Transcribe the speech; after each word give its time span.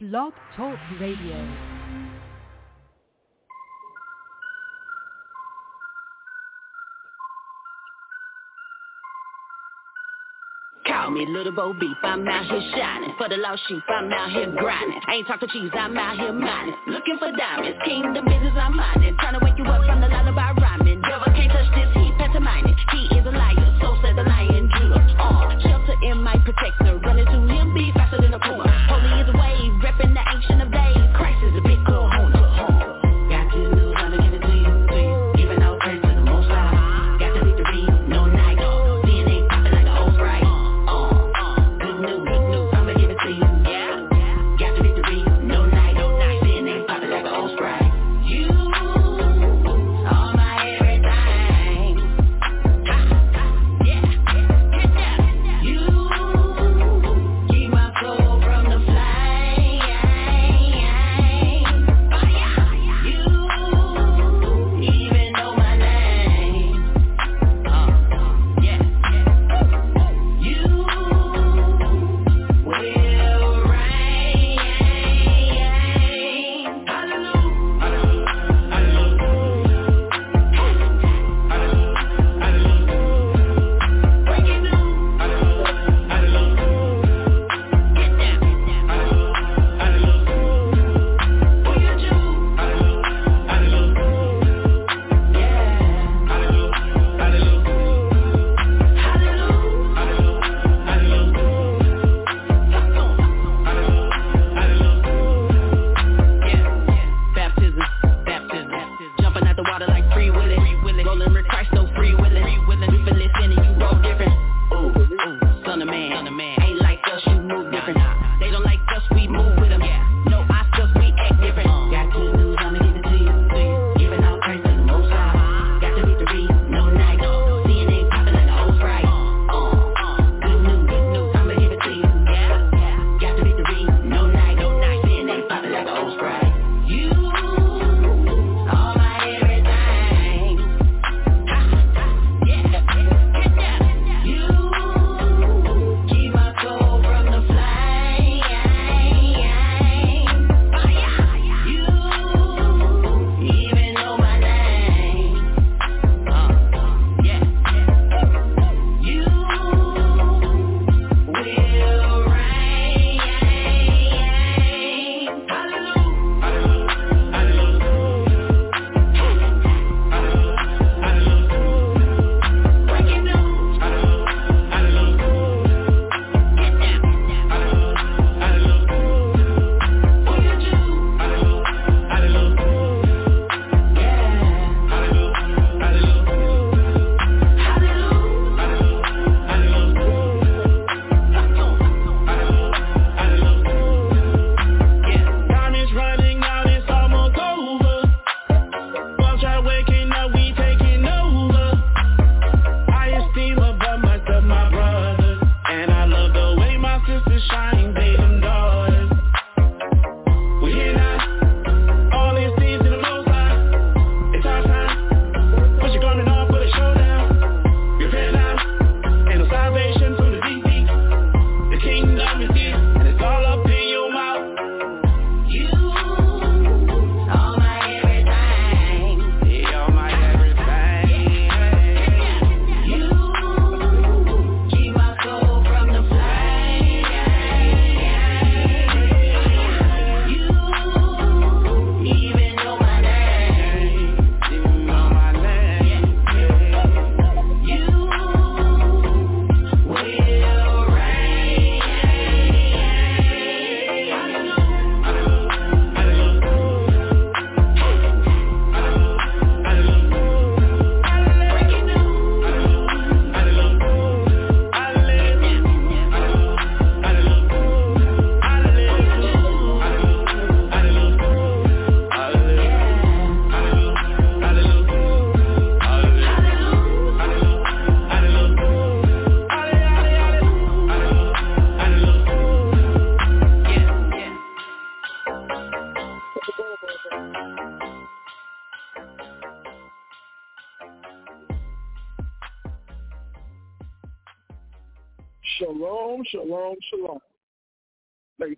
Blog 0.00 0.32
Talk 0.56 0.78
Radio. 1.00 1.34
Call 10.86 11.10
me 11.10 11.26
little 11.26 11.50
Bo 11.50 11.72
Beep, 11.72 11.96
I'm 12.04 12.28
out 12.28 12.44
here 12.46 12.60
shining. 12.76 13.12
For 13.18 13.28
the 13.28 13.38
lost 13.38 13.60
sheep, 13.66 13.82
I'm 13.88 14.12
out 14.12 14.30
here 14.30 14.46
grinding. 14.56 15.00
I 15.08 15.14
ain't 15.14 15.26
talking 15.26 15.48
cheese, 15.52 15.72
I'm 15.74 15.98
out 15.98 16.16
here 16.16 16.32
mining. 16.32 16.76
Looking 16.86 17.18
for 17.18 17.32
diamonds, 17.32 17.78
kingdom 17.84 18.24
business, 18.24 18.54
I'm 18.54 18.76
mining. 18.76 19.16
Trying 19.18 19.34
to 19.34 19.44
wake 19.44 19.58
you 19.58 19.64
up 19.64 19.84
from 19.84 20.00
the 20.00 20.06
lullaby 20.06 20.52
rhyming. 20.52 21.02
Devil 21.02 21.26
can't 21.34 21.50
touch 21.50 21.74
this 21.74 21.90
heat, 21.94 22.14
pantomiming. 22.18 22.76
He 22.92 23.18
is 23.18 23.26
a 23.26 23.32
liar 23.32 23.67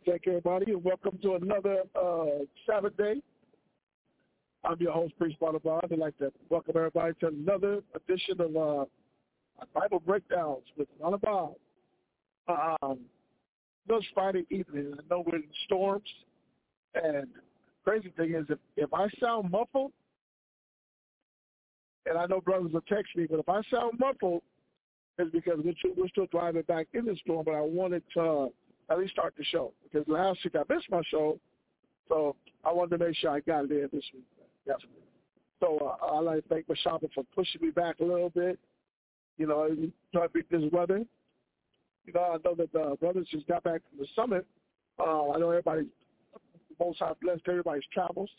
Thank 0.06 0.26
everybody, 0.26 0.72
and 0.72 0.82
welcome 0.82 1.18
to 1.22 1.34
another 1.34 1.82
uh, 1.94 2.44
Sabbath 2.66 2.96
day. 2.96 3.20
I'm 4.64 4.80
your 4.80 4.92
host, 4.92 5.12
Priest 5.18 5.38
Banabad. 5.40 5.92
I'd 5.92 5.98
like 5.98 6.16
to 6.18 6.32
welcome 6.48 6.74
everybody 6.74 7.12
to 7.20 7.26
another 7.28 7.80
edition 7.94 8.40
of 8.40 8.56
uh, 8.56 8.84
Bible 9.74 10.00
Breakdowns 10.00 10.62
with 10.78 10.88
Banabad. 10.98 11.54
Um, 12.48 13.00
this 13.86 14.02
Friday 14.14 14.46
evening, 14.50 14.94
I 14.98 15.02
know 15.10 15.22
we're 15.26 15.36
in 15.36 15.44
storms, 15.66 16.08
and 16.94 17.26
crazy 17.84 18.10
thing 18.16 18.34
is, 18.34 18.46
if, 18.48 18.58
if 18.78 18.94
I 18.94 19.06
sound 19.20 19.50
muffled, 19.50 19.92
and 22.06 22.16
I 22.16 22.24
know 22.24 22.40
brothers 22.40 22.72
will 22.72 22.80
text 22.82 23.14
me, 23.16 23.26
but 23.28 23.38
if 23.38 23.48
I 23.50 23.60
sound 23.70 23.98
muffled, 23.98 24.42
it's 25.18 25.30
because 25.30 25.60
we're 25.62 26.08
still 26.08 26.26
driving 26.30 26.62
back 26.62 26.86
in 26.94 27.04
the 27.04 27.16
storm, 27.22 27.44
but 27.44 27.54
I 27.54 27.60
wanted 27.60 28.02
to 28.14 28.48
at 28.90 28.98
least 28.98 29.12
start 29.12 29.34
the 29.38 29.44
show 29.44 29.72
because 29.82 30.06
last 30.08 30.40
week 30.44 30.54
I 30.56 30.72
missed 30.72 30.90
my 30.90 31.02
show, 31.10 31.38
so 32.08 32.34
I 32.64 32.72
wanted 32.72 32.98
to 32.98 33.04
make 33.06 33.16
sure 33.16 33.30
I 33.30 33.40
got 33.40 33.64
it 33.64 33.70
in 33.70 33.88
this 33.92 34.04
week. 34.12 34.24
Yes. 34.66 34.78
So 35.60 35.78
uh, 35.78 36.14
I'd 36.16 36.20
like 36.20 36.42
to 36.42 36.48
thank 36.48 36.66
Mashaba 36.66 37.08
for 37.14 37.24
pushing 37.34 37.62
me 37.62 37.70
back 37.70 38.00
a 38.00 38.04
little 38.04 38.30
bit. 38.30 38.58
You 39.38 39.46
know, 39.46 39.68
trying 40.12 40.28
to 40.28 40.32
beat 40.32 40.50
this 40.50 40.62
weather. 40.72 41.04
You 42.06 42.12
know, 42.12 42.20
I 42.20 42.36
know 42.44 42.54
that 42.56 42.72
the 42.72 42.96
brothers 43.00 43.28
just 43.30 43.46
got 43.46 43.62
back 43.62 43.82
from 43.88 43.98
the 44.00 44.06
summit. 44.16 44.46
Uh, 44.98 45.30
I 45.30 45.38
know 45.38 45.50
everybody, 45.50 45.86
most 46.78 46.98
high 46.98 47.12
blessed 47.22 47.42
everybody's 47.46 47.84
travels. 47.92 48.30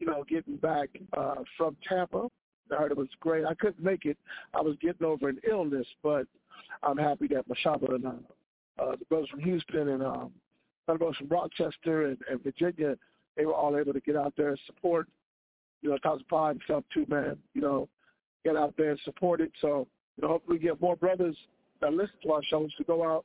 You 0.00 0.06
know, 0.06 0.24
getting 0.28 0.56
back 0.56 0.88
uh, 1.16 1.36
from 1.56 1.76
Tampa. 1.88 2.28
I 2.70 2.76
heard 2.76 2.90
it 2.90 2.96
was 2.96 3.08
great. 3.20 3.44
I 3.44 3.54
couldn't 3.54 3.82
make 3.82 4.06
it. 4.06 4.16
I 4.54 4.60
was 4.60 4.76
getting 4.80 5.06
over 5.06 5.28
an 5.28 5.38
illness, 5.48 5.86
but 6.02 6.26
I'm 6.82 6.96
happy 6.96 7.28
that 7.28 7.44
Mashaba 7.48 7.94
and 7.94 8.06
uh, 8.06 8.12
uh, 8.82 8.96
the 8.96 9.04
brothers 9.06 9.28
from 9.30 9.40
Houston 9.40 9.88
and 9.88 10.02
um, 10.02 10.32
the 10.86 10.94
brothers 10.94 11.16
from 11.16 11.28
Rochester 11.28 12.06
and, 12.06 12.18
and 12.30 12.42
Virginia, 12.42 12.96
they 13.36 13.46
were 13.46 13.54
all 13.54 13.76
able 13.78 13.92
to 13.92 14.00
get 14.00 14.16
out 14.16 14.34
there 14.36 14.50
and 14.50 14.58
support, 14.66 15.08
you 15.80 15.90
know, 15.90 15.98
Thousand 16.02 16.26
Five 16.28 16.58
stuff 16.64 16.84
too, 16.92 17.06
man. 17.08 17.36
You 17.54 17.62
know, 17.62 17.88
get 18.44 18.56
out 18.56 18.74
there 18.76 18.90
and 18.90 19.00
support 19.04 19.40
it. 19.40 19.52
So, 19.60 19.86
you 20.16 20.22
know, 20.22 20.28
hopefully 20.28 20.58
we 20.58 20.64
get 20.64 20.80
more 20.80 20.96
brothers 20.96 21.36
that 21.80 21.92
listen 21.92 22.14
to 22.24 22.32
our 22.32 22.42
shows 22.44 22.74
to 22.76 22.84
go 22.84 23.04
out 23.04 23.24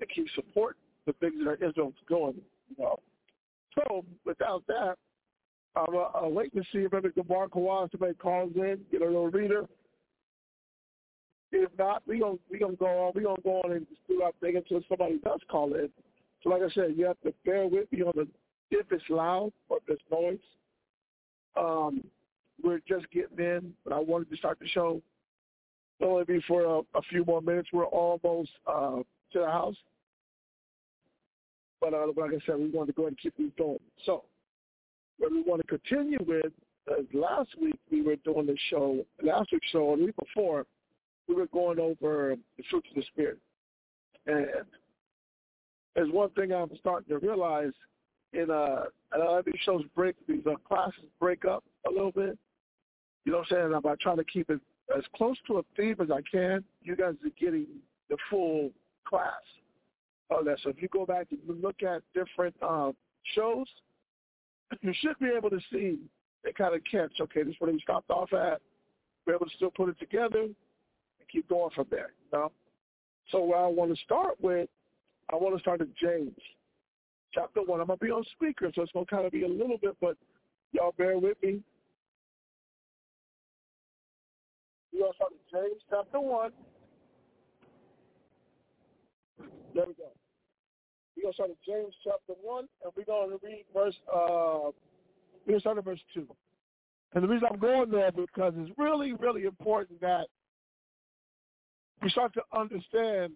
and 0.00 0.08
keep 0.10 0.26
support 0.34 0.76
the 1.06 1.12
things 1.14 1.34
that 1.44 1.66
Israel's 1.66 1.94
going, 2.08 2.40
you 2.68 2.84
know. 2.84 2.98
So 3.74 4.04
without 4.24 4.62
that, 4.68 4.96
I'm 5.74 5.94
uh, 5.94 6.28
waiting 6.28 6.62
to 6.62 6.68
see 6.72 6.84
if 6.84 6.90
Brother 6.90 7.12
Gabar 7.16 7.48
Kawhi 7.48 7.88
make 8.00 8.18
calls 8.18 8.52
in, 8.56 8.80
get 8.90 9.00
a 9.00 9.06
little 9.06 9.28
reader, 9.28 9.66
if 11.52 11.70
not, 11.78 12.02
we 12.06 12.20
gonna 12.20 12.38
we 12.50 12.58
gonna 12.58 12.76
go 12.76 12.86
on. 12.86 13.12
We 13.14 13.22
gonna 13.22 13.42
go 13.42 13.60
on 13.64 13.72
and 13.72 13.86
do 14.08 14.22
our 14.22 14.32
thing 14.40 14.56
until 14.56 14.80
somebody 14.88 15.18
does 15.18 15.40
call 15.50 15.74
in. 15.74 15.88
So, 16.42 16.50
like 16.50 16.62
I 16.62 16.70
said, 16.70 16.94
you 16.96 17.04
have 17.06 17.20
to 17.24 17.32
bear 17.44 17.66
with 17.66 17.92
me 17.92 18.02
on 18.02 18.12
the 18.14 18.26
if 18.70 18.86
it's 18.90 19.04
loud 19.08 19.52
or 19.68 19.78
if 19.78 19.82
it's 19.88 20.02
noise. 20.10 20.38
Um, 21.56 22.02
we're 22.62 22.80
just 22.88 23.10
getting 23.10 23.38
in, 23.38 23.74
but 23.84 23.92
I 23.92 23.98
wanted 23.98 24.30
to 24.30 24.36
start 24.36 24.58
the 24.58 24.68
show. 24.68 25.02
It'll 26.00 26.14
only 26.14 26.24
be 26.24 26.40
for 26.48 26.62
a, 26.62 26.98
a 26.98 27.02
few 27.10 27.24
more 27.24 27.42
minutes. 27.42 27.68
We're 27.72 27.84
almost 27.84 28.50
uh, 28.66 28.96
to 29.32 29.38
the 29.38 29.46
house. 29.46 29.76
But 31.80 31.94
uh, 31.94 32.06
like 32.16 32.30
I 32.30 32.46
said, 32.46 32.58
we 32.58 32.70
wanted 32.70 32.92
to 32.92 32.96
go 32.96 33.02
ahead 33.02 33.12
and 33.12 33.18
keep 33.18 33.36
these 33.36 33.50
going. 33.58 33.78
So, 34.06 34.24
what 35.18 35.32
we 35.32 35.42
want 35.42 35.60
to 35.62 35.78
continue 35.78 36.18
with, 36.26 36.52
uh, 36.90 37.02
last 37.12 37.50
week 37.60 37.78
we 37.90 38.02
were 38.02 38.16
doing 38.16 38.46
the 38.46 38.56
show, 38.70 39.04
last 39.22 39.52
week's 39.52 39.68
show, 39.68 39.94
the 39.96 40.06
week 40.06 40.14
before, 40.16 40.64
we 41.28 41.34
were 41.34 41.46
going 41.46 41.78
over 41.78 42.36
the 42.56 42.64
fruits 42.70 42.88
of 42.90 42.96
the 42.96 43.02
spirit, 43.12 43.38
and 44.26 44.46
there's 45.94 46.10
one 46.10 46.30
thing 46.30 46.52
I'm 46.52 46.70
starting 46.78 47.08
to 47.08 47.24
realize 47.24 47.72
in 48.32 48.50
uh, 48.50 48.84
uh 49.14 49.42
these 49.44 49.60
shows 49.64 49.82
break 49.94 50.16
these 50.26 50.46
uh, 50.46 50.54
classes 50.66 51.04
break 51.20 51.44
up 51.44 51.64
a 51.86 51.90
little 51.90 52.12
bit. 52.12 52.38
You 53.24 53.32
know 53.32 53.38
what 53.38 53.52
I'm 53.52 53.64
saying? 53.64 53.74
About 53.74 54.00
trying 54.00 54.16
to 54.16 54.24
keep 54.24 54.50
it 54.50 54.60
as 54.96 55.04
close 55.14 55.36
to 55.46 55.58
a 55.58 55.62
theme 55.76 55.96
as 56.00 56.10
I 56.10 56.20
can. 56.30 56.64
You 56.82 56.96
guys 56.96 57.14
are 57.24 57.30
getting 57.38 57.66
the 58.10 58.16
full 58.30 58.70
class 59.06 59.30
of 60.30 60.44
that. 60.46 60.58
So 60.62 60.70
if 60.70 60.80
you 60.80 60.88
go 60.88 61.06
back 61.06 61.28
and 61.30 61.62
look 61.62 61.82
at 61.82 62.02
different 62.14 62.54
uh, 62.62 62.92
shows, 63.34 63.66
you 64.80 64.92
should 65.00 65.18
be 65.20 65.28
able 65.36 65.50
to 65.50 65.60
see 65.70 65.98
and 66.44 66.54
kind 66.54 66.74
of 66.74 66.80
catch. 66.90 67.12
Okay, 67.20 67.42
this 67.42 67.54
is 67.54 67.60
where 67.60 67.72
we 67.72 67.80
stopped 67.80 68.10
off 68.10 68.32
at. 68.32 68.60
We're 69.26 69.34
able 69.34 69.46
to 69.46 69.56
still 69.56 69.70
put 69.70 69.88
it 69.88 69.98
together 70.00 70.48
keep 71.32 71.48
going 71.48 71.70
from 71.74 71.86
there. 71.90 72.12
You 72.32 72.38
know? 72.38 72.52
So 73.30 73.54
I 73.54 73.66
want 73.66 73.94
to 73.96 74.04
start 74.04 74.40
with, 74.40 74.68
I 75.32 75.36
want 75.36 75.56
to 75.56 75.60
start 75.60 75.80
at 75.80 75.88
James 75.96 76.36
chapter 77.32 77.60
one. 77.62 77.80
I'm 77.80 77.86
gonna 77.86 77.96
be 77.96 78.10
on 78.10 78.24
speaker, 78.32 78.70
so 78.74 78.82
it's 78.82 78.92
gonna 78.92 79.06
kind 79.06 79.26
of 79.26 79.32
be 79.32 79.44
a 79.44 79.48
little 79.48 79.78
bit, 79.78 79.96
but 80.00 80.16
y'all 80.72 80.94
bear 80.98 81.18
with 81.18 81.36
me. 81.42 81.60
We're 84.92 85.00
gonna 85.00 85.14
start 85.14 85.32
at 85.32 85.60
James 85.60 85.82
chapter 85.88 86.20
one. 86.20 86.52
There 89.74 89.86
we 89.86 89.94
go. 89.94 90.10
We're 91.16 91.22
gonna 91.24 91.34
start 91.34 91.50
at 91.50 91.56
James 91.66 91.94
chapter 92.04 92.34
one, 92.42 92.66
and 92.84 92.92
we're 92.96 93.04
gonna 93.04 93.36
read 93.42 93.64
verse. 93.72 93.96
Uh, 94.12 94.70
we're 95.46 95.52
gonna 95.52 95.60
start 95.60 95.78
at 95.78 95.84
verse 95.84 96.00
two. 96.12 96.26
And 97.14 97.24
the 97.24 97.28
reason 97.28 97.48
I'm 97.50 97.58
going 97.58 97.90
there 97.90 98.10
because 98.12 98.54
it's 98.56 98.72
really, 98.78 99.12
really 99.14 99.44
important 99.44 100.00
that 100.00 100.26
we 102.02 102.10
start 102.10 102.34
to 102.34 102.42
understand 102.56 103.32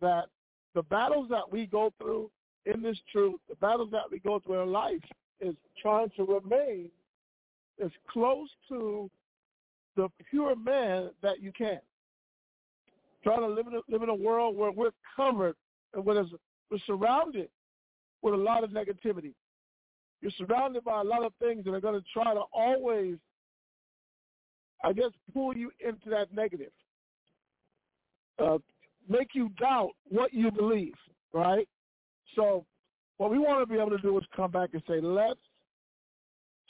that 0.00 0.26
the 0.74 0.82
battles 0.84 1.28
that 1.30 1.50
we 1.50 1.66
go 1.66 1.92
through 2.00 2.30
in 2.66 2.82
this 2.82 2.98
truth, 3.12 3.40
the 3.48 3.56
battles 3.56 3.90
that 3.92 4.10
we 4.10 4.18
go 4.18 4.40
through 4.40 4.62
in 4.62 4.72
life 4.72 5.02
is 5.40 5.54
trying 5.80 6.10
to 6.16 6.24
remain 6.24 6.90
as 7.84 7.90
close 8.10 8.48
to 8.68 9.10
the 9.96 10.08
pure 10.30 10.56
man 10.56 11.10
that 11.22 11.42
you 11.42 11.52
can. 11.52 11.80
Trying 13.22 13.40
to 13.40 13.48
live 13.48 13.66
in 13.66 13.74
a, 13.74 13.80
live 13.88 14.02
in 14.02 14.08
a 14.08 14.14
world 14.14 14.56
where 14.56 14.70
we're 14.70 14.90
covered 15.16 15.56
and 15.94 16.04
where 16.04 16.24
we're 16.70 16.78
surrounded 16.86 17.48
with 18.22 18.34
a 18.34 18.36
lot 18.36 18.64
of 18.64 18.70
negativity. 18.70 19.34
You're 20.20 20.32
surrounded 20.32 20.84
by 20.84 21.00
a 21.00 21.04
lot 21.04 21.24
of 21.24 21.32
things 21.40 21.64
that 21.64 21.74
are 21.74 21.80
going 21.80 22.00
to 22.00 22.06
try 22.12 22.34
to 22.34 22.42
always, 22.52 23.16
I 24.82 24.92
guess, 24.92 25.10
pull 25.32 25.56
you 25.56 25.70
into 25.80 26.10
that 26.10 26.32
negative 26.34 26.72
uh, 28.38 28.58
make 29.08 29.28
you 29.34 29.50
doubt 29.60 29.90
what 30.08 30.32
you 30.32 30.50
believe, 30.50 30.94
right? 31.32 31.68
So 32.36 32.64
what 33.16 33.30
we 33.30 33.38
want 33.38 33.66
to 33.66 33.72
be 33.72 33.80
able 33.80 33.90
to 33.90 33.98
do 33.98 34.16
is 34.18 34.24
come 34.34 34.50
back 34.50 34.70
and 34.72 34.82
say, 34.88 35.00
let's 35.00 35.40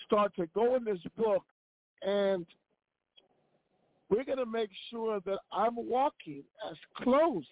start 0.06 0.34
to 0.36 0.46
go 0.54 0.76
in 0.76 0.84
this 0.84 0.98
book 1.16 1.44
and 2.02 2.46
we're 4.08 4.24
going 4.24 4.38
to 4.38 4.46
make 4.46 4.70
sure 4.90 5.20
that 5.26 5.38
I'm 5.52 5.76
walking 5.76 6.42
as 6.70 6.76
close 6.96 7.44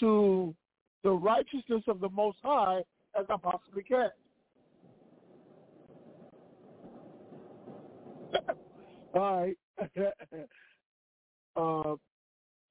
to 0.00 0.54
the 1.02 1.10
righteousness 1.10 1.82
of 1.88 2.00
the 2.00 2.10
Most 2.10 2.38
High 2.42 2.80
as 3.18 3.24
I 3.30 3.36
possibly 3.36 3.82
can. 3.82 4.10
All 9.14 9.46
right. 9.46 9.56
uh, 11.56 11.94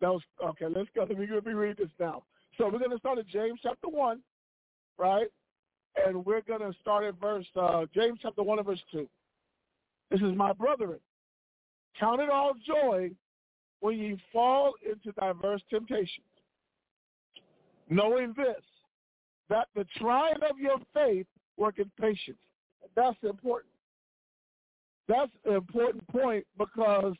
that 0.03 0.11
was 0.11 0.21
okay. 0.43 0.65
Let's 0.65 0.89
go. 0.93 1.05
Let 1.07 1.17
me, 1.17 1.25
let 1.33 1.45
me 1.45 1.53
read 1.53 1.77
this 1.77 1.87
now. 1.97 2.23
So 2.57 2.65
we're 2.65 2.79
going 2.79 2.91
to 2.91 2.97
start 2.97 3.19
at 3.19 3.27
James 3.27 3.57
chapter 3.63 3.87
one, 3.87 4.19
right? 4.97 5.27
And 6.05 6.25
we're 6.25 6.41
going 6.41 6.59
to 6.59 6.77
start 6.81 7.05
at 7.05 7.17
verse 7.21 7.45
uh, 7.55 7.85
James 7.95 8.19
chapter 8.21 8.43
one 8.43 8.59
and 8.59 8.67
verse 8.67 8.81
two. 8.91 9.07
This 10.11 10.19
is 10.19 10.35
my 10.35 10.51
brethren. 10.51 10.99
Count 11.97 12.19
it 12.19 12.29
all 12.29 12.51
joy 12.67 13.11
when 13.79 13.97
ye 13.97 14.17
fall 14.33 14.73
into 14.85 15.13
diverse 15.13 15.61
temptations, 15.69 16.27
knowing 17.89 18.33
this, 18.35 18.61
that 19.49 19.69
the 19.73 19.85
trying 19.97 20.35
of 20.49 20.59
your 20.59 20.79
faith 20.93 21.27
worketh 21.55 21.87
patience. 21.97 22.37
That's 22.93 23.17
important. 23.23 23.71
That's 25.07 25.31
an 25.45 25.53
important 25.53 26.05
point 26.09 26.45
because 26.57 27.15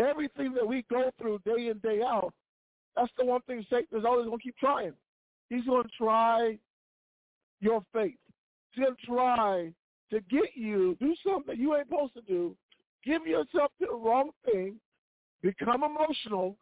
Everything 0.00 0.54
that 0.54 0.66
we 0.66 0.84
go 0.90 1.10
through 1.18 1.40
day 1.44 1.68
in, 1.68 1.78
day 1.78 2.00
out, 2.02 2.32
that's 2.96 3.12
the 3.18 3.24
one 3.24 3.42
thing 3.42 3.64
Satan 3.70 3.98
is 3.98 4.04
always 4.04 4.26
going 4.26 4.38
to 4.38 4.42
keep 4.42 4.56
trying. 4.56 4.92
He's 5.50 5.64
going 5.64 5.82
to 5.82 5.90
try 5.96 6.58
your 7.60 7.82
faith. 7.92 8.14
He's 8.72 8.84
going 8.84 8.96
to 8.96 9.06
try 9.06 9.72
to 10.10 10.20
get 10.30 10.50
you 10.54 10.96
do 11.00 11.14
something 11.26 11.58
you 11.58 11.76
ain't 11.76 11.88
supposed 11.88 12.14
to 12.14 12.22
do, 12.22 12.56
give 13.04 13.26
yourself 13.26 13.72
to 13.80 13.86
the 13.90 13.94
wrong 13.94 14.30
thing, 14.44 14.76
become 15.42 15.84
emotional, 15.84 16.56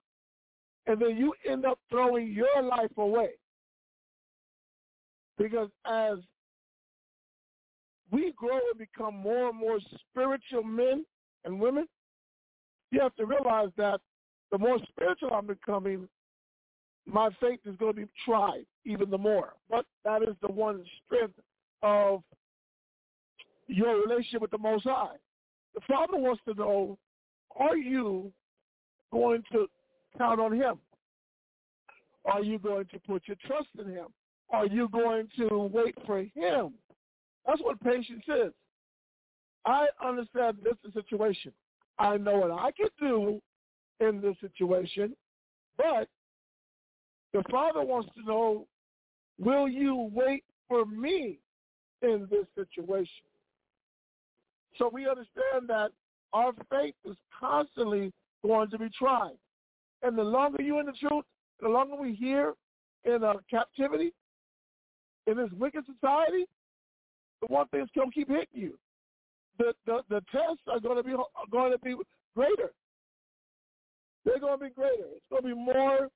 and 0.86 1.00
then 1.00 1.16
you 1.16 1.32
end 1.48 1.64
up 1.64 1.78
throwing 1.90 2.32
your 2.32 2.62
life 2.62 2.96
away. 2.96 3.30
Because 5.36 5.68
as 5.86 6.18
we 8.10 8.32
grow 8.36 8.58
and 8.70 8.78
become 8.78 9.16
more 9.16 9.50
and 9.50 9.58
more 9.58 9.78
spiritual 10.10 10.64
men 10.64 11.04
and 11.44 11.60
women, 11.60 11.86
you 12.90 13.00
have 13.00 13.14
to 13.16 13.26
realize 13.26 13.68
that 13.76 14.00
the 14.50 14.58
more 14.58 14.78
spiritual 14.88 15.30
I'm 15.32 15.46
becoming, 15.46 16.08
my 17.06 17.30
faith 17.40 17.60
is 17.64 17.76
going 17.76 17.94
to 17.94 18.00
be 18.02 18.08
tried 18.24 18.64
even 18.84 19.10
the 19.10 19.18
more. 19.18 19.54
But 19.70 19.86
that 20.04 20.22
is 20.22 20.34
the 20.40 20.52
one 20.52 20.84
strength 21.04 21.38
of 21.82 22.22
your 23.66 24.00
relationship 24.02 24.42
with 24.42 24.50
the 24.50 24.58
Most 24.58 24.84
High. 24.84 25.16
The 25.74 25.80
Father 25.86 26.16
wants 26.16 26.42
to 26.48 26.54
know, 26.54 26.98
are 27.56 27.76
you 27.76 28.32
going 29.12 29.42
to 29.52 29.66
count 30.16 30.40
on 30.40 30.52
him? 30.52 30.78
Are 32.24 32.42
you 32.42 32.58
going 32.58 32.86
to 32.86 32.98
put 33.00 33.22
your 33.26 33.36
trust 33.46 33.68
in 33.78 33.90
him? 33.92 34.06
Are 34.50 34.66
you 34.66 34.88
going 34.88 35.28
to 35.38 35.70
wait 35.72 35.94
for 36.06 36.20
him? 36.20 36.74
That's 37.46 37.60
what 37.62 37.82
patience 37.82 38.24
is. 38.28 38.52
I 39.64 39.86
understand 40.04 40.58
this 40.62 40.92
situation. 40.92 41.52
I 41.98 42.16
know 42.16 42.38
what 42.38 42.50
I 42.52 42.70
can 42.72 42.88
do 43.00 43.40
in 44.00 44.20
this 44.20 44.36
situation, 44.40 45.14
but 45.76 46.08
the 47.32 47.42
Father 47.50 47.84
wants 47.84 48.08
to 48.16 48.22
know, 48.24 48.66
will 49.38 49.68
you 49.68 50.10
wait 50.12 50.44
for 50.68 50.84
me 50.86 51.38
in 52.02 52.28
this 52.30 52.46
situation? 52.54 53.24
So 54.76 54.88
we 54.92 55.08
understand 55.08 55.68
that 55.68 55.90
our 56.32 56.52
faith 56.70 56.94
is 57.04 57.16
constantly 57.38 58.12
going 58.44 58.70
to 58.70 58.78
be 58.78 58.88
tried. 58.96 59.36
And 60.02 60.16
the 60.16 60.22
longer 60.22 60.62
you're 60.62 60.80
in 60.80 60.86
the 60.86 60.92
truth, 60.92 61.24
the 61.60 61.68
longer 61.68 61.96
we 61.96 62.14
hear 62.14 62.54
in 63.04 63.24
a 63.24 63.34
captivity, 63.50 64.12
in 65.26 65.36
this 65.36 65.50
wicked 65.58 65.84
society, 65.86 66.46
the 67.40 67.46
one 67.48 67.66
thing 67.68 67.80
is 67.80 67.88
going 67.94 68.10
to 68.10 68.14
keep 68.14 68.28
hitting 68.28 68.46
you. 68.52 68.78
The, 69.58 69.74
the, 69.86 70.02
the 70.08 70.22
tests 70.30 70.62
are 70.70 70.80
going 70.80 70.96
to 70.96 71.02
be 71.02 71.12
are 71.12 71.24
going 71.50 71.72
to 71.72 71.78
be 71.78 71.94
greater. 72.36 72.70
They're 74.24 74.40
going 74.40 74.58
to 74.58 74.64
be 74.64 74.70
greater. 74.70 75.06
It's 75.16 75.24
going 75.30 75.42
to 75.42 75.48
be 75.48 75.54
more. 75.54 76.08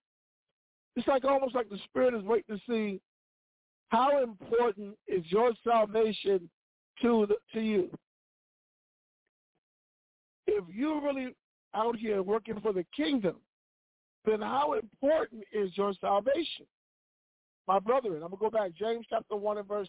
It's 0.97 1.09
like 1.09 1.25
almost 1.25 1.55
like 1.55 1.69
the 1.69 1.79
Spirit 1.85 2.15
is 2.15 2.23
waiting 2.23 2.57
to 2.57 2.63
see 2.69 3.01
how 3.89 4.23
important 4.23 4.97
is 5.07 5.23
your 5.27 5.53
salvation 5.65 6.49
to 7.01 7.27
the, 7.27 7.37
to 7.53 7.61
you. 7.61 7.91
If 10.47 10.65
you're 10.73 11.01
really 11.01 11.35
out 11.75 11.97
here 11.97 12.23
working 12.23 12.61
for 12.61 12.73
the 12.73 12.85
kingdom, 12.95 13.37
then 14.25 14.41
how 14.41 14.75
important 14.75 15.43
is 15.53 15.71
your 15.77 15.93
salvation? 16.01 16.67
My 17.67 17.79
brethren, 17.79 18.23
I'm 18.23 18.31
going 18.31 18.33
to 18.33 18.37
go 18.37 18.51
back. 18.51 18.73
James 18.75 19.07
chapter 19.09 19.37
1 19.37 19.59
and 19.59 19.69
verse 19.69 19.89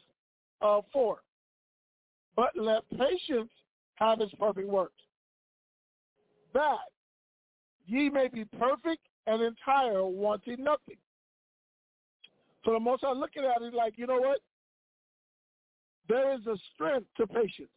uh, 0.62 0.82
4. 0.92 1.18
But 2.36 2.50
let 2.56 2.84
patience 2.98 3.52
have 3.96 4.22
its 4.22 4.34
perfect 4.40 4.68
works, 4.68 5.02
that 6.54 6.78
ye 7.86 8.10
may 8.10 8.28
be 8.28 8.46
perfect 8.46 9.02
and 9.28 9.42
entire, 9.42 10.06
wanting 10.06 10.64
nothing. 10.64 10.98
So 12.66 12.72
the 12.72 12.80
most 12.80 13.04
I'm 13.04 13.20
looking 13.20 13.44
at 13.44 13.62
it 13.62 13.74
like, 13.74 13.94
you 13.98 14.08
know 14.08 14.20
what? 14.20 14.40
There 16.10 16.34
is 16.34 16.46
a 16.48 16.56
strength 16.74 17.08
to 17.18 17.28
patience. 17.28 17.70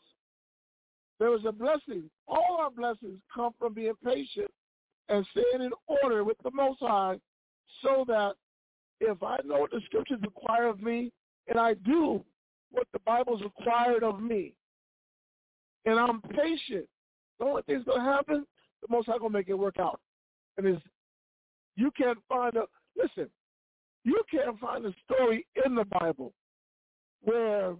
There 1.18 1.34
is 1.34 1.44
a 1.46 1.52
blessing. 1.52 2.10
All 2.26 2.58
our 2.60 2.70
blessings 2.70 3.20
come 3.34 3.52
from 3.58 3.74
being 3.74 3.94
patient 4.04 4.50
and 5.08 5.26
staying 5.30 5.64
in 5.64 5.72
order 5.86 6.24
with 6.24 6.36
the 6.42 6.50
Most 6.50 6.80
High 6.80 7.18
so 7.82 8.04
that 8.08 8.34
if 9.00 9.22
I 9.22 9.38
know 9.44 9.60
what 9.60 9.70
the 9.70 9.80
scriptures 9.86 10.20
require 10.22 10.66
of 10.66 10.82
me 10.82 11.12
and 11.48 11.58
I 11.58 11.74
do 11.74 12.24
what 12.70 12.86
the 12.92 12.98
Bible's 13.00 13.42
required 13.42 14.02
of 14.02 14.20
me 14.20 14.54
and 15.86 15.98
I'm 15.98 16.20
patient, 16.20 16.86
the 17.38 17.44
only 17.46 17.62
thing's 17.62 17.84
going 17.84 18.00
to 18.00 18.04
happen, 18.04 18.46
the 18.82 18.88
Most 18.90 19.06
High 19.06 19.18
going 19.18 19.32
to 19.32 19.38
make 19.38 19.48
it 19.48 19.54
work 19.54 19.78
out. 19.78 20.00
And 20.58 20.66
is 20.66 20.82
you 21.76 21.90
can't 21.96 22.18
find 22.28 22.56
a, 22.56 22.64
listen, 22.96 23.30
you 24.04 24.22
can't 24.30 24.58
find 24.58 24.84
a 24.84 24.94
story 25.04 25.46
in 25.64 25.74
the 25.74 25.84
Bible 25.84 26.32
where 27.22 27.76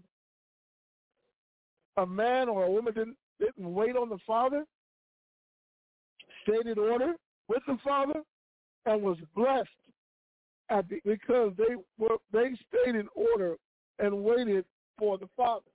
a 1.96 2.06
man 2.06 2.48
or 2.48 2.64
a 2.64 2.70
woman 2.70 2.94
didn't, 2.94 3.16
didn't 3.40 3.72
wait 3.72 3.96
on 3.96 4.08
the 4.08 4.18
Father 4.26 4.64
stayed 6.42 6.66
in 6.66 6.78
order 6.78 7.14
with 7.48 7.62
the 7.66 7.78
Father 7.82 8.20
and 8.84 9.02
was 9.02 9.16
blessed 9.34 9.68
at 10.70 10.88
the, 10.88 11.00
because 11.04 11.52
they 11.56 11.74
were 11.98 12.16
they 12.32 12.50
stayed 12.68 12.94
in 12.94 13.08
order 13.14 13.56
and 13.98 14.24
waited 14.24 14.64
for 14.98 15.18
the 15.18 15.28
Father. 15.36 15.66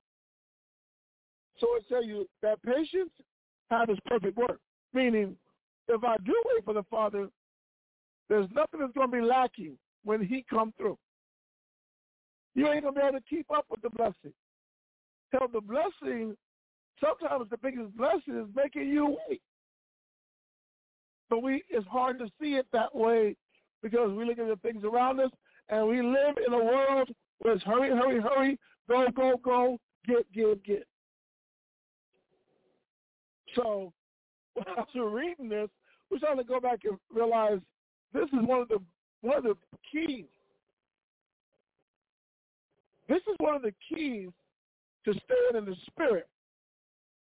So 1.60 1.68
I 1.68 1.80
tell 1.88 2.04
you 2.04 2.28
that 2.42 2.62
patience 2.64 3.12
has 3.70 3.88
its 3.90 4.00
perfect 4.06 4.38
work. 4.38 4.60
Meaning, 4.94 5.36
if 5.88 6.04
I 6.04 6.18
do 6.18 6.34
wait 6.48 6.66
for 6.66 6.74
the 6.74 6.84
Father, 6.90 7.30
there's 8.30 8.48
nothing 8.54 8.80
that's 8.80 8.94
going 8.94 9.12
to 9.12 9.18
be 9.18 9.24
lacking 9.24 9.78
when 10.04 10.24
He 10.24 10.46
come 10.50 10.74
through. 10.78 10.98
You 12.56 12.68
ain't 12.68 12.84
going 12.84 12.96
to 12.96 13.00
be 13.00 13.06
able 13.06 13.20
to 13.20 13.26
keep 13.30 13.46
up 13.52 13.66
with 13.70 13.82
the 13.82 13.90
blessing. 13.90 14.34
Tell 15.32 15.48
the 15.48 15.62
blessing, 15.62 16.36
sometimes 17.00 17.50
the 17.50 17.58
biggest 17.58 17.96
blessing 17.96 18.38
is 18.38 18.56
making 18.56 18.90
you 18.90 19.18
wait. 19.30 19.42
But 21.30 21.44
we 21.44 21.64
it's 21.70 21.88
hard 21.88 22.20
to 22.20 22.26
see 22.42 22.56
it 22.56 22.66
that 22.74 22.94
way 22.94 23.38
because 23.82 24.12
we 24.12 24.26
look 24.26 24.38
at 24.38 24.48
the 24.48 24.58
things 24.62 24.84
around 24.84 25.22
us 25.22 25.32
and 25.70 25.88
we 25.88 26.02
live 26.02 26.36
in 26.46 26.54
a 26.54 26.64
world 26.64 27.10
where 27.40 27.54
it's 27.54 27.64
hurry, 27.64 27.90
hurry, 27.90 28.22
hurry, 28.22 28.60
go, 28.92 29.08
go, 29.16 29.40
go, 29.44 29.78
get, 30.08 30.32
get, 30.34 30.64
get. 30.64 30.88
So 33.56 33.92
after 34.78 35.10
reading 35.10 35.50
this, 35.50 35.70
we're 36.10 36.20
trying 36.20 36.38
to 36.38 36.44
go 36.44 36.60
back 36.60 36.80
and 36.84 36.98
realize 37.14 37.60
this 38.14 38.26
is 38.26 38.46
one 38.46 38.62
of 38.62 38.68
the 38.68 38.80
one 39.22 39.38
of 39.38 39.44
the 39.44 39.56
keys. 39.92 40.26
This 43.08 43.22
is 43.28 43.36
one 43.40 43.56
of 43.56 43.62
the 43.62 43.74
keys 43.90 44.30
to 45.06 45.12
staying 45.12 45.58
in 45.58 45.66
the 45.66 45.76
spirit 45.88 46.28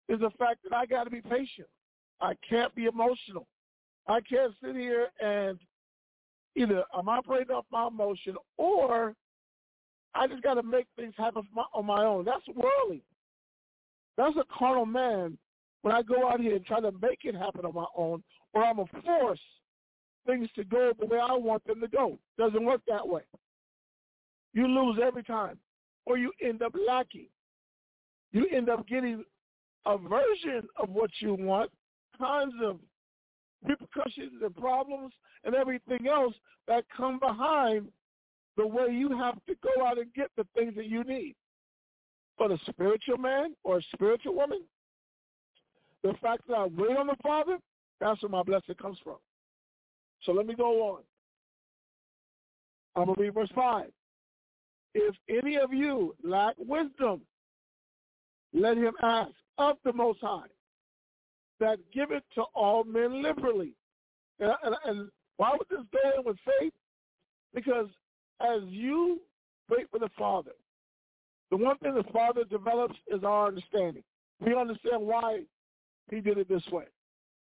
is 0.09 0.21
the 0.21 0.31
fact 0.39 0.61
that 0.65 0.75
I 0.75 0.87
got 0.87 1.05
to 1.05 1.11
be 1.11 1.21
patient. 1.21 1.69
I 2.21 2.35
can't 2.49 2.75
be 2.75 2.87
emotional. 2.87 3.47
I 4.07 4.21
can't 4.21 4.53
sit 4.63 4.77
here 4.77 5.09
and 5.21 5.59
either 6.55 6.85
I'm 6.95 7.09
operating 7.09 7.55
off 7.55 7.67
my 7.71 7.89
emotion 7.89 8.37
or 8.57 9.15
I 10.19 10.27
just 10.27 10.43
got 10.43 10.55
to 10.55 10.63
make 10.63 10.87
things 10.97 11.15
happen 11.17 11.43
on 11.75 11.87
my 11.87 12.05
own. 12.05 12.25
That's 12.25 12.47
worldly. 12.49 13.03
That's 14.17 14.37
a 14.37 14.45
carnal 14.57 14.87
man 14.87 15.37
when 15.83 15.95
I 15.95 16.03
go 16.03 16.29
out 16.29 16.41
here 16.41 16.57
and 16.57 16.65
try 16.65 16.81
to 16.81 16.93
make 17.03 17.21
it 17.25 17.35
happen 17.35 17.65
on 17.65 17.75
my 17.75 17.85
own 17.97 18.23
or 18.55 18.65
I'm 18.65 18.79
a 18.79 18.87
force 19.05 19.41
things 20.27 20.49
to 20.57 20.65
go 20.65 20.93
the 20.99 21.07
way 21.07 21.19
I 21.19 21.35
want 21.35 21.65
them 21.67 21.81
to 21.81 21.89
go. 21.89 22.19
Doesn't 22.39 22.65
work 22.65 22.81
that 22.89 23.07
way. 23.07 23.23
You 24.53 24.67
lose 24.67 24.99
every 25.03 25.23
time 25.23 25.59
or 26.07 26.19
you 26.19 26.33
end 26.43 26.63
up 26.63 26.75
lacking. 26.89 27.29
You 28.33 28.47
end 28.53 28.69
up 28.69 28.87
getting 28.89 29.25
a 29.85 29.99
version 29.99 30.69
of 30.77 30.91
what 30.91 31.11
you 31.21 31.35
want, 31.35 31.71
kinds 32.19 32.55
of 32.65 32.79
repercussions 33.65 34.43
and 34.43 34.57
problems 34.57 35.13
and 35.45 35.55
everything 35.55 36.07
else 36.09 36.35
that 36.67 36.85
come 36.95 37.19
behind 37.19 37.89
the 38.57 38.67
way 38.67 38.89
you 38.91 39.17
have 39.17 39.35
to 39.47 39.55
go 39.63 39.87
out 39.87 39.99
and 39.99 40.13
get 40.15 40.31
the 40.37 40.47
things 40.55 40.75
that 40.77 40.87
you 40.87 41.05
need. 41.05 41.35
But 42.39 42.51
a 42.51 42.59
spiritual 42.69 43.19
man 43.19 43.55
or 43.65 43.79
a 43.79 43.83
spiritual 43.95 44.35
woman, 44.35 44.63
the 46.03 46.15
fact 46.23 46.43
that 46.49 46.55
I 46.55 46.65
wait 46.65 46.97
on 46.97 47.07
the 47.07 47.17
Father, 47.23 47.59
that's 48.01 48.23
where 48.23 48.31
my 48.31 48.43
blessing 48.43 48.75
comes 48.81 48.99
from. 49.03 49.17
So 50.23 50.33
let 50.33 50.47
me 50.47 50.55
go 50.55 50.95
on. 50.95 51.03
I'm 52.95 53.07
going 53.07 53.17
to 53.17 53.23
read 53.23 53.35
verse 53.35 53.51
5. 53.55 53.87
If 54.95 55.15
any 55.29 55.57
of 55.57 55.73
you 55.73 56.15
lack 56.25 56.55
wisdom, 56.59 57.21
let 58.55 58.77
him 58.77 58.95
ask 59.03 59.33
of 59.59 59.77
the 59.85 59.93
Most 59.93 60.21
High, 60.21 60.49
that 61.61 61.79
give 61.93 62.11
it 62.11 62.25
to 62.35 62.43
all 62.55 62.85
men 62.85 63.23
liberally. 63.23 63.73
And, 64.41 64.53
and, 64.63 64.77
and 64.85 65.09
why 65.37 65.53
would 65.53 65.69
this 65.69 65.87
go 65.93 66.19
in 66.19 66.25
with 66.25 66.37
faith? 66.61 66.73
Because 67.55 67.89
as 68.41 68.63
you 68.69 69.21
wait 69.69 69.91
for 69.91 69.99
the 69.99 70.11
Father, 70.19 70.53
the 71.51 71.57
one 71.57 71.79
thing 71.79 71.95
the 71.95 72.05
Father 72.13 72.45
develops 72.45 72.97
is 73.09 73.23
our 73.25 73.49
understanding. 73.49 74.03
We 74.41 74.55
understand 74.55 75.03
why 75.03 75.43
he 76.11 76.21
did 76.21 76.39
it 76.39 76.49
this 76.49 76.67
way. 76.71 76.85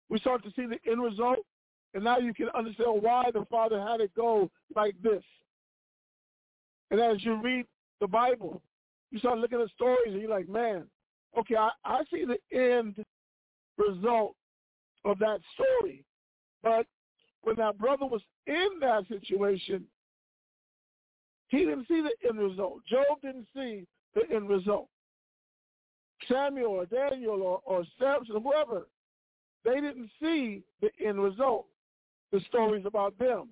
We 0.09 0.19
start 0.19 0.43
to 0.45 0.51
see 0.51 0.67
the 0.67 0.79
end 0.91 1.03
result, 1.03 1.39
and 1.95 2.05
now 2.05 2.19
you 2.19 2.33
can 2.33 2.49
understand 2.55 3.03
why 3.03 3.31
the 3.33 3.47
Father 3.51 3.81
had 3.81 4.01
it 4.01 4.15
go 4.15 4.51
like 4.75 4.95
this. 5.03 5.23
And 6.91 7.01
as 7.01 7.25
you 7.25 7.41
read 7.43 7.67
the 8.01 8.07
Bible, 8.07 8.63
you 9.11 9.19
start 9.19 9.39
looking 9.39 9.61
at 9.61 9.69
stories, 9.71 10.13
and 10.13 10.21
you're 10.21 10.31
like, 10.31 10.49
man, 10.49 10.85
okay, 11.39 11.57
I, 11.57 11.71
I 11.85 12.03
see 12.13 12.25
the 12.25 12.39
end 12.57 13.05
result 13.77 14.35
of 15.05 15.19
that 15.19 15.41
story. 15.55 16.05
But 16.63 16.87
when 17.43 17.57
that 17.57 17.79
brother 17.79 18.07
was 18.07 18.23
in 18.47 18.69
that 18.81 19.05
situation, 19.09 19.85
he 21.49 21.59
didn't 21.59 21.87
see 21.89 22.03
the 22.03 22.29
end 22.29 22.39
result. 22.39 22.81
Job 22.87 23.21
didn't 23.23 23.47
see 23.55 23.87
the 24.15 24.23
end 24.35 24.49
result. 24.49 24.89
Samuel 26.31 26.73
or 26.73 26.87
Daniel 26.87 27.43
or, 27.43 27.61
or 27.65 27.85
Samson, 27.99 28.43
whoever, 28.43 28.87
they 29.65 29.75
didn't 29.75 30.11
see 30.21 30.63
the 30.81 30.91
end 31.05 31.23
result, 31.23 31.67
the 32.33 32.41
stories 32.49 32.85
about 32.87 33.19
them. 33.19 33.49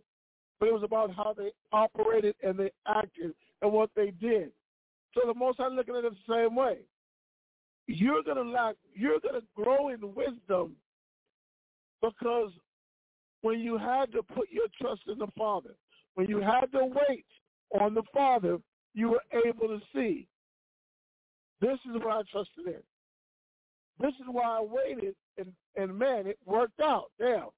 but 0.59 0.69
it 0.69 0.73
was 0.73 0.83
about 0.83 1.15
how 1.15 1.35
they 1.37 1.51
operated 1.73 2.35
and 2.43 2.59
they 2.59 2.71
acted 2.87 3.33
and 3.63 3.73
what 3.73 3.91
they 3.95 4.11
did. 4.21 4.51
So 5.15 5.21
the 5.27 5.35
most 5.35 5.61
I'm 5.61 5.75
looking 5.75 5.97
at 5.97 6.05
it 6.05 6.13
the 6.27 6.33
same 6.35 6.55
way. 6.55 6.79
You're 7.87 8.23
gonna 8.23 8.43
lack 8.43 8.75
you're 8.95 9.21
gonna 9.21 9.43
grow 9.55 9.89
in 9.91 10.01
wisdom 10.15 10.77
because 12.03 12.51
when 13.43 13.61
you 13.61 13.79
had 13.79 14.11
to 14.13 14.23
put 14.23 14.49
your 14.51 14.67
trust 14.81 15.03
in 15.07 15.19
the 15.19 15.29
Father, 15.39 15.75
when 16.15 16.29
you 16.29 16.41
had 16.41 16.67
to 16.73 16.85
wait 16.85 17.27
on 17.81 17.95
the 17.95 18.03
Father, 18.13 18.59
you 18.95 19.11
were 19.11 19.23
able 19.45 19.69
to 19.69 19.81
see. 19.95 20.27
This 21.61 21.79
is 21.87 21.95
what 22.03 22.17
I 22.17 22.23
trusted 22.31 22.67
in. 22.67 22.83
This 23.99 24.13
is 24.21 24.27
why 24.31 24.59
I 24.59 24.63
waited, 24.63 25.15
and, 25.39 25.53
and 25.77 25.99
man, 25.99 26.27
it 26.27 26.39
worked 26.45 26.81
out. 26.81 27.07
Damn. 27.19 27.49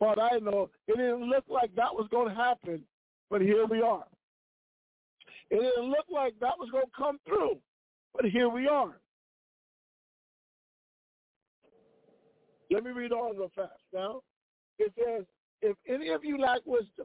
But 0.00 0.18
I 0.18 0.38
know 0.38 0.70
it 0.88 0.96
didn't 0.96 1.28
look 1.28 1.44
like 1.48 1.74
that 1.76 1.94
was 1.94 2.08
going 2.10 2.28
to 2.28 2.34
happen, 2.34 2.82
but 3.30 3.40
here 3.40 3.66
we 3.66 3.82
are. 3.82 4.04
It 5.50 5.60
didn't 5.60 5.90
look 5.90 6.06
like 6.10 6.34
that 6.40 6.58
was 6.58 6.70
going 6.70 6.86
to 6.86 6.90
come 6.96 7.18
through, 7.26 7.58
but 8.14 8.24
here 8.24 8.48
we 8.48 8.66
are. 8.66 8.98
Let 12.70 12.84
me 12.84 12.90
read 12.90 13.12
on 13.12 13.36
real 13.36 13.52
fast 13.54 13.72
now. 13.92 14.22
It 14.78 14.92
says, 14.98 15.26
if 15.60 15.76
any 15.86 16.08
of 16.08 16.24
you 16.24 16.38
lack 16.38 16.60
wisdom, 16.64 17.04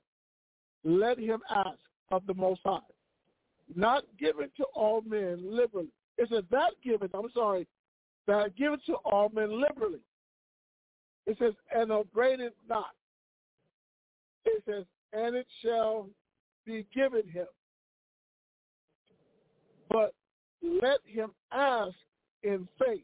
let 0.86 1.20
him 1.20 1.42
ask 1.50 1.78
of 2.12 2.26
the 2.26 2.34
Most 2.34 2.62
High, 2.66 2.80
not 3.76 4.04
given 4.20 4.50
to 4.58 4.66
all 4.74 5.02
men 5.02 5.40
liberally. 5.44 5.92
It 6.18 6.30
says 6.32 6.44
that 6.52 6.72
given, 6.84 7.10
I'm 7.14 7.30
sorry, 7.34 7.68
that 8.28 8.56
given 8.56 8.80
to 8.88 8.96
all 9.06 9.30
men 9.30 9.62
liberally. 9.62 10.00
It 11.26 11.38
says, 11.40 11.54
and 11.76 11.92
upbraided 11.92 12.54
not. 12.70 12.92
It 14.46 14.64
says, 14.66 14.86
and 15.12 15.36
it 15.36 15.48
shall 15.64 16.08
be 16.66 16.86
given 16.96 17.28
him. 17.28 17.48
But 19.90 20.14
let 20.64 21.00
him 21.06 21.32
ask 21.52 21.96
in 22.44 22.68
faith, 22.80 23.04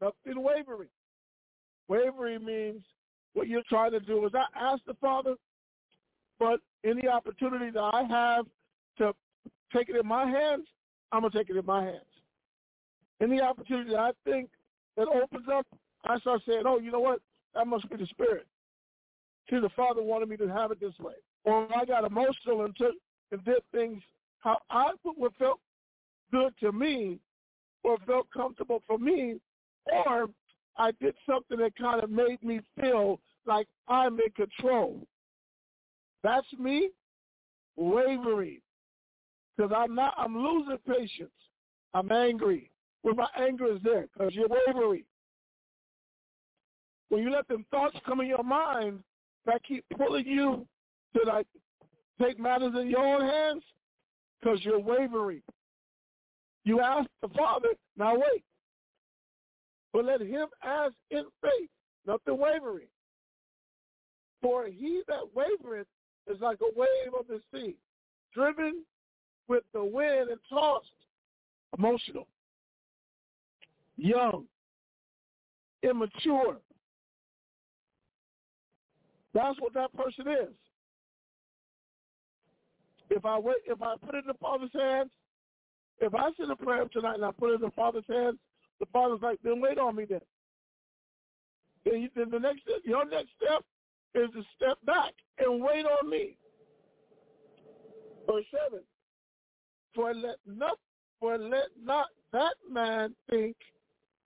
nothing 0.00 0.42
wavering. 0.42 0.88
Wavering 1.88 2.44
means 2.44 2.82
what 3.34 3.48
you're 3.48 3.62
trying 3.68 3.92
to 3.92 4.00
do 4.00 4.24
is 4.26 4.32
I 4.34 4.46
ask 4.58 4.82
the 4.86 4.94
Father, 4.94 5.34
but 6.38 6.60
any 6.84 7.08
opportunity 7.08 7.70
that 7.70 7.90
I 7.92 8.02
have 8.04 8.46
to 8.98 9.12
take 9.74 9.88
it 9.88 9.96
in 9.96 10.06
my 10.06 10.26
hands, 10.26 10.66
I'm 11.12 11.20
going 11.20 11.32
to 11.32 11.38
take 11.38 11.50
it 11.50 11.56
in 11.56 11.66
my 11.66 11.84
hands. 11.84 12.00
Any 13.20 13.40
opportunity 13.40 13.90
that 13.90 14.00
I 14.00 14.10
think 14.24 14.50
that 14.96 15.08
opens 15.08 15.46
up, 15.52 15.66
I 16.04 16.18
start 16.18 16.42
saying, 16.46 16.62
oh, 16.66 16.78
you 16.78 16.90
know 16.90 17.00
what? 17.00 17.20
That 17.54 17.66
must 17.66 17.88
be 17.88 17.96
the 17.96 18.06
Spirit. 18.06 18.46
See, 19.48 19.58
the 19.58 19.70
Father 19.76 20.02
wanted 20.02 20.28
me 20.28 20.36
to 20.36 20.48
have 20.48 20.70
it 20.70 20.80
this 20.80 20.98
way. 20.98 21.14
Or 21.44 21.68
I 21.74 21.84
got 21.84 22.04
emotional 22.04 22.64
and 22.64 22.76
took 22.76 22.94
and 23.32 23.44
did 23.44 23.62
things 23.72 24.02
how 24.40 24.58
I 24.70 24.92
what 25.02 25.32
felt 25.38 25.60
good 26.30 26.52
to 26.60 26.72
me 26.72 27.18
or 27.82 27.96
felt 28.06 28.26
comfortable 28.36 28.82
for 28.86 28.98
me, 28.98 29.36
or 29.86 30.26
I 30.76 30.90
did 31.00 31.14
something 31.28 31.58
that 31.58 31.76
kind 31.76 32.02
of 32.02 32.10
made 32.10 32.42
me 32.42 32.60
feel 32.80 33.20
like 33.46 33.66
I'm 33.88 34.18
in 34.20 34.30
control. 34.30 35.06
That's 36.22 36.46
me 36.58 36.90
wavering 37.76 38.60
because 39.56 39.72
I'm 39.74 39.94
not. 39.94 40.14
I'm 40.16 40.36
losing 40.36 40.78
patience. 40.86 41.30
I'm 41.94 42.10
angry. 42.10 42.70
Well, 43.02 43.14
my 43.14 43.28
anger 43.38 43.66
is 43.66 43.80
there 43.82 44.06
because 44.12 44.34
you're 44.34 44.48
wavering. 44.48 45.04
When 47.08 47.22
you 47.22 47.30
let 47.30 47.46
them 47.48 47.64
thoughts 47.70 47.96
come 48.04 48.20
in 48.20 48.26
your 48.26 48.42
mind 48.42 49.00
that 49.46 49.62
keep 49.62 49.84
pulling 49.96 50.26
you 50.26 50.66
to 51.16 51.28
like 51.28 51.46
take 52.20 52.38
matters 52.38 52.74
in 52.74 52.88
your 52.88 53.06
own 53.06 53.20
hands, 53.20 53.62
because 54.40 54.64
you're 54.64 54.80
wavering. 54.80 55.42
You 56.64 56.80
ask 56.80 57.08
the 57.22 57.28
Father, 57.28 57.68
now 57.96 58.14
wait. 58.14 58.44
But 59.92 60.04
let 60.04 60.20
him 60.20 60.48
ask 60.64 60.92
in 61.10 61.24
faith, 61.40 61.70
nothing 62.06 62.38
wavering. 62.38 62.88
For 64.42 64.66
he 64.66 65.02
that 65.08 65.22
wavereth 65.34 65.86
is 66.28 66.40
like 66.40 66.58
a 66.60 66.78
wave 66.78 67.14
of 67.18 67.26
the 67.28 67.40
sea, 67.52 67.76
driven 68.34 68.84
with 69.48 69.64
the 69.72 69.84
wind 69.84 70.30
and 70.30 70.40
tossed, 70.48 70.86
emotional, 71.76 72.26
young, 73.96 74.44
immature. 75.82 76.56
That's 79.34 79.60
what 79.60 79.74
that 79.74 79.94
person 79.96 80.26
is. 80.28 80.54
If 83.10 83.24
I 83.24 83.38
wait, 83.38 83.56
if 83.66 83.80
I 83.82 83.94
put 84.04 84.14
it 84.14 84.24
in 84.24 84.28
the 84.28 84.34
Father's 84.34 84.70
hands, 84.74 85.10
if 86.00 86.14
I 86.14 86.30
send 86.36 86.50
a 86.50 86.56
prayer 86.56 86.86
tonight 86.92 87.14
and 87.14 87.24
I 87.24 87.30
put 87.30 87.50
it 87.50 87.56
in 87.56 87.60
the 87.60 87.70
Father's 87.70 88.04
hands, 88.08 88.38
the 88.80 88.86
Father's 88.92 89.20
like, 89.22 89.38
then 89.42 89.60
wait 89.60 89.78
on 89.78 89.96
me 89.96 90.06
then. 90.08 90.20
Then, 91.84 92.10
then 92.16 92.30
the 92.30 92.38
next 92.38 92.62
step, 92.62 92.80
your 92.84 93.08
next 93.08 93.30
step 93.40 93.64
is 94.16 94.30
to 94.32 94.42
step 94.56 94.78
back 94.84 95.12
and 95.38 95.62
wait 95.62 95.84
on 95.84 96.10
me. 96.10 96.36
Verse 98.26 98.44
seven. 98.50 98.80
For 99.94 100.14
let 100.14 100.36
not 100.46 100.78
for 101.20 101.38
let 101.38 101.68
not 101.82 102.08
that 102.32 102.54
man 102.70 103.14
think 103.30 103.56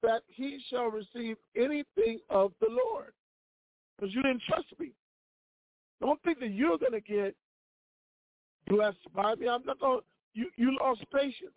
that 0.02 0.22
he 0.28 0.58
shall 0.70 0.86
receive 0.86 1.36
anything 1.56 2.20
of 2.30 2.52
the 2.60 2.68
Lord. 2.68 3.12
Because 3.96 4.14
you 4.14 4.22
didn't 4.22 4.42
trust 4.48 4.66
me. 4.78 4.92
Don't 6.00 6.22
think 6.22 6.40
that 6.40 6.50
you're 6.50 6.78
gonna 6.78 7.00
get 7.00 7.36
blessed 8.66 8.96
by 9.14 9.34
me. 9.34 9.48
I'm 9.48 9.64
not 9.64 9.80
going 9.80 10.00
you 10.34 10.50
you 10.56 10.76
lost 10.80 11.02
patience. 11.12 11.50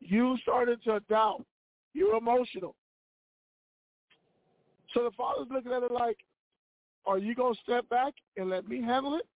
You 0.00 0.36
started 0.42 0.82
to 0.84 1.00
doubt. 1.08 1.44
You're 1.92 2.16
emotional. 2.16 2.74
So 4.92 5.04
the 5.04 5.10
father's 5.12 5.48
looking 5.50 5.72
at 5.72 5.82
it 5.82 5.90
like, 5.90 6.18
are 7.06 7.18
you 7.18 7.34
going 7.34 7.54
to 7.54 7.60
step 7.60 7.88
back 7.88 8.14
and 8.36 8.48
let 8.48 8.68
me 8.68 8.82
handle 8.82 9.14
it? 9.16 9.26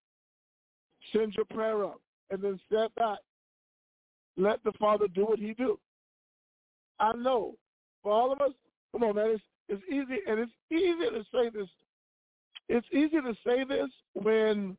Send 1.12 1.34
your 1.34 1.44
prayer 1.44 1.84
up 1.84 2.00
and 2.30 2.42
then 2.42 2.58
step 2.66 2.94
back. 2.94 3.18
Let 4.36 4.62
the 4.64 4.72
father 4.78 5.06
do 5.08 5.26
what 5.26 5.38
he 5.38 5.54
do. 5.54 5.78
I 7.00 7.12
know 7.12 7.54
for 8.02 8.12
all 8.12 8.32
of 8.32 8.40
us, 8.40 8.52
come 8.92 9.02
on, 9.04 9.16
man, 9.16 9.30
it's, 9.30 9.42
it's 9.68 9.82
easy, 9.88 10.20
and 10.26 10.40
it's 10.40 10.52
easy 10.70 11.10
to 11.10 11.24
say 11.32 11.50
this. 11.50 11.68
It's 12.68 12.86
easy 12.92 13.20
to 13.20 13.34
say 13.46 13.64
this 13.64 13.88
when 14.14 14.76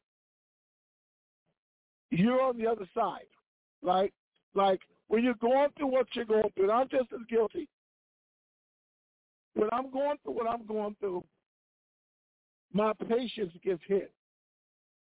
you're 2.12 2.42
on 2.42 2.58
the 2.58 2.68
other 2.68 2.88
side, 2.96 3.28
right? 3.82 4.14
Like 4.54 4.82
when 5.08 5.24
you're 5.24 5.34
going 5.36 5.70
through 5.78 5.88
what 5.88 6.08
you're 6.14 6.26
going 6.26 6.50
through, 6.56 6.66
and 6.66 6.72
I'm 6.72 6.90
just 6.90 7.12
as 7.14 7.26
guilty. 7.30 7.68
When 9.56 9.70
I'm 9.72 9.92
going 9.92 10.18
through 10.24 10.34
what 10.34 10.48
I'm 10.48 10.66
going 10.66 10.96
through, 11.00 11.24
my 12.74 12.94
patience 13.08 13.52
gets 13.64 13.82
hit. 13.88 14.12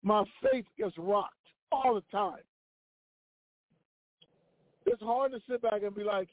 My 0.03 0.23
faith 0.41 0.65
gets 0.77 0.97
rocked 0.97 1.35
all 1.71 1.95
the 1.95 2.03
time. 2.11 2.39
It's 4.85 5.01
hard 5.01 5.31
to 5.31 5.39
sit 5.49 5.61
back 5.61 5.83
and 5.83 5.93
be 5.93 6.03
like, 6.03 6.29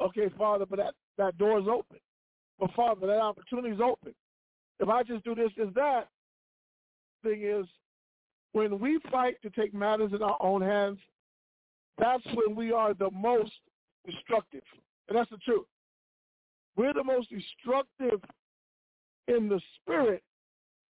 okay, 0.00 0.28
Father, 0.36 0.66
but 0.66 0.78
that, 0.78 0.94
that 1.16 1.38
door's 1.38 1.66
open. 1.68 1.98
But 2.58 2.72
Father, 2.74 3.06
that 3.06 3.20
opportunity's 3.20 3.80
open. 3.80 4.14
If 4.80 4.88
I 4.88 5.02
just 5.02 5.24
do 5.24 5.34
this, 5.34 5.50
this, 5.56 5.68
that, 5.74 6.08
thing 7.22 7.42
is, 7.44 7.66
when 8.52 8.78
we 8.78 8.98
fight 9.10 9.36
to 9.42 9.50
take 9.50 9.72
matters 9.72 10.12
in 10.12 10.22
our 10.22 10.36
own 10.40 10.62
hands, 10.62 10.98
that's 11.98 12.24
when 12.34 12.56
we 12.56 12.72
are 12.72 12.94
the 12.94 13.10
most 13.10 13.52
destructive. 14.06 14.62
And 15.08 15.16
that's 15.16 15.30
the 15.30 15.36
truth. 15.38 15.66
We're 16.76 16.94
the 16.94 17.04
most 17.04 17.28
destructive 17.30 18.20
in 19.30 19.48
the 19.48 19.60
spirit 19.76 20.22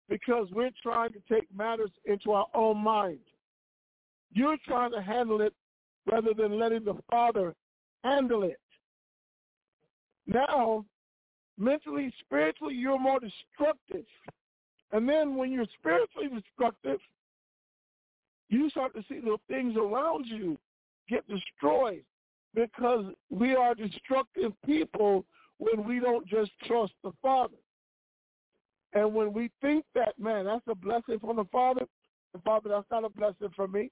because 0.09 0.49
we're 0.53 0.71
trying 0.83 1.13
to 1.13 1.21
take 1.31 1.47
matters 1.57 1.91
into 2.05 2.33
our 2.33 2.47
own 2.55 2.79
mind. 2.79 3.21
You're 4.33 4.57
trying 4.67 4.93
to 4.93 5.03
handle 5.03 5.41
it 5.41 5.55
rather 6.11 6.35
than 6.37 6.59
letting 6.59 6.85
the 6.85 6.97
Father 7.11 7.55
handle 8.03 8.43
it. 8.43 8.61
Now, 10.27 10.85
mentally, 11.59 12.13
spiritually, 12.21 12.75
you're 12.75 12.99
more 12.99 13.21
destructive. 13.21 14.05
And 14.93 15.09
then 15.09 15.37
when 15.37 15.53
you're 15.53 15.67
spiritually 15.79 16.29
destructive, 16.29 16.99
you 18.49 18.69
start 18.71 18.95
to 18.95 19.05
see 19.09 19.21
the 19.21 19.37
things 19.49 19.77
around 19.77 20.27
you 20.27 20.59
get 21.09 21.25
destroyed 21.29 22.03
because 22.55 23.05
we 23.31 23.55
are 23.55 23.75
destructive 23.75 24.53
people 24.67 25.25
when 25.59 25.87
we 25.87 26.01
don't 26.01 26.27
just 26.27 26.51
trust 26.67 26.93
the 27.05 27.13
Father. 27.23 27.55
And 28.93 29.15
when 29.15 29.33
we 29.33 29.51
think 29.61 29.85
that, 29.95 30.19
man, 30.19 30.47
that's 30.47 30.67
a 30.69 30.75
blessing 30.75 31.19
from 31.21 31.37
the 31.37 31.45
Father, 31.45 31.87
the 32.33 32.41
Father, 32.41 32.69
that's 32.69 32.91
not 32.91 33.05
a 33.05 33.09
blessing 33.09 33.49
from 33.55 33.73
me. 33.73 33.91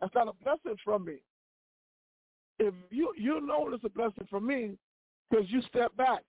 That's 0.00 0.14
not 0.14 0.28
a 0.28 0.44
blessing 0.44 0.76
from 0.84 1.04
me. 1.04 1.16
If 2.58 2.74
you 2.90 3.12
you 3.16 3.40
know 3.40 3.68
it's 3.72 3.84
a 3.84 3.88
blessing 3.88 4.26
from 4.28 4.46
me, 4.46 4.76
because 5.30 5.46
you 5.48 5.62
step 5.62 5.96
back 5.96 6.24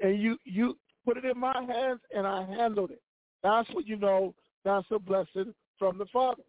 and 0.00 0.20
you 0.20 0.36
you 0.44 0.76
put 1.04 1.16
it 1.16 1.24
in 1.24 1.38
my 1.38 1.54
hands 1.54 2.00
and 2.14 2.26
I 2.26 2.44
handled 2.44 2.90
it. 2.90 3.00
That's 3.42 3.68
what 3.72 3.86
you 3.86 3.96
know. 3.96 4.34
That's 4.64 4.86
a 4.90 4.98
blessing 4.98 5.54
from 5.78 5.96
the 5.96 6.06
Father. 6.12 6.42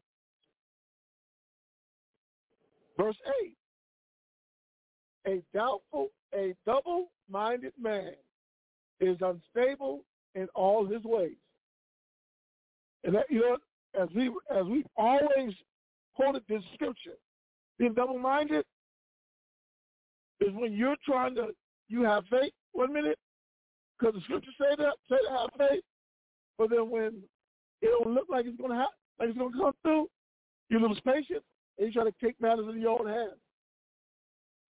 Verse 2.98 3.16
8. 5.26 5.34
A 5.34 5.58
doubtful, 5.58 6.10
a 6.34 6.54
double-minded 6.66 7.74
man 7.80 8.14
is 9.00 9.18
unstable 9.22 10.04
in 10.36 10.48
all 10.56 10.86
his 10.86 11.04
ways. 11.04 11.38
And 13.04 13.16
that, 13.16 13.26
you 13.30 13.40
know, 13.40 13.58
as 14.00 14.10
we 14.16 14.28
as 14.56 14.66
we've 14.66 14.86
always 14.98 15.54
quoted 16.16 16.44
this 16.48 16.62
scripture, 16.74 17.18
being 17.78 17.94
double-minded 17.94 18.66
is 20.42 20.54
when 20.54 20.74
you're 20.74 20.98
trying 21.06 21.36
to 21.36 21.48
you 21.88 22.04
have 22.04 22.24
faith 22.30 22.52
one 22.74 22.94
minute 22.94 23.18
because 23.98 24.16
the 24.16 24.22
scripture 24.22 24.52
say 24.60 24.76
that 24.78 24.94
say 25.10 25.18
to 25.26 25.32
have 25.32 25.50
faith, 25.58 25.84
but 26.58 26.70
then 26.70 26.90
when 26.90 27.24
it 27.82 27.88
don't 27.88 28.14
look 28.14 28.28
like 28.30 28.46
it's 28.46 28.60
gonna 28.60 28.76
happen, 28.76 28.94
like 29.20 29.30
it's 29.30 29.38
gonna 29.38 29.58
come 29.58 29.74
through, 29.82 30.08
you 30.70 30.80
lose 30.80 31.00
patience 31.06 31.44
and 31.78 31.88
you 31.88 31.94
try 31.94 32.04
to 32.04 32.14
take 32.24 32.40
matters 32.42 32.68
in 32.70 32.82
your 32.82 33.00
own 33.00 33.08
hands. 33.08 33.40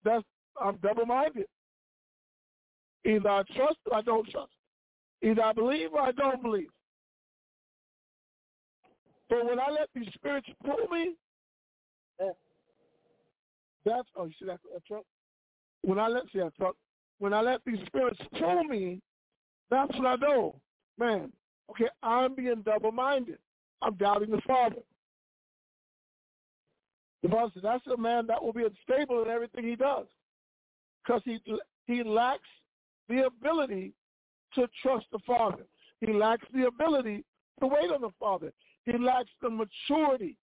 That's 0.03 0.23
I'm 0.61 0.77
double-minded. 0.77 1.45
Either 3.05 3.29
I 3.29 3.43
trust 3.55 3.77
or 3.89 3.97
I 3.97 4.01
don't 4.01 4.29
trust. 4.29 4.51
Either 5.21 5.41
I 5.41 5.53
believe 5.53 5.93
or 5.93 6.01
I 6.01 6.12
don't 6.12 6.41
believe. 6.41 6.69
But 9.29 9.45
when 9.45 9.59
I 9.59 9.69
let 9.69 9.89
these 9.93 10.12
spirits 10.15 10.47
pull 10.65 10.88
me, 10.91 11.15
that's 13.85 14.07
oh 14.15 14.25
you 14.25 14.33
see 14.39 14.45
that, 14.45 14.59
that 14.73 14.85
truck? 14.85 15.03
When 15.81 15.99
I 15.99 16.07
let 16.07 16.23
see 16.33 16.39
that 16.39 16.55
truck, 16.55 16.75
when 17.19 17.33
I 17.33 17.41
let 17.41 17.62
these 17.65 17.79
spirits 17.85 18.19
pull 18.38 18.63
me, 18.63 19.01
that's 19.69 19.91
what 19.97 20.05
I 20.05 20.15
know. 20.15 20.55
Man, 20.97 21.31
okay, 21.71 21.88
I'm 22.03 22.35
being 22.35 22.62
double-minded. 22.65 23.38
I'm 23.81 23.95
doubting 23.95 24.31
the 24.31 24.41
Father. 24.45 24.81
The 27.23 27.29
Bible 27.29 27.51
says 27.53 27.63
that's 27.63 27.88
a 27.88 27.97
man 27.97 28.27
that 28.27 28.43
will 28.43 28.53
be 28.53 28.65
unstable 28.65 29.23
in 29.23 29.29
everything 29.29 29.63
he 29.65 29.75
does 29.75 30.05
because 31.03 31.21
he 31.25 31.39
he 31.85 32.03
lacks 32.03 32.47
the 33.09 33.25
ability 33.25 33.93
to 34.55 34.67
trust 34.81 35.05
the 35.11 35.19
Father. 35.25 35.65
He 36.01 36.13
lacks 36.13 36.45
the 36.53 36.67
ability 36.67 37.25
to 37.59 37.67
wait 37.67 37.91
on 37.91 38.01
the 38.01 38.11
Father. 38.19 38.53
He 38.85 38.97
lacks 38.97 39.29
the 39.41 39.49
maturity. 39.49 40.37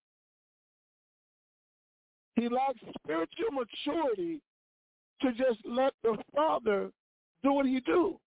He 2.34 2.48
lacks 2.48 2.80
spiritual 3.02 3.50
maturity 3.52 4.40
to 5.22 5.32
just 5.32 5.58
let 5.64 5.94
the 6.02 6.16
Father 6.34 6.90
do 7.42 7.52
what 7.52 7.66
he 7.66 7.80
do. 7.80 8.18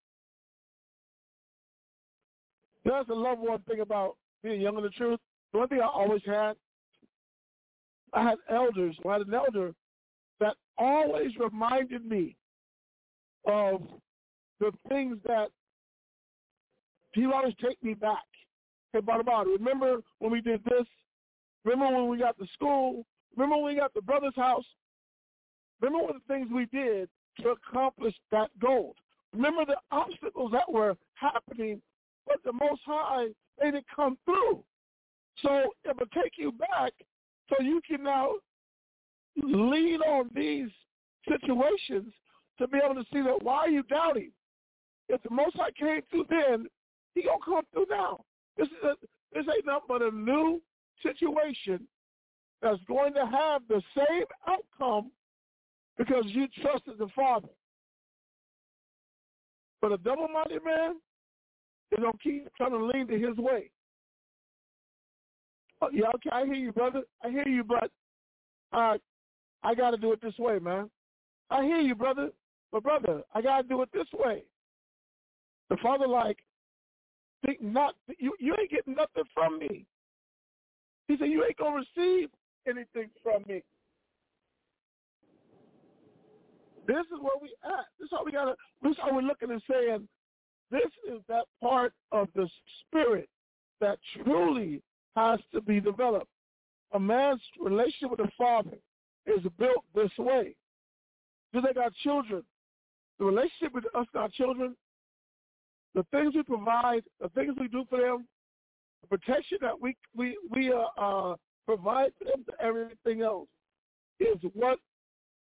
That's 2.85 3.07
the 3.07 3.13
love 3.13 3.37
one 3.39 3.59
thing 3.67 3.81
about 3.81 4.15
being 4.41 4.61
young 4.61 4.77
in 4.77 4.83
the 4.83 4.89
truth. 4.89 5.19
The 5.51 5.59
one 5.59 5.67
thing 5.67 5.81
I 5.81 5.87
always 5.87 6.21
had, 6.25 6.53
I 8.13 8.23
had 8.23 8.37
elders, 8.49 8.95
I 9.07 9.13
had 9.13 9.21
an 9.21 9.33
elder 9.33 9.73
that 10.39 10.55
always 10.77 11.31
reminded 11.37 12.05
me 12.05 12.35
of 13.45 13.81
the 14.59 14.71
things 14.87 15.17
that 15.25 15.49
he 17.13 17.25
would 17.25 17.35
always 17.35 17.55
take 17.61 17.81
me 17.83 17.93
back. 17.93 18.25
Hey, 18.93 18.99
Barnabas, 19.01 19.47
remember 19.57 19.97
when 20.19 20.31
we 20.31 20.41
did 20.41 20.63
this? 20.63 20.85
Remember 21.63 21.97
when 21.97 22.09
we 22.09 22.17
got 22.17 22.37
to 22.37 22.47
school? 22.53 23.05
Remember 23.35 23.57
when 23.57 23.73
we 23.73 23.79
got 23.79 23.93
the 23.93 24.01
brother's 24.01 24.35
house? 24.35 24.65
Remember 25.81 26.05
what 26.05 26.15
the 26.15 26.33
things 26.33 26.49
we 26.53 26.65
did 26.65 27.09
to 27.41 27.49
accomplish 27.49 28.15
that 28.31 28.49
goal? 28.59 28.95
Remember 29.33 29.65
the 29.65 29.77
obstacles 29.91 30.51
that 30.51 30.71
were 30.71 30.95
happening, 31.13 31.81
but 32.27 32.37
the 32.43 32.53
Most 32.53 32.81
High 32.85 33.27
made 33.61 33.75
it 33.75 33.85
come 33.95 34.17
through. 34.25 34.63
So 35.41 35.73
it 35.85 35.95
will 35.97 36.21
take 36.21 36.33
you 36.37 36.51
back 36.51 36.93
so 37.49 37.63
you 37.63 37.81
can 37.87 38.03
now 38.03 38.31
lean 39.37 40.01
on 40.01 40.29
these 40.35 40.69
situations 41.27 42.11
to 42.57 42.67
be 42.67 42.79
able 42.83 42.95
to 42.95 43.05
see 43.13 43.21
that 43.21 43.41
why 43.41 43.57
are 43.57 43.69
you 43.69 43.83
doubting? 43.83 44.31
If 45.09 45.21
the 45.23 45.31
Most 45.31 45.55
High 45.57 45.71
came 45.71 46.01
through 46.09 46.25
then, 46.29 46.67
he 47.15 47.23
gonna 47.23 47.37
come 47.43 47.63
through 47.73 47.87
now. 47.89 48.23
This 48.57 48.67
is 48.67 48.83
a, 48.83 48.95
this 49.33 49.45
ain't 49.53 49.65
nothing 49.65 49.87
but 49.87 50.01
a 50.01 50.11
new 50.11 50.61
situation 51.03 51.87
that's 52.61 52.81
going 52.87 53.13
to 53.13 53.25
have 53.25 53.63
the 53.67 53.81
same 53.95 54.25
outcome 54.47 55.11
because 55.97 56.25
you 56.27 56.47
trusted 56.61 56.97
the 56.97 57.07
Father. 57.15 57.49
But 59.81 59.93
a 59.93 59.97
double-minded 59.97 60.63
man 60.63 60.97
is 61.91 61.99
gonna 61.99 62.11
keep 62.21 62.47
trying 62.55 62.71
to 62.71 62.85
lean 62.85 63.07
to 63.07 63.17
his 63.17 63.37
way. 63.37 63.71
Oh, 65.81 65.89
yeah, 65.93 66.07
okay, 66.15 66.29
I 66.31 66.45
hear 66.45 66.55
you, 66.55 66.71
brother. 66.73 67.03
I 67.23 67.29
hear 67.29 67.47
you, 67.47 67.63
but 67.63 67.89
uh, 68.73 68.97
I 69.63 69.75
got 69.75 69.91
to 69.91 69.97
do 69.97 70.11
it 70.11 70.21
this 70.21 70.37
way, 70.37 70.59
man. 70.59 70.89
I 71.49 71.63
hear 71.63 71.79
you, 71.79 71.95
brother. 71.95 72.29
But 72.71 72.83
brother, 72.83 73.23
I 73.33 73.41
got 73.41 73.61
to 73.61 73.67
do 73.67 73.81
it 73.81 73.89
this 73.93 74.07
way. 74.13 74.43
The 75.69 75.77
father 75.77 76.07
like, 76.07 76.37
think 77.45 77.61
not 77.61 77.95
you 78.17 78.33
you 78.39 78.55
ain't 78.59 78.71
getting 78.71 78.95
nothing 78.95 79.23
from 79.33 79.59
me. 79.59 79.85
He 81.07 81.17
said 81.17 81.29
you 81.29 81.43
ain't 81.43 81.57
gonna 81.57 81.83
receive 81.95 82.29
anything 82.67 83.09
from 83.23 83.43
me. 83.47 83.63
This 86.87 87.05
is 87.05 87.21
where 87.21 87.37
we 87.41 87.53
at. 87.63 87.85
This 87.99 88.05
is 88.05 88.11
how 88.11 88.23
we 88.23 88.31
gotta 88.31 88.55
this 88.81 88.91
is 88.91 88.97
how 89.01 89.13
we're 89.13 89.21
looking 89.21 89.51
and 89.51 89.61
saying, 89.69 90.07
this 90.71 90.89
is 91.11 91.21
that 91.27 91.45
part 91.61 91.93
of 92.11 92.27
the 92.35 92.47
spirit 92.81 93.29
that 93.79 93.99
truly 94.23 94.81
has 95.15 95.39
to 95.53 95.61
be 95.61 95.79
developed. 95.79 96.29
A 96.93 96.99
man's 96.99 97.41
relationship 97.59 98.11
with 98.11 98.19
the 98.19 98.31
father 98.37 98.77
is 99.25 99.43
built 99.57 99.83
this 99.93 100.11
way. 100.17 100.55
Do 101.53 101.61
they 101.61 101.73
got 101.73 101.93
children? 102.03 102.43
The 103.19 103.25
relationship 103.25 103.73
with 103.73 103.85
us 103.95 104.07
our 104.15 104.29
children 104.29 104.75
the 105.95 106.05
things 106.11 106.35
we 106.35 106.43
provide, 106.43 107.03
the 107.21 107.29
things 107.29 107.55
we 107.59 107.67
do 107.67 107.85
for 107.89 107.99
them, 107.99 108.27
the 109.01 109.17
protection 109.17 109.57
that 109.61 109.79
we 109.79 109.95
we 110.15 110.37
we 110.49 110.71
uh, 110.71 111.01
uh, 111.01 111.35
provide 111.65 112.11
for 112.17 112.25
them, 112.25 112.45
to 112.45 112.63
everything 112.63 113.21
else 113.21 113.47
is 114.19 114.37
what 114.53 114.79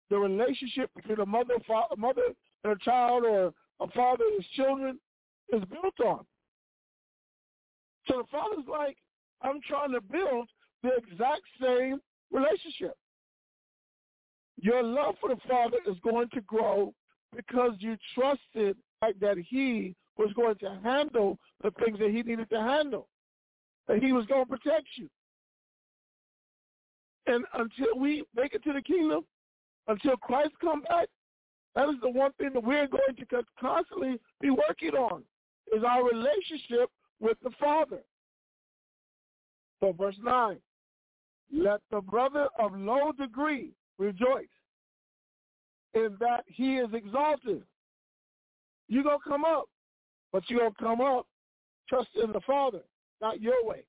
the 0.09 0.17
relationship 0.17 0.89
between 0.95 1.19
a 1.19 1.25
mother, 1.25 1.55
mother 1.97 2.21
and 2.63 2.73
a 2.73 2.77
child, 2.77 3.23
or 3.25 3.53
a 3.79 3.87
father 3.91 4.23
and 4.25 4.43
his 4.43 4.51
children 4.55 4.99
is 5.53 5.63
built 5.65 5.99
on. 6.05 6.25
So 8.07 8.17
the 8.17 8.27
father's 8.31 8.67
like, 8.67 8.97
I'm 9.41 9.59
trying 9.67 9.91
to 9.91 10.01
build 10.01 10.49
the 10.83 10.91
exact 10.97 11.41
same 11.61 11.99
relationship. 12.31 12.95
Your 14.61 14.83
love 14.83 15.15
for 15.21 15.29
the 15.29 15.39
father 15.47 15.77
is 15.87 15.97
going 16.03 16.29
to 16.33 16.41
grow 16.41 16.93
because 17.35 17.73
you 17.79 17.95
trusted 18.15 18.75
that 19.01 19.37
he 19.37 19.95
was 20.19 20.33
going 20.33 20.55
to 20.55 20.77
handle 20.83 21.39
the 21.63 21.71
things 21.83 21.97
that 21.97 22.11
he 22.11 22.21
needed 22.21 22.49
to 22.49 22.59
handle, 22.59 23.07
that 23.87 24.03
he 24.03 24.11
was 24.11 24.25
going 24.25 24.45
to 24.45 24.49
protect 24.49 24.85
you. 24.97 25.09
And 27.25 27.45
until 27.53 27.97
we 27.97 28.23
make 28.35 28.53
it 28.53 28.63
to 28.65 28.73
the 28.73 28.81
kingdom, 28.81 29.23
until 29.87 30.17
Christ 30.17 30.51
come 30.59 30.81
back, 30.81 31.07
that 31.75 31.87
is 31.87 31.95
the 32.01 32.09
one 32.09 32.33
thing 32.33 32.51
that 32.53 32.63
we're 32.63 32.87
going 32.87 33.15
to 33.17 33.43
constantly 33.59 34.19
be 34.41 34.49
working 34.49 34.91
on, 34.91 35.23
is 35.75 35.83
our 35.87 36.03
relationship 36.03 36.89
with 37.21 37.37
the 37.41 37.51
Father. 37.59 37.99
So 39.79 39.93
verse 39.97 40.17
9, 40.21 40.57
let 41.55 41.79
the 41.91 42.01
brother 42.01 42.49
of 42.59 42.75
low 42.75 43.13
degree 43.13 43.71
rejoice 43.97 44.47
in 45.93 46.17
that 46.19 46.43
he 46.47 46.77
is 46.77 46.89
exalted. 46.93 47.63
You're 48.89 49.03
going 49.03 49.19
to 49.23 49.29
come 49.29 49.45
up. 49.45 49.69
But 50.31 50.43
you're 50.49 50.59
going 50.59 50.73
to 50.73 50.83
come 50.83 51.01
up 51.01 51.27
trusting 51.87 52.23
in 52.23 52.31
the 52.31 52.41
Father, 52.41 52.81
not 53.21 53.41
your 53.41 53.65
way. 53.65 53.83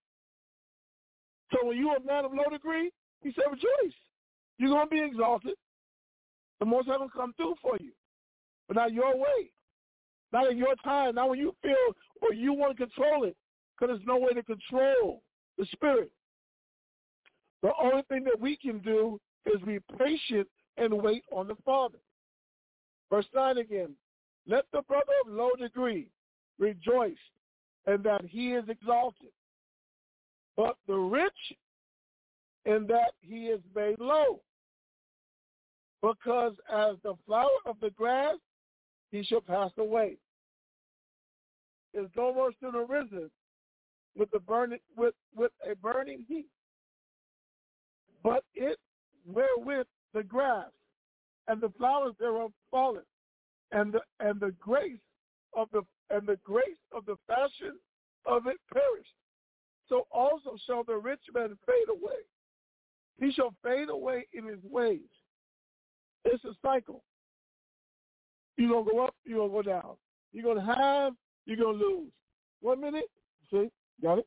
So 1.53 1.67
when 1.67 1.77
you're 1.77 1.97
a 1.97 2.05
man 2.05 2.25
of 2.25 2.33
low 2.33 2.49
degree, 2.51 2.91
he 3.23 3.33
said, 3.33 3.45
rejoice. 3.51 3.95
You're 4.59 4.71
going 4.71 4.87
to 4.87 4.91
be 4.91 5.03
exalted. 5.03 5.55
The 6.61 6.67
Most 6.67 6.89
High 6.89 6.97
will 6.97 7.09
come 7.09 7.35
through 7.37 7.55
for 7.61 7.77
you. 7.81 7.93
But 8.69 8.77
not 8.77 8.93
your 8.93 9.17
way. 9.17 9.51
Not 10.33 10.51
in 10.51 10.59
your 10.59 10.75
time. 10.85 11.17
Not 11.17 11.31
when 11.31 11.39
you 11.39 11.55
feel 11.63 11.75
or 12.23 12.33
you 12.33 12.53
want 12.53 12.77
to 12.77 12.87
control 12.87 13.25
it. 13.25 13.37
Because 13.79 13.97
there's 13.97 14.07
no 14.07 14.19
way 14.19 14.33
to 14.33 14.43
control 14.43 15.23
the 15.59 15.67
Spirit. 15.73 16.11
The 17.63 17.73
only 17.81 18.03
thing 18.09 18.25
that 18.25 18.39
we 18.39 18.57
can 18.57 18.79
do 18.79 19.21
is 19.47 19.61
be 19.63 19.79
patient 19.99 20.47
and 20.77 20.93
wait 20.93 21.25
on 21.33 21.49
the 21.49 21.57
Father. 21.65 21.99
Verse 23.11 23.27
9 23.35 23.59
again. 23.59 23.95
Let 24.47 24.65
the 24.73 24.83
brother 24.83 25.13
of 25.27 25.33
low 25.33 25.51
degree 25.59 26.09
rejoice 26.61 27.13
in 27.87 28.03
that 28.03 28.25
he 28.25 28.53
is 28.53 28.69
exalted. 28.69 29.33
But 30.57 30.77
the 30.87 30.95
rich 30.95 31.33
in 32.67 32.87
that 32.89 33.13
he 33.21 33.47
is 33.47 33.61
made 33.75 33.99
low. 33.99 34.41
Because 36.03 36.53
as 36.73 36.97
the 37.03 37.15
flower 37.27 37.49
of 37.67 37.77
the 37.81 37.91
grass, 37.91 38.37
he 39.11 39.25
shall 39.25 39.41
pass 39.41 39.71
away. 39.79 40.17
Is 41.93 42.09
no 42.17 42.33
more 42.33 42.53
soon 42.61 42.77
arisen 42.77 43.31
with 44.17 44.31
the 44.31 44.39
burning 44.39 44.79
with 44.97 45.15
with 45.35 45.51
a 45.69 45.75
burning 45.75 46.25
heat, 46.29 46.47
but 48.23 48.45
it 48.55 48.79
wherewith 49.27 49.87
the 50.15 50.23
grass 50.23 50.71
and 51.49 51.61
the 51.61 51.71
flowers 51.77 52.15
thereof 52.21 52.53
fallen, 52.71 53.03
and 53.73 53.93
the 53.93 54.01
and 54.21 54.39
the 54.39 54.55
grace 54.61 55.01
of 55.57 55.69
the 55.73 55.83
and 56.11 56.27
the 56.27 56.39
grace 56.45 56.65
of 56.93 57.05
the 57.07 57.17
fashion 57.27 57.79
of 58.27 58.47
it 58.47 58.57
perished. 58.73 59.15
So 59.89 60.07
also 60.11 60.57
shall 60.67 60.85
the 60.85 60.97
rich 60.97 61.21
man 61.35 61.57
fade 61.67 61.89
away. 61.89 62.21
He 63.19 63.33
shall 63.33 63.55
fade 63.63 63.89
away 63.89 64.27
in 64.33 64.47
his 64.47 64.63
ways. 64.65 65.01
It's 66.25 66.45
a 66.45 66.55
cycle. 66.63 67.03
You're 68.57 68.71
gonna 68.71 68.91
go 68.91 69.05
up, 69.05 69.15
you're 69.25 69.39
gonna 69.39 69.63
go 69.63 69.63
down. 69.63 69.97
You're 70.33 70.55
gonna 70.55 70.75
have, 70.75 71.15
you're 71.47 71.57
gonna 71.57 71.79
lose. 71.79 72.11
One 72.61 72.81
minute, 72.81 73.11
see, 73.51 73.71
got 74.03 74.19
it? 74.19 74.27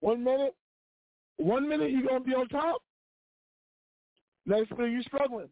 One 0.00 0.22
minute, 0.22 0.54
one 1.38 1.68
minute 1.68 1.90
you're 1.90 2.06
gonna 2.06 2.20
be 2.20 2.34
on 2.34 2.48
top. 2.48 2.82
Next 4.44 4.70
minute 4.72 4.92
you're 4.92 5.02
struggling. 5.02 5.48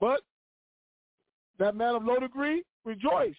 But 0.00 0.20
that 1.58 1.76
man 1.76 1.94
of 1.94 2.04
low 2.04 2.18
degree, 2.18 2.64
rejoice. 2.84 3.36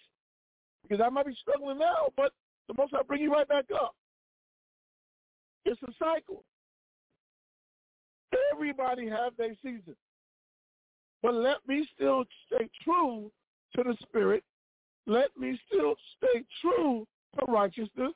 Because 0.92 1.06
I 1.06 1.08
might 1.08 1.24
be 1.24 1.34
struggling 1.40 1.78
now, 1.78 2.08
but 2.18 2.32
the 2.68 2.74
most 2.76 2.92
I 2.92 3.02
bring 3.02 3.22
you 3.22 3.32
right 3.32 3.48
back 3.48 3.64
up. 3.74 3.94
It's 5.64 5.80
a 5.84 5.92
cycle. 5.98 6.44
Everybody 8.52 9.08
have 9.08 9.32
their 9.38 9.54
season. 9.62 9.96
But 11.22 11.32
let 11.32 11.66
me 11.66 11.88
still 11.94 12.24
stay 12.46 12.68
true 12.84 13.32
to 13.74 13.82
the 13.82 13.96
spirit. 14.02 14.44
Let 15.06 15.34
me 15.34 15.58
still 15.66 15.94
stay 16.18 16.44
true 16.60 17.06
to 17.38 17.50
righteousness. 17.50 18.12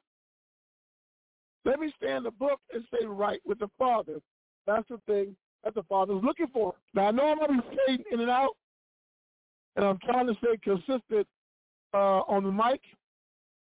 Let 1.65 1.81
me 1.81 1.91
stay 1.97 2.15
in 2.15 2.25
the 2.25 2.31
book 2.31 2.61
and 2.75 2.85
stay 2.95 3.07
right 3.07 3.41
with 3.47 3.59
the 3.59 3.71
Father. 3.79 4.21
That's 4.67 4.87
the 4.91 5.01
thing 5.07 5.35
that 5.65 5.75
the 5.75 5.85
Father's 5.85 6.23
looking 6.23 6.49
for. 6.53 6.75
Now 6.93 7.07
I 7.07 7.11
know 7.11 7.25
I'm 7.25 7.39
gonna 7.39 7.62
be 7.62 7.79
fading 7.87 8.05
in 8.12 8.21
and 8.21 8.31
out, 8.31 8.53
and 9.77 9.85
I'm 9.87 9.99
trying 10.05 10.27
to 10.27 10.35
stay 10.35 10.59
consistent 10.62 11.27
uh, 11.94 12.22
on 12.29 12.44
the 12.44 12.53
mic. 12.53 12.81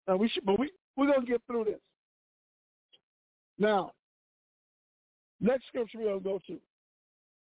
And 0.07 0.19
we 0.19 0.29
should, 0.29 0.45
but 0.45 0.59
we 0.59 0.71
we're 0.97 1.11
gonna 1.11 1.25
get 1.25 1.41
through 1.47 1.65
this. 1.65 1.79
Now, 3.57 3.91
next 5.39 5.67
scripture 5.67 5.99
we're 5.99 6.09
gonna 6.09 6.19
go 6.19 6.39
to 6.47 6.59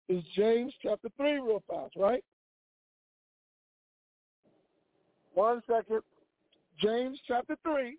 is 0.08 0.24
James 0.34 0.72
chapter 0.82 1.08
three, 1.16 1.34
real 1.34 1.62
fast, 1.68 1.94
right? 1.96 2.24
One 5.34 5.62
second. 5.66 6.02
James 6.80 7.18
chapter 7.26 7.56
three. 7.62 7.96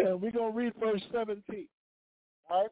And 0.00 0.20
we're 0.20 0.30
going 0.30 0.52
to 0.52 0.56
read 0.56 0.72
verse 0.78 1.02
17. 1.12 1.66
All 2.48 2.62
right? 2.62 2.70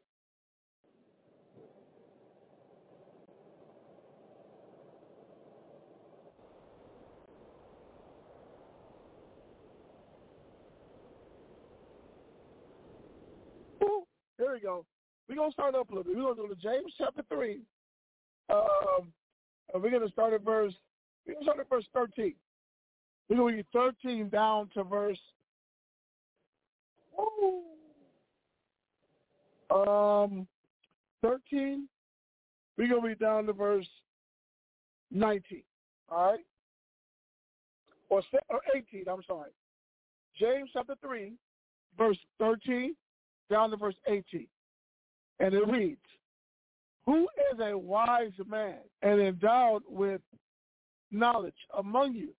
Here 14.38 14.52
we 14.52 14.60
go. 14.60 14.84
We're 15.28 15.36
going 15.36 15.50
to 15.50 15.54
start 15.54 15.74
up 15.74 15.90
a 15.90 15.94
little 15.94 16.04
bit. 16.04 16.16
We're 16.16 16.22
going 16.22 16.36
to 16.36 16.42
go 16.42 16.48
to 16.48 16.54
James 16.54 16.92
chapter 16.98 17.22
3. 17.28 17.60
Um, 18.50 19.12
and 19.72 19.82
we're 19.82 19.90
going 19.90 20.06
to 20.06 20.12
start 20.12 20.32
at 20.34 20.42
verse, 20.42 20.74
we're 21.26 21.34
going 21.34 21.44
to 21.44 21.50
start 21.50 21.60
at 21.60 21.68
verse 21.68 21.86
13. 21.94 22.34
We're 23.28 23.36
going 23.36 23.52
to 23.52 23.56
read 23.56 23.66
13 24.04 24.28
down 24.28 24.70
to 24.74 24.84
verse, 24.84 25.18
um, 29.70 30.46
13. 31.22 31.88
We're 32.78 32.88
going 32.88 33.02
to 33.02 33.08
read 33.08 33.18
down 33.18 33.46
to 33.46 33.52
verse 33.52 33.88
19. 35.10 35.62
All 36.08 36.30
right? 36.32 36.40
Or, 38.10 38.22
or 38.48 38.60
18, 38.76 39.04
I'm 39.10 39.22
sorry. 39.26 39.50
James 40.38 40.70
chapter 40.72 40.94
3, 41.02 41.32
verse 41.98 42.18
13 42.38 42.94
down 43.50 43.70
to 43.70 43.76
verse 43.76 43.96
18. 44.06 44.46
And 45.40 45.54
it 45.54 45.68
reads, 45.68 46.00
Who 47.06 47.28
is 47.52 47.60
a 47.60 47.76
wise 47.76 48.32
man 48.48 48.78
and 49.02 49.20
endowed 49.20 49.82
with 49.88 50.20
knowledge 51.10 51.54
among 51.76 52.14
you? 52.14 52.30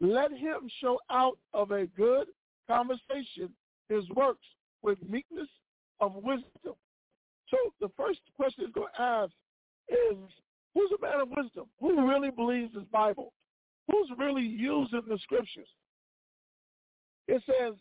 Let 0.00 0.30
him 0.30 0.68
show 0.80 0.98
out 1.10 1.38
of 1.54 1.70
a 1.70 1.86
good 1.86 2.28
conversation 2.68 3.50
his 3.88 4.08
works 4.10 4.44
with 4.82 4.98
meekness 5.08 5.48
of 6.00 6.14
wisdom. 6.16 6.74
So 7.48 7.56
the 7.80 7.90
first 7.96 8.20
question 8.36 8.64
is 8.64 8.72
going 8.72 8.88
to 8.96 9.02
ask 9.02 9.32
is, 9.88 10.16
who's 10.74 10.90
a 10.98 11.00
man 11.00 11.20
of 11.20 11.28
wisdom? 11.36 11.66
Who 11.80 12.08
really 12.08 12.30
believes 12.30 12.74
his 12.74 12.84
Bible? 12.92 13.32
Who's 13.90 14.10
really 14.18 14.42
using 14.42 15.02
the 15.08 15.18
scriptures? 15.22 15.68
It 17.28 17.42
says, 17.46 17.74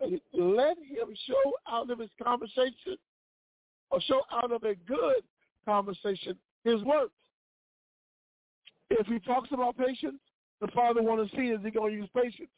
let 0.00 0.76
him 0.78 1.14
show 1.26 1.52
out 1.70 1.90
of 1.90 1.98
his 1.98 2.10
conversation 2.22 2.96
or 3.90 4.00
show 4.02 4.22
out 4.32 4.52
of 4.52 4.62
a 4.64 4.74
good 4.86 5.22
conversation 5.64 6.36
his 6.64 6.82
works. 6.82 7.12
If 8.90 9.06
he 9.06 9.18
talks 9.20 9.50
about 9.52 9.76
patience, 9.76 10.20
the 10.60 10.68
Father 10.68 11.02
wants 11.02 11.30
to 11.30 11.36
see 11.36 11.48
is 11.48 11.60
he 11.64 11.70
going 11.70 11.92
to 11.92 11.98
use 11.98 12.08
patience. 12.14 12.50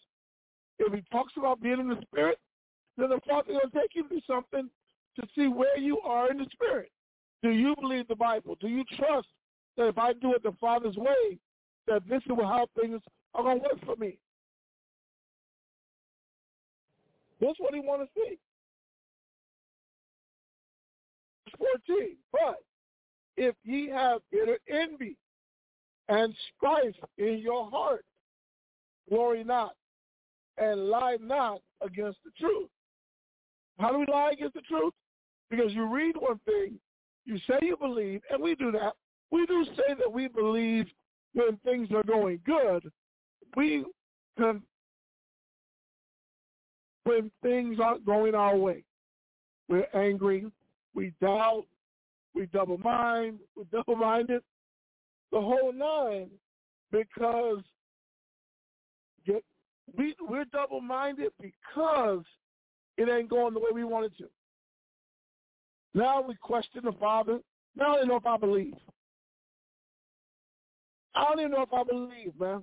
If 0.78 0.92
he 0.92 1.02
talks 1.10 1.32
about 1.36 1.60
being 1.60 1.80
in 1.80 1.88
the 1.88 2.00
Spirit, 2.02 2.38
then 2.96 3.10
the 3.10 3.20
Father 3.28 3.52
going 3.52 3.70
to 3.70 3.78
take 3.78 3.94
you 3.94 4.08
to 4.08 4.20
something 4.26 4.68
to 5.18 5.26
see 5.34 5.48
where 5.48 5.78
you 5.78 6.00
are 6.00 6.30
in 6.30 6.38
the 6.38 6.46
Spirit. 6.52 6.90
Do 7.42 7.50
you 7.50 7.74
believe 7.80 8.08
the 8.08 8.16
Bible? 8.16 8.56
Do 8.60 8.68
you 8.68 8.84
trust 8.96 9.28
that 9.76 9.88
if 9.88 9.98
I 9.98 10.12
do 10.12 10.34
it 10.34 10.42
the 10.42 10.54
Father's 10.60 10.96
way, 10.96 11.38
that 11.86 12.02
this 12.08 12.22
is 12.26 12.32
how 12.36 12.66
things 12.80 13.00
are 13.34 13.42
going 13.42 13.60
to 13.60 13.62
work 13.62 13.84
for 13.84 13.96
me? 13.96 14.18
That's 17.40 17.58
what 17.58 17.74
he 17.74 17.80
want 17.80 18.02
to 18.02 18.08
see. 18.14 18.38
14. 21.58 22.16
But 22.32 22.62
if 23.36 23.54
ye 23.64 23.88
have 23.88 24.20
bitter 24.30 24.58
envy 24.68 25.16
and 26.08 26.34
strife 26.56 26.94
in 27.18 27.38
your 27.38 27.70
heart, 27.70 28.04
glory 29.08 29.44
not 29.44 29.74
and 30.58 30.88
lie 30.88 31.16
not 31.20 31.60
against 31.82 32.18
the 32.24 32.30
truth. 32.38 32.68
How 33.78 33.92
do 33.92 33.98
we 33.98 34.06
lie 34.06 34.32
against 34.32 34.54
the 34.54 34.62
truth? 34.62 34.92
Because 35.50 35.72
you 35.72 35.86
read 35.86 36.16
one 36.16 36.40
thing, 36.44 36.78
you 37.24 37.38
say 37.48 37.58
you 37.62 37.76
believe, 37.76 38.20
and 38.30 38.42
we 38.42 38.54
do 38.54 38.72
that. 38.72 38.94
We 39.30 39.46
do 39.46 39.64
say 39.76 39.94
that 39.98 40.12
we 40.12 40.28
believe 40.28 40.86
when 41.34 41.56
things 41.58 41.88
are 41.94 42.02
going 42.02 42.40
good. 42.44 42.90
We 43.56 43.84
can 44.36 44.62
when 47.08 47.30
things 47.42 47.78
aren't 47.82 48.04
going 48.04 48.34
our 48.34 48.54
way. 48.54 48.84
We're 49.66 49.88
angry, 49.94 50.46
we 50.94 51.14
doubt, 51.22 51.64
we 52.34 52.46
double 52.46 52.76
mind, 52.76 53.38
we 53.56 53.64
double 53.72 53.96
minded, 53.96 54.42
the 55.32 55.40
whole 55.40 55.72
nine, 55.72 56.28
because 56.92 57.62
get, 59.26 59.42
we 59.96 60.14
we're 60.20 60.44
double 60.46 60.82
minded 60.82 61.32
because 61.40 62.24
it 62.98 63.08
ain't 63.08 63.30
going 63.30 63.54
the 63.54 63.60
way 63.60 63.70
we 63.72 63.84
want 63.84 64.06
it 64.06 64.12
to. 64.18 64.28
Now 65.94 66.20
we 66.20 66.34
question 66.34 66.82
the 66.84 66.92
Father. 66.92 67.38
Now 67.74 67.94
I 67.94 67.98
don't 67.98 68.08
know 68.08 68.16
if 68.16 68.26
I 68.26 68.36
believe. 68.36 68.74
I 71.14 71.24
don't 71.24 71.40
even 71.40 71.52
know 71.52 71.62
if 71.62 71.72
I 71.72 71.84
believe, 71.84 72.38
man. 72.38 72.62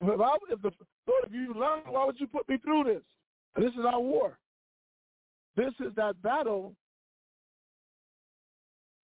If, 0.00 0.20
I, 0.20 0.36
if 0.50 0.62
the 0.62 0.70
Lord, 1.06 1.24
if 1.26 1.32
you 1.32 1.54
learn, 1.54 1.80
why 1.86 2.04
would 2.04 2.20
you 2.20 2.26
put 2.26 2.48
me 2.48 2.58
through 2.58 2.84
this? 2.84 3.02
This 3.56 3.72
is 3.72 3.84
our 3.86 4.00
war. 4.00 4.38
This 5.56 5.72
is 5.80 5.94
that 5.96 6.20
battle. 6.22 6.74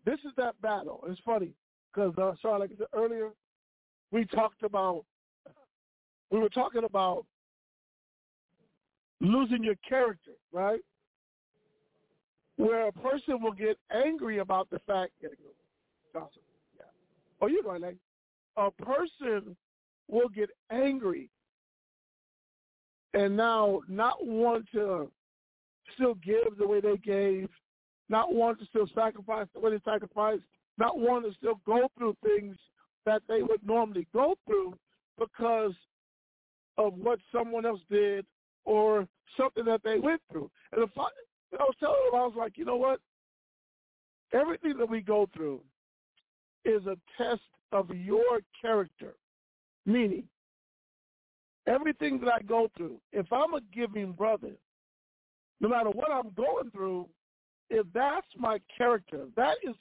This 0.05 0.19
is 0.27 0.33
that 0.37 0.61
battle. 0.61 1.03
It's 1.09 1.21
funny 1.25 1.53
because, 1.93 2.13
uh, 2.19 2.33
sorry, 2.43 2.61
like 2.61 2.71
I 2.75 2.79
said 2.79 2.87
earlier, 2.93 3.31
we 4.11 4.27
talked 4.27 4.63
about, 4.63 5.05
we 6.31 6.39
were 6.39 6.51
talking 6.51 6.85
about 6.85 7.25
losing 9.21 9.65
your 9.65 9.77
character, 9.89 10.33
right? 10.53 10.81
Where 12.57 12.89
a 12.89 12.93
person 12.93 13.41
will 13.41 13.53
get 13.53 13.79
angry 13.91 14.39
about 14.39 14.69
the 14.71 14.79
fact, 14.81 15.13
gossip, 16.13 16.43
yeah. 16.77 16.85
Oh, 17.41 17.47
you're 17.47 17.63
going 17.63 17.81
like, 17.81 17.97
a 18.59 18.71
person 18.71 19.57
will 20.09 20.29
get 20.29 20.51
angry 20.71 21.31
and 23.15 23.37
now 23.37 23.81
not 23.89 24.25
want 24.27 24.67
to 24.73 25.11
still 25.95 26.15
give 26.15 26.57
the 26.59 26.67
way 26.67 26.81
they 26.81 26.97
gave, 26.97 27.49
not 28.09 28.33
want 28.33 28.59
to 28.59 28.67
still 28.67 28.87
sacrifice 28.95 29.47
the 29.55 29.61
way 29.61 29.71
they 29.71 29.81
sacrificed, 29.85 30.43
not 30.79 30.99
want 30.99 31.25
to 31.25 31.33
still 31.35 31.61
go 31.67 31.89
through 31.97 32.17
things 32.25 32.57
that 33.05 33.23
they 33.29 33.43
would 33.43 33.65
normally 33.67 34.07
go 34.13 34.35
through 34.47 34.75
because 35.19 35.75
of 36.79 36.95
what 36.95 37.19
someone 37.31 37.67
else 37.67 37.81
did 37.91 38.25
or 38.65 39.07
something 39.37 39.65
that 39.65 39.83
they 39.85 39.99
went 39.99 40.21
through. 40.31 40.51
And 40.73 40.83
if 40.83 40.91
I, 40.97 41.09
I 41.59 41.63
was 41.63 41.75
telling 41.79 41.97
them, 42.11 42.21
I 42.21 42.25
was 42.25 42.35
like, 42.37 42.57
you 42.57 42.65
know 42.65 42.77
what? 42.77 43.01
Everything 44.33 44.79
that 44.79 44.89
we 44.89 45.03
go 45.03 45.29
through 45.37 45.61
is 46.65 46.87
a 46.87 46.97
test 47.19 47.43
of 47.73 47.91
your 47.91 48.41
character. 48.61 49.15
Meaning, 49.87 50.25
everything 51.67 52.21
that 52.21 52.33
I 52.33 52.43
go 52.43 52.71
through, 52.77 53.01
if 53.13 53.33
I'm 53.33 53.55
a 53.55 53.61
giving 53.75 54.13
brother, 54.13 54.53
no 55.61 55.69
matter 55.69 55.91
what 55.91 56.11
I'm 56.11 56.31
going 56.31 56.71
through, 56.71 57.09
if 57.71 57.87
that's 57.95 58.27
my 58.37 58.61
character, 58.77 59.27
that 59.37 59.57
is 59.63 59.75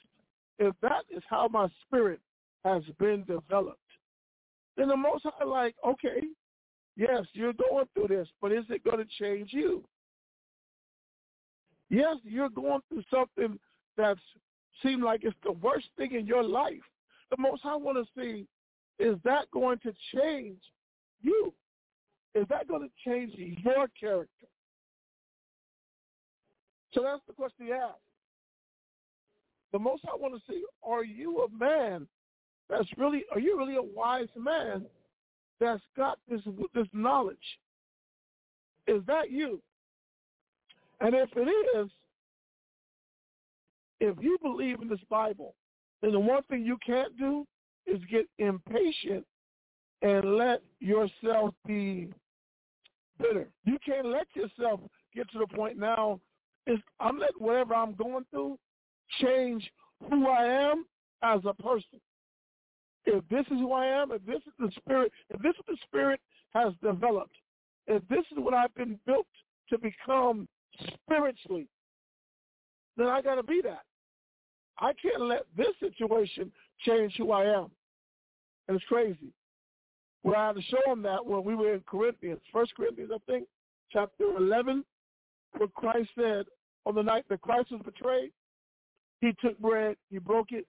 if 0.58 0.74
that 0.80 1.04
is 1.14 1.22
how 1.28 1.48
my 1.48 1.68
spirit 1.84 2.20
has 2.64 2.82
been 2.98 3.24
developed, 3.24 3.78
then 4.76 4.88
the 4.88 4.96
most 4.96 5.24
high 5.24 5.44
like, 5.44 5.74
okay, 5.84 6.22
yes, 6.96 7.24
you're 7.32 7.52
going 7.52 7.86
through 7.94 8.08
this, 8.08 8.28
but 8.40 8.52
is 8.52 8.64
it 8.68 8.84
going 8.84 8.98
to 8.98 9.06
change 9.18 9.52
you? 9.52 9.82
Yes, 11.90 12.16
you're 12.22 12.48
going 12.48 12.80
through 12.88 13.02
something 13.10 13.58
that's 13.96 14.20
seemed 14.82 15.02
like 15.02 15.24
it's 15.24 15.36
the 15.44 15.52
worst 15.52 15.86
thing 15.96 16.14
in 16.14 16.26
your 16.26 16.42
life. 16.42 16.80
The 17.30 17.36
most 17.38 17.62
I 17.64 17.76
want 17.76 17.98
to 17.98 18.20
see 18.20 18.46
is 18.98 19.16
that 19.24 19.50
going 19.52 19.78
to 19.80 19.92
change 20.14 20.58
you? 21.20 21.52
Is 22.34 22.46
that 22.48 22.68
going 22.68 22.82
to 22.82 23.10
change 23.10 23.32
your 23.36 23.88
character? 23.98 24.46
So 26.92 27.02
that's 27.02 27.22
the 27.26 27.32
question 27.32 27.66
he 27.66 27.72
asked. 27.72 27.98
The 29.72 29.78
most 29.78 30.02
I 30.06 30.14
want 30.16 30.34
to 30.34 30.52
see, 30.52 30.62
are 30.84 31.04
you 31.04 31.46
a 31.46 31.58
man 31.58 32.06
that's 32.68 32.88
really, 32.98 33.24
are 33.32 33.40
you 33.40 33.56
really 33.56 33.76
a 33.76 33.82
wise 33.82 34.28
man 34.36 34.84
that's 35.60 35.82
got 35.96 36.18
this 36.28 36.40
this 36.74 36.86
knowledge? 36.92 37.36
Is 38.86 39.02
that 39.06 39.30
you? 39.30 39.60
And 41.00 41.14
if 41.14 41.30
it 41.36 41.78
is, 41.78 41.88
if 44.00 44.16
you 44.20 44.36
believe 44.42 44.80
in 44.82 44.88
this 44.88 45.00
Bible, 45.08 45.54
then 46.02 46.12
the 46.12 46.20
one 46.20 46.42
thing 46.44 46.64
you 46.64 46.76
can't 46.84 47.16
do 47.16 47.46
is 47.86 48.00
get 48.10 48.26
impatient 48.38 49.24
and 50.02 50.36
let 50.36 50.62
yourself 50.80 51.54
be 51.66 52.08
bitter. 53.18 53.48
You 53.64 53.78
can't 53.84 54.06
let 54.06 54.26
yourself 54.34 54.80
get 55.14 55.30
to 55.32 55.38
the 55.38 55.46
point 55.46 55.78
now 55.78 56.20
is 56.66 56.78
I'm 57.00 57.18
letting 57.18 57.38
whatever 57.38 57.74
I'm 57.74 57.94
going 57.94 58.24
through 58.30 58.58
change 59.20 59.68
who 60.08 60.28
I 60.28 60.44
am 60.44 60.86
as 61.22 61.40
a 61.44 61.54
person. 61.54 62.00
If 63.04 63.28
this 63.28 63.46
is 63.46 63.58
who 63.58 63.72
I 63.72 63.86
am, 63.86 64.12
if 64.12 64.24
this 64.26 64.36
is 64.46 64.52
the 64.58 64.70
spirit, 64.76 65.12
if 65.30 65.40
this 65.42 65.54
is 65.54 65.64
the 65.66 65.76
spirit 65.84 66.20
has 66.54 66.72
developed, 66.82 67.34
if 67.86 68.06
this 68.08 68.24
is 68.30 68.38
what 68.38 68.54
I've 68.54 68.74
been 68.74 68.98
built 69.06 69.26
to 69.70 69.78
become 69.78 70.48
spiritually, 71.04 71.66
then 72.96 73.08
I 73.08 73.22
got 73.22 73.36
to 73.36 73.42
be 73.42 73.60
that. 73.64 73.82
I 74.78 74.92
can't 75.00 75.22
let 75.22 75.42
this 75.56 75.74
situation 75.80 76.50
change 76.86 77.14
who 77.16 77.32
I 77.32 77.44
am. 77.44 77.70
And 78.68 78.76
it's 78.76 78.84
crazy. 78.86 79.32
Well, 80.22 80.36
I 80.36 80.48
had 80.48 80.56
to 80.56 80.62
show 80.62 80.78
them 80.86 81.02
that 81.02 81.24
when 81.24 81.44
we 81.44 81.54
were 81.54 81.74
in 81.74 81.80
Corinthians, 81.80 82.40
First 82.52 82.74
Corinthians, 82.76 83.10
I 83.12 83.18
think, 83.30 83.46
chapter 83.90 84.24
11, 84.36 84.84
what 85.58 85.74
Christ 85.74 86.10
said 86.16 86.46
on 86.86 86.94
the 86.94 87.02
night 87.02 87.24
that 87.28 87.40
Christ 87.40 87.72
was 87.72 87.82
betrayed, 87.84 88.30
he 89.20 89.32
took 89.40 89.58
bread, 89.58 89.96
he 90.10 90.18
broke 90.18 90.52
it, 90.52 90.66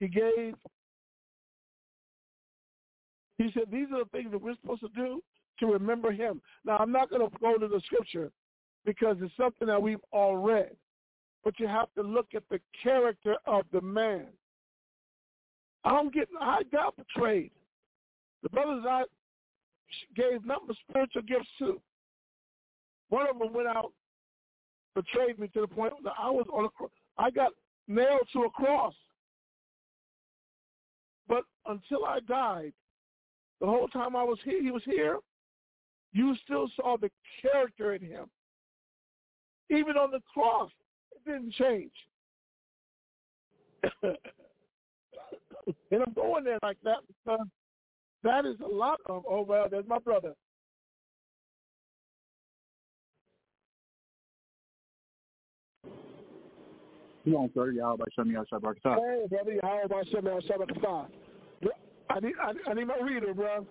he 0.00 0.08
gave. 0.08 0.54
He 3.38 3.50
said, 3.52 3.64
these 3.70 3.86
are 3.92 4.04
the 4.04 4.10
things 4.12 4.30
that 4.32 4.40
we're 4.40 4.56
supposed 4.60 4.82
to 4.82 4.88
do 4.94 5.22
to 5.60 5.66
remember 5.66 6.12
him. 6.12 6.40
Now, 6.64 6.76
I'm 6.78 6.92
not 6.92 7.10
going 7.10 7.28
to 7.28 7.36
go 7.38 7.58
to 7.58 7.68
the 7.68 7.80
scripture 7.84 8.30
because 8.84 9.16
it's 9.20 9.36
something 9.36 9.66
that 9.68 9.80
we've 9.80 10.04
all 10.12 10.36
read, 10.36 10.70
but 11.42 11.58
you 11.58 11.66
have 11.66 11.92
to 11.96 12.02
look 12.02 12.28
at 12.34 12.42
the 12.50 12.60
character 12.82 13.36
of 13.46 13.64
the 13.72 13.80
man. 13.80 14.26
I'm 15.84 16.10
getting, 16.10 16.36
I 16.40 16.62
got 16.72 16.96
betrayed. 16.96 17.50
The 18.42 18.48
brothers 18.48 18.84
I 18.88 19.04
gave 20.16 20.44
nothing 20.44 20.74
spiritual 20.88 21.22
gifts 21.22 21.48
to. 21.58 21.80
One 23.10 23.28
of 23.28 23.38
them 23.38 23.52
went 23.52 23.68
out, 23.68 23.92
betrayed 24.94 25.38
me 25.38 25.48
to 25.48 25.62
the 25.62 25.66
point 25.68 25.92
that 26.04 26.14
I 26.18 26.30
was 26.30 26.46
on 26.52 26.64
a, 26.64 27.22
I 27.22 27.30
got 27.30 27.52
nailed 27.86 28.28
to 28.32 28.44
a 28.44 28.50
cross. 28.50 28.94
But 31.28 31.44
until 31.66 32.04
I 32.04 32.20
died, 32.20 32.72
the 33.60 33.66
whole 33.66 33.88
time 33.88 34.16
I 34.16 34.24
was 34.24 34.38
here, 34.44 34.62
he 34.62 34.70
was 34.70 34.82
here, 34.84 35.18
you 36.12 36.34
still 36.44 36.70
saw 36.76 36.96
the 36.96 37.10
character 37.42 37.94
in 37.94 38.02
him. 38.02 38.26
Even 39.70 39.96
on 39.96 40.10
the 40.10 40.20
cross, 40.32 40.70
it 41.12 41.30
didn't 41.30 41.52
change. 41.54 41.92
and 45.90 46.02
I'm 46.02 46.12
going 46.14 46.44
there 46.44 46.58
like 46.62 46.78
that 46.84 46.98
because 47.08 47.46
that 48.22 48.46
is 48.46 48.56
a 48.60 48.68
lot 48.68 49.00
of, 49.06 49.24
oh, 49.28 49.42
well, 49.42 49.68
there's 49.70 49.86
my 49.86 49.98
brother. 49.98 50.34
Come 57.24 57.36
on, 57.36 57.50
sir. 57.54 57.70
Y'all 57.70 57.96
by 57.96 58.04
Shemi 58.18 58.36
outside 58.36 58.64
Arkansas. 58.64 58.96
Hey, 58.96 59.26
brother. 59.28 59.52
Y'all 59.54 59.88
by 59.88 60.02
Shemi 60.02 60.36
outside 60.36 60.60
Arkansas. 60.60 61.06
I 62.10 62.20
need, 62.20 62.34
I, 62.40 62.70
I 62.70 62.74
need 62.74 62.86
my 62.86 62.98
reader, 62.98 63.32
bro. 63.32 63.66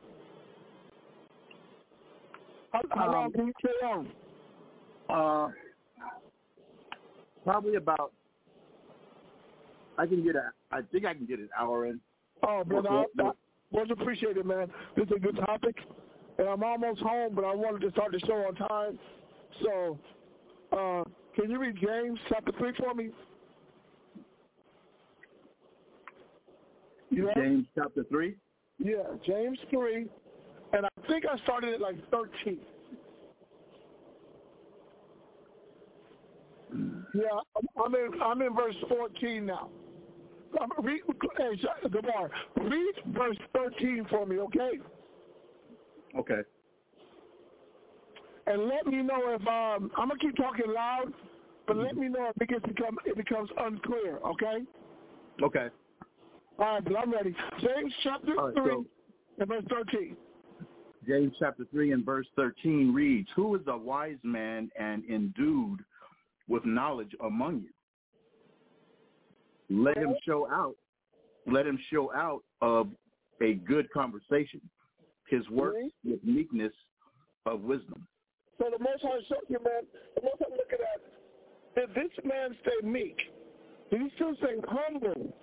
How, 2.72 2.82
how 2.90 3.12
long 3.12 3.32
can 3.32 3.48
you 3.48 3.54
stay 3.60 3.86
on? 3.86 4.08
Uh, 5.08 5.52
probably 7.44 7.76
about. 7.76 8.12
I 9.98 10.06
can 10.06 10.24
get 10.24 10.36
a. 10.36 10.52
I 10.72 10.82
think 10.92 11.06
I 11.06 11.14
can 11.14 11.26
get 11.26 11.40
an 11.40 11.50
hour 11.58 11.86
in. 11.86 12.00
Oh, 12.48 12.64
brother, 12.64 12.90
I, 12.90 13.06
I, 13.22 13.32
much 13.72 13.90
appreciated, 13.90 14.46
man. 14.46 14.70
This 14.96 15.06
is 15.06 15.12
a 15.16 15.20
good 15.20 15.38
topic, 15.38 15.78
and 16.38 16.48
I'm 16.48 16.64
almost 16.64 17.02
home, 17.02 17.36
but 17.36 17.46
I 17.46 17.54
wanted 17.54 17.82
to 17.82 17.92
start 17.92 18.12
the 18.12 18.20
show 18.20 18.46
on 18.48 18.56
time. 18.56 19.00
So, 19.64 20.00
uh, 20.72 21.04
can 21.36 21.50
you 21.50 21.60
read 21.60 21.76
James 21.76 22.20
chapter 22.30 22.52
three 22.58 22.74
for 22.78 22.94
me? 22.94 23.12
James 27.36 27.66
chapter 27.76 28.04
3? 28.10 28.36
Yeah, 28.80 28.96
James 29.26 29.60
3. 29.70 30.08
And 30.74 30.86
I 30.86 30.90
think 31.08 31.26
I 31.32 31.38
started 31.44 31.74
at 31.74 31.82
like 31.82 31.96
13. 32.10 32.58
Yeah, 37.16 37.22
I'm 37.84 37.94
in, 37.94 38.22
I'm 38.22 38.42
in 38.42 38.56
verse 38.56 38.76
14 38.90 39.46
now. 39.46 39.70
Read, 40.82 41.02
hey, 41.38 41.90
Demar, 41.90 42.30
read 42.58 42.94
verse 43.08 43.38
13 43.54 44.06
for 44.10 44.26
me, 44.26 44.38
okay? 44.40 44.80
Okay. 46.18 46.42
And 48.46 48.68
let 48.68 48.86
me 48.86 49.02
know 49.02 49.34
if 49.34 49.42
um, 49.48 49.92
I'm 49.98 50.10
gonna 50.10 50.20
keep 50.20 50.36
talking 50.36 50.72
loud, 50.74 51.14
but 51.66 51.78
let 51.78 51.96
me 51.96 52.10
know 52.10 52.30
if 52.36 52.42
it 52.42 52.50
gets 52.50 52.66
become 52.66 52.98
it 53.06 53.16
becomes 53.16 53.50
unclear, 53.58 54.18
okay? 54.18 54.64
Okay. 55.42 55.68
All 56.60 56.66
right, 56.66 56.84
but 56.84 56.96
I'm 56.96 57.12
ready. 57.12 57.36
James 57.62 57.94
chapter 58.04 58.36
right, 58.36 58.54
3 58.54 58.64
so 58.64 58.86
and 59.40 59.48
verse 59.48 59.64
13. 59.70 60.16
James 61.08 61.34
chapter 61.40 61.66
3 61.72 61.94
and 61.94 62.06
verse 62.06 62.28
13 62.36 62.94
reads, 62.94 63.28
Who 63.36 63.56
is 63.56 63.62
a 63.68 63.78
wise 63.78 64.18
man 64.24 64.70
and 64.80 65.04
endued 65.10 65.80
with 66.48 66.66
knowledge 66.66 67.12
among 67.24 67.62
you? 67.62 67.70
Let 69.74 69.98
him 69.98 70.16
show 70.26 70.48
out. 70.50 70.76
Let 71.46 71.66
him 71.66 71.80
show 71.92 72.14
out 72.14 72.44
of 72.62 72.88
a 73.42 73.56
good 73.56 73.92
conversation, 73.92 74.62
his 75.30 75.48
works 75.50 75.78
mm-hmm. 75.78 76.12
with 76.12 76.24
meekness 76.24 76.74
of 77.46 77.62
wisdom. 77.62 78.08
So 78.60 78.70
the 78.72 78.82
most 78.82 79.02
High 79.02 79.20
show 79.28 79.36
you, 79.50 79.58
man, 79.64 79.84
the 80.16 80.22
most 80.22 80.36
I'm 80.46 80.52
looking 80.52 80.80
at, 80.96 81.04
did 81.76 81.90
this 81.96 82.12
man 82.24 82.56
stay 82.62 82.88
meek? 82.88 83.18
Did 83.92 84.02
he 84.02 84.10
still 84.16 84.36
stay 84.38 84.56
humble? 84.68 85.34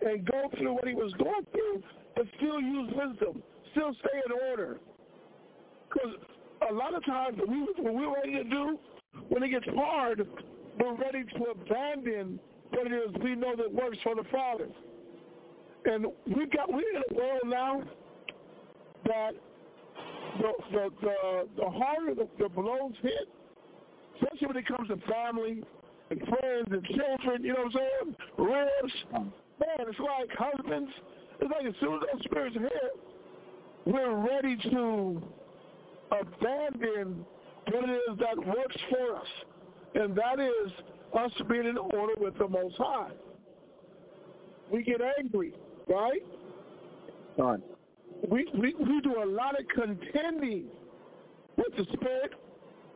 and 0.00 0.24
go 0.24 0.48
through 0.56 0.74
what 0.74 0.86
he 0.86 0.94
was 0.94 1.12
going 1.14 1.46
through, 1.52 1.82
but 2.16 2.26
still 2.36 2.60
use 2.60 2.90
wisdom, 2.94 3.42
still 3.72 3.94
stay 4.00 4.20
in 4.26 4.50
order. 4.50 4.78
Because 5.88 6.14
a 6.70 6.72
lot 6.72 6.94
of 6.94 7.04
times 7.04 7.38
when, 7.44 7.50
we, 7.50 7.82
what 7.82 7.94
we're 7.94 8.14
ready 8.14 8.32
to 8.32 8.44
do, 8.44 8.78
when 9.28 9.42
it 9.42 9.48
gets 9.48 9.66
hard, 9.74 10.26
we're 10.78 10.94
ready 10.94 11.24
to 11.24 11.44
abandon 11.50 12.38
what 12.70 12.86
it 12.86 12.92
is 12.92 13.22
we 13.22 13.34
know 13.34 13.54
that 13.56 13.72
works 13.72 13.98
for 14.02 14.14
the 14.14 14.24
Father. 14.30 14.68
And 15.84 16.06
we've 16.26 16.50
got 16.50 16.70
we're 16.70 16.80
in 16.80 17.02
a 17.10 17.14
world 17.14 17.42
now 17.46 17.82
that 19.06 19.32
the 20.40 20.52
the 20.72 20.90
the, 21.00 21.48
the 21.56 21.70
harder 21.70 22.14
the, 22.14 22.28
the 22.38 22.48
blows 22.48 22.92
hit, 23.02 23.28
especially 24.16 24.46
when 24.48 24.56
it 24.56 24.66
comes 24.66 24.88
to 24.88 24.96
family 25.10 25.62
and 26.10 26.20
friends 26.20 26.68
and 26.70 26.84
children, 26.84 27.44
you 27.44 27.52
know 27.52 27.64
what 27.64 27.66
I'm 27.66 27.72
saying? 27.72 28.16
Ribs, 28.38 28.94
man, 29.12 29.86
it's 29.88 29.98
like 29.98 30.30
husbands 30.38 30.90
it's 31.40 31.50
like 31.50 31.66
as 31.66 31.74
soon 31.80 31.94
as 31.94 32.00
that 32.12 32.24
spirit's 32.24 32.56
here, 32.56 32.90
we're 33.86 34.14
ready 34.14 34.56
to 34.70 35.22
abandon 36.10 37.24
what 37.70 37.88
it 37.88 37.92
is 38.10 38.18
that 38.18 38.36
works 38.36 38.76
for 38.90 39.16
us. 39.16 39.26
And 39.94 40.16
that 40.16 40.40
is 40.40 40.72
us 41.16 41.32
being 41.48 41.66
in 41.66 41.78
order 41.78 42.14
with 42.18 42.36
the 42.38 42.48
Most 42.48 42.76
High. 42.76 43.10
We 44.70 44.82
get 44.82 45.00
angry, 45.18 45.54
right? 45.88 46.22
Right. 47.36 47.60
We, 48.28 48.46
we, 48.54 48.74
we 48.74 49.00
do 49.00 49.22
a 49.22 49.26
lot 49.26 49.58
of 49.58 49.66
contending 49.68 50.66
with 51.56 51.76
the 51.76 51.84
Spirit. 51.94 52.34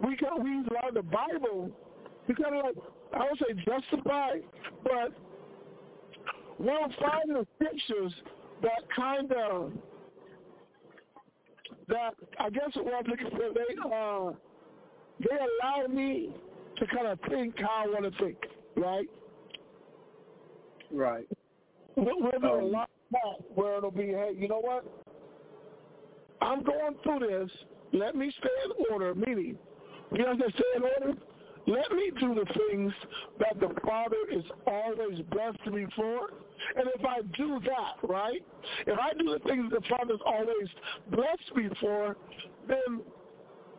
We, 0.00 0.18
we 0.42 0.50
use 0.50 0.66
a 0.70 0.74
lot 0.74 0.88
of 0.88 0.94
the 0.94 1.02
Bible. 1.02 1.70
We 2.26 2.34
kind 2.34 2.56
of 2.56 2.64
like, 2.64 2.74
I 3.14 3.28
would 3.30 3.38
say 3.38 3.54
justify, 3.64 4.38
but 4.82 5.12
we'll 6.58 6.88
find 7.00 7.30
the 7.30 7.46
scriptures 7.56 8.12
that 8.62 8.82
kind 8.94 9.32
of 9.32 9.72
that 11.88 12.14
I 12.38 12.50
guess 12.50 12.70
what 12.76 12.94
I'm 12.94 13.10
looking 13.10 13.30
for 13.30 13.52
they 13.52 13.74
uh 13.84 14.32
they 15.20 15.36
allow 15.36 15.86
me 15.88 16.30
to 16.82 16.94
kind 16.94 17.06
of 17.06 17.18
think 17.28 17.58
how 17.60 17.84
I 17.84 17.86
want 17.86 18.12
to 18.12 18.22
think, 18.22 18.38
right? 18.76 19.06
Right. 20.90 21.26
We're 21.96 22.04
doing 22.04 22.44
um, 22.44 22.60
a 22.60 22.64
lot 22.64 22.90
where 23.54 23.76
it'll 23.76 23.90
be, 23.90 24.06
hey, 24.06 24.32
you 24.36 24.48
know 24.48 24.60
what? 24.60 24.84
I'm 26.40 26.62
going 26.64 26.96
through 27.04 27.20
this. 27.20 27.50
Let 27.92 28.16
me 28.16 28.32
stay 28.38 28.48
in 28.64 28.86
order. 28.90 29.14
Meaning, 29.14 29.56
you 30.12 30.24
in 30.24 30.82
order. 30.82 31.18
Let 31.66 31.92
me 31.92 32.10
do 32.18 32.34
the 32.34 32.46
things 32.68 32.92
that 33.38 33.60
the 33.60 33.72
Father 33.86 34.16
is 34.32 34.42
always 34.66 35.20
blessed 35.30 35.64
me 35.72 35.86
for. 35.94 36.30
And 36.74 36.88
if 36.96 37.04
I 37.04 37.20
do 37.36 37.60
that, 37.60 38.08
right, 38.08 38.44
if 38.86 38.98
I 38.98 39.12
do 39.16 39.38
the 39.38 39.48
things 39.48 39.70
the 39.70 39.80
Father's 39.88 40.20
always 40.26 40.68
blessed 41.10 41.54
me 41.54 41.68
for, 41.80 42.16
then 42.66 43.02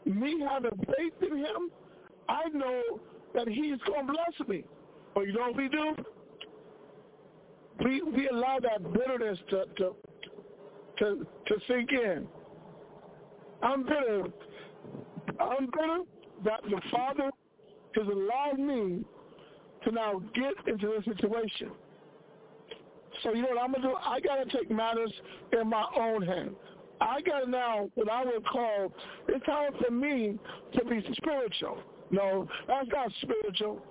me 0.06 0.42
having 0.50 0.78
faith 0.98 1.14
in 1.30 1.38
him, 1.38 1.72
I 2.30 2.50
know 2.50 2.82
that 3.34 3.48
he's 3.48 3.78
going 3.88 4.08
to 4.08 4.14
bless 4.14 4.48
me. 4.48 4.64
But 5.14 5.22
you 5.22 5.34
know 5.34 5.52
what 5.52 5.56
we 5.56 5.70
do? 5.70 5.96
We, 7.84 8.02
we 8.02 8.28
allow 8.30 8.60
that 8.60 8.94
bitterness 8.94 9.38
to, 9.50 9.66
to, 9.78 9.96
to, 11.00 11.28
to 11.48 11.56
sink 11.68 11.92
in. 11.92 12.28
I'm 13.62 13.84
bitter. 13.84 14.24
I'm 15.40 15.66
bitter 15.66 16.00
that 16.46 16.62
the 16.70 16.82
Father 16.92 17.32
has 17.96 18.08
allowed 18.08 18.60
me 18.60 19.04
to 19.84 19.92
now 19.92 20.22
get 20.34 20.54
into 20.68 20.88
this 20.88 21.16
situation. 21.18 21.72
So 23.22 23.34
you 23.34 23.42
know 23.42 23.50
what 23.50 23.62
I'm 23.62 23.72
gonna 23.72 23.88
do? 23.88 23.96
I 23.96 24.20
gotta 24.20 24.46
take 24.46 24.70
matters 24.70 25.12
in 25.60 25.70
my 25.70 25.86
own 25.98 26.24
hand. 26.24 26.56
I 27.00 27.22
gotta 27.22 27.50
now 27.50 27.90
what 27.96 28.10
I 28.10 28.26
would 28.26 28.46
call 28.46 28.92
it's 29.28 29.46
time 29.46 29.72
for 29.84 29.92
me 29.92 30.38
to 30.78 30.86
be 30.86 31.04
spiritual. 31.18 31.80
No, 32.14 32.48
that's 32.68 32.88
not 32.90 33.12
spiritual. 33.24 33.82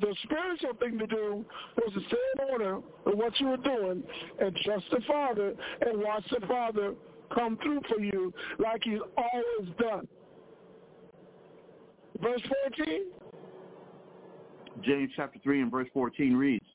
The 0.00 0.14
spiritual 0.24 0.74
thing 0.80 0.98
to 0.98 1.06
do 1.06 1.44
was 1.76 1.94
to 1.94 2.00
stay 2.08 2.16
in 2.34 2.50
order 2.50 2.80
with 3.04 3.14
what 3.14 3.38
you 3.38 3.46
were 3.46 3.56
doing 3.56 4.02
and 4.40 4.56
trust 4.64 4.84
the 4.90 5.00
Father 5.06 5.54
and 5.80 6.02
watch 6.02 6.24
the 6.28 6.44
Father 6.48 6.94
come 7.32 7.56
through 7.62 7.82
for 7.88 8.00
you 8.00 8.34
like 8.58 8.82
he's 8.82 8.98
always 9.16 9.74
done. 9.78 10.08
Verse 12.20 12.42
14? 12.76 13.04
James 14.82 15.12
chapter 15.14 15.38
3 15.38 15.62
and 15.62 15.70
verse 15.70 15.88
14 15.94 16.34
reads, 16.34 16.66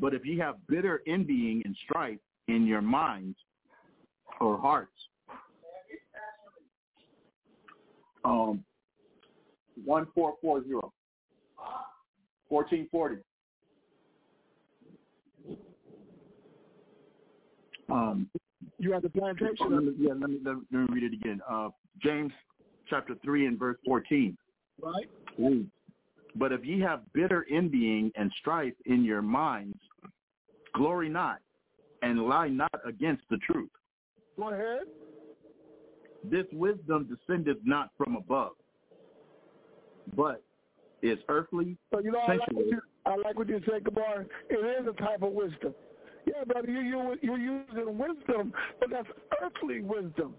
But 0.00 0.14
if 0.14 0.24
ye 0.24 0.38
have 0.38 0.56
bitter 0.68 1.02
envying 1.06 1.60
and 1.66 1.76
strife 1.84 2.18
in 2.48 2.66
your 2.66 2.82
minds 2.82 3.36
or 4.40 4.58
hearts, 4.58 4.90
um, 8.24 8.64
1440, 9.84 10.70
1440. 12.48 13.16
Um, 17.90 18.30
you 18.78 18.92
have 18.92 19.02
the 19.02 19.10
plantation. 19.10 19.56
Let 19.70 19.84
me, 19.84 19.92
yeah, 19.98 20.12
let 20.18 20.30
me, 20.30 20.40
let 20.44 20.56
me 20.56 20.86
read 20.90 21.02
it 21.04 21.12
again. 21.12 21.40
Uh, 21.48 21.68
James 22.02 22.32
chapter 22.88 23.14
3 23.22 23.46
and 23.46 23.58
verse 23.58 23.76
14. 23.86 24.36
Right. 24.80 25.08
But 26.36 26.52
if 26.52 26.64
ye 26.64 26.80
have 26.80 27.00
bitter 27.12 27.46
envying 27.50 28.10
and 28.16 28.30
strife 28.40 28.74
in 28.86 29.04
your 29.04 29.22
minds, 29.22 29.78
glory 30.74 31.08
not, 31.08 31.38
and 32.02 32.22
lie 32.22 32.48
not 32.48 32.80
against 32.84 33.22
the 33.30 33.36
truth. 33.38 33.70
Go 34.36 34.50
ahead. 34.50 34.82
This 36.30 36.46
wisdom 36.52 37.08
descendeth 37.08 37.58
not 37.64 37.90
from 37.98 38.16
above, 38.16 38.52
but 40.16 40.42
is 41.02 41.18
earthly, 41.28 41.76
so, 41.92 42.00
you 42.00 42.12
know, 42.12 42.20
I 42.20 42.36
like, 42.36 42.48
you, 42.50 42.80
I 43.04 43.16
like 43.16 43.38
what 43.38 43.48
you 43.48 43.60
said, 43.70 43.84
Gabar. 43.84 44.24
It 44.48 44.54
is 44.54 44.88
a 44.88 44.92
type 45.02 45.22
of 45.22 45.32
wisdom. 45.32 45.74
Yeah, 46.26 46.44
brother, 46.44 46.70
you, 46.70 46.80
you, 46.80 47.16
you're 47.20 47.38
using 47.38 47.98
wisdom, 47.98 48.54
but 48.80 48.88
that's 48.90 49.08
earthly 49.42 49.82
wisdom. 49.82 50.34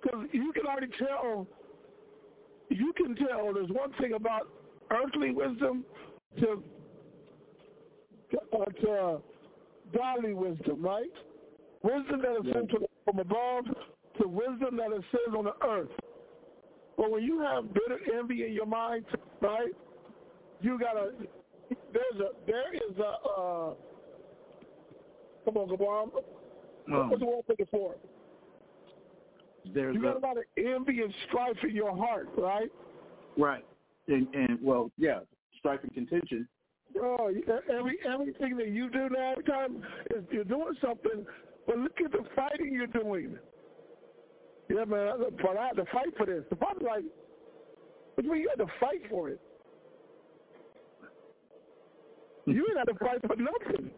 Because 0.00 0.26
you 0.32 0.52
can 0.54 0.64
already 0.66 0.88
tell, 0.98 1.46
you 2.70 2.92
can 2.96 3.14
tell 3.16 3.52
there's 3.52 3.68
one 3.68 3.92
thing 4.00 4.14
about 4.14 4.48
earthly 4.90 5.32
wisdom 5.32 5.84
to, 6.38 6.62
to, 8.30 8.38
uh, 8.58 8.64
to 8.64 9.20
godly 9.94 10.32
wisdom, 10.32 10.80
right? 10.80 11.12
Wisdom 11.82 12.22
that 12.22 12.36
is 12.36 12.42
yeah. 12.44 12.52
sent 12.54 12.70
from 13.04 13.18
above 13.18 13.64
to 14.20 14.28
wisdom 14.28 14.76
that 14.76 14.96
is 14.96 15.02
sent 15.10 15.36
on 15.36 15.44
the 15.44 15.66
earth. 15.66 15.88
But 16.96 17.10
when 17.10 17.22
you 17.22 17.40
have 17.40 17.72
bitter 17.72 17.98
envy 18.18 18.44
in 18.44 18.52
your 18.52 18.66
mind, 18.66 19.04
right, 19.40 19.72
you 20.60 20.78
gotta, 20.78 21.12
there's 21.92 22.20
a, 22.20 22.30
there 22.46 22.74
is 22.74 22.98
a, 22.98 23.02
uh, 23.02 23.74
come 25.44 25.56
on, 25.56 25.68
Gabam. 25.68 26.10
What's 27.08 27.20
the 27.20 27.26
word 27.26 27.44
looking 27.48 27.66
for? 27.70 27.94
There's 29.74 29.94
you 29.94 30.02
got 30.02 30.16
a, 30.16 30.18
a 30.18 30.20
lot 30.20 30.36
of 30.36 30.44
envy 30.56 31.02
and 31.02 31.12
strife 31.28 31.56
in 31.62 31.74
your 31.74 31.96
heart, 31.96 32.28
right? 32.36 32.70
Right. 33.38 33.64
And, 34.08 34.26
and 34.34 34.58
well, 34.60 34.90
yeah, 34.98 35.20
strife 35.58 35.80
and 35.82 35.94
contention. 35.94 36.48
Oh, 37.00 37.30
every 37.72 37.98
everything 38.04 38.56
that 38.56 38.68
you 38.68 38.90
do 38.90 39.08
now, 39.10 39.32
every 39.32 39.44
time 39.44 39.82
is 40.14 40.24
you're 40.32 40.44
doing 40.44 40.74
something, 40.80 41.24
but 41.66 41.78
look 41.78 42.00
at 42.04 42.10
the 42.10 42.24
fighting 42.34 42.72
you're 42.72 42.88
doing. 42.88 43.38
Yeah, 44.70 44.84
man, 44.84 45.10
but 45.42 45.56
I 45.56 45.66
had 45.66 45.76
to 45.76 45.84
fight 45.86 46.16
for 46.16 46.26
this. 46.26 46.44
The 46.48 46.54
father's 46.54 46.84
like, 46.84 47.04
what 48.14 48.22
do 48.22 48.24
you 48.24 48.32
mean 48.32 48.42
you 48.42 48.50
had 48.56 48.64
to 48.64 48.70
fight 48.78 49.02
for 49.10 49.28
it? 49.28 49.40
You 52.46 52.64
ain't 52.68 52.78
had 52.78 52.84
to 52.84 52.98
fight 52.98 53.20
for 53.26 53.34
nothing. 53.34 53.90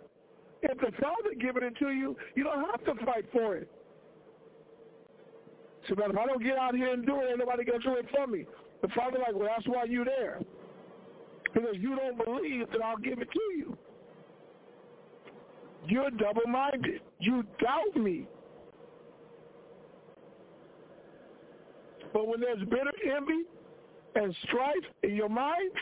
If 0.63 0.79
the 0.79 0.93
father 0.99 1.35
giving 1.39 1.63
it 1.63 1.77
to 1.79 1.91
you, 1.91 2.17
you 2.35 2.45
don't 2.45 2.65
have 2.71 2.83
to 2.85 3.05
fight 3.05 3.27
for 3.33 3.57
it. 3.57 3.69
So, 5.89 5.95
man, 5.97 6.11
if 6.11 6.17
I 6.17 6.25
don't 6.25 6.43
get 6.43 6.57
out 6.57 6.75
here 6.75 6.93
and 6.93 7.05
do 7.05 7.21
it, 7.21 7.29
ain't 7.29 7.39
nobody 7.39 7.65
gonna 7.65 7.79
do 7.81 7.97
it 7.97 8.07
for 8.15 8.27
me. 8.27 8.47
The 8.81 8.89
father 8.97 9.19
like, 9.19 9.35
well, 9.35 9.49
that's 9.55 9.69
why 9.69 9.85
you 9.85 10.05
there. 10.05 10.41
Because 11.53 11.77
you 11.79 11.97
don't 11.97 12.17
believe 12.25 12.71
that 12.71 12.81
I'll 12.83 12.97
give 12.97 13.19
it 13.21 13.29
to 13.31 13.41
you. 13.59 13.77
You're 15.87 16.11
double-minded. 16.11 17.01
You 17.19 17.43
doubt 17.61 18.01
me. 18.03 18.27
But 22.13 22.27
when 22.27 22.41
there's 22.41 22.59
bitter 22.59 22.93
envy 23.17 23.45
and 24.15 24.35
strife 24.45 24.85
in 25.03 25.15
your 25.15 25.29
mind, 25.29 25.73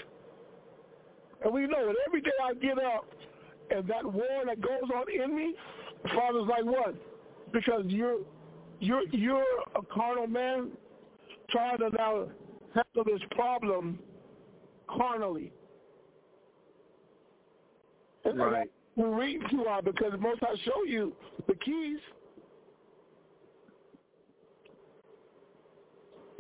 and 1.43 1.53
we 1.53 1.63
know 1.63 1.87
that 1.87 1.97
every 2.07 2.21
day 2.21 2.31
I 2.43 2.55
get 2.55 2.79
up 2.79 3.07
and 3.71 3.89
that 3.89 4.05
war 4.05 4.45
that 4.47 4.61
goes 4.61 4.91
on 4.95 5.05
in 5.13 5.35
me, 5.35 5.55
Father's 6.15 6.49
like, 6.49 6.65
what? 6.65 6.95
Because 7.53 7.85
you're 7.87 8.19
you're 8.81 9.03
you're 9.11 9.45
a 9.75 9.83
carnal 9.93 10.27
man 10.27 10.71
trying 11.51 11.79
to 11.79 11.91
now 11.91 12.29
handle 12.75 13.05
this 13.05 13.21
problem 13.33 13.99
carnally. 14.89 15.53
And 18.25 18.39
right. 18.39 18.71
We 18.97 19.05
read 19.05 19.41
to 19.51 19.67
our 19.67 19.83
because 19.83 20.13
most 20.19 20.43
I 20.43 20.55
show 20.65 20.85
you 20.87 21.15
the 21.47 21.55
keys. 21.55 21.99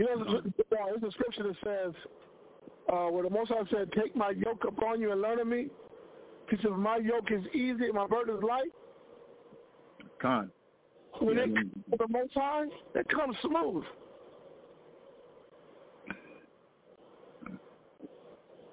You 0.01 0.07
know, 0.07 0.41
there's 0.71 1.03
a 1.03 1.11
scripture 1.11 1.43
that 1.43 1.57
says, 1.63 1.95
uh, 2.91 3.09
where 3.09 3.23
the 3.23 3.29
Most 3.29 3.51
High 3.51 3.65
said, 3.71 3.93
"Take 3.93 4.17
my 4.17 4.31
yoke 4.31 4.65
upon 4.67 4.99
you 4.99 5.13
and 5.13 5.21
learn 5.21 5.39
of 5.39 5.47
me, 5.47 5.69
because 6.49 6.71
my 6.71 6.97
yoke 6.97 7.31
is 7.31 7.45
easy 7.49 7.85
and 7.85 7.93
my 7.93 8.07
burden 8.07 8.39
is 8.39 8.43
light." 8.43 8.73
Con. 10.19 10.51
When 11.19 11.37
yeah, 11.37 11.43
it 11.43 11.55
comes 11.55 11.75
to 11.91 11.97
the 11.99 12.09
Most 12.09 12.33
High, 12.33 12.69
it 12.95 13.09
comes 13.11 13.37
smooth. 13.43 13.85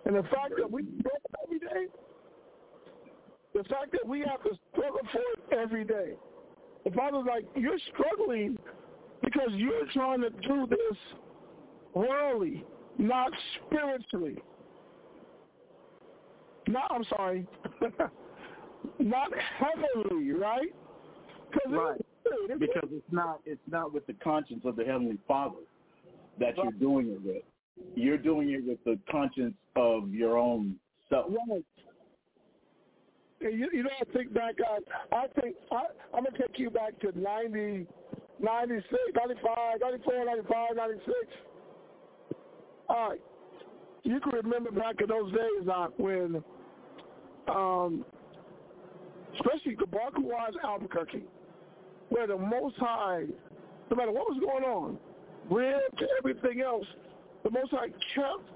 And 0.06 0.16
the 0.16 0.24
fact 0.24 0.54
that 0.58 0.72
we 0.72 0.84
go 0.84 1.10
every 1.44 1.60
day, 1.60 1.88
The 3.54 3.66
fact 3.66 3.92
that 3.92 4.08
we 4.08 4.22
have 4.22 4.42
to 4.44 4.58
struggle 4.72 5.02
for 5.12 5.20
it 5.20 5.60
every 5.60 5.84
day. 5.84 6.14
The 6.86 6.92
Father's 6.92 7.26
like, 7.26 7.44
you're 7.54 7.80
struggling 7.94 8.58
because 9.24 9.50
you're 9.52 9.86
trying 9.94 10.22
to 10.22 10.30
do 10.30 10.68
this 10.70 10.98
worldly, 11.94 12.64
not 12.98 13.32
spiritually. 13.66 14.38
Not, 16.68 16.92
I'm 16.92 17.06
sorry, 17.06 17.48
not 19.00 19.30
heavenly, 19.58 20.32
right? 20.34 20.74
Right. 21.70 22.02
because 22.60 22.90
it's 22.92 23.06
not 23.12 23.40
it's 23.46 23.62
not 23.72 23.94
with 23.94 24.06
the 24.06 24.14
conscience 24.14 24.62
of 24.66 24.76
the 24.76 24.84
heavenly 24.84 25.18
Father 25.28 25.56
that 26.40 26.58
you're 26.58 26.72
doing 26.74 27.08
it 27.08 27.22
with. 27.24 27.44
You're 27.96 28.18
doing 28.18 28.52
it 28.52 28.66
with 28.66 28.84
the 28.84 29.00
conscience 29.10 29.56
of 29.76 30.14
your 30.14 30.38
own 30.38 30.76
self. 31.10 31.28
Right. 31.50 31.64
You, 33.40 33.70
you 33.72 33.84
know, 33.84 33.90
I 34.02 34.18
think 34.18 34.34
back. 34.34 34.56
I, 34.68 35.16
I 35.16 35.28
think 35.40 35.56
I, 35.72 35.84
I'm 36.14 36.24
gonna 36.24 36.38
take 36.38 36.58
you 36.58 36.70
back 36.70 37.00
to 37.02 37.18
90, 37.18 37.86
96, 38.40 38.94
95, 39.16 39.80
94, 39.82 40.26
95, 40.26 40.76
96. 40.76 41.14
All 42.90 43.10
right. 43.10 43.22
You 44.04 44.20
can 44.20 44.32
remember 44.34 44.72
back 44.72 44.96
in 45.02 45.08
those 45.08 45.32
days, 45.32 45.68
when, 45.98 46.44
um, 47.50 48.06
especially 49.36 49.76
Kabarka 49.76 50.20
was 50.20 50.54
Albuquerque, 50.64 51.24
where 52.10 52.28
the 52.28 52.38
Most 52.38 52.78
High, 52.78 53.26
no 53.90 53.98
matter 53.98 54.12
what 54.12 54.30
was 54.30 54.40
going 54.40 54.64
on, 54.64 54.98
to 55.50 56.08
everything 56.20 56.62
else, 56.62 56.86
the 57.44 57.50
Most 57.50 57.72
High 57.72 57.90
kept 58.16 58.50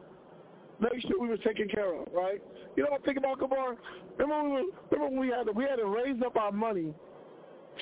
make 0.82 1.02
sure 1.02 1.20
we 1.20 1.28
were 1.28 1.38
taken 1.38 1.68
care 1.68 1.94
of, 1.94 2.08
right? 2.12 2.42
You 2.76 2.84
know 2.84 2.90
what 2.92 3.02
I 3.02 3.06
think 3.06 3.18
about 3.18 3.40
Kabar? 3.40 3.76
Remember 4.18 4.50
when 4.50 4.54
we, 4.54 4.72
remember 4.90 5.16
when 5.16 5.20
we 5.20 5.28
had 5.28 5.46
to, 5.46 5.52
we 5.52 5.64
had 5.64 5.76
to 5.76 5.86
raise 5.86 6.22
up 6.26 6.36
our 6.36 6.52
money 6.52 6.94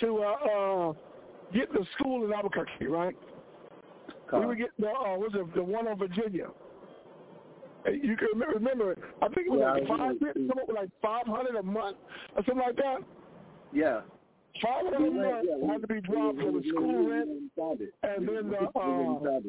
to 0.02 0.18
uh, 0.18 0.90
uh, 0.90 0.94
get 1.54 1.72
the 1.74 1.86
school 1.98 2.26
in 2.26 2.34
Albuquerque, 2.34 2.88
right? 2.88 3.16
We 4.32 4.46
would 4.46 4.58
get 4.58 4.70
the 4.78 4.88
uh, 4.88 5.18
was 5.18 5.32
it 5.34 5.56
the 5.56 5.64
one 5.64 5.88
on 5.88 5.98
Virginia. 5.98 6.48
You 7.86 8.16
can 8.18 8.28
remember, 8.34 8.56
remember 8.56 8.96
I 9.22 9.28
think 9.30 9.48
it 9.48 9.52
was 9.52 9.60
Yeah, 9.62 9.72
like 9.72 9.88
five, 9.88 10.16
remember. 10.22 10.54
come 10.54 10.60
up 10.60 10.68
with 10.68 10.78
like 10.78 10.90
five 11.02 11.26
hundred 11.26 11.56
a 11.56 11.64
month 11.64 11.98
or 12.36 12.44
something 12.46 12.64
like 12.66 12.76
that. 12.76 12.98
Yeah. 13.74 14.02
Five 14.62 14.86
hundred 14.86 15.08
a 15.08 15.12
month 15.12 15.72
had 15.72 15.82
to 15.82 15.88
be 15.88 16.02
dropped 16.02 16.40
for 16.40 16.52
the 16.52 16.64
school 16.70 17.10
rent 17.10 17.30
and 18.04 18.28
then 18.28 18.50
the 18.50 18.80
uh, 18.80 19.40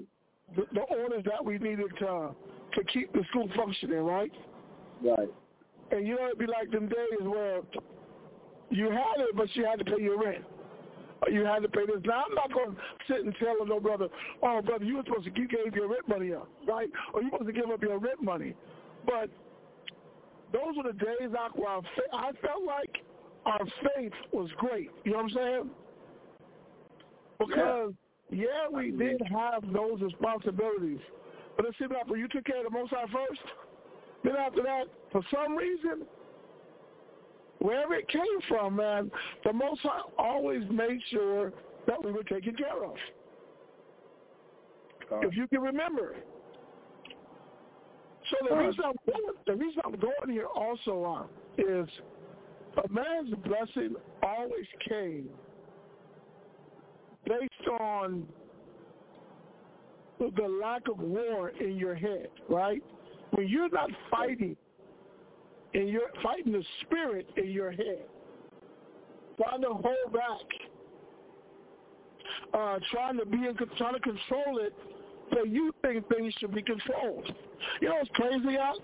the, 0.56 0.66
the 0.72 0.80
orders 0.80 1.24
that 1.24 1.44
we 1.44 1.58
needed 1.58 1.90
to 1.98 2.30
to 2.74 2.84
keep 2.92 3.12
the 3.12 3.22
school 3.30 3.48
functioning, 3.56 3.98
right? 3.98 4.32
Right. 5.02 5.28
And 5.90 6.06
you 6.06 6.14
know, 6.16 6.26
it'd 6.26 6.38
be 6.38 6.46
like 6.46 6.70
them 6.70 6.88
days 6.88 7.20
where 7.20 7.60
you 8.70 8.90
had 8.90 9.18
it, 9.18 9.36
but 9.36 9.54
you 9.56 9.66
had 9.66 9.80
to 9.80 9.84
pay 9.84 10.00
your 10.02 10.22
rent. 10.22 10.44
You 11.28 11.44
had 11.44 11.62
to 11.62 11.68
pay 11.68 11.84
this. 11.86 12.02
Now, 12.04 12.24
I'm 12.28 12.34
not 12.34 12.52
going 12.52 12.70
to 12.70 12.76
sit 13.06 13.24
and 13.24 13.34
tell 13.38 13.64
no 13.66 13.78
brother, 13.78 14.08
oh, 14.42 14.62
brother, 14.62 14.84
you 14.84 14.96
were 14.96 15.02
supposed 15.04 15.26
to, 15.26 15.40
you 15.40 15.46
gave 15.48 15.74
your 15.74 15.88
rent 15.88 16.08
money 16.08 16.32
up, 16.32 16.48
right? 16.66 16.88
Or 17.12 17.22
you 17.22 17.28
were 17.30 17.38
supposed 17.38 17.54
to 17.54 17.60
give 17.60 17.70
up 17.70 17.82
your 17.82 17.98
rent 17.98 18.22
money. 18.22 18.54
But 19.04 19.28
those 20.52 20.76
were 20.76 20.92
the 20.92 20.98
days 20.98 21.34
I, 21.38 21.48
where 21.54 21.80
I 22.12 22.32
felt 22.40 22.64
like 22.66 23.02
our 23.46 23.60
faith 23.94 24.12
was 24.32 24.50
great. 24.56 24.90
You 25.04 25.12
know 25.12 25.18
what 25.18 25.24
I'm 25.24 25.30
saying? 25.30 25.70
Because, 27.38 27.92
yeah, 28.30 28.68
we 28.72 28.90
did 28.90 29.20
have 29.30 29.70
those 29.72 30.00
responsibilities. 30.00 31.00
But 31.56 31.66
it 31.66 31.74
seemed 31.78 31.92
like 31.92 32.08
when 32.08 32.20
you 32.20 32.28
took 32.28 32.44
care 32.44 32.64
of 32.64 32.72
the 32.72 32.78
Most 32.78 32.90
High 32.90 33.06
first, 33.12 33.40
then 34.24 34.36
after 34.36 34.62
that, 34.62 34.84
for 35.12 35.22
some 35.32 35.56
reason, 35.56 36.06
wherever 37.60 37.94
it 37.94 38.08
came 38.08 38.22
from, 38.48 38.76
man, 38.76 39.10
the 39.44 39.52
Most 39.52 39.80
High 39.82 40.02
always 40.18 40.62
made 40.70 41.00
sure 41.10 41.52
that 41.86 42.02
we 42.04 42.12
were 42.12 42.24
taken 42.24 42.54
care 42.54 42.84
of. 42.84 42.94
If 45.22 45.36
you 45.36 45.48
can 45.48 45.60
remember. 45.60 46.14
So 48.30 48.48
the 48.48 48.56
reason 48.56 48.84
I'm 48.84 49.12
going, 49.12 49.34
the 49.46 49.54
reason 49.56 49.82
I'm 49.84 49.98
going 49.98 50.30
here 50.30 50.46
also 50.46 51.02
on 51.02 51.26
is 51.58 51.88
a 52.84 52.88
man's 52.88 53.34
blessing 53.44 53.96
always 54.22 54.66
came 54.88 55.28
based 57.26 57.68
on 57.80 58.24
the 60.20 60.60
lack 60.62 60.82
of 60.88 61.00
war 61.00 61.50
in 61.60 61.76
your 61.76 61.94
head, 61.96 62.28
right? 62.48 62.82
When 63.32 63.48
you're 63.48 63.70
not 63.70 63.90
fighting 64.10 64.56
and 65.74 65.88
you're 65.88 66.10
fighting 66.22 66.52
the 66.52 66.64
spirit 66.82 67.28
in 67.36 67.50
your 67.50 67.70
head, 67.70 68.04
trying 69.36 69.62
to 69.62 69.68
hold 69.68 70.12
back, 70.12 70.46
uh, 72.54 72.78
trying 72.90 73.18
to 73.18 73.26
be 73.26 73.38
in, 73.38 73.56
trying 73.76 73.94
to 73.94 74.00
control 74.00 74.58
it, 74.58 74.74
so 75.32 75.44
you 75.44 75.72
think 75.82 76.08
things 76.08 76.34
should 76.38 76.54
be 76.54 76.62
controlled. 76.62 77.32
You 77.80 77.88
know 77.88 77.96
what's 77.96 78.10
crazy, 78.14 78.56
Al? 78.56 78.78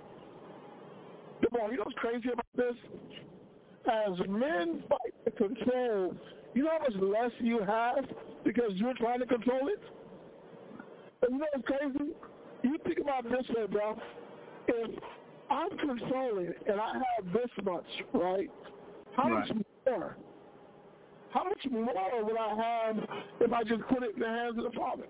Come 1.43 1.61
on, 1.61 1.71
you 1.71 1.79
know 1.79 1.85
what's 1.85 1.99
crazy 1.99 2.29
about 2.33 2.47
this? 2.57 2.75
As 3.87 4.19
men 4.29 4.83
fight 4.89 5.25
to 5.25 5.31
control, 5.33 6.15
you 6.55 6.65
know 6.65 6.71
how 6.71 6.79
much 6.79 7.03
less 7.03 7.33
you 7.41 7.61
have 7.63 8.05
because 8.45 8.73
you're 8.75 8.95
trying 8.95 9.21
to 9.21 9.27
control 9.27 9.69
it? 9.69 9.83
And 11.23 11.33
you 11.33 11.39
know 11.39 11.47
what's 11.53 11.67
crazy? 11.67 12.13
You 12.63 12.79
think 12.85 12.99
about 12.99 13.25
this 13.25 13.47
way, 13.55 13.67
bro. 13.71 13.97
If 14.69 14.91
I'm 15.57 15.79
controlling 15.79 16.53
and 16.69 16.81
I 16.81 16.93
have 16.93 17.33
this 17.33 17.51
much, 17.65 17.87
right? 18.13 18.51
How 19.17 19.29
much 19.29 19.51
more? 19.87 20.17
How 21.31 21.45
much 21.45 21.67
more 21.71 22.25
would 22.25 22.37
I 22.37 22.55
have 22.63 22.97
if 23.41 23.53
I 23.53 23.63
just 23.63 23.81
put 23.89 24.03
it 24.03 24.15
in 24.15 24.21
the 24.21 24.27
hands 24.27 24.59
of 24.59 24.65
the 24.65 24.71
Father? 24.79 25.07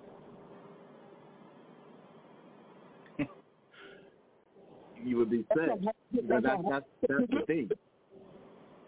You 5.05 5.19
would 5.19 5.31
be 5.31 5.45
sick. 5.55 5.69
But 6.29 6.43
that's 6.43 6.63
that's 6.69 6.85
that's 7.09 7.31
the 7.31 7.43
thing. 7.47 7.71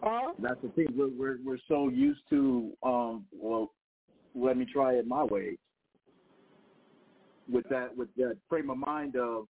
Huh? 0.01 0.33
That's 0.39 0.61
the 0.61 0.69
thing. 0.69 0.87
We're 0.97 1.09
we're 1.09 1.37
we're 1.45 1.59
so 1.67 1.87
used 1.87 2.21
to 2.31 2.71
um 2.83 3.25
well 3.31 3.71
let 4.35 4.57
me 4.57 4.65
try 4.71 4.93
it 4.93 5.07
my 5.07 5.23
way. 5.23 5.57
With 7.49 7.69
that 7.69 7.95
with 7.95 8.09
that 8.17 8.37
frame 8.49 8.69
of 8.69 8.77
mind 8.77 9.15
of 9.15 9.45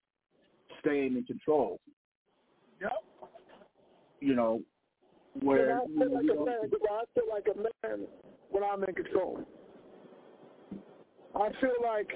staying 0.81 1.17
in 1.17 1.25
control. 1.25 1.81
Yep. 2.81 2.93
You 4.21 4.35
know, 4.35 4.63
where 5.41 5.81
I 5.81 5.87
feel 5.87 6.15
like 6.15 6.25
you 6.25 6.43
a 6.43 6.45
man. 6.45 6.59
I 6.65 7.05
feel 7.15 7.25
like 7.31 7.47
a 7.55 7.89
man 7.89 8.07
when 8.51 8.63
I'm 8.65 8.83
in 8.85 8.95
control. 8.95 9.41
I 11.35 11.51
feel 11.61 11.75
like 11.85 12.11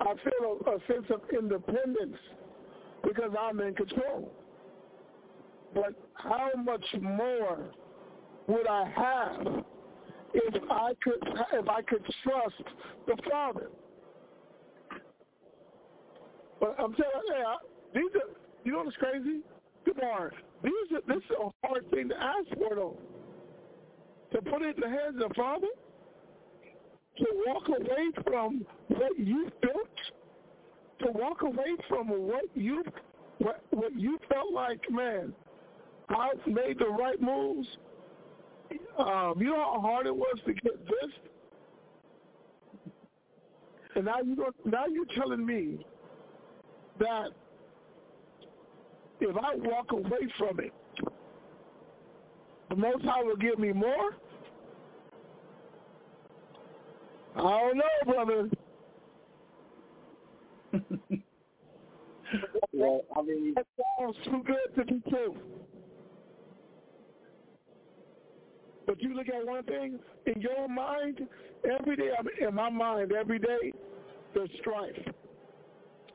I 0.00 0.14
feel 0.24 0.58
a, 0.66 0.70
a 0.70 0.78
sense 0.86 1.06
of 1.12 1.20
independence 1.36 2.16
because 3.02 3.30
I'm 3.38 3.60
in 3.60 3.74
control. 3.74 4.32
But 5.74 5.94
how 6.14 6.50
much 6.56 6.84
more 7.00 7.70
would 8.46 8.66
I 8.66 8.90
have 8.96 9.64
if 10.34 10.62
I 10.70 10.92
could 11.02 11.22
if 11.52 11.68
I 11.68 11.82
could 11.82 12.04
trust 12.22 12.62
the 13.06 13.16
Father? 13.30 13.68
But 16.60 16.74
I'm 16.78 16.94
telling 16.94 17.26
you, 17.28 17.44
I- 17.46 17.56
these 17.94 18.10
are 18.14 18.34
you 18.64 18.72
know 18.72 18.82
what's 18.84 18.96
crazy? 18.96 19.40
These 19.94 20.02
are 20.12 20.32
this 21.06 21.16
is 21.16 21.36
a 21.40 21.66
hard 21.66 21.90
thing 21.90 22.08
to 22.08 22.14
ask 22.16 22.48
for 22.56 22.74
though. 22.74 22.96
To 24.32 24.42
put 24.42 24.62
it 24.62 24.76
in 24.76 24.80
the 24.82 24.88
hands 24.88 25.22
of 25.22 25.28
the 25.28 25.34
Father, 25.34 25.66
to 27.16 27.26
walk 27.46 27.68
away 27.68 28.10
from 28.26 28.66
what 28.88 29.18
you 29.18 29.50
built, 29.62 29.88
to 31.00 31.10
walk 31.12 31.42
away 31.42 31.76
from 31.88 32.08
what 32.08 32.44
you 32.54 32.82
what 33.38 33.62
what 33.70 33.98
you 33.98 34.18
felt 34.28 34.52
like, 34.52 34.80
man, 34.90 35.32
I've 36.08 36.46
made 36.46 36.78
the 36.78 36.88
right 36.88 37.20
moves. 37.20 37.68
Um, 38.98 39.34
you 39.38 39.46
know 39.46 39.56
how 39.56 39.80
hard 39.80 40.06
it 40.06 40.14
was 40.14 40.38
to 40.44 40.52
get 40.52 40.86
this, 40.86 41.10
and 43.94 44.04
now 44.04 44.20
you 44.22 44.36
now 44.66 44.84
you're 44.86 45.06
telling 45.16 45.46
me 45.46 45.86
that 46.98 47.28
if 49.20 49.36
I 49.36 49.54
walk 49.56 49.92
away 49.92 50.28
from 50.38 50.60
it, 50.60 50.72
the 52.70 52.76
Most 52.76 53.04
High 53.04 53.22
will 53.22 53.36
give 53.36 53.58
me 53.58 53.72
more. 53.72 54.16
I 57.36 57.40
don't 57.40 57.76
know, 57.76 58.12
brother. 58.12 58.50
well, 62.72 63.02
I 63.16 63.22
mean 63.22 63.54
That 63.56 63.66
sounds 63.98 64.16
too 64.24 64.42
good 64.44 64.74
to 64.76 64.84
be 64.84 65.00
true. 65.08 65.36
But 68.86 69.02
you 69.02 69.14
look 69.14 69.28
at 69.28 69.46
one 69.46 69.62
thing 69.64 69.98
in 70.26 70.40
your 70.40 70.68
mind 70.68 71.20
every 71.64 71.96
day. 71.96 72.10
In 72.40 72.54
my 72.54 72.70
mind 72.70 73.12
every 73.12 73.38
day, 73.38 73.72
there's 74.34 74.50
strife. 74.60 74.96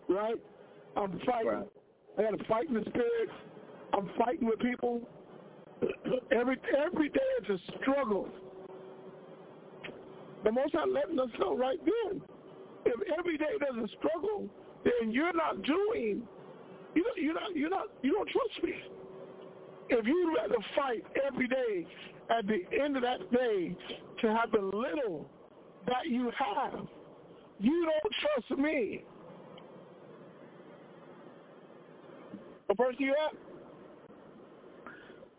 Right? 0.09 0.35
I'm 0.97 1.19
fighting. 1.25 1.47
Right. 1.47 1.67
I 2.17 2.23
got 2.23 2.37
to 2.37 2.43
fight 2.45 2.67
in 2.67 2.75
the 2.75 2.81
spirit. 2.81 3.29
I'm 3.93 4.09
fighting 4.17 4.47
with 4.47 4.59
people. 4.59 5.01
Every 6.31 6.57
every 6.85 7.09
day 7.09 7.19
it's 7.39 7.49
a 7.49 7.81
struggle. 7.81 8.29
The 10.43 10.51
Most 10.51 10.73
High 10.73 10.85
letting 10.85 11.19
us 11.19 11.29
know 11.39 11.55
right 11.55 11.79
then. 11.83 12.21
If 12.85 13.17
every 13.17 13.37
day 13.37 13.51
there's 13.59 13.89
a 13.89 13.97
struggle, 13.97 14.47
then 14.83 15.11
you're 15.11 15.33
not 15.33 15.61
doing. 15.63 16.23
You 16.95 17.03
don't, 17.03 17.17
you're 17.17 17.33
not. 17.33 17.55
You're 17.55 17.69
not. 17.69 17.87
You 18.01 18.13
don't 18.13 18.29
trust 18.29 18.63
me. 18.63 18.73
If 19.89 20.05
you 20.05 20.33
let 20.35 20.49
rather 20.49 20.63
fight 20.75 21.03
every 21.25 21.47
day, 21.47 21.85
at 22.29 22.47
the 22.47 22.61
end 22.81 22.95
of 22.95 23.03
that 23.03 23.31
day, 23.31 23.75
to 24.21 24.27
have 24.27 24.51
the 24.51 24.61
little 24.61 25.29
that 25.87 26.07
you 26.07 26.31
have, 26.37 26.87
you 27.59 27.85
don't 27.85 28.13
trust 28.21 28.61
me. 28.61 29.03
What 32.75 32.87
verse 32.87 32.95
you 32.97 33.13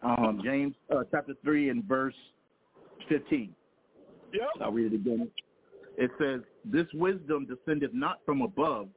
at? 0.05 0.09
Um, 0.09 0.41
James 0.45 0.75
uh, 0.95 1.03
chapter 1.11 1.35
3 1.43 1.71
and 1.71 1.85
verse 1.85 2.15
15. 3.09 3.53
Yep. 4.33 4.43
I'll 4.61 4.71
read 4.71 4.93
it 4.93 4.97
again. 4.97 5.29
It 5.97 6.11
says, 6.19 6.43
This 6.65 6.87
wisdom 6.95 7.47
descendeth 7.47 7.93
not 7.93 8.21
from 8.25 8.43
above, 8.43 8.89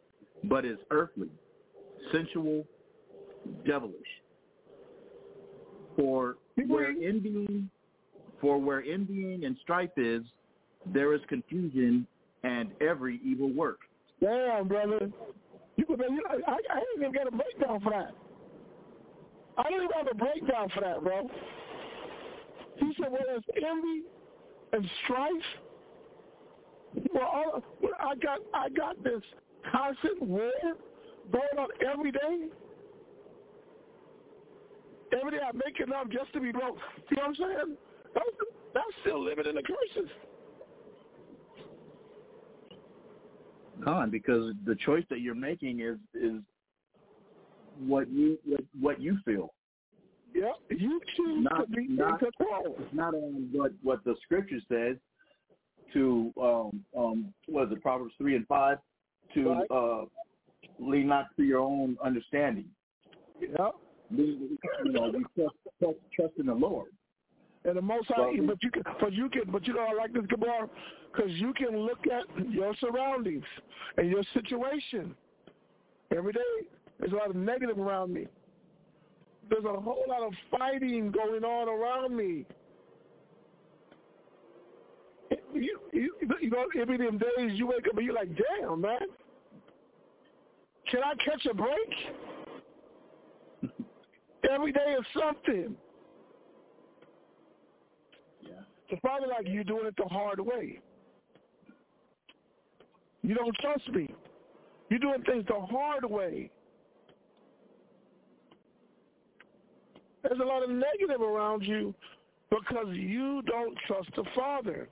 but 0.44 0.66
is 0.66 0.78
earthly, 0.92 1.30
sensual, 2.12 2.64
devilish. 3.66 3.96
For 5.96 6.38
where 6.68 6.90
envying, 6.90 7.70
for 8.40 8.60
where 8.60 8.84
envying 8.84 9.46
and 9.46 9.58
strife 9.64 9.98
is, 9.98 10.22
there 10.94 11.16
is 11.16 11.22
confusion 11.28 12.06
and 12.44 12.70
every 12.82 13.20
evil 13.26 13.52
work. 13.52 13.80
Damn, 14.22 14.68
brother. 14.68 15.10
You, 15.78 15.86
you 15.90 15.98
know, 15.98 16.22
I, 16.48 16.52
I 16.52 16.80
didn't 16.80 17.00
even 17.00 17.12
get 17.14 17.28
a 17.28 17.32
breakdown 17.32 17.80
for 17.82 17.92
that. 17.92 18.16
I 19.58 19.64
don't 19.64 19.84
even 19.84 19.90
have 19.98 20.08
a 20.12 20.16
breakdown 20.16 20.70
for 20.74 20.82
that, 20.82 21.04
bro. 21.04 21.30
He 22.78 22.94
said, 23.02 23.12
well, 23.12 23.22
there's 23.26 23.44
envy 23.56 24.04
and 24.74 24.90
strife. 25.04 25.32
Well, 27.14 27.26
all, 27.26 27.64
well, 27.82 27.92
I 28.00 28.16
got 28.16 28.40
I 28.54 28.70
got 28.70 29.04
this 29.04 29.22
constant 29.72 30.22
war 30.22 30.52
going 31.32 31.58
on 31.58 31.68
every 31.92 32.12
day. 32.12 32.48
Every 35.20 35.32
day 35.32 35.44
I'm 35.48 35.60
making 35.66 35.94
up 35.94 36.10
just 36.12 36.34
to 36.34 36.40
be 36.40 36.52
broke. 36.52 36.78
You 37.10 37.18
know 37.18 37.24
what 37.24 37.28
I'm 37.28 37.36
saying? 37.36 37.78
That's, 38.14 38.26
that's 38.74 38.88
still 39.02 39.24
living 39.24 39.46
in 39.48 39.56
the 39.56 39.64
curses. 39.64 40.10
Con, 43.84 44.10
because 44.10 44.54
the 44.66 44.76
choice 44.76 45.04
that 45.10 45.22
you're 45.22 45.36
making 45.36 45.82
is 45.82 45.98
is 46.14 46.42
what 47.80 48.10
you 48.10 48.38
what, 48.46 48.62
what 48.80 49.02
you 49.02 49.18
feel. 49.26 49.54
Yeah, 50.34 50.52
you 50.70 51.00
choose 51.16 51.48
not, 51.50 51.62
to 51.62 51.68
be 51.68 51.88
not. 51.88 52.22
Not 52.94 53.14
on 53.14 53.50
what 53.52 53.72
what 53.82 54.04
the 54.04 54.16
scripture 54.24 54.60
says 54.70 54.98
to 55.94 56.34
um 56.42 56.84
um 56.98 57.34
what 57.48 57.68
is 57.68 57.74
it 57.74 57.82
Proverbs 57.82 58.14
three 58.18 58.36
and 58.36 58.48
five 58.48 58.78
to 59.34 59.50
right. 59.50 59.72
uh 59.72 60.06
lean 60.80 61.08
not 61.08 61.36
to 61.38 61.44
your 61.44 61.60
own 61.60 61.98
understanding. 62.04 62.66
Yeah. 63.40 63.70
You 64.10 64.58
know, 64.86 65.12
you 65.12 65.26
trust, 65.36 65.56
trust, 65.80 65.98
trust 66.16 66.34
in 66.40 66.46
the 66.46 66.54
Lord. 66.54 66.92
And 67.66 67.76
the 67.76 67.82
most 67.82 68.08
high, 68.08 68.32
but 68.46 68.58
you 68.64 68.72
can, 68.72 68.84
but 69.02 69.12
you 69.12 69.30
can, 69.30 69.42
but 69.52 69.68
you 69.68 69.74
know, 69.74 69.82
I 69.82 69.94
like 69.94 70.14
this 70.14 70.24
Gabar, 70.24 70.70
because 71.12 71.32
you 71.34 71.54
can 71.54 71.78
look 71.78 72.00
at 72.08 72.24
your 72.50 72.74
surroundings 72.80 73.44
and 73.98 74.10
your 74.10 74.24
situation 74.34 75.14
every 76.16 76.32
day. 76.32 76.68
There's 77.00 77.12
a 77.12 77.16
lot 77.16 77.30
of 77.30 77.36
negative 77.36 77.78
around 77.78 78.14
me. 78.14 78.28
There's 79.50 79.66
a 79.66 79.80
whole 79.80 80.04
lot 80.08 80.24
of 80.24 80.34
fighting 80.52 81.12
going 81.12 81.44
on 81.44 81.70
around 81.70 82.16
me. 82.16 82.46
You, 85.54 85.80
you, 85.94 86.16
you 86.42 86.50
know, 86.50 86.66
every 86.80 86.98
them 86.98 87.18
days 87.18 87.52
you 87.58 87.68
wake 87.68 87.88
up 87.88 87.98
and 87.98 88.06
you're 88.06 88.14
like, 88.14 88.30
damn, 88.60 88.82
man, 88.82 89.00
can 90.92 91.02
I 91.04 91.14
catch 91.24 91.46
a 91.46 91.54
break? 91.54 91.94
every 94.52 94.72
day 94.72 94.96
is 95.00 95.06
something. 95.20 95.76
Yeah. 98.42 98.52
It's 98.90 99.02
probably 99.02 99.30
like 99.30 99.48
you're 99.48 99.64
doing 99.64 99.88
it 99.88 99.96
the 99.98 100.06
hard 100.06 100.40
way. 100.40 100.80
You 103.24 103.36
don't 103.36 103.56
trust 103.58 103.90
me. 103.90 104.14
You're 104.90 105.00
doing 105.00 105.22
things 105.24 105.44
the 105.48 105.60
hard 105.60 106.06
way. 106.06 106.50
There's 110.28 110.42
a 110.42 110.46
lot 110.46 110.64
of 110.64 110.70
negative 110.70 111.22
around 111.22 111.64
you 111.64 111.94
because 112.50 112.88
you 112.92 113.42
don't 113.44 113.78
trust 113.88 114.10
the 114.16 114.24
Father. 114.36 114.90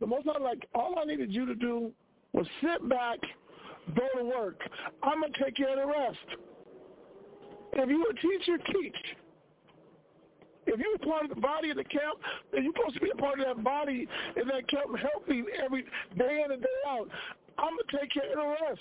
The 0.00 0.06
most 0.06 0.26
I 0.26 0.40
like, 0.40 0.66
all 0.74 0.98
I 0.98 1.04
needed 1.04 1.32
you 1.32 1.44
to 1.46 1.54
do 1.54 1.92
was 2.32 2.46
sit 2.62 2.88
back, 2.88 3.18
go 3.94 4.08
to 4.18 4.24
work. 4.24 4.58
I'm 5.02 5.20
going 5.20 5.32
to 5.32 5.44
take 5.44 5.56
care 5.56 5.70
of 5.70 5.76
the 5.76 5.86
rest. 5.86 6.40
If 7.74 7.88
you're 7.88 8.10
a 8.10 8.14
teacher, 8.14 8.58
teach. 8.72 8.96
If 10.66 10.78
you're 10.78 11.10
part 11.10 11.24
of 11.24 11.30
the 11.30 11.40
body 11.40 11.70
of 11.70 11.76
the 11.76 11.84
camp, 11.84 12.18
then 12.52 12.64
you're 12.64 12.72
supposed 12.76 12.94
to 12.94 13.00
be 13.00 13.10
a 13.10 13.16
part 13.16 13.40
of 13.40 13.46
that 13.46 13.62
body 13.62 14.06
in 14.36 14.48
that 14.48 14.68
camp 14.68 14.96
helping 14.98 15.44
every 15.62 15.82
day 16.16 16.42
in 16.44 16.52
and 16.52 16.62
day 16.62 16.68
out. 16.86 17.08
I'm 17.58 17.74
going 17.74 17.84
to 17.90 17.98
take 17.98 18.12
care 18.12 18.30
of 18.30 18.38
the 18.38 18.66
rest 18.66 18.80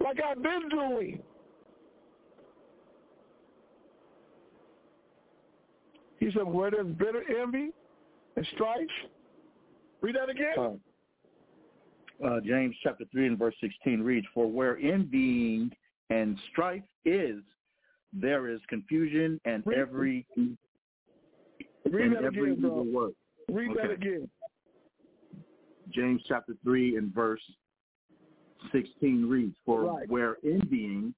like 0.00 0.18
I've 0.22 0.42
been 0.42 0.68
doing. 0.68 1.22
He 6.20 6.30
said, 6.32 6.44
where 6.44 6.70
there's 6.70 6.86
bitter 6.86 7.22
envy 7.40 7.70
and 8.36 8.46
strife. 8.54 8.80
Read 10.02 10.16
that 10.16 10.28
again. 10.28 10.80
Uh, 12.24 12.40
James 12.44 12.76
chapter 12.82 13.04
3 13.10 13.28
and 13.28 13.38
verse 13.38 13.54
16 13.62 14.02
reads, 14.02 14.26
For 14.34 14.46
where 14.46 14.78
envying 14.78 15.70
and 16.10 16.38
strife 16.52 16.82
is, 17.06 17.42
there 18.12 18.48
is 18.48 18.60
confusion 18.68 19.40
and 19.46 19.62
Read, 19.66 19.78
every 19.78 20.26
read 21.90 22.12
and 22.12 22.16
every 22.16 22.52
again, 22.52 22.64
evil 22.64 22.84
work. 22.84 23.12
Read 23.48 23.70
Okay. 23.70 23.80
that 23.80 23.90
again. 23.92 24.28
James 25.90 26.22
chapter 26.28 26.54
3 26.62 26.96
and 26.96 27.12
verse 27.14 27.40
16 28.72 29.26
reads, 29.26 29.56
For 29.64 29.84
Right. 29.84 30.08
where 30.08 30.36
envying 30.44 31.14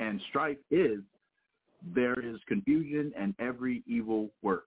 and 0.00 0.20
strife 0.28 0.58
is, 0.70 1.00
there 1.94 2.18
is 2.20 2.36
confusion 2.46 3.12
and 3.18 3.34
every 3.38 3.82
evil 3.86 4.30
work. 4.42 4.66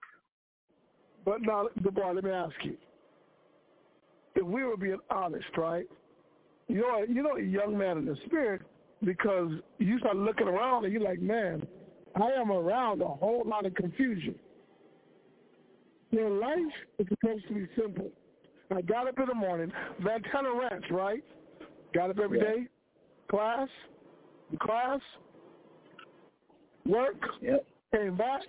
But 1.26 1.42
now, 1.42 1.68
boy, 1.82 2.12
let 2.14 2.24
me 2.24 2.32
ask 2.32 2.56
you. 2.64 2.78
If 4.36 4.46
we 4.46 4.64
were 4.64 4.78
being 4.78 5.00
honest, 5.10 5.46
right? 5.58 5.86
You're, 6.68 7.06
you 7.06 7.22
know 7.22 7.36
a 7.36 7.42
young 7.42 7.78
man 7.78 7.98
in 7.98 8.06
the 8.06 8.16
spirit 8.26 8.62
because 9.04 9.52
you 9.78 10.00
start 10.00 10.16
looking 10.16 10.48
around 10.48 10.86
and 10.86 10.94
you're 10.94 11.02
like, 11.02 11.20
man, 11.20 11.66
I 12.16 12.30
am 12.40 12.52
around 12.52 13.02
a 13.02 13.08
whole 13.08 13.44
lot 13.46 13.66
of 13.66 13.76
confusion. 13.76 14.36
Your 16.12 16.30
life 16.30 16.58
is 17.00 17.08
supposed 17.10 17.48
to 17.48 17.54
be 17.54 17.68
simple. 17.76 18.10
I 18.74 18.82
got 18.82 19.08
up 19.08 19.20
in 19.20 19.26
the 19.28 19.36
morning, 19.36 19.72
Van 20.02 20.22
Tanner 20.32 20.58
Ranch, 20.58 20.86
right? 20.92 21.24
Got 21.94 22.12
up 22.12 22.20
every 22.20 22.38
Yeah. 22.38 22.44
day, 22.46 22.68
class, 23.30 23.70
class, 24.60 25.02
work, 26.86 27.16
Yep. 27.42 27.66
came 27.94 28.16
back, 28.18 28.42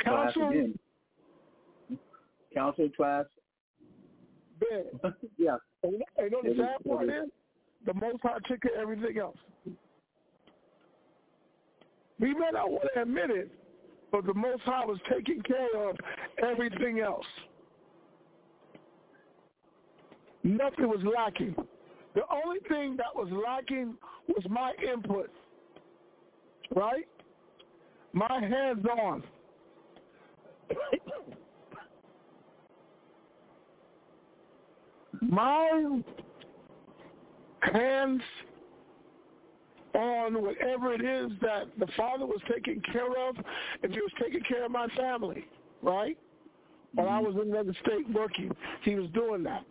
Class 0.00 0.32
counsel, 0.34 0.48
again. 0.50 0.78
Council 2.54 2.88
class. 2.96 3.26
bed. 4.60 4.86
yeah. 5.36 5.56
And 5.82 5.92
you 5.92 5.98
know, 5.98 6.04
and 6.16 6.24
you 6.24 6.30
know 6.30 6.38
It 6.40 6.44
the 6.44 6.50
is- 6.50 6.68
sad 6.68 6.84
part 6.88 7.04
is. 7.08 7.24
is, 7.24 7.30
the 7.86 7.94
Most 7.94 8.20
High 8.22 8.38
took 8.46 8.60
care 8.62 8.74
of 8.74 8.80
everything 8.80 9.18
else. 9.18 9.36
We 12.20 12.34
may 12.34 12.50
not 12.52 12.68
want 12.70 12.84
to 12.94 13.02
admit 13.02 13.30
it, 13.30 13.50
but 14.10 14.26
the 14.26 14.34
Most 14.34 14.62
High 14.62 14.84
was 14.84 14.98
taking 15.08 15.40
care 15.42 15.88
of 15.88 15.96
everything 16.42 16.98
else. 17.00 17.26
Nothing 20.42 20.88
was 20.88 21.00
lacking. 21.16 21.54
The 22.14 22.22
only 22.32 22.58
thing 22.68 22.96
that 22.96 23.14
was 23.14 23.28
lacking 23.30 23.94
was 24.28 24.44
my 24.48 24.72
input, 24.82 25.30
right? 26.78 27.06
My 28.12 28.40
hands 28.40 28.86
on. 28.86 29.24
my 35.20 36.00
hands 37.60 38.22
on 39.94 40.40
whatever 40.42 40.92
it 40.94 41.00
is 41.04 41.32
that 41.40 41.64
the 41.78 41.88
father 41.96 42.24
was 42.24 42.40
taking 42.52 42.80
care 42.92 43.10
of, 43.28 43.36
if 43.82 43.90
he 43.90 43.98
was 43.98 44.12
taking 44.22 44.42
care 44.42 44.64
of 44.64 44.70
my 44.70 44.86
family, 44.96 45.44
right? 45.82 46.16
While 46.94 47.08
I 47.08 47.20
mm-hmm. 47.20 47.26
was 47.26 47.34
in 47.44 47.50
another 47.52 47.74
state 47.84 48.08
working, 48.14 48.52
he 48.82 48.94
was 48.94 49.10
doing 49.10 49.42
that. 49.42 49.64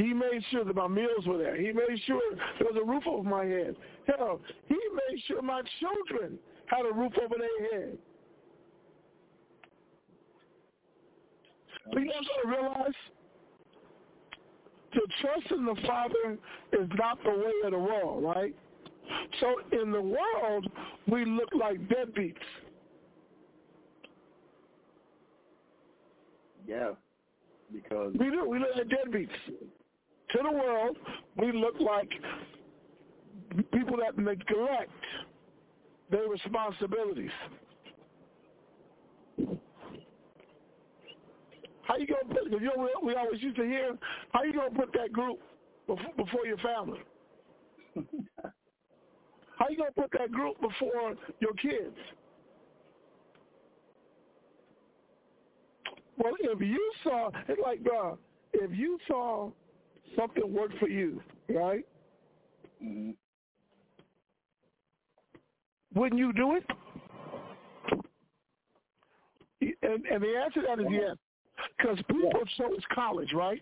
He 0.00 0.14
made 0.14 0.42
sure 0.50 0.64
that 0.64 0.74
my 0.74 0.88
meals 0.88 1.26
were 1.26 1.36
there. 1.36 1.56
He 1.56 1.72
made 1.72 2.00
sure 2.06 2.22
there 2.58 2.68
was 2.72 2.80
a 2.80 2.84
roof 2.84 3.02
over 3.06 3.28
my 3.28 3.44
head. 3.44 3.76
Hell, 4.06 4.40
he 4.66 4.74
made 4.74 5.22
sure 5.26 5.42
my 5.42 5.60
children 5.78 6.38
had 6.66 6.86
a 6.86 6.94
roof 6.94 7.12
over 7.22 7.34
their 7.36 7.70
head. 7.70 7.98
But 11.92 12.00
you 12.00 12.06
guys 12.06 12.22
got 12.34 12.50
to 12.50 12.56
realize 12.56 12.94
to 14.94 15.00
trust 15.20 15.50
in 15.50 15.66
the 15.66 15.76
Father 15.86 16.38
is 16.72 16.88
not 16.96 17.22
the 17.22 17.30
way 17.30 17.52
of 17.64 17.72
the 17.72 17.78
world, 17.78 18.24
right? 18.24 18.54
So 19.40 19.56
in 19.82 19.92
the 19.92 20.00
world, 20.00 20.66
we 21.08 21.26
look 21.26 21.50
like 21.54 21.78
deadbeats. 21.88 22.36
Yeah, 26.66 26.92
because 27.70 28.14
we 28.18 28.30
do. 28.30 28.48
We 28.48 28.60
look 28.60 28.70
like 28.76 28.86
deadbeats. 28.86 29.28
To 30.32 30.38
the 30.44 30.50
world, 30.52 30.96
we 31.36 31.52
look 31.52 31.74
like 31.80 32.10
people 33.72 33.96
that 33.96 34.16
neglect 34.16 34.90
their 36.10 36.28
responsibilities. 36.28 37.30
How 41.82 41.96
you 41.96 42.06
gonna 42.06 42.32
put? 42.32 42.50
You 42.52 42.60
know, 42.60 42.88
we 43.02 43.14
always 43.14 43.42
used 43.42 43.56
to 43.56 43.64
hear, 43.64 43.98
how 44.32 44.44
you 44.44 44.52
gonna 44.52 44.70
put 44.70 44.92
that 44.92 45.12
group 45.12 45.40
before 45.88 46.46
your 46.46 46.58
family? 46.58 47.00
how 49.58 49.68
you 49.68 49.76
gonna 49.76 49.90
put 49.96 50.12
that 50.16 50.30
group 50.30 50.60
before 50.60 51.16
your 51.40 51.54
kids? 51.54 51.96
Well, 56.16 56.34
if 56.38 56.60
you 56.60 56.92
saw, 57.02 57.30
it's 57.48 57.60
like, 57.60 57.82
bro, 57.82 58.18
if 58.52 58.70
you 58.76 58.98
saw 59.08 59.50
something 60.16 60.52
worked 60.52 60.78
for 60.78 60.88
you, 60.88 61.22
right? 61.48 61.84
Mm-hmm. 62.82 63.10
Wouldn't 65.94 66.18
you 66.18 66.32
do 66.32 66.56
it? 66.56 66.64
And, 69.82 70.04
and 70.06 70.22
the 70.22 70.36
answer 70.42 70.62
to 70.62 70.66
that 70.68 70.80
is 70.80 70.86
yes. 70.90 71.16
Because 71.76 71.98
people 72.08 72.30
yeah. 72.34 72.66
chose 72.66 72.80
college, 72.94 73.32
right? 73.34 73.60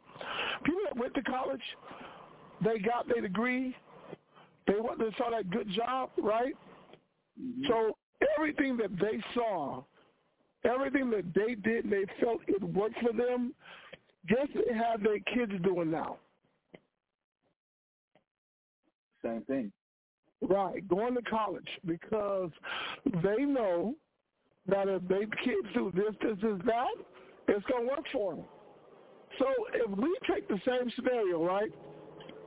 People 0.64 0.80
that 0.88 0.96
went 0.96 1.14
to 1.14 1.22
college, 1.22 1.62
they 2.64 2.78
got 2.78 3.08
their 3.08 3.20
degree, 3.20 3.74
they 4.66 4.74
went, 4.78 4.98
they 4.98 5.10
saw 5.16 5.30
that 5.30 5.50
good 5.50 5.68
job, 5.70 6.10
right? 6.18 6.54
Mm-hmm. 7.40 7.66
So 7.68 7.96
everything 8.36 8.76
that 8.76 8.90
they 9.00 9.22
saw, 9.34 9.82
everything 10.64 11.10
that 11.10 11.24
they 11.34 11.54
did, 11.54 11.90
they 11.90 12.04
felt 12.22 12.40
it 12.46 12.62
worked 12.62 12.98
for 13.00 13.12
them. 13.12 13.54
Guess 14.28 14.48
they 14.54 14.74
have 14.74 15.02
their 15.02 15.18
kids 15.34 15.52
doing 15.64 15.90
now. 15.90 16.18
Same 19.28 19.42
thing. 19.42 19.72
Right, 20.40 20.86
going 20.86 21.14
to 21.14 21.22
college 21.22 21.68
because 21.84 22.50
they 23.06 23.44
know 23.44 23.94
that 24.68 24.88
if 24.88 25.02
they 25.08 25.26
kids 25.44 25.68
do 25.74 25.90
this, 25.94 26.14
this, 26.22 26.36
this, 26.40 26.60
that, 26.66 26.86
it's 27.48 27.66
going 27.66 27.84
to 27.84 27.90
work 27.90 28.04
for 28.12 28.36
them. 28.36 28.44
So 29.38 29.46
if 29.74 29.90
we 29.98 30.16
take 30.30 30.46
the 30.48 30.60
same 30.66 30.90
scenario, 30.94 31.44
right? 31.44 31.70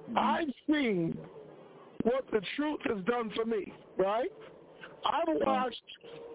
Mm-hmm. 0.09 0.17
I've 0.17 0.53
seen 0.67 1.17
what 2.03 2.25
the 2.31 2.41
truth 2.55 2.79
has 2.85 3.03
done 3.05 3.31
for 3.35 3.45
me, 3.45 3.73
right? 3.97 4.31
I've 5.05 5.35
watched 5.45 5.81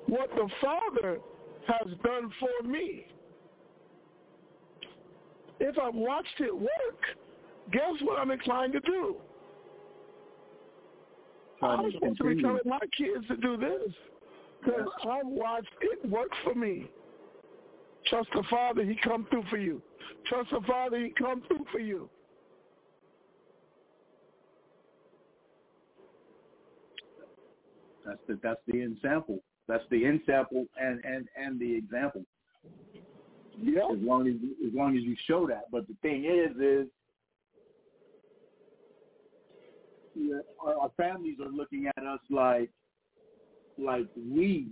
what 0.07 0.29
the 0.31 0.49
Father 0.61 1.19
has 1.67 1.89
done 2.05 2.31
for 2.39 2.69
me. 2.69 3.07
If 5.59 5.79
I've 5.79 5.95
watched 5.95 6.41
it 6.41 6.55
work, 6.55 7.01
guess 7.73 7.95
what 8.03 8.19
I'm 8.19 8.31
inclined 8.31 8.75
to 8.75 8.81
do? 8.81 9.17
I'm 11.63 11.93
supposed 11.93 12.19
to 12.19 12.25
be 12.25 12.43
telling 12.43 12.61
my 12.65 12.79
kids 12.97 13.27
to 13.29 13.37
do 13.37 13.57
this 13.57 13.93
because 14.63 14.89
I've 15.05 15.27
watched 15.27 15.69
it 15.81 16.09
work 16.09 16.31
for 16.45 16.55
me. 16.55 16.91
Trust 18.07 18.29
the 18.35 18.43
Father, 18.49 18.85
he 18.85 18.97
come 19.03 19.27
through 19.31 19.45
for 19.51 19.57
you. 19.57 19.83
Trust 20.27 20.51
the 20.51 20.61
Father, 20.67 20.99
he 20.99 21.13
come 21.19 21.43
through 21.49 21.65
for 21.73 21.81
you. 21.81 22.09
That's 28.05 28.21
the 28.29 28.39
that's 28.43 28.61
the 28.69 28.81
example. 28.81 29.41
That's 29.67 29.83
the 29.91 30.05
example 30.05 30.67
and 30.81 31.05
and 31.05 31.27
and 31.37 31.59
the 31.59 31.75
example. 31.75 32.23
Yeah. 33.61 33.89
As 33.91 33.99
long 33.99 34.29
as 34.29 34.35
as 34.67 34.73
long 34.73 34.97
as 34.97 35.03
you 35.03 35.17
show 35.27 35.47
that, 35.49 35.65
but 35.73 35.89
the 35.89 35.95
thing 36.03 36.25
is, 36.25 36.57
is 36.57 36.87
yeah, 40.05 40.06
our, 40.65 40.75
our 40.75 40.91
families 40.97 41.37
are 41.41 41.51
looking 41.51 41.87
at 41.97 42.05
us 42.05 42.21
like 42.31 42.71
like 43.79 44.07
we 44.17 44.69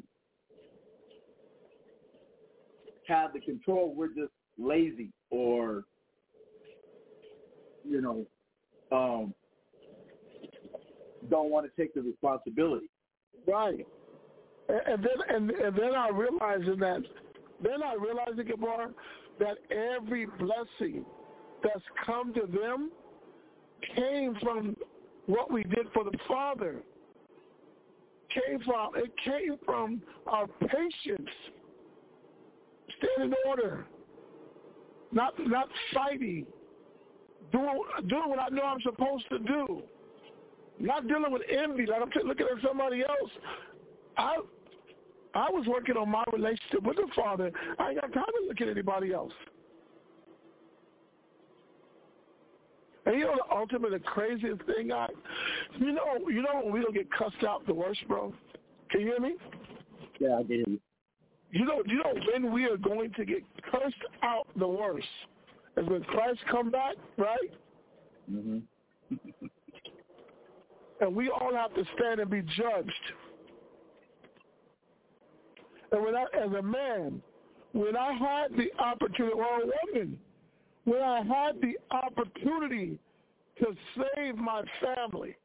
have 3.07 3.33
the 3.33 3.41
control. 3.41 3.95
We're 3.95 4.09
just 4.09 4.33
lazy 4.59 5.11
or, 5.31 5.85
you 7.85 8.01
know, 8.01 8.27
um, 8.93 9.35
don't 11.31 11.51
want 11.51 11.67
to 11.67 11.81
take 11.81 11.95
the 11.95 12.01
responsibility. 12.03 12.87
Right. 13.47 13.87
And 14.69 15.03
then 15.05 15.37
and, 15.37 15.51
and 15.51 15.77
then 15.77 15.95
I 15.95 16.09
realizing 16.09 16.79
that 16.79 17.03
then 17.63 17.83
I 17.83 17.95
realizing 17.95 18.47
Gabar 18.47 18.93
that 19.39 19.59
every 19.71 20.27
blessing 20.27 21.05
that's 21.63 21.85
come 22.07 22.33
to 22.35 22.47
them 22.47 22.91
came 23.95 24.37
from 24.43 24.74
what 25.27 25.51
we 25.53 25.65
did 25.65 25.87
for 25.93 26.05
the 26.05 26.17
Father. 26.29 26.77
Came 28.31 28.61
from 28.61 28.97
it 28.97 29.13
came 29.25 29.57
from 29.65 30.03
our 30.27 30.47
patience 30.47 31.31
Stand 32.99 33.33
in 33.33 33.35
order. 33.47 33.87
Not 35.13 35.35
not 35.47 35.69
fighting. 35.93 36.47
Doing 37.53 37.83
doing 38.09 38.29
what 38.29 38.39
I 38.39 38.49
know 38.49 38.63
I'm 38.63 38.81
supposed 38.83 39.29
to 39.31 39.39
do. 39.39 39.83
Not 40.81 41.07
dealing 41.07 41.31
with 41.31 41.43
envy 41.49 41.87
like 41.87 42.03
I'm 42.03 42.11
looking 42.27 42.47
at 42.47 42.63
somebody 42.63 43.03
else. 43.03 43.31
I 44.17 44.37
I 45.35 45.51
was 45.51 45.67
working 45.67 45.97
on 45.97 46.11
my 46.11 46.25
relationship 46.33 46.83
with 46.83 46.97
the 46.97 47.07
Father. 47.15 47.51
I 47.79 47.91
ain't 47.91 48.01
got 48.01 48.13
time 48.13 48.25
to 48.25 48.49
look 48.49 48.61
at 48.61 48.69
anybody 48.69 49.13
else. 49.13 49.33
And 53.07 53.19
you 53.19 53.25
know 53.25 53.37
the 53.37 53.55
ultimate, 53.55 53.91
the 53.91 53.99
craziest 53.99 54.63
thing, 54.65 54.93
I, 54.93 55.09
you 55.79 55.93
know, 55.93 56.19
you 56.29 56.43
know 56.43 56.63
when 56.63 56.73
we 56.73 56.81
don't 56.81 56.95
get 56.95 57.11
cussed 57.13 57.45
out 57.47 57.67
the 57.67 57.75
worst, 57.75 58.01
bro. 58.09 58.33
Can 58.91 59.01
you 59.03 59.07
hear 59.09 59.21
me? 59.21 59.35
Yeah, 60.19 60.37
I 60.37 60.43
can 60.43 60.49
hear 60.49 60.65
you. 60.67 60.81
You 61.51 61.65
know, 61.65 61.83
you 61.87 61.99
know 61.99 62.15
when 62.33 62.53
we 62.53 62.65
are 62.65 62.77
going 62.77 63.13
to 63.13 63.25
get 63.25 63.43
cursed 63.71 63.95
out 64.23 64.47
the 64.57 64.67
worst 64.67 65.07
is 65.77 65.87
when 65.89 66.03
Christ 66.05 66.41
come 66.51 66.71
back, 66.71 66.97
right? 67.17 67.53
Mm-hmm. 68.33 68.59
and 71.01 71.15
we 71.15 71.29
all 71.29 71.53
have 71.55 71.75
to 71.75 71.85
stand 71.97 72.21
and 72.21 72.31
be 72.31 72.43
judged. 72.43 72.91
And 75.93 76.03
when 76.03 76.17
I, 76.17 76.25
as 76.37 76.53
a 76.59 76.63
man, 76.63 77.23
when 77.73 77.97
I 77.97 78.13
had 78.13 78.57
the 78.57 78.71
opportunity, 78.83 79.35
or 79.35 79.45
a 79.45 79.67
woman, 79.93 80.19
when 80.85 81.03
I 81.03 81.19
had 81.19 81.61
the 81.61 81.79
opportunity 81.91 82.99
to 83.59 83.67
save 83.97 84.37
my 84.37 84.63
family, 84.83 85.37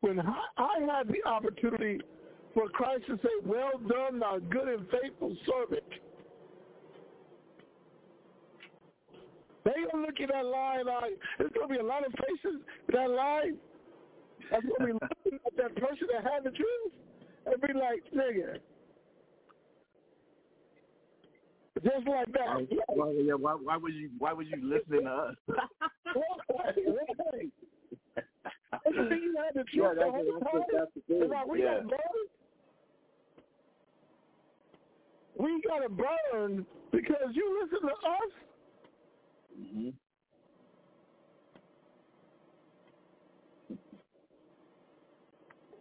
when 0.00 0.20
I 0.20 0.78
had 0.80 1.08
the 1.08 1.28
opportunity 1.28 2.00
for 2.54 2.68
Christ 2.68 3.04
to 3.08 3.16
say, 3.16 3.28
well 3.44 3.78
done, 3.88 4.20
thou 4.20 4.38
good 4.50 4.68
and 4.68 4.86
faithful 4.90 5.36
servant. 5.46 5.84
They 9.64 9.72
gonna 9.92 10.06
look 10.06 10.20
at 10.20 10.28
that 10.32 10.46
line 10.46 10.86
like 10.86 11.18
there's 11.38 11.50
gonna 11.52 11.68
be 11.68 11.78
a 11.78 11.84
lot 11.84 12.06
of 12.06 12.12
faces 12.12 12.60
in 12.88 12.94
that 12.94 13.10
line. 13.10 13.56
That's 14.50 14.64
gonna 14.64 14.92
be 14.92 14.98
looking 14.98 15.38
at 15.46 15.56
that 15.56 15.76
person 15.76 16.08
that 16.12 16.24
had 16.24 16.44
the 16.44 16.50
truth 16.50 16.92
and 17.44 17.60
be 17.60 17.78
like, 17.78 18.02
nigga. 18.14 18.58
Just 21.84 22.06
like 22.06 22.32
that. 22.32 22.66
Why, 22.88 23.12
yeah, 23.18 23.34
why, 23.34 23.52
why 23.52 23.76
was 23.76 23.92
you 23.94 24.10
why 24.18 24.32
was 24.32 24.46
you 24.48 24.56
listening 24.62 25.04
to 25.04 25.10
us? 25.10 25.34
you 29.06 29.34
had 29.36 29.54
the 29.54 29.64
truth 29.64 29.74
yeah, 29.74 29.94
that's, 29.94 30.12
that's, 30.40 30.64
that's 30.72 30.90
the 30.94 31.00
thing. 31.06 31.30
Like, 31.30 31.46
we 31.46 31.62
yeah. 31.62 31.80
we 35.38 35.62
got 35.68 35.80
to 35.80 35.88
burn 35.88 36.66
because 36.90 37.32
you 37.32 37.62
listen 37.62 37.88
to 37.88 37.94
us. 37.94 38.32
Mm-hmm. 39.60 39.88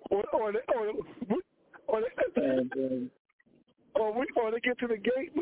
Or, 0.10 0.24
or, 0.34 0.52
they, 0.54 0.60
or, 0.74 0.94
or, 1.88 2.02
they, 2.02 2.42
and, 2.42 2.72
um, 2.74 3.12
or, 3.96 4.14
we, 4.18 4.26
or 4.38 4.52
they 4.52 4.60
get 4.62 4.80
to 4.80 4.88
the 4.88 4.96
gate, 4.96 5.34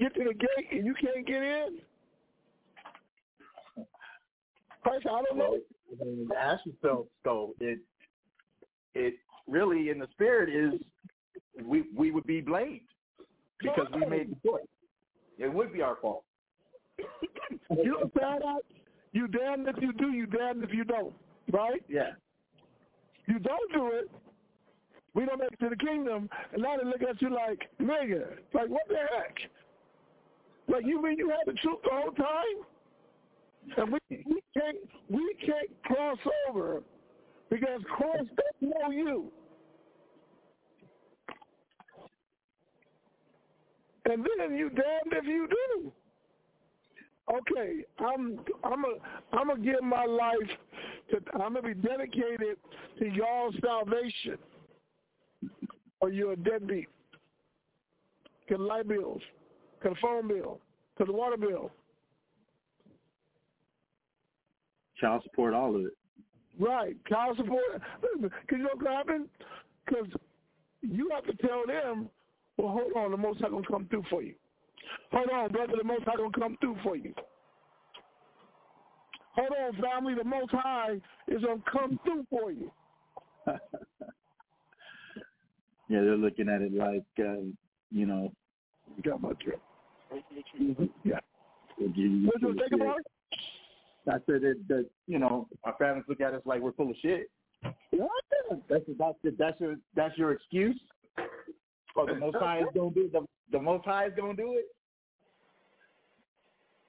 get 0.00 0.14
to 0.14 0.24
the 0.24 0.34
gate, 0.34 0.72
and 0.72 0.86
you 0.86 0.94
can't 0.94 1.26
get 1.26 1.42
in. 1.42 1.78
Christ, 4.82 5.06
I 5.06 5.22
don't 5.28 5.38
know. 5.38 5.58
ask 6.36 6.64
yourself, 6.64 7.06
so 7.24 7.54
it 7.60 7.78
it 8.94 9.14
really 9.46 9.90
in 9.90 9.98
the 9.98 10.08
spirit 10.12 10.48
is 10.48 10.80
we 11.64 11.84
we 11.94 12.10
would 12.10 12.26
be 12.26 12.40
blamed 12.40 12.80
because 13.60 13.86
we 13.94 14.06
made 14.06 14.30
the 14.30 14.48
choice. 14.48 14.62
It 15.38 15.52
would 15.52 15.72
be 15.72 15.82
our 15.82 15.96
fault. 16.00 16.24
you 17.70 18.10
what 18.12 18.24
I'm 18.24 18.58
You 19.12 19.28
damned 19.28 19.68
if 19.68 19.76
you 19.80 19.92
do, 19.92 20.10
you 20.10 20.26
damned 20.26 20.64
if 20.64 20.72
you 20.72 20.84
don't. 20.84 21.14
Right? 21.52 21.82
Yeah. 21.88 22.10
You 23.26 23.38
don't 23.38 23.72
do 23.72 23.88
it, 23.92 24.10
we 25.14 25.24
don't 25.24 25.38
make 25.38 25.52
it 25.52 25.60
to 25.60 25.68
the 25.68 25.76
kingdom, 25.76 26.28
and 26.52 26.62
now 26.62 26.76
they 26.76 26.84
look 26.84 27.02
at 27.02 27.20
you 27.20 27.30
like, 27.34 27.68
nigga, 27.80 28.26
like 28.54 28.68
what 28.68 28.82
the 28.88 28.96
heck? 28.96 29.36
Like 30.70 30.86
you 30.86 31.02
mean 31.02 31.18
you 31.18 31.28
had 31.28 31.52
the 31.52 31.58
truth 31.58 31.78
the 31.82 31.90
whole 31.92 32.12
time? 32.12 32.64
And 33.76 33.92
we, 33.92 33.98
we 34.10 34.40
can't 34.56 34.76
we 35.08 35.34
can't 35.44 35.82
cross 35.84 36.18
over 36.48 36.82
because 37.50 37.80
Christ 37.96 38.30
doesn't 38.36 38.78
know 38.78 38.90
you. 38.90 39.32
And 44.06 44.26
then 44.38 44.56
you 44.56 44.70
damned 44.70 45.12
if 45.12 45.24
you 45.24 45.48
do. 45.48 45.92
Okay, 47.32 47.84
I'm 47.98 48.40
I'm 48.64 48.84
a 48.84 49.36
I'm 49.36 49.48
gonna 49.48 49.60
give 49.60 49.82
my 49.82 50.04
life 50.04 50.32
to 51.10 51.18
I'm 51.34 51.54
gonna 51.54 51.62
be 51.62 51.74
dedicated 51.74 52.56
to 52.98 53.06
y'all's 53.06 53.54
salvation. 53.64 54.38
Or 56.00 56.10
you're 56.10 56.32
a 56.32 56.36
deadbeat. 56.36 56.88
Get 58.48 58.58
light 58.58 58.88
bills, 58.88 59.20
get 59.82 59.92
the 59.92 59.96
phone 60.00 60.28
bill, 60.28 60.60
to 60.98 61.04
the 61.04 61.12
water 61.12 61.36
bill. 61.36 61.70
Child 65.00 65.22
support, 65.24 65.54
all 65.54 65.74
of 65.74 65.82
it. 65.82 65.92
Right, 66.58 66.96
child 67.08 67.36
support. 67.38 67.80
Because 68.20 68.30
you 68.50 68.58
know 68.58 68.70
what 68.74 68.92
happened? 68.92 69.28
Because 69.86 70.06
you 70.82 71.10
have 71.14 71.24
to 71.24 71.46
tell 71.46 71.62
them, 71.66 72.10
well, 72.56 72.68
hold 72.68 72.92
on, 72.96 73.10
the 73.10 73.16
Most 73.16 73.40
High 73.40 73.48
going 73.48 73.62
to 73.62 73.68
come 73.68 73.86
through 73.88 74.04
for 74.10 74.22
you. 74.22 74.34
Hold 75.12 75.30
on, 75.30 75.52
brother, 75.52 75.72
the 75.78 75.84
Most 75.84 76.04
High 76.04 76.16
going 76.16 76.32
to 76.32 76.40
come 76.40 76.58
through 76.60 76.76
for 76.82 76.96
you. 76.96 77.14
Hold 79.36 79.52
on, 79.58 79.80
family, 79.80 80.14
the 80.14 80.24
Most 80.24 80.50
High 80.50 81.00
is 81.28 81.42
going 81.42 81.62
to 81.62 81.70
come 81.70 82.00
through 82.04 82.26
for 82.28 82.50
you. 82.50 82.70
yeah, 83.46 83.58
they're 85.88 86.16
looking 86.16 86.48
at 86.48 86.60
it 86.60 86.74
like, 86.74 87.04
uh, 87.18 87.40
you 87.90 88.06
know. 88.06 88.32
You 88.96 89.02
got 89.10 89.22
my 89.22 89.32
trip. 89.42 89.60
Mm-hmm. 90.12 90.84
Yeah. 91.04 91.18
What 91.78 91.96
you 91.96 92.30
think 92.58 92.72
about 92.74 92.98
it? 92.98 93.06
I 94.08 94.14
said 94.26 94.42
that, 94.42 94.56
that 94.68 94.86
you 95.06 95.18
know 95.18 95.48
our 95.64 95.74
families 95.78 96.04
look 96.08 96.20
at 96.20 96.34
us 96.34 96.42
like 96.44 96.60
we're 96.60 96.72
full 96.72 96.90
of 96.90 96.96
shit. 97.00 97.30
Yeah. 97.92 98.06
That's 98.68 98.82
that's 98.98 99.16
that's 99.38 99.60
your 99.60 99.76
that's 99.94 100.18
your 100.18 100.32
excuse. 100.32 100.80
Or 101.96 102.06
the 102.06 102.14
Most 102.14 102.36
High 102.36 102.60
is 102.60 102.66
gonna 102.74 102.90
do 102.90 103.10
the 103.12 103.26
the 103.52 103.60
Most 103.60 103.84
High 103.84 104.06
is 104.06 104.12
gonna 104.16 104.34
do 104.34 104.54
it. 104.54 104.66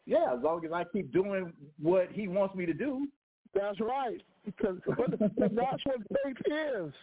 Yeah, 0.06 0.34
as 0.36 0.42
long 0.44 0.66
as 0.66 0.72
I 0.72 0.84
keep 0.86 1.12
doing 1.14 1.54
what 1.80 2.12
He 2.12 2.28
wants 2.28 2.56
me 2.56 2.66
to 2.66 2.74
do. 2.74 3.08
That's 3.54 3.80
right, 3.82 4.22
because 4.46 4.78
that's 4.88 5.84
what 5.86 6.00
faith 6.24 6.38
is. 6.48 6.94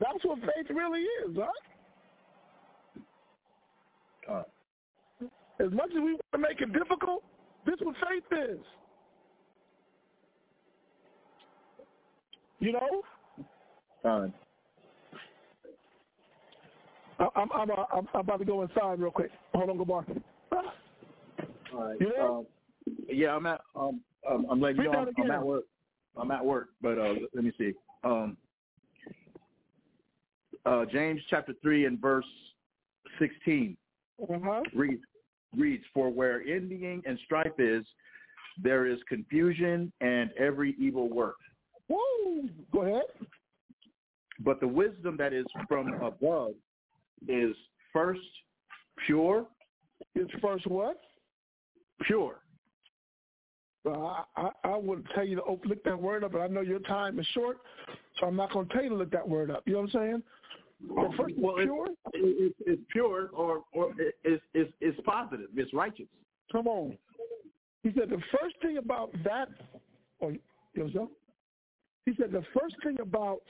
That's 0.00 0.24
what 0.24 0.38
faith 0.40 0.70
really 0.70 1.02
is, 1.02 1.36
huh? 1.36 1.46
Uh, 4.28 4.42
as 5.58 5.70
much 5.72 5.90
as 5.90 5.96
we 5.96 6.12
want 6.12 6.20
to 6.32 6.38
make 6.38 6.60
it 6.60 6.72
difficult, 6.72 7.22
this 7.66 7.74
is 7.74 7.80
what 7.82 7.96
faith 7.96 8.38
is. 8.50 8.58
You 12.60 12.72
know? 12.72 13.02
Fine. 14.02 14.32
I'm 17.18 17.48
I'm 17.52 17.70
I'm, 17.70 18.08
I'm 18.14 18.20
about 18.20 18.38
to 18.38 18.44
go 18.44 18.62
inside 18.62 18.98
real 18.98 19.10
quick. 19.10 19.30
Hold 19.54 19.70
on, 19.70 19.78
Gabar. 19.78 20.22
All 21.74 21.88
right. 21.88 22.00
You 22.00 22.12
there? 22.16 22.26
Um, 22.26 22.46
yeah, 23.08 23.34
I'm 23.34 23.46
at 23.46 23.60
um, 23.76 24.00
um 24.28 24.46
I'm 24.50 24.60
letting 24.60 24.78
you 24.78 24.84
know 24.84 24.92
I'm, 24.92 25.08
I'm, 25.24 25.30
at 25.30 25.44
work. 25.44 25.64
I'm 26.16 26.30
at 26.30 26.44
work, 26.44 26.70
but 26.80 26.98
uh 26.98 27.14
let 27.34 27.44
me 27.44 27.52
see. 27.58 27.72
Um 28.04 28.36
uh 30.64 30.84
James 30.86 31.20
chapter 31.28 31.52
3 31.62 31.86
and 31.86 32.00
verse 32.00 32.24
16 33.18 33.76
uh-huh. 34.22 34.62
reads 34.74 35.02
reads, 35.56 35.84
For 35.94 36.10
where 36.10 36.42
envying 36.42 37.02
and 37.06 37.18
strife 37.24 37.58
is, 37.58 37.84
there 38.62 38.86
is 38.86 38.98
confusion 39.08 39.92
and 40.00 40.30
every 40.38 40.74
evil 40.78 41.08
work. 41.08 41.36
Woo! 41.88 42.48
Go 42.72 42.82
ahead. 42.82 43.02
But 44.40 44.60
the 44.60 44.68
wisdom 44.68 45.16
that 45.18 45.32
is 45.32 45.46
from 45.68 45.92
above 46.02 46.52
is 47.28 47.54
first 47.92 48.20
pure. 49.06 49.46
It's 50.14 50.30
first 50.40 50.66
what? 50.66 51.00
Pure. 52.06 52.36
Well, 53.84 54.26
I, 54.36 54.42
I, 54.42 54.50
I 54.72 54.76
would 54.76 55.06
tell 55.14 55.24
you 55.24 55.36
to 55.36 55.42
open, 55.42 55.70
look 55.70 55.82
that 55.84 56.00
word 56.00 56.24
up, 56.24 56.32
but 56.32 56.40
I 56.40 56.48
know 56.48 56.60
your 56.60 56.80
time 56.80 57.18
is 57.18 57.26
short, 57.32 57.58
so 58.18 58.26
I'm 58.26 58.36
not 58.36 58.52
going 58.52 58.66
to 58.68 58.72
tell 58.72 58.82
you 58.82 58.90
to 58.90 58.94
look 58.94 59.10
that 59.12 59.26
word 59.26 59.50
up. 59.50 59.62
You 59.66 59.74
know 59.74 59.80
what 59.80 59.94
I'm 59.94 60.00
saying? 60.00 60.22
Um, 60.88 60.96
well, 60.96 61.14
first, 61.16 61.34
well, 61.36 61.56
pure. 61.56 61.88
It's, 62.14 62.54
it's, 62.66 62.82
pure, 62.90 63.30
or 63.32 63.62
or 63.72 63.92
it's, 64.24 64.42
it's 64.54 64.72
it's 64.80 64.98
positive. 65.04 65.48
It's 65.56 65.72
righteous. 65.74 66.06
Come 66.50 66.66
on. 66.66 66.96
He 67.82 67.90
said 67.96 68.10
the 68.10 68.22
first 68.40 68.56
thing 68.62 68.78
about 68.78 69.12
that, 69.24 69.48
oh, 70.22 70.26
or 70.26 70.32
yourself. 70.74 71.08
He 72.06 72.12
said 72.18 72.32
the 72.32 72.44
first 72.58 72.76
thing 72.82 72.98
about 73.00 73.40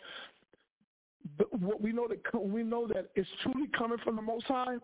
the, 1.38 1.44
what 1.58 1.80
we 1.80 1.92
know 1.92 2.08
that 2.08 2.20
we 2.42 2.62
know 2.62 2.86
that 2.88 3.10
it's 3.14 3.28
truly 3.42 3.68
coming 3.76 3.98
from 4.04 4.16
the 4.16 4.22
Most 4.22 4.46
High 4.46 4.76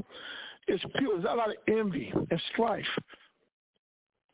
is 0.68 0.80
pure. 0.99 1.18
There's 1.20 1.32
a 1.32 1.36
lot 1.36 1.51
of 1.51 1.57
envy 1.68 2.12
and 2.14 2.42
strife. 2.53 2.84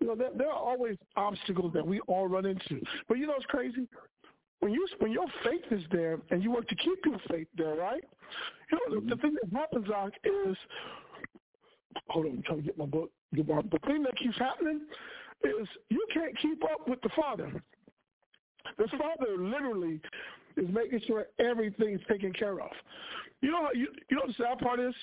You 0.01 0.09
know, 0.09 0.15
there, 0.17 0.31
there 0.37 0.49
are 0.49 0.59
always 0.59 0.97
obstacles 1.17 1.73
that 1.75 1.87
we 1.87 2.01
all 2.09 2.27
run 2.27 2.45
into. 2.45 2.81
But 3.09 3.19
you 3.19 3.27
know 3.27 3.35
what's 3.35 3.47
crazy? 3.47 3.87
When 4.63 4.73
you 4.73 4.87
when 5.01 5.11
your 5.11 5.27
faith 5.45 5.65
is 5.73 5.83
there 5.91 6.19
and 6.31 6.41
you 6.41 6.53
work 6.53 6.69
to 6.69 6.77
keep 6.77 6.99
your 7.05 7.19
faith 7.29 7.49
there, 7.57 7.75
right? 7.75 8.05
You 8.71 8.79
know, 8.79 8.97
mm-hmm. 8.97 9.09
the, 9.09 9.17
the, 9.17 9.21
thing 9.21 9.35
that 9.43 9.59
happens, 9.59 9.89
Doc, 9.89 10.13
is 10.23 10.57
hold 12.09 12.27
on, 12.27 12.33
I'm 12.33 12.43
trying 12.45 12.59
to 12.59 12.65
get 12.65 12.79
my 12.79 12.87
book. 12.87 13.11
The 13.33 13.43
thing 13.87 14.05
that 14.05 14.17
keeps 14.17 14.39
happening 14.39 14.83
is 15.43 15.67
you 15.89 16.07
can't 16.15 16.39
keep 16.39 16.63
up 16.65 16.89
with 16.89 17.01
the 17.03 17.09
Father. 17.17 17.53
The 18.79 18.87
Father 18.91 19.37
literally 19.37 20.01
is 20.57 20.69
making 20.73 21.01
sure 21.09 21.27
everything's 21.41 22.01
taken 22.09 22.33
care 22.33 22.61
of. 22.61 22.71
You 23.41 23.51
know, 23.51 23.69
you, 23.75 23.89
you 24.09 24.17
know 24.17 24.23
what 24.27 24.37
the 24.37 24.45
sad 24.45 24.59
part 24.61 24.79
is? 24.79 24.95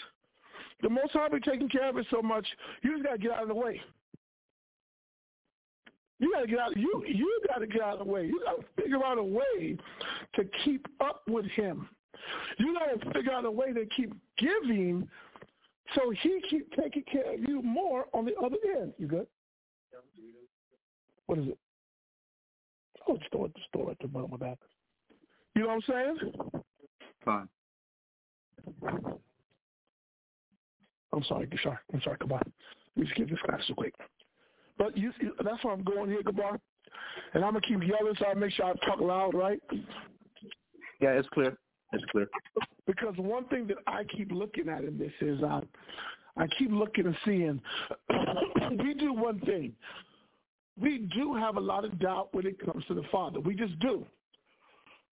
The 0.82 0.90
Most 0.90 1.12
High 1.12 1.28
be 1.28 1.42
taking 1.42 1.68
care 1.68 1.90
of 1.90 1.98
it 1.98 2.06
so 2.10 2.22
much, 2.22 2.48
you 2.82 2.94
just 2.94 3.04
got 3.04 3.14
to 3.14 3.18
get 3.18 3.32
out 3.32 3.42
of 3.42 3.50
the 3.50 3.56
way. 3.56 3.82
You 6.20 6.32
gotta 6.34 6.48
get 6.48 6.60
out. 6.60 6.76
You 6.76 7.04
you 7.08 7.42
gotta 7.48 7.66
get 7.66 7.82
out 7.82 8.00
of 8.00 8.06
the 8.06 8.12
way. 8.12 8.26
You 8.26 8.42
gotta 8.44 8.64
figure 8.76 9.04
out 9.04 9.18
a 9.18 9.24
way 9.24 9.78
to 10.36 10.44
keep 10.64 10.86
up 11.00 11.22
with 11.28 11.46
him. 11.46 11.88
You 12.58 12.78
gotta 12.78 13.00
figure 13.14 13.32
out 13.32 13.46
a 13.46 13.52
way 13.52 13.72
to 13.72 13.86
keep 13.96 14.14
giving, 14.38 15.08
so 15.96 16.12
he 16.22 16.42
keep 16.50 16.72
taking 16.76 17.04
care 17.04 17.34
of 17.34 17.40
you 17.40 17.62
more 17.62 18.06
on 18.14 18.26
the 18.26 18.36
other 18.36 18.58
end. 18.78 18.94
You 18.98 19.08
good? 19.08 19.28
What 21.28 21.40
is 21.40 21.48
it? 21.48 21.58
Oh, 23.08 23.16
the 23.16 23.26
store, 23.28 23.48
the 23.48 23.62
store 23.70 23.92
at 23.92 24.00
the 24.00 24.08
bottom 24.08 24.34
of 24.34 24.40
that. 24.42 24.58
You 25.56 25.64
know 25.64 25.68
what 25.68 25.84
I'm 25.90 26.18
saying? 26.18 26.62
Fine. 27.24 27.50
I'm 31.12 31.24
sorry, 31.24 31.50
sorry. 31.64 31.78
I'm 31.94 32.02
sorry. 32.02 32.18
Come 32.18 32.34
on. 32.34 32.42
Let 32.96 32.98
me 32.98 33.06
just 33.06 33.16
get 33.16 33.30
this 33.30 33.40
class 33.46 33.62
so 33.68 33.74
quick. 33.74 33.94
But 34.80 34.98
you, 34.98 35.12
that's 35.44 35.64
why 35.64 35.74
I'm 35.74 35.84
going 35.84 36.10
here, 36.10 36.24
Gabar. 36.24 36.58
And 37.34 37.44
I'm 37.44 37.54
gonna 37.54 37.62
keep 37.62 37.84
yelling 37.84 38.16
so 38.18 38.26
I 38.26 38.34
make 38.34 38.54
sure 38.54 38.66
I 38.66 38.74
talk 38.86 39.02
loud, 39.02 39.36
right? 39.36 39.62
Yeah, 41.00 41.12
it's 41.12 41.28
clear. 41.30 41.56
It's 41.92 42.04
clear. 42.12 42.28
Because 42.88 43.14
one 43.18 43.46
thing 43.46 43.68
that 43.68 43.78
I 43.86 44.06
keep 44.06 44.32
looking 44.32 44.70
at 44.70 44.84
in 44.84 44.98
this 44.98 45.12
is 45.22 45.44
uh, 45.44 45.62
I 46.38 46.48
keep 46.58 46.72
looking 46.72 47.06
and 47.06 47.18
seeing 47.26 47.62
we 48.84 48.94
do 48.94 49.14
one 49.14 49.40
thing. 49.42 49.74
We 50.80 51.10
do 51.14 51.36
have 51.36 51.58
a 51.58 51.62
lot 51.62 51.84
of 51.84 52.00
doubt 52.00 52.30
when 52.32 52.48
it 52.48 52.64
comes 52.66 52.86
to 52.86 52.94
the 52.94 53.04
Father. 53.12 53.40
We 53.42 53.54
just 53.56 53.78
do. 53.80 54.06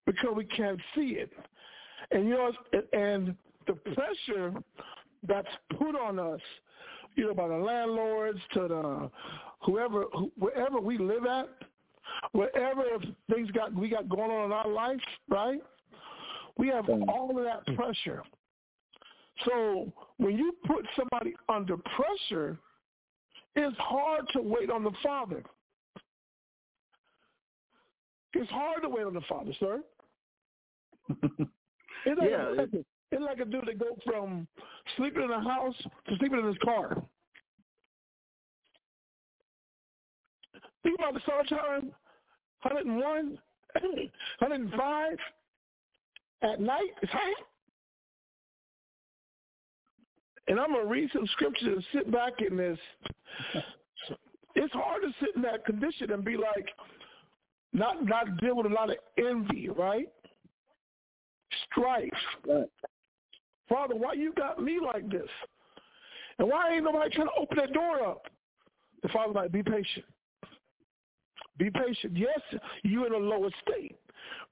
Because 0.05 0.33
we 0.35 0.45
can't 0.45 0.79
see 0.95 1.17
it. 1.19 1.31
And 2.11 2.23
you 2.27 2.35
know 2.35 2.51
and 2.93 3.35
the 3.67 3.73
pressure 3.73 4.53
that's 5.27 5.47
put 5.77 5.95
on 5.95 6.19
us 6.19 6.39
you 7.17 7.25
know, 7.25 7.33
by 7.33 7.47
the 7.47 7.55
landlords 7.55 8.39
to 8.53 8.67
the 8.67 9.11
whoever, 9.61 10.03
wherever 10.37 10.79
we 10.79 10.97
live 10.97 11.25
at, 11.25 11.49
wherever 12.31 12.83
things 13.31 13.51
got 13.51 13.73
we 13.73 13.89
got 13.89 14.09
going 14.09 14.31
on 14.31 14.45
in 14.45 14.51
our 14.51 14.67
life, 14.67 14.99
right? 15.29 15.59
We 16.57 16.67
have 16.69 16.89
all 16.89 17.29
of 17.37 17.43
that 17.43 17.63
hmm. 17.67 17.75
pressure. 17.75 18.23
So 19.45 19.91
when 20.17 20.37
you 20.37 20.53
put 20.65 20.85
somebody 20.95 21.35
under 21.47 21.77
pressure, 21.77 22.57
it's 23.55 23.77
hard 23.77 24.21
to 24.33 24.41
wait 24.41 24.71
on 24.71 24.83
the 24.83 24.91
Father. 25.03 25.43
it's 28.33 28.51
hard 28.51 28.81
to 28.83 28.89
wait 28.89 29.05
on 29.05 29.13
the 29.13 29.21
Father, 29.21 29.51
sir. 29.59 29.81
It's 31.09 32.19
like, 32.19 32.29
Yeah, 32.29 32.53
a, 32.57 32.63
it's 33.11 33.23
like 33.23 33.39
a 33.39 33.45
dude 33.45 33.67
that 33.67 33.79
go 33.79 33.97
from 34.05 34.47
sleeping 34.97 35.23
in 35.23 35.31
a 35.31 35.41
house 35.41 35.75
to 36.07 36.17
sleeping 36.17 36.39
in 36.39 36.47
his 36.47 36.57
car. 36.63 37.01
Think 40.87 40.99
about 40.99 41.15
the 41.15 41.21
sunshine, 41.27 41.91
101, 42.61 43.37
105 44.39 45.17
at 46.43 46.61
night. 46.61 46.91
It's 47.01 47.11
hot. 47.11 47.35
And 50.47 50.57
I'm 50.61 50.71
gonna 50.71 50.85
read 50.85 51.09
some 51.11 51.27
scriptures 51.33 51.67
and 51.67 51.83
sit 51.91 52.09
back 52.09 52.35
in 52.39 52.55
this. 52.55 52.79
It's 54.55 54.71
hard 54.71 55.01
to 55.01 55.09
sit 55.19 55.35
in 55.35 55.41
that 55.41 55.65
condition 55.65 56.13
and 56.13 56.23
be 56.23 56.37
like, 56.37 56.69
not 57.73 58.05
not 58.05 58.37
deal 58.39 58.55
with 58.55 58.67
a 58.67 58.69
lot 58.69 58.89
of 58.89 58.95
envy, 59.17 59.67
right? 59.67 60.07
Strife. 61.69 62.09
Right. 62.47 62.71
Father, 63.67 63.95
why 63.97 64.13
you 64.13 64.31
got 64.37 64.63
me 64.63 64.79
like 64.81 65.11
this? 65.11 65.27
And 66.39 66.47
why 66.47 66.75
ain't 66.75 66.85
nobody 66.85 67.13
trying 67.13 67.27
to 67.27 67.33
open 67.37 67.57
that 67.57 67.73
door 67.73 68.07
up? 68.07 68.27
The 69.03 69.09
father 69.09 69.33
like, 69.33 69.51
be 69.51 69.63
patient. 69.63 70.05
Be 71.57 71.69
patient. 71.71 72.15
Yes, 72.15 72.39
you're 72.83 73.07
in 73.07 73.13
a 73.13 73.17
lower 73.17 73.49
state, 73.67 73.95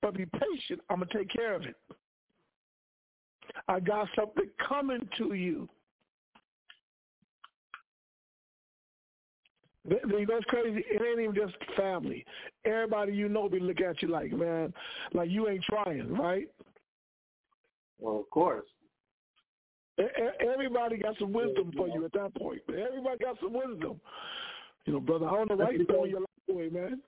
but 0.02 0.16
be 0.16 0.26
patient. 0.26 0.82
I'm 0.90 1.00
gonna 1.00 1.12
take 1.14 1.30
care 1.30 1.56
of 1.56 1.64
it. 1.64 1.76
I 3.68 3.80
got 3.80 4.08
something 4.16 4.50
coming 4.68 5.08
to 5.18 5.34
you. 5.34 5.70
You 9.88 10.00
know 10.04 10.38
it's 10.38 10.46
crazy. 10.46 10.84
It 10.90 11.02
ain't 11.02 11.22
even 11.22 11.36
just 11.36 11.56
family. 11.78 12.26
Everybody 12.66 13.14
you 13.14 13.30
know 13.30 13.48
be 13.48 13.60
looking 13.60 13.86
at 13.86 14.02
you 14.02 14.08
like, 14.08 14.32
man, 14.32 14.74
like 15.14 15.30
you 15.30 15.48
ain't 15.48 15.64
trying, 15.64 16.12
right? 16.12 16.50
Well, 18.00 18.20
of 18.20 18.30
course. 18.32 18.66
Everybody 19.98 20.98
got 20.98 21.18
some 21.20 21.32
wisdom 21.32 21.72
for 21.78 21.88
you 21.88 22.04
at 22.04 22.14
that 22.14 22.36
point. 22.36 22.62
Everybody 22.68 23.18
got 23.24 23.38
some 23.40 23.54
wisdom. 23.54 24.02
You 24.86 24.94
know, 24.94 25.00
brother, 25.00 25.28
I 25.28 25.32
don't 25.32 25.50
know 25.50 25.56
why 25.56 25.72
you're 25.72 25.86
throwing 25.86 26.12
your 26.12 26.20
life 26.22 26.30
away, 26.50 26.70
man. 26.70 27.02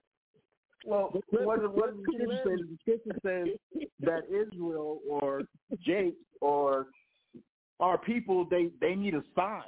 Well, 0.85 1.11
what, 1.29 1.75
what 1.75 1.95
the 1.95 2.03
scripture 2.03 2.39
says, 2.45 2.59
the 2.69 2.77
scripture 2.81 3.19
says 3.25 3.87
that 4.01 4.23
Israel 4.29 4.99
or 5.09 5.41
Jake 5.83 6.15
or 6.39 6.87
our 7.79 7.97
people, 7.97 8.45
they, 8.49 8.69
they 8.79 8.95
need 8.95 9.13
a 9.15 9.23
sign. 9.35 9.63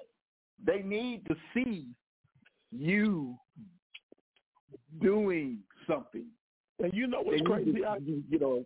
They 0.63 0.81
need 0.81 1.25
to 1.27 1.35
see 1.53 1.87
you 2.71 3.35
doing 5.01 5.59
something. 5.87 6.25
And 6.81 6.93
you 6.93 7.07
know 7.07 7.21
what's 7.21 7.41
crazy? 7.41 7.73
to- 7.73 7.85
I, 7.85 7.97
you 7.97 8.39
know, 8.39 8.65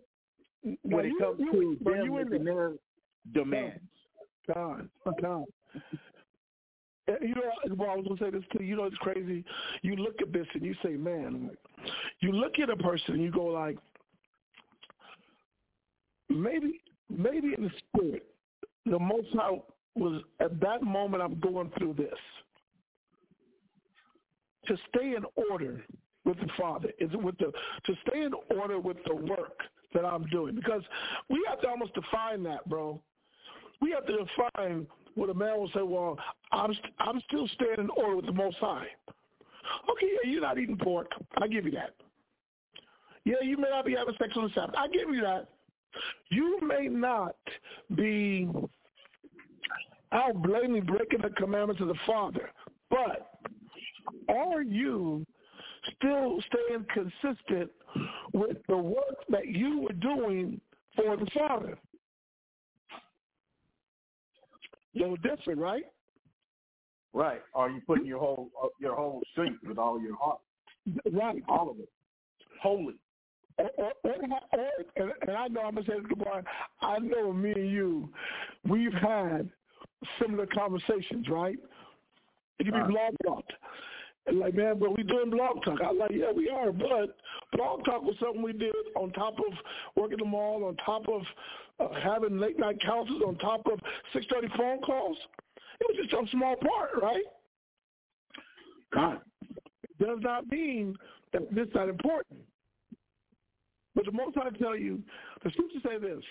now 0.64 0.76
when 0.96 1.06
it 1.06 1.08
you- 1.08 1.18
comes 1.20 1.40
you- 1.40 1.76
to 1.78 1.84
them 1.84 2.04
you 2.04 2.18
in 2.18 2.44
their 2.44 2.72
demands. 3.32 3.80
God, 4.54 4.88
God. 5.20 5.44
You 7.06 7.34
know, 7.34 7.74
well, 7.76 7.90
I 7.90 7.96
was 7.96 8.06
gonna 8.06 8.20
say 8.20 8.30
this 8.30 8.44
too. 8.56 8.64
You 8.64 8.76
know, 8.76 8.84
it's 8.84 8.96
crazy. 8.96 9.44
You 9.82 9.96
look 9.96 10.22
at 10.22 10.32
this 10.32 10.46
and 10.54 10.62
you 10.62 10.74
say, 10.82 10.90
"Man," 10.90 11.50
you 12.20 12.32
look 12.32 12.58
at 12.58 12.70
a 12.70 12.76
person 12.76 13.14
and 13.14 13.22
you 13.22 13.30
go 13.30 13.44
like, 13.44 13.76
maybe, 16.30 16.80
maybe 17.10 17.54
in 17.56 17.64
the 17.64 17.70
spirit, 17.78 18.26
the 18.86 18.98
Most 18.98 19.28
High 19.34 19.60
was 19.94 20.22
at 20.40 20.58
that 20.60 20.82
moment. 20.82 21.22
I'm 21.22 21.38
going 21.40 21.70
through 21.78 21.94
this 21.94 22.18
to 24.66 24.76
stay 24.88 25.14
in 25.14 25.24
order 25.50 25.84
with 26.24 26.38
the 26.38 26.48
Father. 26.58 26.90
Is 26.98 27.10
with 27.12 27.36
the 27.38 27.52
to 27.84 27.94
stay 28.08 28.22
in 28.22 28.32
order 28.58 28.80
with 28.80 28.96
the 29.06 29.14
work 29.14 29.60
that 29.92 30.04
I'm 30.04 30.24
doing? 30.26 30.54
Because 30.54 30.82
we 31.28 31.44
have 31.48 31.60
to 31.60 31.68
almost 31.68 31.94
define 31.94 32.42
that, 32.44 32.66
bro. 32.68 33.00
We 33.80 33.90
have 33.90 34.06
to 34.06 34.18
define 34.18 34.86
what 35.14 35.30
a 35.30 35.34
man 35.34 35.58
will 35.58 35.70
say. 35.74 35.82
Well, 35.82 36.18
I'm 36.52 36.72
st- 36.72 36.94
I'm 36.98 37.20
still 37.28 37.48
standing 37.54 37.84
in 37.84 37.90
order 37.90 38.16
with 38.16 38.26
the 38.26 38.32
Most 38.32 38.56
High. 38.58 38.86
Okay, 39.90 40.06
yeah, 40.24 40.30
you're 40.30 40.42
not 40.42 40.58
eating 40.58 40.76
pork. 40.76 41.10
I 41.40 41.48
give 41.48 41.64
you 41.64 41.70
that. 41.72 41.94
Yeah, 43.24 43.36
you 43.42 43.56
may 43.56 43.70
not 43.70 43.86
be 43.86 43.94
having 43.94 44.14
sex 44.18 44.32
on 44.36 44.44
the 44.44 44.50
Sabbath. 44.54 44.74
I 44.76 44.88
give 44.88 45.08
you 45.08 45.22
that. 45.22 45.48
You 46.30 46.58
may 46.62 46.88
not 46.88 47.36
be 47.94 48.48
out 50.12 50.42
blatantly 50.42 50.80
breaking 50.80 51.22
the 51.22 51.30
commandments 51.30 51.80
of 51.80 51.88
the 51.88 51.94
Father, 52.06 52.50
but 52.90 53.38
are 54.28 54.62
you 54.62 55.24
still 55.96 56.38
staying 56.46 56.86
consistent 56.92 57.70
with 58.32 58.56
the 58.68 58.76
work 58.76 59.24
that 59.28 59.46
you 59.48 59.80
were 59.80 59.92
doing 59.92 60.60
for 60.96 61.16
the 61.16 61.26
Father? 61.36 61.78
No 64.94 65.16
different, 65.16 65.58
right? 65.60 65.84
Right. 67.12 67.40
Are 67.54 67.70
you 67.70 67.80
putting 67.86 68.06
your 68.06 68.18
whole 68.18 68.50
uh, 68.62 68.68
your 68.80 68.94
whole 68.96 69.22
strength 69.32 69.60
with 69.66 69.78
all 69.78 70.00
your 70.00 70.16
heart, 70.16 70.40
Right. 71.12 71.42
all 71.48 71.70
of 71.70 71.78
it, 71.78 71.88
holy? 72.60 72.94
Or, 73.58 73.92
and, 74.96 75.12
and 75.22 75.36
I 75.36 75.46
know 75.46 75.60
I'm 75.60 75.74
gonna 75.76 75.86
say 75.86 75.94
this, 76.00 76.18
Brian. 76.18 76.44
I 76.80 76.98
know 76.98 77.32
me 77.32 77.52
and 77.52 77.70
you, 77.70 78.08
we've 78.68 78.92
had 78.92 79.48
similar 80.20 80.46
conversations, 80.46 81.28
right? 81.28 81.56
It 82.58 82.64
be 82.64 82.70
Right. 82.72 82.88
blog 82.88 83.14
talk. 83.24 83.44
And 84.26 84.38
like, 84.40 84.54
man, 84.54 84.78
but 84.78 84.96
we 84.96 85.02
doing 85.04 85.30
blog 85.30 85.62
talk. 85.64 85.80
I 85.82 85.92
like, 85.92 86.10
yeah, 86.12 86.32
we 86.32 86.48
are. 86.48 86.72
But 86.72 87.16
blog 87.52 87.84
talk 87.84 88.02
was 88.02 88.16
something 88.18 88.42
we 88.42 88.52
did 88.54 88.74
on 88.96 89.12
top 89.12 89.34
of 89.38 89.52
working 89.96 90.18
the 90.18 90.24
mall, 90.24 90.64
on 90.64 90.76
top 90.84 91.08
of 91.08 91.22
uh, 91.80 91.88
having 92.02 92.38
late 92.38 92.58
night 92.58 92.80
councils, 92.80 93.22
on 93.26 93.36
top 93.38 93.66
of 93.66 93.78
six 94.12 94.26
thirty 94.32 94.48
phone 94.56 94.80
calls. 94.80 95.16
It 95.80 95.86
was 95.88 96.08
just 96.08 96.28
a 96.28 96.30
small 96.30 96.56
part, 96.56 97.02
right? 97.02 97.24
God. 98.92 99.20
does 99.98 100.18
not 100.20 100.46
mean 100.48 100.96
that 101.32 101.52
this 101.52 101.66
is 101.66 101.74
not 101.74 101.88
important. 101.88 102.40
But 103.94 104.06
the 104.06 104.12
Most 104.12 104.36
High 104.36 104.50
tell 104.50 104.76
you, 104.76 105.02
the 105.42 105.50
scriptures 105.50 105.82
say 105.84 105.98
this: 105.98 106.22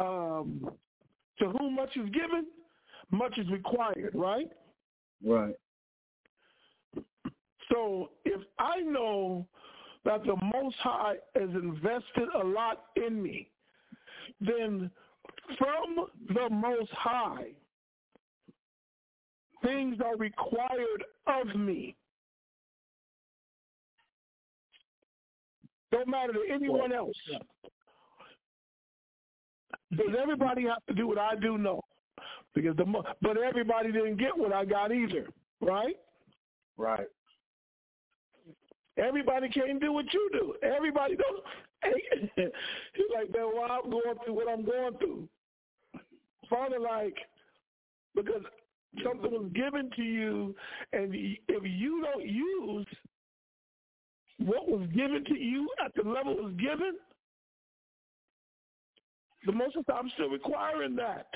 um, 0.00 0.70
to 1.38 1.48
whom 1.50 1.76
much 1.76 1.96
is 1.96 2.08
given, 2.10 2.46
much 3.10 3.36
is 3.38 3.48
required. 3.50 4.10
Right. 4.14 4.50
Right. 5.24 5.54
So 7.72 8.10
if 8.24 8.40
I 8.58 8.80
know 8.80 9.46
that 10.04 10.24
the 10.24 10.36
Most 10.54 10.76
High 10.80 11.14
has 11.34 11.50
invested 11.50 12.28
a 12.34 12.44
lot 12.44 12.84
in 12.96 13.22
me, 13.22 13.48
then 14.40 14.90
from 15.58 16.06
the 16.28 16.48
Most 16.50 16.90
High, 16.92 17.52
things 19.62 19.98
are 20.04 20.16
required 20.16 21.04
of 21.26 21.54
me. 21.56 21.94
Don't 25.90 26.08
matter 26.08 26.32
to 26.32 26.42
anyone 26.50 26.92
else. 26.92 27.16
Does 29.96 30.16
everybody 30.20 30.62
have 30.62 30.84
to 30.88 30.94
do 30.94 31.06
what 31.06 31.18
I 31.18 31.36
do? 31.36 31.58
No. 31.58 31.82
Because 32.54 32.76
the 32.76 32.84
but 33.20 33.36
everybody 33.36 33.92
didn't 33.92 34.16
get 34.16 34.36
what 34.36 34.52
I 34.52 34.64
got 34.64 34.92
either, 34.92 35.26
right? 35.60 35.96
Right. 36.76 37.06
Everybody 38.98 39.48
can't 39.48 39.80
do 39.80 39.92
what 39.92 40.12
you 40.12 40.30
do. 40.32 40.54
Everybody 40.62 41.16
don't. 41.16 41.42
He's 42.36 43.04
like, 43.14 43.32
man, 43.34 43.46
why 43.52 43.78
I'm 43.82 43.90
going 43.90 44.14
through 44.24 44.34
what 44.34 44.48
I'm 44.48 44.64
going 44.64 44.96
through. 44.98 45.28
Father, 46.48 46.78
like, 46.78 47.16
because 48.14 48.42
something 49.04 49.30
was 49.30 49.50
given 49.54 49.90
to 49.96 50.02
you, 50.02 50.54
and 50.92 51.14
if 51.14 51.62
you 51.64 52.04
don't 52.04 52.26
use 52.26 52.86
what 54.38 54.68
was 54.68 54.86
given 54.94 55.24
to 55.24 55.38
you 55.38 55.68
at 55.84 55.92
the 55.94 56.08
level 56.08 56.32
it 56.32 56.44
was 56.44 56.54
given, 56.54 56.94
the 59.46 59.52
most 59.52 59.76
of 59.76 59.86
the 59.86 59.92
time 59.92 60.04
I'm 60.04 60.10
still 60.14 60.28
requiring 60.28 60.94
that. 60.96 61.26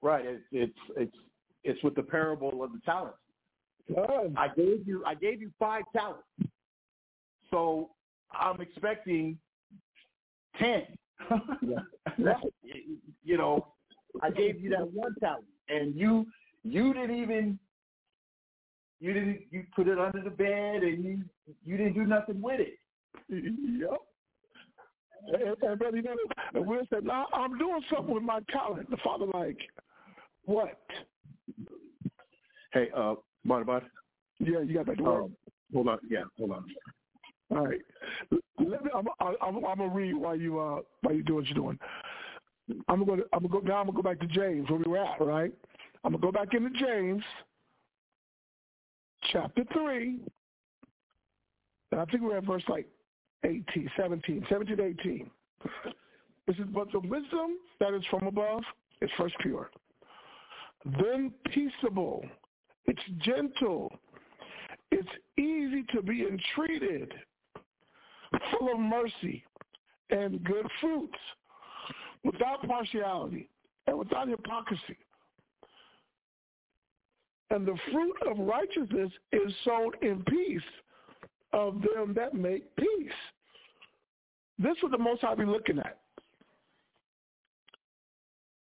Right. 0.00 0.24
It's 0.24 0.44
it's 0.52 0.78
it's 0.96 1.16
it's 1.64 1.82
with 1.82 1.96
the 1.96 2.02
parable 2.02 2.62
of 2.62 2.72
the 2.72 2.80
talents. 2.84 3.18
I 4.36 4.48
gave 4.56 4.86
you 4.86 5.02
I 5.04 5.14
gave 5.14 5.40
you 5.40 5.50
five 5.58 5.82
talents. 5.92 6.22
So 7.50 7.90
I'm 8.32 8.60
expecting 8.60 9.38
ten. 10.58 10.82
you 13.24 13.36
know, 13.36 13.66
I 14.22 14.30
gave 14.30 14.60
you 14.60 14.70
that 14.70 14.92
one 14.92 15.14
talent 15.20 15.44
and 15.68 15.94
you 15.94 16.26
you 16.62 16.92
didn't 16.94 17.16
even 17.16 17.58
you 19.00 19.12
didn't 19.12 19.40
you 19.50 19.64
put 19.74 19.88
it 19.88 19.98
under 19.98 20.22
the 20.22 20.30
bed 20.30 20.82
and 20.82 21.04
you 21.04 21.24
you 21.64 21.76
didn't 21.76 21.94
do 21.94 22.04
nothing 22.04 22.40
with 22.40 22.60
it. 22.60 22.78
Yep. 23.28 24.00
And, 25.28 25.62
and 25.62 25.78
brother, 25.78 25.96
you 25.96 26.02
know, 26.02 26.16
and 26.54 26.66
Will 26.66 26.82
said, 26.88 27.04
"No, 27.04 27.26
I'm 27.32 27.58
doing 27.58 27.82
something 27.92 28.14
with 28.14 28.22
my 28.22 28.40
talent." 28.50 28.88
The 28.90 28.96
father, 28.98 29.26
like, 29.26 29.58
what? 30.44 30.78
Hey, 32.72 32.88
uh, 32.96 33.16
Marty, 33.44 33.66
Marty, 33.66 33.86
Yeah, 34.38 34.60
you 34.60 34.74
got 34.74 34.86
back 34.86 34.96
to 34.98 35.02
work. 35.02 35.24
um, 35.24 35.36
Hold 35.72 35.88
on. 35.88 35.98
Yeah, 36.08 36.22
hold 36.38 36.52
on. 36.52 36.64
All 37.50 37.66
right. 37.66 37.80
Let 38.30 38.84
me, 38.84 38.90
I'm, 38.94 39.06
I'm, 39.20 39.36
I'm 39.42 39.78
gonna 39.78 39.88
read 39.88 40.14
while 40.14 40.36
you 40.36 40.58
uh 40.58 40.80
while 41.02 41.14
you 41.14 41.22
do 41.22 41.36
what 41.36 41.46
you're 41.46 41.54
doing. 41.54 41.78
I'm 42.88 43.04
gonna 43.04 43.22
I'm 43.32 43.46
gonna 43.46 43.48
go 43.48 43.60
now. 43.60 43.80
I'm 43.80 43.86
gonna 43.86 43.96
go 43.96 44.02
back 44.02 44.20
to 44.20 44.26
James 44.26 44.68
where 44.68 44.78
we 44.78 44.90
were 44.90 44.98
at. 44.98 45.20
Right. 45.20 45.52
I'm 46.04 46.12
gonna 46.12 46.22
go 46.22 46.32
back 46.32 46.54
into 46.54 46.70
James, 46.78 47.22
chapter 49.32 49.64
three. 49.72 50.20
I 51.96 52.04
think 52.04 52.22
we're 52.22 52.36
at 52.36 52.44
verse 52.44 52.62
like 52.68 52.86
18, 53.44 53.90
17, 53.96 54.46
17 54.48 54.80
18. 54.80 55.30
This 56.46 56.56
is 56.56 56.64
but 56.74 56.90
the 56.92 57.00
wisdom 57.00 57.58
that 57.80 57.94
is 57.94 58.02
from 58.10 58.26
above 58.26 58.62
is 59.00 59.10
first 59.16 59.34
pure, 59.40 59.70
then 61.00 61.32
peaceable, 61.52 62.24
it's 62.86 63.00
gentle, 63.20 63.92
it's 64.90 65.08
easy 65.36 65.84
to 65.94 66.02
be 66.02 66.26
entreated, 66.26 67.12
full 68.50 68.72
of 68.72 68.80
mercy 68.80 69.44
and 70.10 70.42
good 70.44 70.66
fruits, 70.80 71.18
without 72.24 72.66
partiality 72.66 73.48
and 73.86 73.98
without 73.98 74.28
hypocrisy. 74.28 74.96
And 77.50 77.66
the 77.66 77.76
fruit 77.90 78.16
of 78.30 78.38
righteousness 78.38 79.10
is 79.32 79.52
sown 79.64 79.92
in 80.02 80.22
peace 80.24 80.60
of 81.52 81.80
them 81.80 82.12
that 82.14 82.34
make 82.34 82.74
peace. 82.76 83.12
This 84.58 84.76
is 84.82 84.90
the 84.90 84.98
most 84.98 85.24
I'll 85.24 85.36
be 85.36 85.44
looking 85.44 85.78
at. 85.78 85.98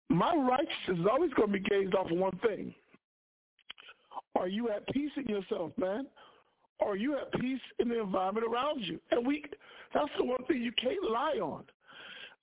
My 0.08 0.34
righteousness 0.34 1.00
is 1.00 1.06
always 1.12 1.34
going 1.34 1.52
to 1.52 1.60
be 1.60 1.70
gauged 1.70 1.94
off 1.96 2.10
of 2.10 2.18
one 2.18 2.38
thing. 2.38 2.74
Are 4.36 4.48
you 4.48 4.70
at 4.70 4.88
peace 4.88 5.12
in 5.18 5.26
yourself, 5.26 5.72
man? 5.78 6.08
Are 6.82 6.96
you 6.96 7.18
at 7.18 7.32
peace 7.40 7.60
in 7.80 7.90
the 7.90 8.02
environment 8.02 8.46
around 8.48 8.82
you? 8.82 9.00
And 9.12 9.26
we 9.26 9.44
that's 9.94 10.10
the 10.18 10.26
one 10.26 10.44
thing 10.48 10.62
you 10.62 10.72
can't 10.82 11.10
lie 11.10 11.40
on. 11.42 11.64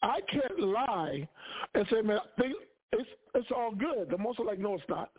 I 0.03 0.21
can't 0.31 0.61
lie 0.61 1.29
and 1.75 1.87
say, 1.91 2.03
man, 2.03 2.19
it's 2.93 3.09
it's 3.35 3.49
all 3.55 3.73
good. 3.73 4.11
The 4.11 4.19
most 4.19 4.39
are 4.41 4.45
like, 4.45 4.59
no, 4.59 4.75
it's 4.75 4.85
not. 4.89 5.11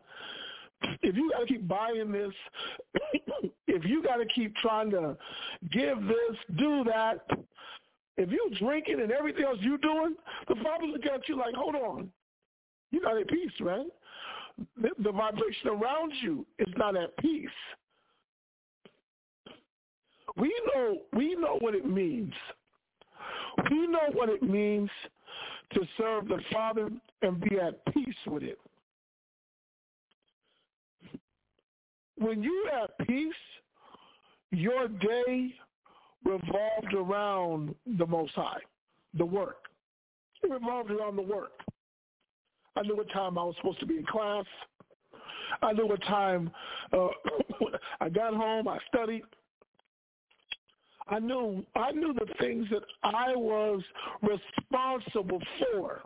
If 1.01 1.15
you 1.15 1.31
got 1.31 1.39
to 1.39 1.45
keep 1.47 1.67
buying 1.67 2.11
this, 2.11 2.33
if 3.67 3.83
you 3.85 4.03
got 4.03 4.17
to 4.17 4.25
keep 4.25 4.55
trying 4.57 4.91
to 4.91 5.17
give 5.71 5.99
this, 6.01 6.37
do 6.57 6.83
that, 6.83 7.25
if 8.17 8.31
you 8.31 8.51
drinking 8.59 9.01
and 9.01 9.11
everything 9.11 9.43
else 9.43 9.57
you 9.61 9.77
doing, 9.79 10.15
the 10.47 10.55
Father 10.63 10.85
look 10.85 11.05
at 11.05 11.27
you 11.27 11.37
like, 11.37 11.55
hold 11.55 11.75
on, 11.75 12.11
you're 12.91 13.03
not 13.03 13.17
at 13.17 13.27
peace, 13.27 13.51
man. 13.59 13.87
The, 14.81 14.89
the 15.03 15.11
vibration 15.11 15.69
around 15.69 16.13
you 16.21 16.45
is 16.59 16.73
not 16.77 16.95
at 16.95 17.15
peace. 17.17 17.49
We 20.37 20.53
know 20.73 20.97
we 21.13 21.35
know 21.35 21.57
what 21.59 21.73
it 21.75 21.85
means. 21.85 22.33
We 23.71 23.87
know 23.87 24.09
what 24.13 24.29
it 24.29 24.43
means 24.43 24.89
to 25.73 25.81
serve 25.97 26.27
the 26.27 26.39
Father 26.53 26.89
and 27.21 27.41
be 27.41 27.59
at 27.59 27.83
peace 27.93 28.15
with 28.27 28.43
it. 28.43 28.59
When 32.17 32.41
you're 32.41 32.69
at 32.69 32.97
peace, 33.05 33.33
your 34.51 34.87
day 34.87 35.53
revolved 36.23 36.93
around 36.95 37.75
the 37.97 38.05
Most 38.05 38.33
High, 38.33 38.59
the 39.17 39.25
work. 39.25 39.65
It 40.43 40.51
revolved 40.51 40.91
around 40.91 41.15
the 41.15 41.21
work. 41.21 41.59
I 42.75 42.83
knew 42.83 42.95
what 42.95 43.09
time 43.11 43.37
I 43.37 43.43
was 43.43 43.55
supposed 43.57 43.79
to 43.79 43.85
be 43.85 43.97
in 43.97 44.05
class. 44.05 44.45
I 45.61 45.73
knew 45.73 45.87
what 45.87 46.01
time 46.03 46.51
uh, 46.93 47.07
I 48.01 48.09
got 48.09 48.35
home. 48.35 48.67
I 48.67 48.77
studied. 48.87 49.23
I 51.09 51.19
knew 51.19 51.65
I 51.75 51.91
knew 51.91 52.13
the 52.13 52.27
things 52.39 52.67
that 52.69 52.83
I 53.03 53.35
was 53.35 53.81
responsible 54.21 55.41
for. 55.59 56.01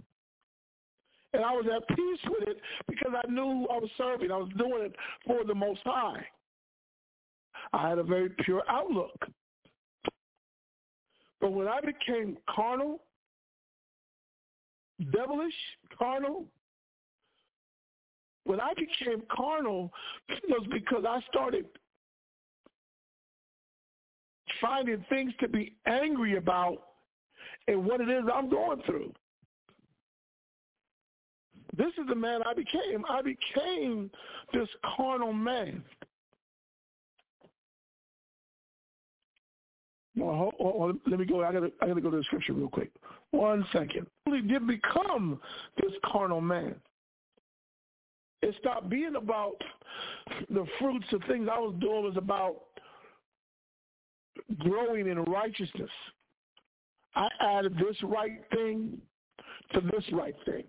And 1.34 1.44
I 1.46 1.54
was 1.54 1.66
at 1.74 1.88
peace 1.96 2.20
with 2.30 2.50
it 2.50 2.58
because 2.88 3.14
I 3.16 3.32
knew 3.32 3.66
I 3.72 3.78
was 3.78 3.90
serving. 3.98 4.32
I 4.32 4.38
was 4.38 4.50
doing 4.58 4.84
it 4.84 4.96
for 5.26 5.46
the 5.46 5.56
Most 5.56 5.80
High. 5.86 6.26
I 7.74 7.90
had 7.90 8.00
a 8.00 8.04
very 8.04 8.30
pure 8.44 8.64
outlook. 8.68 9.16
But 11.40 11.54
when 11.54 11.68
I 11.68 11.80
became 11.80 12.38
carnal, 12.54 13.00
devilish, 15.12 15.54
carnal, 15.98 16.46
when 18.44 18.60
I 18.60 18.74
became 18.74 19.24
carnal, 19.32 19.92
it 20.28 20.44
was 20.50 20.68
because 20.70 21.06
I 21.08 21.22
started 21.30 21.66
finding 24.60 25.06
things 25.10 25.34
to 25.40 25.48
be 25.48 25.76
angry 25.86 26.38
about 26.38 26.78
and 27.68 27.86
what 27.86 28.02
it 28.02 28.10
is 28.10 28.24
I'm 28.34 28.50
going 28.50 28.82
through. 28.86 29.14
This 31.78 31.94
is 31.98 32.08
the 32.10 32.16
man 32.16 32.42
I 32.46 32.54
became. 32.54 33.06
I 33.10 33.22
became 33.22 34.12
this 34.54 34.68
carnal 34.96 35.32
man. 35.32 35.84
Well, 40.18 40.36
hold, 40.36 40.54
hold, 40.60 41.00
let 41.08 41.20
me 41.20 41.26
go. 41.26 41.44
I 41.44 41.54
gotta, 41.54 41.72
I 41.82 41.88
gotta 41.88 42.02
go 42.02 42.12
to 42.12 42.18
the 42.18 42.24
scripture 42.24 42.54
real 42.54 42.68
quick. 42.68 42.92
One 43.32 43.66
second. 43.72 44.08
He 44.26 44.42
did 44.42 44.68
become 44.68 45.40
this 45.82 45.94
carnal 46.06 46.42
man. 46.42 46.76
It 48.42 48.56
stopped 48.60 48.90
being 48.90 49.16
about 49.16 49.56
the 50.50 50.66
fruits 50.80 51.06
of 51.14 51.22
things 51.28 51.48
I 51.50 51.60
was 51.60 51.76
doing. 51.80 52.04
Was 52.04 52.18
about 52.18 52.64
growing 54.60 55.08
in 55.08 55.24
righteousness. 55.24 55.90
I 57.16 57.28
added 57.42 57.76
this 57.76 57.98
right 58.04 58.42
thing 58.54 59.00
to 59.74 59.82
this 59.82 60.04
right 60.12 60.36
thing. 60.46 60.64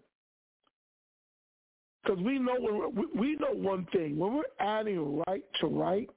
Because 2.02 2.20
we 2.22 2.38
know 2.38 2.92
we 3.14 3.36
know 3.36 3.52
one 3.52 3.86
thing 3.92 4.18
when 4.18 4.34
we're 4.34 4.42
adding 4.58 5.22
right 5.28 5.44
to 5.60 5.68
right, 5.68 6.10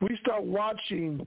we 0.00 0.16
start 0.22 0.42
watching 0.42 1.26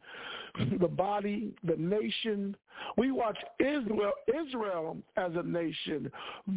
the 0.79 0.87
body, 0.87 1.53
the 1.63 1.75
nation. 1.75 2.55
We 2.97 3.11
watch 3.11 3.37
Israel, 3.59 4.13
Israel 4.27 4.97
as 5.17 5.31
a 5.35 5.43
nation 5.43 6.11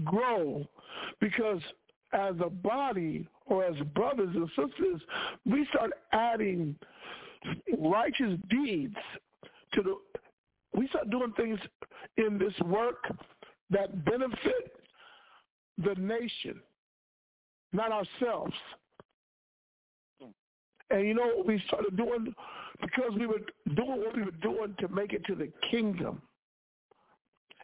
grow 0.05 0.66
because 1.20 1.60
as 2.12 2.35
a 2.43 2.48
body 2.48 3.27
or 3.47 3.64
as 3.64 3.77
brothers 3.94 4.35
and 4.35 4.48
sisters, 4.48 5.01
we 5.44 5.66
start 5.70 5.90
adding 6.12 6.74
righteous 7.78 8.39
deeds 8.51 8.97
to 9.74 9.82
the 9.82 9.97
we 10.74 10.86
start 10.89 11.10
doing 11.10 11.32
things 11.36 11.59
in 12.16 12.39
this 12.39 12.52
work 12.66 13.05
that 13.70 14.05
benefit 14.05 14.73
the 15.85 15.94
nation, 15.94 16.60
not 17.73 17.90
ourselves. 17.93 18.55
And 20.90 21.06
you 21.06 21.15
know 21.15 21.27
what 21.27 21.47
we 21.47 21.62
started 21.66 21.97
doing? 21.97 22.35
Because 22.81 23.12
we 23.19 23.27
were 23.27 23.40
doing 23.74 24.01
what 24.01 24.16
we 24.16 24.23
were 24.23 24.31
doing 24.43 24.74
to 24.81 24.89
make 24.89 25.12
it 25.12 25.24
to 25.27 25.35
the 25.35 25.51
kingdom. 25.70 26.23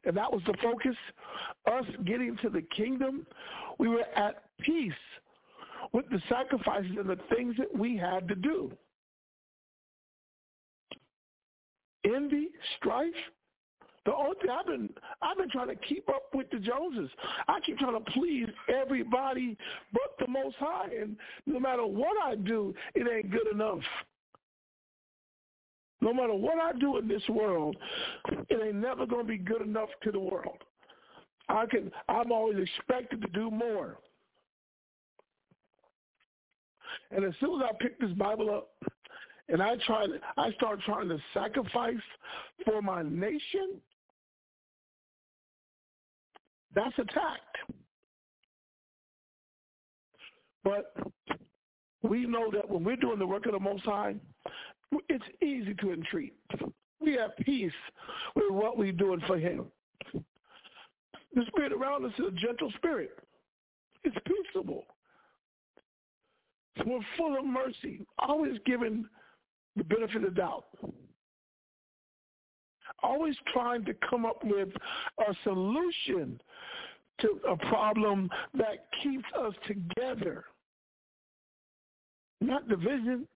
And 0.04 0.16
that 0.16 0.30
was 0.30 0.42
the 0.46 0.54
focus. 0.62 0.96
Us 1.66 1.86
getting 2.04 2.36
to 2.42 2.50
the 2.50 2.62
kingdom, 2.76 3.26
we 3.78 3.88
were 3.88 4.04
at 4.16 4.42
peace 4.60 4.92
with 5.92 6.04
the 6.10 6.20
sacrifices 6.28 6.92
and 6.98 7.08
the 7.08 7.18
things 7.34 7.56
that 7.56 7.74
we 7.76 7.96
had 7.96 8.28
to 8.28 8.34
do. 8.34 8.72
Envy, 12.04 12.48
strife. 12.76 13.12
The 14.04 14.14
only 14.14 14.36
thing 14.40 14.50
I've 14.50 14.66
been 14.66 14.90
I've 15.22 15.38
been 15.38 15.50
trying 15.50 15.68
to 15.68 15.76
keep 15.76 16.08
up 16.08 16.24
with 16.34 16.50
the 16.50 16.58
Joneses. 16.58 17.10
I 17.48 17.58
keep 17.64 17.78
trying 17.78 17.94
to 17.94 18.10
please 18.12 18.48
everybody 18.68 19.56
but 19.92 20.14
the 20.18 20.30
Most 20.30 20.56
High, 20.56 20.90
and 21.00 21.16
no 21.46 21.58
matter 21.58 21.86
what 21.86 22.16
I 22.22 22.34
do, 22.34 22.74
it 22.94 23.06
ain't 23.10 23.30
good 23.30 23.50
enough. 23.52 23.80
No 26.02 26.12
matter 26.12 26.34
what 26.34 26.58
I 26.58 26.78
do 26.78 26.98
in 26.98 27.08
this 27.08 27.26
world, 27.30 27.76
it 28.50 28.60
ain't 28.62 28.74
never 28.74 29.06
going 29.06 29.24
to 29.24 29.28
be 29.28 29.38
good 29.38 29.62
enough 29.62 29.88
to 30.02 30.12
the 30.12 30.20
world. 30.20 30.58
I 31.48 31.64
can 31.66 31.90
I'm 32.08 32.30
always 32.30 32.58
expected 32.58 33.22
to 33.22 33.28
do 33.28 33.50
more. 33.50 33.98
And 37.10 37.24
as 37.24 37.32
soon 37.40 37.60
as 37.60 37.68
I 37.70 37.72
pick 37.80 37.98
this 38.00 38.12
Bible 38.12 38.50
up, 38.50 38.68
and 39.48 39.62
I 39.62 39.76
try 39.86 40.06
to, 40.06 40.14
I 40.36 40.52
start 40.52 40.80
trying 40.84 41.08
to 41.08 41.18
sacrifice 41.32 41.94
for 42.64 42.80
my 42.80 43.02
nation, 43.02 43.80
that's 46.74 46.98
attacked. 46.98 47.56
But 50.64 50.94
we 52.02 52.26
know 52.26 52.50
that 52.52 52.68
when 52.68 52.84
we're 52.84 52.96
doing 52.96 53.18
the 53.18 53.26
work 53.26 53.46
of 53.46 53.52
the 53.52 53.60
Most 53.60 53.84
High, 53.84 54.14
it's 55.08 55.24
easy 55.42 55.74
to 55.74 55.92
entreat. 55.92 56.34
We 57.00 57.12
have 57.14 57.36
peace 57.44 57.72
with 58.34 58.50
what 58.50 58.78
we're 58.78 58.92
doing 58.92 59.20
for 59.26 59.38
Him. 59.38 59.66
The 61.34 61.44
spirit 61.48 61.72
around 61.72 62.06
us 62.06 62.12
is 62.18 62.26
a 62.28 62.30
gentle 62.30 62.72
spirit. 62.76 63.18
It's 64.04 64.16
peaceable. 64.26 64.84
We're 66.84 67.00
full 67.16 67.38
of 67.38 67.44
mercy, 67.44 68.06
always 68.18 68.58
giving 68.66 69.04
the 69.76 69.84
benefit 69.84 70.16
of 70.16 70.22
the 70.22 70.30
doubt. 70.30 70.66
Always 73.02 73.36
trying 73.52 73.84
to 73.84 73.94
come 74.08 74.24
up 74.24 74.42
with 74.44 74.68
a 75.18 75.34
solution 75.42 76.40
to 77.20 77.40
a 77.48 77.56
problem 77.68 78.28
that 78.54 78.86
keeps 79.02 79.24
us 79.38 79.54
together, 79.66 80.44
not 82.40 82.68
division. 82.68 83.26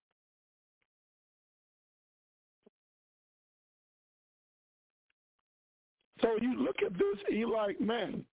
So 6.20 6.30
you 6.40 6.60
look 6.60 6.76
at 6.84 6.92
this 6.94 7.18
and 7.28 7.38
you're 7.38 7.50
like, 7.50 7.80
man, 7.80 8.24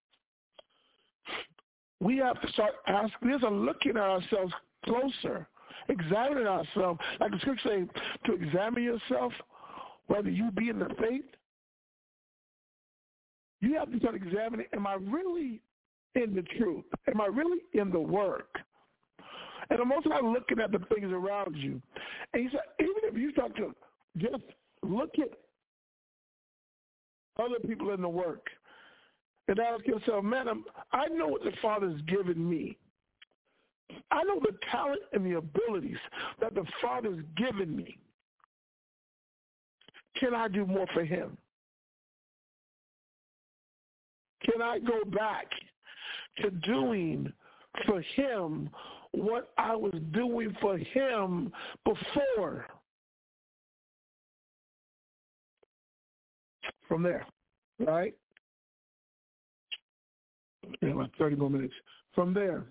we 1.99 2.17
have 2.17 2.41
to 2.41 2.51
start 2.51 2.73
asking 2.87 3.29
this 3.29 3.43
and 3.43 3.65
looking 3.65 3.91
at 3.91 3.97
ourselves 3.97 4.53
closer, 4.85 5.47
examining 5.89 6.47
ourselves. 6.47 6.99
Like 7.19 7.31
the 7.31 7.39
scripture 7.39 7.69
say, 7.69 8.01
to 8.25 8.33
examine 8.33 8.83
yourself, 8.83 9.33
whether 10.07 10.29
you 10.29 10.51
be 10.51 10.69
in 10.69 10.79
the 10.79 10.89
faith. 10.99 11.25
You 13.61 13.75
have 13.79 13.91
to 13.91 13.99
start 13.99 14.15
examining, 14.15 14.67
am 14.73 14.85
I 14.85 14.95
really 14.95 15.61
in 16.15 16.35
the 16.35 16.43
truth? 16.57 16.85
Am 17.07 17.19
I 17.19 17.25
really 17.25 17.59
in 17.73 17.89
the 17.89 17.99
work? 17.99 18.55
And 19.69 19.79
I'm 19.79 19.91
also 19.91 20.09
not 20.09 20.23
looking 20.23 20.59
at 20.59 20.71
the 20.71 20.79
things 20.93 21.11
around 21.11 21.55
you. 21.55 21.81
And 22.33 22.43
he 22.43 22.49
said, 22.51 22.61
even 22.79 22.95
if 23.03 23.17
you 23.17 23.31
start 23.31 23.55
to 23.57 23.73
just 24.17 24.43
look 24.83 25.11
at 25.19 25.29
other 27.43 27.59
people 27.67 27.91
in 27.91 28.01
the 28.01 28.09
work 28.09 28.45
and 29.47 29.59
ask 29.59 29.85
yourself, 29.87 30.23
man, 30.23 30.47
I'm, 30.47 30.63
I 30.91 31.07
know 31.07 31.27
what 31.27 31.43
the 31.43 31.51
Father's 31.61 31.99
given 32.01 32.47
me. 32.47 32.77
I 34.11 34.23
know 34.23 34.39
the 34.41 34.57
talent 34.71 35.01
and 35.13 35.25
the 35.25 35.37
abilities 35.37 35.97
that 36.39 36.55
the 36.55 36.65
Father's 36.81 37.23
given 37.37 37.75
me. 37.75 37.97
Can 40.19 40.33
I 40.33 40.47
do 40.47 40.65
more 40.65 40.87
for 40.93 41.03
him? 41.03 41.37
Can 44.43 44.61
I 44.61 44.79
go 44.79 45.03
back 45.05 45.47
to 46.41 46.51
doing 46.51 47.31
for 47.85 48.01
him 48.01 48.69
what 49.11 49.51
I 49.57 49.75
was 49.75 49.95
doing 50.13 50.55
for 50.61 50.77
him 50.77 51.51
before? 51.83 52.67
From 56.87 57.01
there, 57.01 57.25
right? 57.79 58.13
Yeah, 60.81 60.89
about 60.89 61.09
30 61.17 61.35
more 61.35 61.49
minutes. 61.49 61.73
From 62.13 62.33
there, 62.33 62.65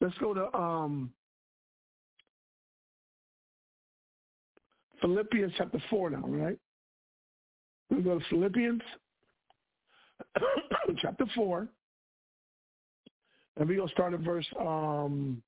let's 0.00 0.16
go 0.18 0.34
to 0.34 0.54
um, 0.56 1.10
Philippians 5.00 5.52
chapter 5.56 5.82
4 5.90 6.10
now, 6.10 6.24
right? 6.26 6.58
We 7.90 8.02
go 8.02 8.18
to 8.18 8.24
Philippians 8.30 8.82
chapter 10.98 11.24
4. 11.34 11.68
And 13.56 13.68
we're 13.68 13.76
going 13.76 13.88
to 13.88 13.92
start 13.92 14.14
at 14.14 14.20
verse 14.20 14.46
um, 14.60 15.42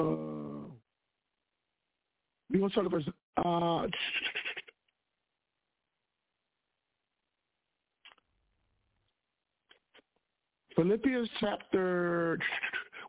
uh, 0.00 0.04
we're 2.50 2.58
going 2.58 2.68
to 2.68 2.72
start 2.72 2.86
at 2.86 2.92
verse 2.92 3.04
uh, 3.44 3.86
Philippians 10.76 11.28
chapter, 11.40 12.38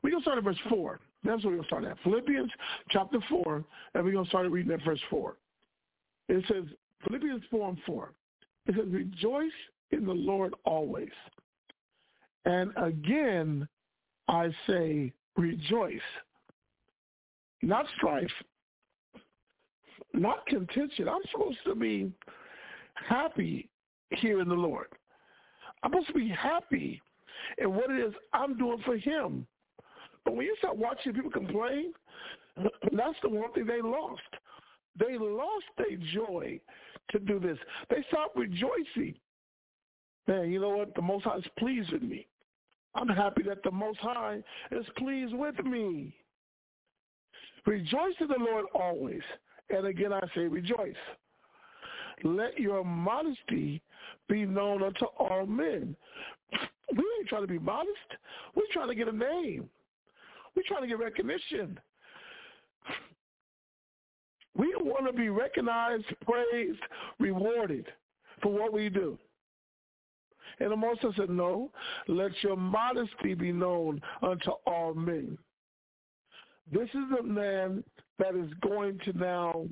we're 0.02 0.12
going 0.12 0.22
to 0.22 0.24
start 0.24 0.38
at 0.38 0.44
verse 0.44 0.58
4. 0.70 1.00
That's 1.24 1.44
where 1.44 1.52
we're 1.52 1.58
going 1.58 1.64
to 1.64 1.68
start 1.68 1.86
at. 1.86 1.98
Philippians 2.04 2.52
chapter 2.90 3.20
4, 3.30 3.64
and 3.94 4.04
we're 4.04 4.12
going 4.12 4.26
to 4.26 4.30
start 4.30 4.50
reading 4.52 4.72
at 4.72 4.84
verse 4.84 5.02
4. 5.10 5.36
It 6.30 6.44
says, 6.48 6.66
Philippians 7.08 7.44
4 7.50 7.70
and 7.70 7.78
4. 7.86 8.14
It 8.68 8.76
says, 8.76 8.86
rejoice 8.90 9.52
in 9.92 10.06
the 10.06 10.14
Lord 10.14 10.54
always. 10.66 11.10
And 12.46 12.72
again, 12.78 13.68
I 14.28 14.50
say, 14.68 15.12
rejoice. 15.36 16.00
Not 17.62 17.86
strife, 17.98 18.30
not 20.14 20.46
contention. 20.46 21.10
I'm 21.10 21.22
supposed 21.32 21.58
to 21.66 21.76
be 21.76 22.12
happy 22.94 23.70
here 24.10 24.40
in 24.40 24.48
the 24.48 24.56
Lord. 24.56 24.88
I'm 25.82 25.92
supposed 25.92 26.08
to 26.08 26.14
be 26.14 26.30
happy 26.30 27.02
in 27.58 27.74
what 27.74 27.92
it 27.92 28.00
is 28.00 28.14
I'm 28.34 28.58
doing 28.58 28.82
for 28.86 28.98
him. 28.98 29.46
But 30.24 30.36
when 30.36 30.46
you 30.46 30.56
start 30.58 30.78
watching 30.78 31.14
people 31.14 31.32
complain, 31.32 31.94
that's 32.58 33.18
the 33.22 33.30
one 33.30 33.52
thing 33.54 33.66
they 33.66 33.82
lost. 33.82 34.22
They 34.98 35.18
lost 35.18 35.66
their 35.78 35.98
joy 36.14 36.60
to 37.12 37.20
do 37.20 37.40
this. 37.40 37.58
They 37.90 38.04
stopped 38.10 38.36
rejoicing. 38.36 39.16
Man, 40.28 40.52
you 40.52 40.60
know 40.60 40.70
what? 40.70 40.96
The 40.96 41.02
Most 41.02 41.26
High 41.26 41.38
is 41.38 41.46
pleased 41.60 41.92
with 41.92 42.02
me. 42.02 42.28
I'm 42.96 43.10
happy 43.10 43.44
that 43.44 43.62
the 43.64 43.72
Most 43.72 44.00
High 44.00 44.42
is 44.72 44.86
pleased 44.98 45.34
with 45.34 45.60
me. 45.64 46.16
Rejoice 47.66 48.16
in 48.20 48.28
the 48.28 48.40
Lord 48.40 48.66
always. 48.74 49.22
And 49.70 49.86
again, 49.86 50.14
I 50.14 50.22
say 50.34 50.42
rejoice. 50.42 50.96
Let 52.24 52.60
your 52.60 52.84
modesty 52.84 53.82
be 54.30 54.46
known 54.46 54.84
unto 54.84 55.06
all 55.20 55.46
men. 55.46 55.96
We 56.96 57.04
ain't 57.20 57.28
trying 57.28 57.44
to 57.44 57.48
be 57.48 57.60
modest. 57.60 57.92
We're 58.56 58.64
trying 58.72 58.90
to 58.90 58.96
get 58.96 59.08
a 59.08 59.12
name. 59.12 59.70
We're 60.56 60.64
trying 60.68 60.82
to 60.82 60.88
get 60.88 61.00
recognition. 61.00 61.80
We 64.58 64.74
want 64.78 65.06
to 65.06 65.14
be 65.14 65.30
recognized, 65.30 66.06
praised, 66.26 66.80
rewarded 67.20 67.88
for 68.42 68.52
what 68.52 68.72
we 68.72 68.90
do. 68.90 69.18
And 70.60 70.72
the 70.72 70.76
Most 70.78 71.02
said, 71.18 71.30
no, 71.30 71.72
let 72.08 72.32
your 72.42 72.56
modesty 72.56 73.34
be 73.34 73.52
known 73.52 74.02
unto 74.22 74.52
all 74.66 74.94
men. 74.94 75.38
This 76.72 76.90
is 76.90 77.20
a 77.20 77.24
man 77.24 77.84
that 78.18 78.36
is 78.36 78.50
going 78.62 79.00
to 79.06 79.14
now 79.18 79.68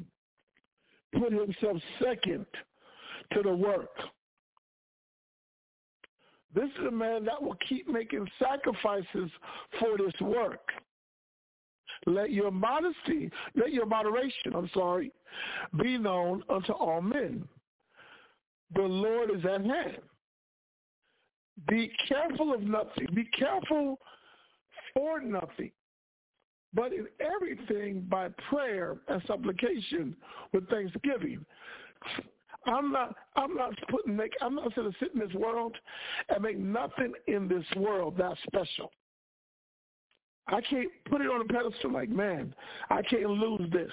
put 1.19 1.34
himself 1.34 1.77
second 2.03 2.45
to 3.34 3.41
the 3.41 3.53
work. 3.53 3.95
This 6.53 6.69
is 6.80 6.88
a 6.88 6.91
man 6.91 7.26
that 7.26 7.41
will 7.41 7.57
keep 7.68 7.88
making 7.88 8.27
sacrifices 8.40 9.31
for 9.80 9.98
this 9.98 10.14
work. 10.22 10.69
Let 12.06 12.31
your 12.31 12.52
modesty, 12.52 13.31
let 13.56 13.72
your 13.72 13.85
moderation, 13.85 14.53
I'm 14.56 14.69
sorry, 14.73 15.11
be 15.81 15.98
known 15.98 16.44
unto 16.49 16.73
all 16.73 17.02
men. 17.02 17.48
The 18.76 18.81
Lord 18.81 19.31
is 19.31 19.45
at 19.45 19.65
hand. 19.65 19.98
Be 21.68 21.91
careful 22.07 22.53
of 22.53 22.61
nothing. 22.61 23.07
Be 23.14 23.26
careful 23.38 23.99
for 24.94 25.22
nothing. 25.22 25.72
But 26.74 26.91
in 26.94 27.08
everything 27.20 28.06
by 28.10 28.30
prayer 28.50 28.98
and 29.08 29.22
supplication 29.28 30.16
with 30.54 30.68
thanksgiving. 30.70 31.45
I'm 32.66 32.91
not 32.91 33.16
I'm 33.36 33.56
not 33.56 33.74
putting 33.90 34.16
make 34.16 34.32
I'm 34.41 34.56
not 34.56 34.74
gonna 34.76 34.91
sit 35.00 35.14
in 35.14 35.20
this 35.20 35.34
world 35.34 35.76
and 36.30 36.41
make 36.41 36.58
nothing 36.58 37.14
in 37.28 37.48
this 37.48 37.66
world 37.76 38.18
that 38.18 38.38
special. 38.48 38.91
I 40.48 40.62
can't 40.62 40.90
put 41.10 41.22
it 41.22 41.28
on 41.30 41.41
a 41.41 41.45
pedestal 41.45 41.91
like, 41.91 42.10
man, 42.10 42.54
I 42.90 43.02
can't 43.02 43.30
lose 43.30 43.70
this. 43.72 43.91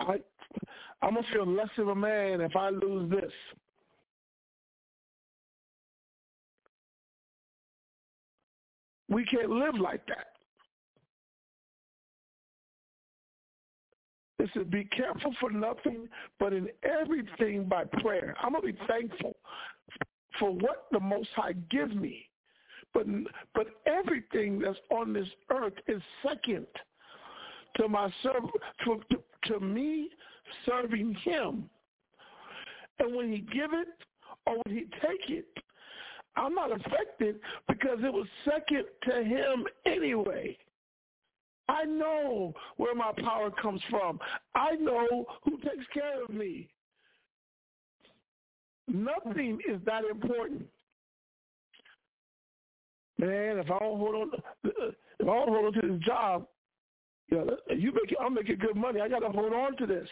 I 0.00 0.18
I'm 1.02 1.14
gonna 1.14 1.26
feel 1.32 1.46
less 1.46 1.68
of 1.78 1.88
a 1.88 1.94
man 1.94 2.40
if 2.40 2.56
I 2.56 2.70
lose 2.70 3.10
this. 3.10 3.32
We 9.08 9.24
can't 9.24 9.50
live 9.50 9.76
like 9.76 10.06
that. 10.06 10.28
It 14.38 14.50
says, 14.52 14.64
be 14.68 14.84
careful 14.84 15.34
for 15.40 15.50
nothing, 15.50 16.08
but 16.38 16.52
in 16.52 16.68
everything 16.82 17.64
by 17.64 17.84
prayer. 17.84 18.34
I'm 18.42 18.52
going 18.52 18.66
to 18.66 18.72
be 18.72 18.86
thankful 18.86 19.36
for 20.38 20.50
what 20.50 20.86
the 20.92 21.00
Most 21.00 21.28
High 21.34 21.54
gives 21.70 21.94
me. 21.94 22.28
But, 22.92 23.06
but 23.54 23.66
everything 23.86 24.58
that's 24.58 24.78
on 24.90 25.12
this 25.12 25.28
earth 25.50 25.74
is 25.88 26.02
second 26.26 26.66
to 27.76 27.88
my 27.88 28.12
to, 28.22 29.00
to, 29.10 29.18
to 29.44 29.60
me 29.60 30.10
serving 30.66 31.14
him. 31.24 31.68
And 32.98 33.16
when 33.16 33.32
he 33.32 33.38
give 33.38 33.72
it 33.72 33.88
or 34.46 34.56
when 34.64 34.76
he 34.76 34.82
take 35.00 35.30
it, 35.30 35.46
I'm 36.36 36.54
not 36.54 36.72
affected 36.72 37.36
because 37.68 37.98
it 38.02 38.12
was 38.12 38.26
second 38.44 38.84
to 39.08 39.22
him 39.22 39.64
anyway. 39.86 40.56
I 41.68 41.84
know 41.84 42.52
where 42.76 42.94
my 42.94 43.12
power 43.18 43.50
comes 43.50 43.80
from. 43.88 44.18
I 44.54 44.72
know 44.74 45.24
who 45.44 45.58
takes 45.58 45.86
care 45.92 46.22
of 46.22 46.30
me. 46.30 46.68
Nothing 48.86 49.58
is 49.68 49.80
that 49.86 50.04
important. 50.04 50.66
man, 53.18 53.58
if 53.58 53.70
I 53.70 53.78
don't 53.78 53.98
hold 53.98 54.14
on, 54.14 54.30
if 54.64 54.94
I 55.20 55.24
don't 55.24 55.48
hold 55.48 55.66
on 55.66 55.72
to 55.80 55.88
this 55.88 56.00
job, 56.04 56.46
you 57.30 57.38
know, 57.38 57.56
you 57.74 57.92
make, 57.92 58.14
I'm 58.20 58.34
making 58.34 58.58
good 58.58 58.76
money. 58.76 59.00
I 59.00 59.08
got 59.08 59.20
to 59.20 59.30
hold 59.30 59.54
on 59.54 59.76
to 59.78 59.86
this. 59.86 60.08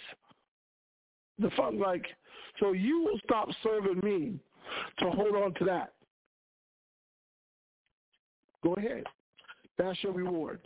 The 1.38 1.50
fun, 1.50 1.78
like, 1.78 2.06
so 2.60 2.72
you 2.72 3.02
will 3.02 3.18
stop 3.24 3.48
serving 3.62 4.00
me 4.02 4.38
to 5.00 5.10
hold 5.10 5.34
on 5.36 5.52
to 5.54 5.64
that. 5.66 5.92
Go 8.62 8.74
ahead. 8.74 9.04
That's 9.78 9.98
your 10.02 10.12
reward. 10.12 10.60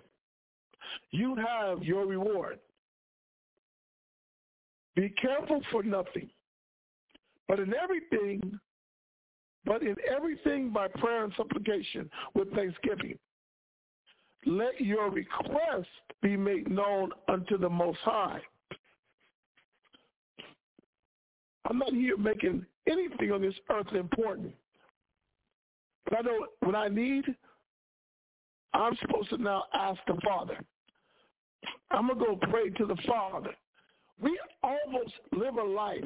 You 1.11 1.37
have 1.37 1.83
your 1.83 2.07
reward. 2.07 2.59
Be 4.95 5.11
careful 5.11 5.61
for 5.71 5.83
nothing, 5.83 6.31
but 7.49 7.61
in 7.61 7.75
everything, 7.75 8.59
but 9.65 9.83
in 9.83 9.95
everything 10.11 10.71
by 10.71 10.89
prayer 10.89 11.25
and 11.25 11.33
supplication 11.37 12.11
with 12.35 12.53
thanksgiving. 12.55 13.19
Let 14.47 14.81
your 14.81 15.11
request 15.11 15.89
be 16.23 16.37
made 16.37 16.71
known 16.71 17.11
unto 17.29 17.59
the 17.59 17.69
Most 17.69 17.99
High. 18.05 18.41
I'm 21.69 21.79
not 21.79 21.93
here 21.93 22.17
making 22.17 22.65
anything 22.89 23.33
on 23.33 23.43
this 23.43 23.55
earth 23.71 23.93
important. 23.93 24.55
But 26.05 26.19
I 26.19 26.23
know 26.23 26.47
when 26.61 26.77
I 26.77 26.89
need, 26.89 27.25
I'm 28.77 28.97
supposed 29.01 29.31
to 29.31 29.39
now 29.39 29.65
ask 29.73 29.99
the 30.07 30.19
Father. 30.25 30.59
I'm 31.91 32.09
going 32.09 32.19
to 32.19 32.25
go 32.25 32.49
pray 32.51 32.69
to 32.71 32.87
the 32.87 32.97
Father. 33.07 33.51
We 34.21 34.39
almost 34.63 35.13
live 35.33 35.57
a 35.57 35.63
life 35.63 36.05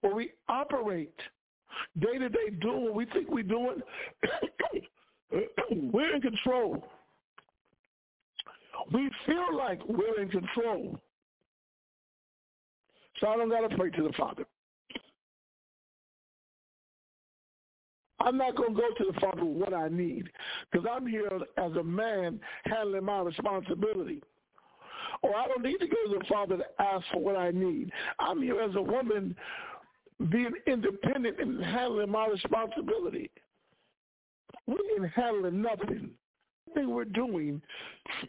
where 0.00 0.14
we 0.14 0.32
operate 0.48 1.14
day 2.00 2.18
to 2.18 2.28
day 2.28 2.50
doing 2.60 2.84
what 2.84 2.94
we 2.94 3.06
think 3.06 3.28
we're 3.30 3.42
doing. 3.42 3.80
we're 5.70 6.14
in 6.14 6.22
control. 6.22 6.86
We 8.92 9.10
feel 9.26 9.56
like 9.56 9.80
we're 9.86 10.20
in 10.20 10.30
control. 10.30 10.98
So 13.20 13.28
I 13.28 13.36
don't 13.36 13.50
got 13.50 13.68
to 13.68 13.76
pray 13.76 13.90
to 13.90 14.02
the 14.02 14.12
Father. 14.16 14.44
I'm 18.20 18.36
not 18.36 18.56
going 18.56 18.74
to 18.74 18.80
go 18.80 18.88
to 18.96 19.12
the 19.12 19.20
Father 19.20 19.44
with 19.44 19.58
what 19.58 19.74
I 19.74 19.88
need 19.88 20.28
because 20.70 20.86
I'm 20.90 21.06
here 21.06 21.30
as 21.56 21.72
a 21.76 21.82
man 21.82 22.40
handling 22.64 23.04
my 23.04 23.20
responsibility. 23.20 24.22
Or 25.22 25.34
I 25.34 25.46
don't 25.46 25.62
need 25.62 25.78
to 25.78 25.86
go 25.86 26.12
to 26.12 26.18
the 26.18 26.24
Father 26.28 26.56
to 26.58 26.64
ask 26.78 27.04
for 27.12 27.20
what 27.20 27.36
I 27.36 27.50
need. 27.50 27.90
I'm 28.18 28.42
here 28.42 28.60
as 28.60 28.74
a 28.74 28.82
woman 28.82 29.34
being 30.30 30.52
independent 30.66 31.40
and 31.40 31.62
handling 31.64 32.10
my 32.10 32.26
responsibility. 32.26 33.30
We 34.66 34.76
ain't 34.96 35.10
handling 35.12 35.62
nothing. 35.62 36.10
The 36.66 36.74
thing 36.74 36.90
we're 36.90 37.04
doing 37.04 37.62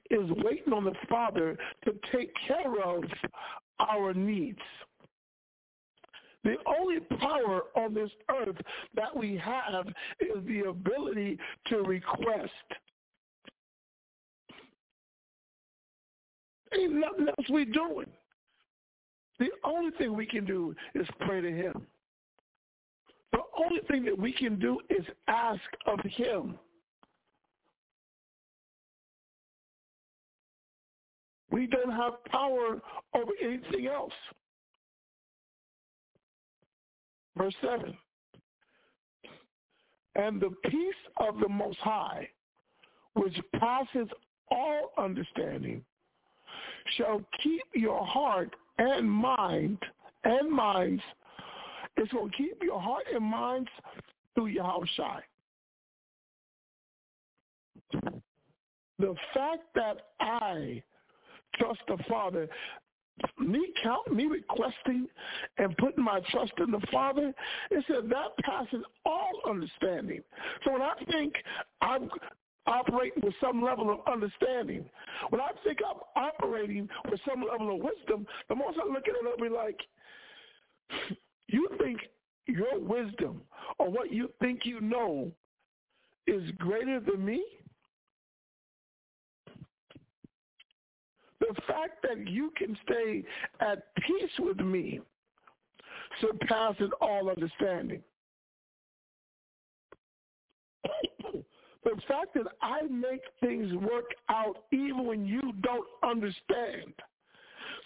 is 0.10 0.30
waiting 0.44 0.72
on 0.72 0.86
the 0.86 0.94
Father 1.10 1.58
to 1.86 1.94
take 2.12 2.32
care 2.48 2.82
of 2.84 3.04
our 3.80 4.14
needs. 4.14 4.60
The 6.44 6.56
only 6.66 7.00
power 7.20 7.64
on 7.76 7.94
this 7.94 8.10
earth 8.30 8.56
that 8.96 9.16
we 9.16 9.38
have 9.38 9.88
is 10.20 10.44
the 10.48 10.70
ability 10.70 11.38
to 11.68 11.78
request. 11.84 12.52
Ain't 16.74 16.94
nothing 16.94 17.28
else 17.28 17.50
we 17.50 17.66
doing. 17.66 18.08
The 19.40 19.50
only 19.64 19.92
thing 19.98 20.16
we 20.16 20.26
can 20.26 20.46
do 20.46 20.76
is 20.96 21.08
pray 21.22 21.42
to 21.42 21.52
him. 21.52 21.88
The 23.32 23.40
only 23.58 23.82
thing 23.90 24.06
that 24.06 24.18
we 24.18 24.32
can 24.34 24.60
do 24.60 24.80
is 24.90 25.06
ask 25.28 25.62
of 25.88 26.00
him. 26.02 26.58
We 31.52 31.68
don't 31.68 31.92
have 31.92 32.24
power 32.26 32.80
over 33.16 33.32
anything 33.42 33.88
else. 33.88 34.14
Verse 37.40 37.56
7. 37.62 37.98
And 40.16 40.42
the 40.42 40.52
peace 40.70 40.94
of 41.18 41.40
the 41.40 41.48
Most 41.48 41.78
High, 41.80 42.28
which 43.14 43.36
passes 43.58 44.10
all 44.52 44.92
understanding, 44.98 45.82
shall 46.98 47.22
keep 47.42 47.64
your 47.74 48.06
heart 48.06 48.54
and 48.78 49.10
mind 49.10 49.78
and 50.26 50.52
minds. 50.52 51.02
It's 51.96 52.12
going 52.12 52.30
to 52.30 52.38
keep 52.38 52.62
your 52.62 52.82
heart 52.82 53.06
and 53.14 53.24
minds 53.24 53.70
through 54.36 54.54
Yahushua. 54.54 55.22
The 59.00 59.16
fact 59.34 59.64
that 59.76 59.98
I 60.20 60.84
trust 61.56 61.80
the 61.88 61.98
Father, 62.10 62.50
me 63.40 63.72
count, 63.82 64.14
me 64.14 64.26
requesting 64.26 65.08
and 65.58 65.76
putting 65.78 66.04
my 66.04 66.22
trust 66.32 66.54
in 66.60 66.72
the 66.72 66.82
Father, 66.92 67.34
it 67.72 67.86
said 67.88 68.10
that 68.10 68.38
passes 68.44 68.84
all 69.06 69.42
understanding. 69.48 70.22
So 70.64 70.74
when 70.74 70.82
I 70.82 70.94
think 71.12 71.34
I'm 71.82 72.10
operating 72.68 73.24
with 73.24 73.34
some 73.42 73.64
level 73.64 73.90
of 73.92 74.00
understanding, 74.12 74.86
when 75.30 75.42
I 75.42 75.50
think 75.64 75.80
I'm 75.88 76.02
operating 76.16 76.88
with 77.10 77.20
some 77.28 77.44
level 77.50 77.76
of 77.76 77.82
wisdom, 77.82 78.28
the 78.48 78.56
more 78.56 78.70
I 78.70 78.88
look 78.88 79.08
at 79.08 79.16
it, 79.16 79.26
I'll 79.26 79.38
be 79.38 79.54
like, 79.54 79.80
you 81.48 81.68
think 81.82 82.00
your 82.46 82.80
wisdom 82.80 83.42
or 83.78 83.90
what 83.90 84.12
you 84.12 84.30
think 84.40 84.62
you 84.66 84.82
know 84.82 85.32
is 86.28 86.44
greater 86.58 87.00
than 87.00 87.26
me? 87.26 87.44
The 91.50 91.62
fact 91.64 92.04
that 92.04 92.28
you 92.28 92.52
can 92.56 92.78
stay 92.84 93.24
at 93.60 93.96
peace 93.96 94.30
with 94.38 94.60
me 94.60 95.00
surpasses 96.22 96.92
all 97.02 97.28
understanding. 97.28 98.04
the 101.84 102.02
fact 102.08 102.36
that 102.36 102.46
I 102.62 102.84
make 102.84 103.22
things 103.42 103.74
work 103.78 104.12
out 104.30 104.66
even 104.72 105.08
when 105.08 105.26
you 105.26 105.42
don't 105.64 105.88
understand 106.04 106.94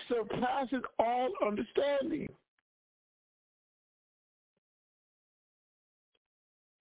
surpasses 0.10 0.84
all 0.99 1.30
understanding. 1.45 2.27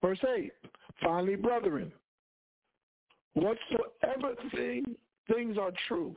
Verse 0.01 0.19
8, 0.37 0.51
finally, 1.01 1.37
brethren, 1.37 1.93
whatsoever 3.35 4.35
thing, 4.53 4.83
things 5.33 5.57
are 5.57 5.71
true, 5.87 6.13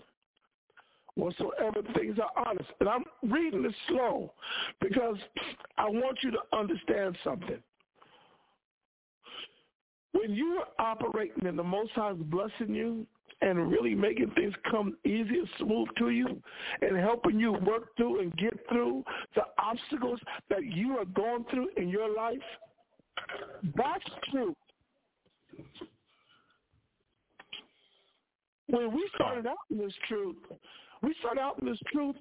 whatsoever 1.17 1.83
things 1.95 2.19
are 2.19 2.47
honest. 2.47 2.69
And 2.81 2.89
I'm 2.89 3.05
reading 3.23 3.63
this 3.63 3.75
slow 3.89 4.33
because 4.81 5.17
I 5.79 5.87
want 5.89 6.19
you 6.23 6.31
to 6.31 6.57
understand 6.57 7.17
something. 7.25 7.59
When 10.13 10.33
you 10.33 10.63
are 10.79 10.93
operating 10.93 11.47
and 11.47 11.59
the 11.59 11.65
Most 11.65 11.93
High 11.93 12.13
is 12.13 12.17
blessing 12.19 12.75
you 12.75 13.07
and 13.43 13.71
really 13.71 13.95
making 13.95 14.31
things 14.31 14.55
come 14.71 14.97
easy 15.05 15.39
and 15.39 15.49
smooth 15.59 15.89
to 15.99 16.11
you 16.11 16.41
and 16.81 16.97
helping 16.97 17.39
you 17.39 17.53
work 17.53 17.95
through 17.97 18.21
and 18.21 18.35
get 18.37 18.55
through 18.69 19.05
the 19.35 19.43
obstacles 19.59 20.21
that 20.49 20.65
you 20.65 20.97
are 20.97 21.05
going 21.05 21.45
through 21.51 21.69
in 21.77 21.89
your 21.89 22.15
life, 22.15 22.39
that's 23.77 24.05
true. 24.31 24.55
When 28.69 28.93
we 28.95 29.09
started 29.15 29.47
out 29.47 29.59
in 29.71 29.79
this 29.79 29.93
truth, 30.09 30.37
we 31.03 31.15
started 31.21 31.41
out 31.41 31.59
in 31.61 31.67
this 31.67 31.79
truth, 31.93 32.17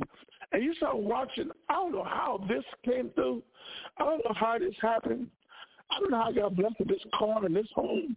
and 0.52 0.64
you 0.64 0.74
start 0.76 0.98
watching. 0.98 1.50
I 1.70 1.74
don't 1.74 1.94
know 1.94 2.04
how 2.04 2.44
this 2.48 2.64
came 2.84 3.10
through. 3.16 3.44
I 3.98 4.06
don't 4.06 4.24
know 4.26 4.34
how 4.36 4.58
this 4.60 4.76
happened. 4.82 5.28
I 5.92 6.00
don't 6.00 6.12
know 6.12 6.18
how 6.18 6.30
I 6.30 6.34
got 6.34 6.56
blessed 6.56 6.80
with 6.80 6.90
this 6.90 7.06
car 7.18 7.46
and 7.46 7.56
this 7.56 7.68
home. 7.74 8.16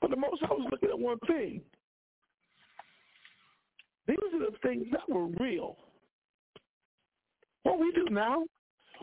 But 0.00 0.10
the 0.10 0.16
Most 0.16 0.42
High 0.42 0.54
was 0.54 0.68
looking 0.70 0.90
at 0.90 0.98
one 0.98 1.18
thing. 1.26 1.60
These 4.06 4.16
are 4.34 4.50
the 4.50 4.56
things 4.62 4.86
that 4.92 5.08
were 5.08 5.26
real. 5.38 5.76
What 7.62 7.78
we 7.78 7.92
do 7.92 8.06
now, 8.10 8.44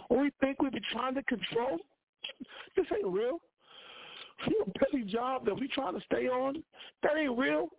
what 0.07 0.21
we 0.21 0.31
think 0.41 0.61
we 0.61 0.69
be 0.69 0.81
trying 0.91 1.15
to 1.15 1.23
control, 1.23 1.77
this 2.75 2.85
ain't 2.95 3.07
real. 3.07 3.39
For 4.43 4.51
a 4.67 4.79
petty 4.79 5.03
job 5.03 5.45
that 5.45 5.59
we 5.59 5.67
trying 5.69 5.95
to 5.95 6.05
stay 6.05 6.27
on, 6.27 6.63
that 7.03 7.17
ain't 7.17 7.37
real. 7.37 7.69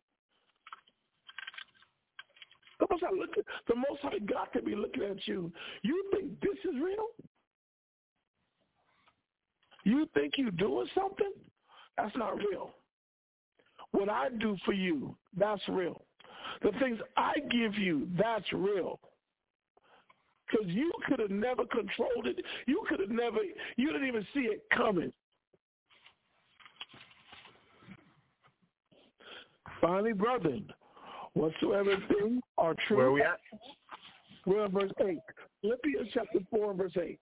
The 2.80 2.86
Most 2.90 3.02
High 3.02 3.16
look 3.16 3.36
at, 3.36 3.44
the 3.66 3.74
Most 3.74 4.00
High 4.02 4.18
got 4.20 4.52
to 4.52 4.62
be 4.62 4.74
looking 4.74 5.02
at 5.02 5.26
you. 5.26 5.52
You 5.82 6.05
think 6.12 6.40
this 6.40 6.59
is 6.64 6.80
real? 6.82 7.06
You 9.84 10.06
think 10.14 10.34
you're 10.36 10.50
doing 10.52 10.86
something? 10.94 11.32
That's 11.96 12.16
not 12.16 12.36
real. 12.36 12.70
What 13.92 14.09
I 14.09 14.28
do 14.28 14.56
for 14.64 14.72
you, 14.72 15.16
that's 15.36 15.62
real. 15.68 16.02
The 16.62 16.72
things 16.80 16.98
I 17.16 17.34
give 17.50 17.74
you, 17.74 18.09
that's 18.16 18.52
real. 18.52 19.00
Because 20.50 20.66
you 20.68 20.90
could 21.06 21.20
have 21.20 21.30
never 21.30 21.64
controlled 21.66 22.26
it. 22.26 22.44
You 22.66 22.82
could 22.88 23.00
have 23.00 23.10
never, 23.10 23.38
you 23.76 23.92
didn't 23.92 24.09
even 24.09 24.26
see 24.34 24.40
it 24.40 24.62
coming. 24.74 25.12
Finally, 29.80 30.12
brethren, 30.12 30.72
whatsoever 31.39 31.97
things 32.09 32.43
are 32.59 32.74
true. 32.86 32.97
Where 32.97 33.06
are 33.06 33.12
we 33.12 33.23
at? 33.23 33.40
We're 34.47 34.66
in 34.66 34.73
verse 34.73 34.93
8. 35.01 35.19
Philippians 35.62 36.09
chapter 36.12 36.40
4 36.51 36.70
and 36.70 36.78
verse 36.78 36.93
8. 36.97 37.19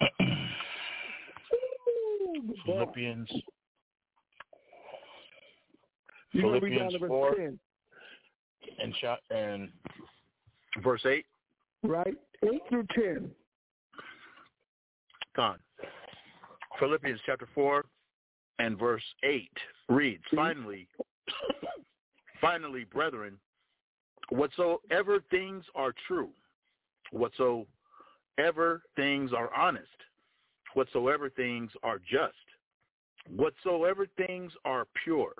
Philippians. 2.66 3.28
You're 6.32 6.42
gonna 6.44 6.60
read 6.60 6.78
down 6.78 6.90
Philippians 6.90 7.00
verse 7.00 7.08
4 7.08 7.34
10, 7.34 7.58
and, 8.82 8.94
cha- 9.00 9.18
and 9.30 9.68
verse 10.82 11.02
8. 11.04 11.24
right? 11.82 12.14
8 12.44 12.62
through 12.68 12.86
10. 12.94 13.30
Gone. 15.34 15.58
Philippians 16.78 17.20
chapter 17.26 17.48
4 17.54 17.84
and 18.62 18.78
verse 18.78 19.02
8 19.24 19.50
reads, 19.88 20.22
mm-hmm. 20.26 20.36
Finally, 20.36 20.88
finally, 22.40 22.84
brethren, 22.84 23.36
whatsoever 24.30 25.18
things 25.30 25.64
are 25.74 25.92
true, 26.06 26.30
whatsoever 27.10 28.82
things 28.94 29.32
are 29.32 29.52
honest, 29.54 29.86
whatsoever 30.74 31.28
things 31.28 31.70
are 31.82 31.98
just, 31.98 32.34
whatsoever 33.28 34.06
things 34.16 34.52
are 34.64 34.86
pure, 35.02 35.34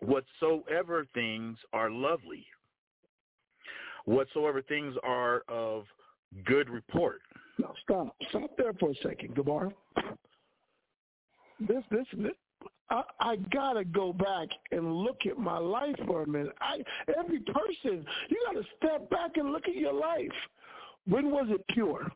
whatsoever 0.00 1.06
things 1.14 1.56
are 1.72 1.90
lovely, 1.90 2.44
whatsoever 4.04 4.60
things 4.60 4.94
are 5.02 5.42
of 5.48 5.84
good 6.44 6.68
report. 6.68 7.22
Now 7.58 7.72
stop. 7.82 8.14
Stop 8.28 8.50
there 8.58 8.74
for 8.74 8.90
a 8.90 8.94
second, 9.02 9.34
Gabar. 9.34 9.72
This, 11.60 11.82
this, 11.90 12.06
this 12.16 12.32
I, 12.90 13.02
I 13.20 13.36
gotta 13.52 13.84
go 13.84 14.12
back 14.12 14.48
and 14.72 14.96
look 14.96 15.18
at 15.28 15.38
my 15.38 15.58
life 15.58 15.94
for 16.06 16.22
a 16.22 16.26
minute. 16.26 16.54
I, 16.60 16.82
every 17.18 17.40
person, 17.40 18.04
you 18.28 18.36
gotta 18.46 18.66
step 18.78 19.08
back 19.10 19.36
and 19.36 19.52
look 19.52 19.68
at 19.68 19.76
your 19.76 19.92
life. 19.92 20.28
When 21.06 21.30
was 21.30 21.46
it 21.50 21.64
pure? 21.68 22.10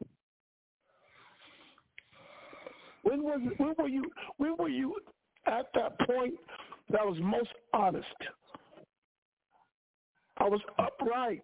When 3.02 3.22
was 3.22 3.40
it, 3.42 3.60
when 3.60 3.74
were 3.78 3.88
you 3.88 4.10
when 4.38 4.56
were 4.56 4.68
you 4.68 4.96
at 5.46 5.66
that 5.74 5.98
point 6.06 6.34
that 6.90 7.04
was 7.04 7.18
most 7.20 7.50
honest? 7.72 8.06
I 10.38 10.48
was 10.48 10.60
upright. 10.78 11.42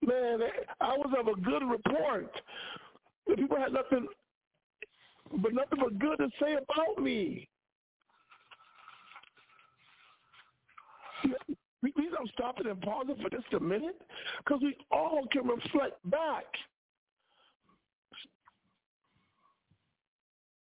Man, 0.00 0.40
I 0.80 0.96
was 0.96 1.14
of 1.18 1.28
a 1.28 1.40
good 1.40 1.62
report. 1.68 2.30
The 3.32 3.38
people 3.38 3.56
had 3.56 3.72
nothing 3.72 4.08
but 5.38 5.54
nothing 5.54 5.78
but 5.80 5.98
good 5.98 6.18
to 6.18 6.28
say 6.38 6.52
about 6.52 7.02
me. 7.02 7.48
Please, 11.80 12.12
I'm 12.18 12.26
stopping 12.34 12.66
and 12.66 12.78
pausing 12.82 13.16
for 13.16 13.30
just 13.30 13.50
a 13.54 13.60
minute 13.60 13.98
because 14.44 14.60
we 14.60 14.76
all 14.90 15.26
can 15.32 15.46
reflect 15.46 15.98
back. 16.10 16.44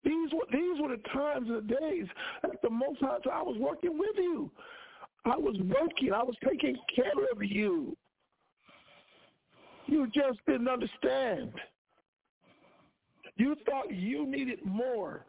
These 0.04 0.32
were 0.32 0.46
these 0.52 0.80
were 0.80 0.90
the 0.90 1.02
times 1.12 1.50
and 1.50 1.68
the 1.68 1.76
days 1.76 2.06
at 2.44 2.62
the 2.62 2.70
most 2.70 3.00
times 3.00 3.24
I 3.32 3.42
was 3.42 3.58
working 3.60 3.98
with 3.98 4.16
you. 4.16 4.52
I 5.26 5.36
was 5.38 5.56
working. 5.62 6.14
I 6.14 6.22
was 6.22 6.36
taking 6.48 6.78
care 6.96 7.14
of 7.34 7.42
you. 7.42 7.98
You 9.88 10.06
just 10.14 10.38
didn't 10.46 10.68
understand. 10.68 11.52
You 13.40 13.56
thought 13.66 13.90
you 13.90 14.28
needed 14.28 14.60
more. 14.66 15.26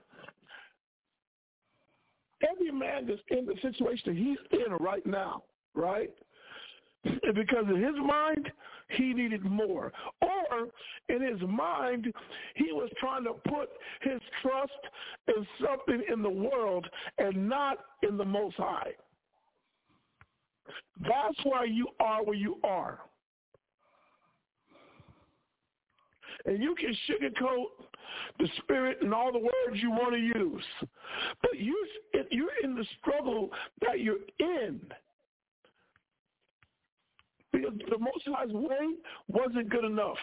Every 2.50 2.72
man 2.72 3.06
that's 3.06 3.20
in 3.28 3.46
the 3.46 3.54
situation 3.62 4.16
he's 4.16 4.58
in 4.60 4.72
right 4.80 5.06
now, 5.06 5.44
right? 5.74 6.10
Because 7.04 7.66
in 7.68 7.80
his 7.80 7.94
mind, 8.04 8.50
he 8.88 9.14
needed 9.14 9.44
more. 9.44 9.92
Or 10.20 10.66
in 11.08 11.22
his 11.22 11.40
mind, 11.48 12.12
he 12.56 12.72
was 12.72 12.90
trying 12.98 13.22
to 13.24 13.34
put 13.48 13.68
his 14.02 14.20
trust 14.42 14.72
in 15.28 15.46
something 15.64 16.02
in 16.12 16.20
the 16.20 16.28
world 16.28 16.88
and 17.18 17.48
not 17.48 17.78
in 18.02 18.16
the 18.16 18.24
Most 18.24 18.56
High. 18.56 18.90
That's 21.00 21.38
why 21.44 21.64
you 21.64 21.86
are 22.00 22.24
where 22.24 22.34
you 22.34 22.56
are. 22.64 22.98
And 26.44 26.60
you 26.60 26.74
can 26.74 26.96
sugarcoat 27.08 27.66
the 28.40 28.48
spirit 28.62 28.98
and 29.02 29.12
all 29.12 29.32
the 29.32 29.38
words 29.38 29.82
you 29.82 29.90
want 29.90 30.14
to 30.14 30.20
use. 30.20 30.64
But 31.42 31.58
you, 31.58 31.86
you're 32.30 32.48
in 32.62 32.74
the 32.74 32.84
struggle 33.00 33.50
that 33.82 34.00
you're 34.00 34.16
in. 34.38 34.80
Because 37.52 37.74
the 37.90 37.98
Most 37.98 38.24
High's 38.26 38.52
way 38.52 38.94
wasn't 39.28 39.68
good 39.68 39.84
enough. 39.84 40.16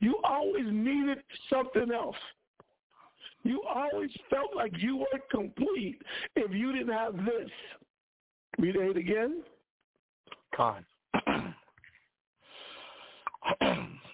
You 0.00 0.18
always 0.24 0.66
needed 0.66 1.18
something 1.48 1.90
else. 1.92 2.16
You 3.42 3.62
always 3.62 4.10
felt 4.28 4.54
like 4.54 4.72
you 4.78 4.96
weren't 4.96 5.30
complete 5.30 6.02
if 6.36 6.52
you 6.52 6.72
didn't 6.72 6.92
have 6.92 7.16
this. 7.16 7.50
Read 8.58 8.76
it 8.76 8.96
again. 8.96 9.42
Con. 10.54 10.84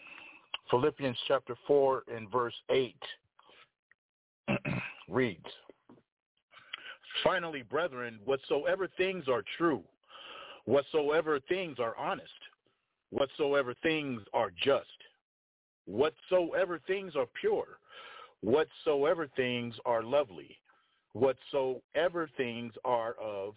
Philippians 0.71 1.17
chapter 1.29 1.55
4 1.67 2.03
and 2.15 2.31
verse 2.31 2.55
8 2.71 2.95
reads, 5.09 5.45
Finally, 7.25 7.63
brethren, 7.63 8.19
whatsoever 8.25 8.89
things 8.97 9.25
are 9.29 9.43
true, 9.57 9.83
whatsoever 10.65 11.41
things 11.49 11.79
are 11.79 11.97
honest, 11.97 12.29
whatsoever 13.11 13.75
things 13.83 14.21
are 14.35 14.51
just, 14.63 14.87
whatsoever 15.87 16.81
things 16.87 17.15
are 17.17 17.27
pure, 17.41 17.79
whatsoever 18.43 19.29
things 19.37 19.75
are 19.87 20.03
lovely, 20.03 20.59
whatsoever 21.13 22.29
things 22.37 22.73
are 22.85 23.15
of 23.23 23.55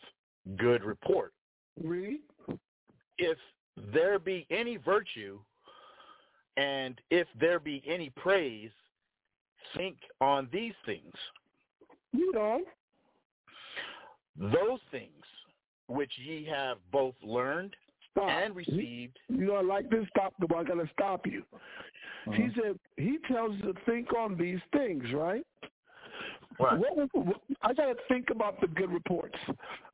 good 0.57 0.83
report. 0.83 1.33
Read. 1.83 2.21
If 3.17 3.37
there 3.93 4.19
be 4.19 4.47
any 4.49 4.77
virtue, 4.77 5.39
and 6.57 6.99
if 7.09 7.27
there 7.39 7.59
be 7.59 7.83
any 7.87 8.09
praise, 8.15 8.71
think 9.75 9.97
on 10.21 10.47
these 10.51 10.73
things. 10.85 11.13
You 12.11 12.31
know. 12.33 12.61
Those 14.37 14.79
things 14.91 15.25
which 15.87 16.11
ye 16.17 16.45
have 16.49 16.77
both 16.91 17.15
learned 17.21 17.75
Stop. 18.11 18.29
and 18.29 18.55
received. 18.55 19.17
You 19.27 19.47
know, 19.47 19.55
I 19.55 19.61
like 19.61 19.89
this. 19.89 20.05
Stop. 20.09 20.33
The 20.39 20.47
I 20.55 20.63
gotta 20.63 20.89
stop 20.93 21.25
you. 21.25 21.43
Uh-huh. 21.53 22.31
He 22.31 22.49
said 22.55 22.79
he 22.97 23.17
tells 23.31 23.55
you 23.57 23.73
to 23.73 23.79
think 23.85 24.13
on 24.13 24.37
these 24.37 24.59
things, 24.71 25.03
right? 25.13 25.45
What, 26.59 26.77
what, 27.13 27.41
I 27.61 27.73
got 27.73 27.85
to 27.85 27.95
think 28.09 28.31
about 28.31 28.59
the 28.59 28.67
good 28.67 28.91
reports. 28.91 29.37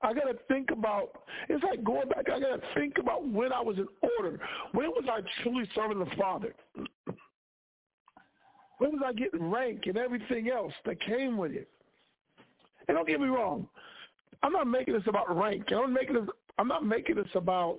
I 0.02 0.14
got 0.14 0.24
to 0.24 0.36
think 0.48 0.72
about, 0.72 1.12
it's 1.48 1.64
like 1.64 1.84
going 1.84 2.10
back, 2.10 2.26
I 2.28 2.40
got 2.40 2.60
to 2.60 2.62
think 2.74 2.98
about 3.00 3.28
when 3.28 3.54
I 3.54 3.62
was 3.62 3.78
in 3.78 3.88
order. 4.02 4.40
When 4.72 4.88
was 4.88 5.06
I 5.08 5.22
truly 5.44 5.70
serving 5.76 6.00
the 6.00 6.08
Father? 6.18 6.56
When 8.80 8.92
was 8.94 9.02
I 9.06 9.14
getting 9.14 9.52
rank 9.52 9.84
and 9.86 9.96
everything 9.96 10.50
else 10.50 10.74
that 10.86 11.00
came 11.02 11.38
with 11.38 11.52
it? 11.52 11.70
And 12.88 12.98
don't 12.98 13.08
get 13.08 13.22
me 13.22 13.28
wrong, 13.28 13.68
I'm 14.42 14.52
not 14.52 14.68
making 14.68 14.96
this 14.96 15.04
about 15.08 15.36
rank. 15.38 15.72
I'm 15.72 15.94
making 15.94 16.16
this, 16.16 16.26
I'm 16.58 16.68
not 16.68 16.84
making 16.84 17.16
this 17.16 17.28
about 17.36 17.78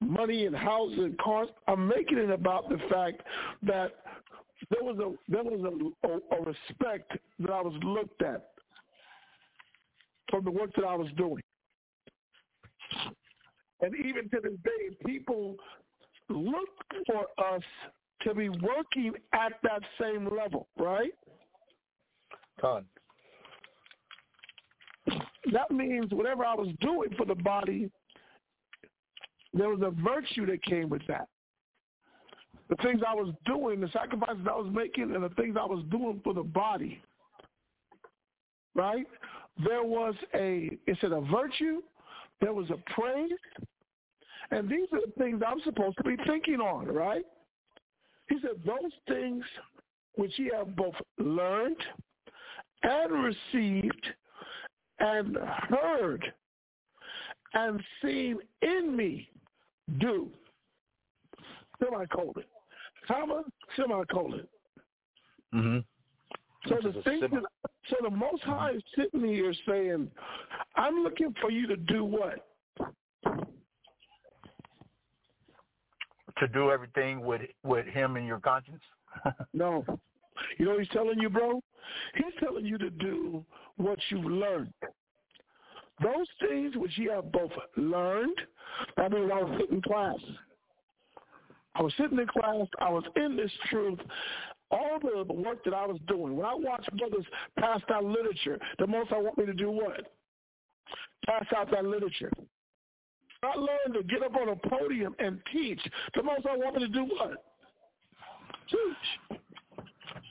money 0.00 0.46
and 0.46 0.54
houses 0.54 0.98
and 0.98 1.18
cars. 1.18 1.48
I'm 1.66 1.86
making 1.86 2.18
it 2.18 2.30
about 2.30 2.68
the 2.68 2.78
fact 2.90 3.22
that 3.62 3.92
there 4.70 4.82
was 4.82 4.98
a 4.98 5.30
there 5.30 5.44
was 5.44 5.92
a, 6.02 6.08
a, 6.08 6.40
a 6.40 6.44
respect 6.44 7.12
that 7.38 7.50
I 7.50 7.62
was 7.62 7.74
looked 7.82 8.22
at 8.22 8.48
from 10.30 10.44
the 10.44 10.50
work 10.50 10.70
that 10.76 10.84
I 10.84 10.94
was 10.94 11.08
doing. 11.16 11.42
And 13.80 13.94
even 13.94 14.28
to 14.30 14.40
this 14.42 14.58
day, 14.64 14.96
people 15.06 15.54
look 16.28 16.68
for 17.06 17.26
us 17.54 17.62
to 18.22 18.34
be 18.34 18.48
working 18.48 19.12
at 19.32 19.52
that 19.62 19.82
same 20.00 20.28
level, 20.36 20.66
right? 20.76 21.12
Con. 22.60 22.84
That 25.52 25.70
means 25.70 26.10
whatever 26.10 26.44
I 26.44 26.54
was 26.54 26.68
doing 26.80 27.10
for 27.16 27.24
the 27.24 27.36
body, 27.36 27.90
there 29.58 29.68
was 29.68 29.80
a 29.82 29.90
virtue 30.02 30.46
that 30.46 30.62
came 30.62 30.88
with 30.88 31.02
that. 31.08 31.28
The 32.68 32.76
things 32.76 33.00
I 33.06 33.14
was 33.14 33.34
doing, 33.46 33.80
the 33.80 33.88
sacrifices 33.88 34.46
I 34.48 34.56
was 34.56 34.70
making, 34.72 35.14
and 35.14 35.24
the 35.24 35.30
things 35.30 35.56
I 35.58 35.64
was 35.64 35.84
doing 35.90 36.20
for 36.22 36.34
the 36.34 36.42
body, 36.42 37.02
right? 38.74 39.06
There 39.64 39.82
was 39.82 40.14
a, 40.34 40.64
Is 40.64 40.78
it 40.86 40.98
said 41.00 41.12
a 41.12 41.20
virtue, 41.22 41.82
there 42.40 42.52
was 42.52 42.70
a 42.70 42.76
praise, 42.92 43.30
and 44.50 44.68
these 44.68 44.86
are 44.92 45.00
the 45.00 45.12
things 45.18 45.42
I'm 45.46 45.60
supposed 45.62 45.96
to 45.98 46.04
be 46.04 46.16
thinking 46.26 46.60
on, 46.60 46.86
right? 46.86 47.24
He 48.28 48.36
said, 48.42 48.60
those 48.64 48.92
things 49.08 49.44
which 50.16 50.38
ye 50.38 50.50
have 50.54 50.76
both 50.76 50.94
learned 51.18 51.76
and 52.82 53.12
received 53.24 54.06
and 55.00 55.36
heard 55.36 56.32
and 57.54 57.82
seen 58.02 58.38
in 58.62 58.94
me 58.94 59.30
do. 59.98 60.28
Semicolon. 61.82 62.44
Comma, 63.06 63.44
semicolon. 63.76 64.46
Mm-hmm. 65.54 65.78
So 66.68 66.76
the 66.82 67.02
thing 67.02 67.20
that, 67.20 67.42
so 67.88 67.96
the 68.02 68.10
Most 68.10 68.42
High 68.42 68.72
is 68.72 68.82
sitting 68.96 69.24
here 69.24 69.54
saying, 69.66 70.10
"I'm 70.76 71.02
looking 71.02 71.34
for 71.40 71.50
you 71.50 71.66
to 71.68 71.76
do 71.76 72.04
what? 72.04 72.46
To 76.38 76.48
do 76.52 76.70
everything 76.70 77.24
with 77.24 77.42
with 77.62 77.86
Him 77.86 78.16
and 78.16 78.26
your 78.26 78.40
conscience. 78.40 78.82
no, 79.54 79.84
you 80.58 80.64
know 80.64 80.72
what 80.72 80.80
he's 80.80 80.88
telling 80.90 81.18
you, 81.18 81.30
bro. 81.30 81.62
He's 82.14 82.32
telling 82.40 82.64
you 82.64 82.78
to 82.78 82.90
do 82.90 83.44
what 83.76 83.98
you've 84.10 84.24
learned. 84.24 84.72
Those 86.02 86.26
things 86.40 86.76
which 86.76 86.96
you 86.96 87.10
have 87.10 87.32
both 87.32 87.50
learned. 87.76 88.38
I 88.96 89.08
mean, 89.08 89.30
I 89.30 89.42
was 89.42 89.58
sitting 89.60 89.76
in 89.76 89.82
class. 89.82 90.18
I 91.74 91.82
was 91.82 91.92
sitting 91.98 92.18
in 92.18 92.26
class. 92.26 92.66
I 92.80 92.90
was 92.90 93.04
in 93.16 93.36
this 93.36 93.50
truth 93.70 93.98
all 94.70 94.98
the 95.00 95.32
work 95.32 95.64
that 95.64 95.74
I 95.74 95.86
was 95.86 95.98
doing, 96.08 96.36
when 96.36 96.46
I 96.46 96.54
watched 96.54 96.94
brothers 96.96 97.24
pass 97.58 97.80
out 97.92 98.04
literature, 98.04 98.58
the 98.78 98.86
Most 98.86 99.10
High 99.10 99.18
want 99.18 99.38
me 99.38 99.46
to 99.46 99.54
do 99.54 99.70
what? 99.70 100.12
Pass 101.26 101.46
out 101.56 101.70
that 101.70 101.84
literature. 101.84 102.32
I 103.42 103.54
learned 103.56 103.94
to 103.94 104.02
get 104.02 104.22
up 104.22 104.34
on 104.34 104.48
a 104.48 104.56
podium 104.68 105.14
and 105.18 105.40
teach. 105.52 105.80
The 106.14 106.22
Most 106.22 106.42
High 106.44 106.56
want 106.56 106.76
me 106.76 106.86
to 106.86 106.88
do 106.88 107.04
what? 107.04 107.44
Teach. 108.70 109.38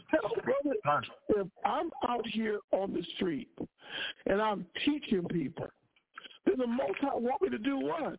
Hell, 0.10 0.32
brother, 0.44 1.02
if 1.30 1.48
I'm 1.66 1.90
out 2.08 2.26
here 2.28 2.60
on 2.72 2.94
the 2.94 3.04
street 3.16 3.50
and 4.26 4.42
I'm 4.42 4.66
teaching 4.86 5.26
people, 5.30 5.68
then 6.46 6.58
the 6.58 6.68
Most 6.68 7.00
High 7.02 7.16
want 7.16 7.42
me 7.42 7.50
to 7.50 7.58
do 7.58 7.78
what? 7.78 8.18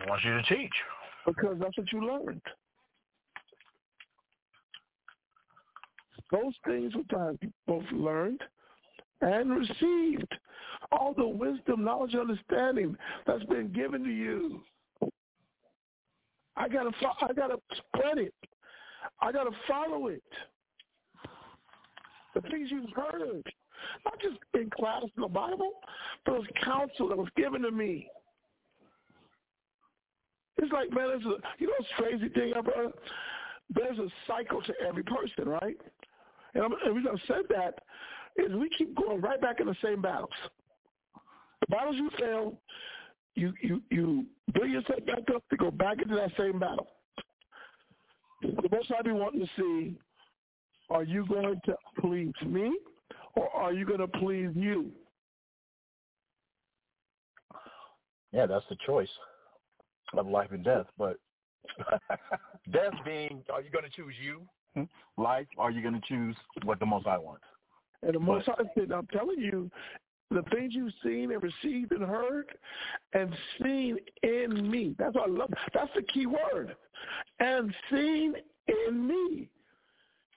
I 0.00 0.08
want 0.08 0.24
you 0.24 0.32
to 0.34 0.42
teach. 0.42 0.72
Because 1.26 1.56
that's 1.60 1.76
what 1.76 1.92
you 1.92 2.06
learned. 2.06 2.42
Those 6.30 6.54
things 6.66 6.94
which 6.94 7.10
I 7.16 7.32
both 7.66 7.84
learned 7.92 8.40
and 9.20 9.50
received. 9.50 10.32
All 10.92 11.14
the 11.16 11.26
wisdom, 11.26 11.84
knowledge, 11.84 12.14
understanding 12.14 12.96
that's 13.26 13.44
been 13.44 13.72
given 13.72 14.04
to 14.04 14.10
you. 14.10 14.60
I 16.56 16.68
gotta, 16.68 16.90
I 17.22 17.32
gotta 17.32 17.56
spread 17.76 18.18
it. 18.18 18.34
I 19.20 19.32
gotta 19.32 19.50
follow 19.68 20.08
it. 20.08 20.22
The 22.34 22.40
things 22.42 22.68
you've 22.70 22.90
heard, 22.94 23.42
not 24.04 24.20
just 24.20 24.38
in 24.54 24.70
class 24.70 25.02
in 25.16 25.22
the 25.22 25.28
Bible, 25.28 25.70
but 26.24 26.34
it 26.34 26.38
was 26.38 26.48
counsel 26.64 27.08
that 27.08 27.18
was 27.18 27.28
given 27.36 27.62
to 27.62 27.70
me. 27.70 28.08
It's 30.56 30.72
like, 30.72 30.90
man, 30.92 31.10
it's 31.14 31.24
a, 31.24 31.36
you 31.58 31.66
know, 31.66 31.72
what's 31.78 31.92
crazy 31.96 32.28
thing, 32.28 32.52
brother. 32.52 32.92
There's 33.74 33.98
a 33.98 34.08
cycle 34.26 34.62
to 34.62 34.74
every 34.86 35.02
person, 35.02 35.48
right? 35.48 35.76
And, 36.54 36.74
the 36.84 36.92
reason 36.92 37.10
I 37.12 37.26
said 37.26 37.42
that 37.50 37.80
is 38.36 38.54
we 38.54 38.70
keep 38.76 38.94
going 38.96 39.20
right 39.20 39.40
back 39.40 39.60
in 39.60 39.66
the 39.66 39.76
same 39.82 40.02
battles. 40.02 40.30
The 41.60 41.66
battles 41.68 41.96
you 41.96 42.10
fail, 42.18 42.58
you 43.34 43.52
you 43.60 43.82
you 43.90 44.26
bring 44.52 44.72
yourself 44.72 45.04
back 45.06 45.34
up 45.34 45.42
to 45.50 45.56
go 45.56 45.70
back 45.70 46.00
into 46.02 46.14
that 46.14 46.30
same 46.38 46.58
battle. 46.58 46.88
The 48.44 48.68
Most 48.70 48.88
High 48.88 49.02
be 49.02 49.12
wanting 49.12 49.40
to 49.40 49.48
see, 49.56 49.96
are 50.90 51.02
you 51.02 51.26
going 51.26 51.60
to 51.64 51.74
please 52.00 52.32
me 52.46 52.76
or 53.34 53.48
are 53.50 53.72
you 53.72 53.84
going 53.84 54.00
to 54.00 54.08
please 54.08 54.50
you? 54.54 54.90
Yeah, 58.32 58.46
that's 58.46 58.64
the 58.68 58.76
choice 58.84 59.08
of 60.16 60.26
life 60.26 60.48
and 60.50 60.64
death. 60.64 60.86
But 60.98 61.18
death 62.72 62.92
being, 63.04 63.42
are 63.52 63.62
you 63.62 63.70
going 63.70 63.84
to 63.84 63.90
choose 63.90 64.14
you 64.22 64.42
life, 65.16 65.46
are 65.58 65.70
you 65.70 65.82
going 65.82 65.94
to 65.94 66.06
choose 66.06 66.36
what 66.64 66.80
the 66.80 66.86
Most 66.86 67.06
High 67.06 67.18
wants? 67.18 67.44
And 68.02 68.14
the 68.14 68.20
Most 68.20 68.46
High 68.46 68.64
said, 68.76 68.92
I'm 68.92 69.06
telling 69.08 69.38
you, 69.38 69.70
the 70.30 70.42
things 70.52 70.72
you've 70.74 70.92
seen 71.02 71.30
and 71.32 71.42
received 71.42 71.92
and 71.92 72.02
heard 72.02 72.46
and 73.12 73.32
seen 73.62 73.98
in 74.22 74.70
me. 74.70 74.94
That's 74.98 75.14
what 75.14 75.28
I 75.28 75.32
love. 75.32 75.50
That's 75.72 75.90
the 75.94 76.02
key 76.02 76.26
word. 76.26 76.74
And 77.40 77.74
seen 77.90 78.34
in 78.88 79.06
me. 79.06 79.48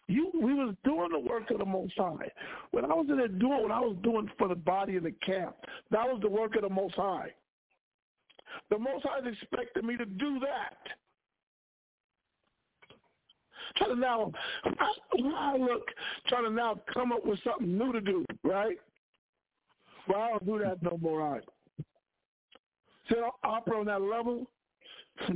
You, 0.10 0.32
we 0.34 0.54
was 0.54 0.74
doing 0.86 1.10
the 1.12 1.20
work 1.20 1.52
of 1.52 1.58
the 1.58 1.66
Most 1.66 1.94
High. 1.98 2.32
When 2.72 2.86
I 2.86 2.94
was 2.94 3.08
in 3.10 3.18
there 3.18 3.28
doing 3.28 3.62
what 3.62 3.72
I 3.72 3.80
was 3.82 3.98
doing 4.04 4.30
for 4.38 4.48
the 4.48 4.56
body 4.56 4.96
in 4.96 5.04
the 5.04 5.12
camp, 5.12 5.56
that 5.92 6.06
was 6.06 6.20
the 6.22 6.30
work 6.30 6.56
of 6.56 6.62
the 6.62 6.70
Most 6.70 6.96
High. 6.96 7.34
The 8.70 8.80
Most 8.80 9.06
High 9.06 9.28
expected 9.28 9.84
me 9.84 9.98
to 9.98 10.06
do 10.06 10.40
that 10.40 10.78
trying 13.78 13.96
to 13.96 14.00
now, 14.00 14.32
I 15.26 15.58
look, 15.58 15.88
trying 16.28 16.46
to 16.46 16.50
now 16.52 16.80
come 16.94 17.12
up 17.12 17.26
with 17.26 17.40
something 17.44 17.78
new 17.78 17.92
to 17.94 18.02
do, 18.02 18.26
right? 18.44 18.78
Well, 20.08 20.20
I 20.20 20.30
don't 20.30 20.46
do 20.46 20.60
that 20.60 20.82
no 20.82 20.98
more, 21.02 21.22
all 21.22 21.34
right? 21.34 21.44
See, 23.10 23.16
I 23.16 23.48
operate 23.48 23.80
on 23.80 23.86
that 23.88 24.02
level. 24.02 24.48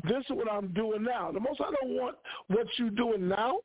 This 0.04 0.24
is 0.30 0.36
what 0.36 0.52
I'm 0.52 0.68
doing 0.74 1.04
now. 1.04 1.32
The 1.32 1.40
Most 1.40 1.60
High 1.60 1.74
don't 1.82 1.96
want 1.96 2.16
what 2.48 2.68
you're 2.78 2.90
doing 2.90 3.28
now. 3.28 3.58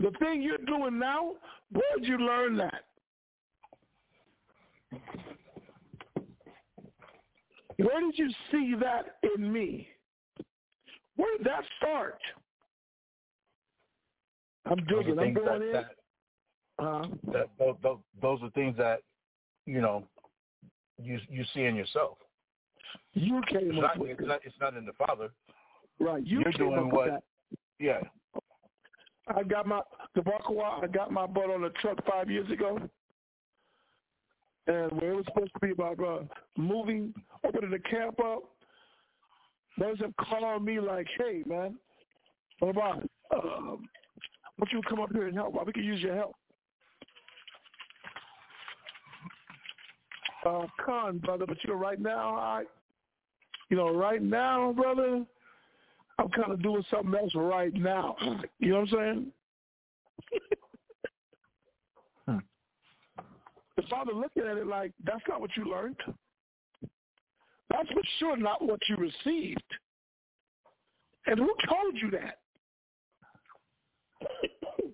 The 0.00 0.10
thing 0.18 0.42
you're 0.42 0.58
doing 0.58 0.98
now, 0.98 1.34
where 1.70 1.82
did 1.96 2.06
you 2.08 2.18
learn 2.18 2.56
that? 2.56 2.82
Where 7.76 8.00
did 8.00 8.18
you 8.18 8.30
see 8.50 8.74
that 8.80 9.16
in 9.36 9.52
me? 9.52 9.88
Where 11.16 11.38
did 11.38 11.46
that 11.46 11.62
start? 11.78 12.18
I'm 14.66 14.78
digging. 14.86 15.18
I'm 15.18 15.34
going 15.34 15.34
that, 15.34 15.62
in. 15.62 15.72
That, 15.72 16.84
uh, 16.84 17.06
that, 17.32 17.48
those, 17.82 17.98
those 18.20 18.38
are 18.42 18.50
things 18.50 18.76
that 18.76 19.00
you 19.66 19.80
know 19.80 20.04
you 21.00 21.18
you 21.28 21.44
see 21.54 21.62
in 21.64 21.74
yourself. 21.74 22.18
You 23.14 23.40
came 23.48 23.70
it's 23.70 23.76
up 23.78 23.82
not, 23.82 23.98
with 23.98 24.10
it's 24.10 24.20
it. 24.20 24.26
Not, 24.26 24.40
it's 24.44 24.54
not 24.60 24.76
in 24.76 24.86
the 24.86 24.92
Father. 24.92 25.30
Right. 25.98 26.26
You 26.26 26.40
You're 26.40 26.52
came 26.52 26.68
doing 26.68 26.78
up 26.78 26.92
what? 26.92 27.04
With 27.04 27.14
that. 27.14 27.22
Yeah. 27.78 28.00
I 29.28 29.42
got 29.44 29.66
my 29.66 29.80
the 30.14 30.22
I 30.82 30.86
got 30.88 31.12
my 31.12 31.26
butt 31.26 31.50
on 31.50 31.64
a 31.64 31.70
truck 31.70 31.98
five 32.06 32.28
years 32.28 32.50
ago, 32.50 32.78
and 34.66 34.92
where 35.00 35.12
it 35.12 35.16
was 35.16 35.24
supposed 35.26 35.52
to 35.54 35.60
be 35.60 35.70
about 35.70 36.00
uh, 36.00 36.22
moving, 36.56 37.14
opening 37.46 37.70
the 37.70 37.78
camp 37.78 38.18
up, 38.20 38.42
those 39.78 39.98
have 40.00 40.14
called 40.16 40.44
on 40.44 40.64
me 40.64 40.80
like, 40.80 41.06
hey, 41.18 41.42
man, 41.46 41.76
what 42.58 42.70
about, 42.70 43.08
um, 43.34 43.88
why 44.56 44.66
don't 44.66 44.72
you 44.72 44.80
come 44.88 45.00
up 45.00 45.12
here 45.12 45.26
and 45.26 45.36
help? 45.36 45.54
We 45.66 45.72
could 45.72 45.84
use 45.84 46.00
your 46.00 46.14
help. 46.14 46.34
Uh, 50.44 50.66
Con, 50.84 51.18
brother, 51.18 51.46
but 51.46 51.56
you 51.62 51.70
know, 51.70 51.76
right 51.76 52.00
now, 52.00 52.34
I, 52.34 52.64
you 53.72 53.78
know, 53.78 53.88
right 53.88 54.22
now, 54.22 54.72
brother, 54.74 55.24
I'm 56.18 56.28
kind 56.28 56.52
of 56.52 56.62
doing 56.62 56.84
something 56.90 57.14
else 57.18 57.32
right 57.34 57.72
now. 57.72 58.16
You 58.58 58.72
know 58.72 58.80
what 58.80 58.92
I'm 58.92 58.98
saying? 58.98 59.32
hmm. 62.28 62.36
The 63.76 63.82
father 63.88 64.12
looking 64.12 64.42
at 64.42 64.58
it 64.58 64.66
like, 64.66 64.92
that's 65.06 65.22
not 65.26 65.40
what 65.40 65.56
you 65.56 65.64
learned. 65.64 65.96
That's 67.70 67.88
for 67.88 68.02
sure 68.18 68.36
not 68.36 68.62
what 68.62 68.80
you 68.90 68.96
received. 68.96 69.62
And 71.26 71.38
who 71.38 71.54
told 71.66 71.94
you 71.94 72.10
that? 72.10 72.40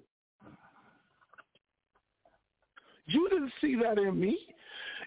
you 3.06 3.28
didn't 3.28 3.50
see 3.60 3.74
that 3.82 3.98
in 3.98 4.20
me. 4.20 4.38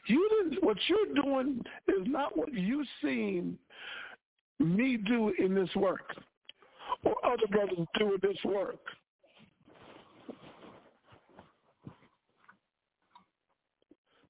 You 0.07 0.29
didn't. 0.29 0.63
What 0.63 0.77
you're 0.87 1.23
doing 1.23 1.61
is 1.87 2.07
not 2.07 2.35
what 2.37 2.53
you've 2.53 2.87
seen 3.03 3.57
me 4.59 4.97
do 4.97 5.33
in 5.39 5.55
this 5.55 5.73
work, 5.75 6.15
or 7.03 7.15
other 7.25 7.47
brothers 7.49 7.87
do 7.97 8.13
in 8.13 8.19
this 8.21 8.37
work. 8.45 8.79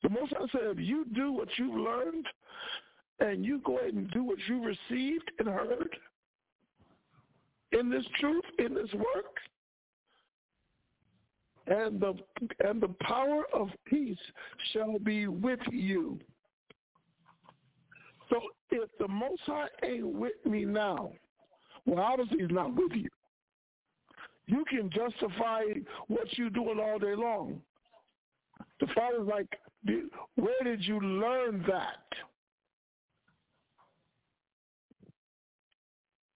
The 0.03 0.09
Most 0.09 0.33
High 0.33 0.45
said, 0.51 0.79
you 0.79 1.05
do 1.13 1.31
what 1.31 1.47
you've 1.57 1.75
learned, 1.75 2.25
and 3.19 3.45
you 3.45 3.61
go 3.63 3.77
ahead 3.77 3.93
and 3.93 4.09
do 4.11 4.23
what 4.23 4.37
you 4.47 4.63
received 4.63 5.31
and 5.39 5.47
heard 5.47 5.95
in 7.71 7.89
this 7.89 8.05
truth, 8.19 8.43
in 8.59 8.73
this 8.73 8.91
work, 8.93 9.37
and 11.67 11.99
the 11.99 12.13
and 12.63 12.81
the 12.81 12.93
power 13.01 13.43
of 13.53 13.69
peace 13.85 14.17
shall 14.73 14.99
be 14.99 15.27
with 15.27 15.59
you. 15.71 16.19
So 18.29 18.39
if 18.71 18.89
the 18.99 19.07
Most 19.07 19.41
High 19.45 19.67
ain't 19.83 20.07
with 20.07 20.45
me 20.45 20.65
now, 20.65 21.11
well, 21.85 21.99
obviously 21.99 22.39
he's 22.39 22.49
not 22.49 22.75
with 22.75 22.91
you. 22.93 23.09
You 24.47 24.65
can 24.69 24.89
justify 24.89 25.63
what 26.07 26.37
you're 26.37 26.49
doing 26.49 26.79
all 26.79 26.97
day 26.97 27.15
long. 27.15 27.61
The 28.79 28.87
Father's 28.95 29.27
like, 29.27 29.47
where 30.35 30.63
did 30.63 30.83
you 30.83 30.99
learn 30.99 31.63
that? 31.67 32.05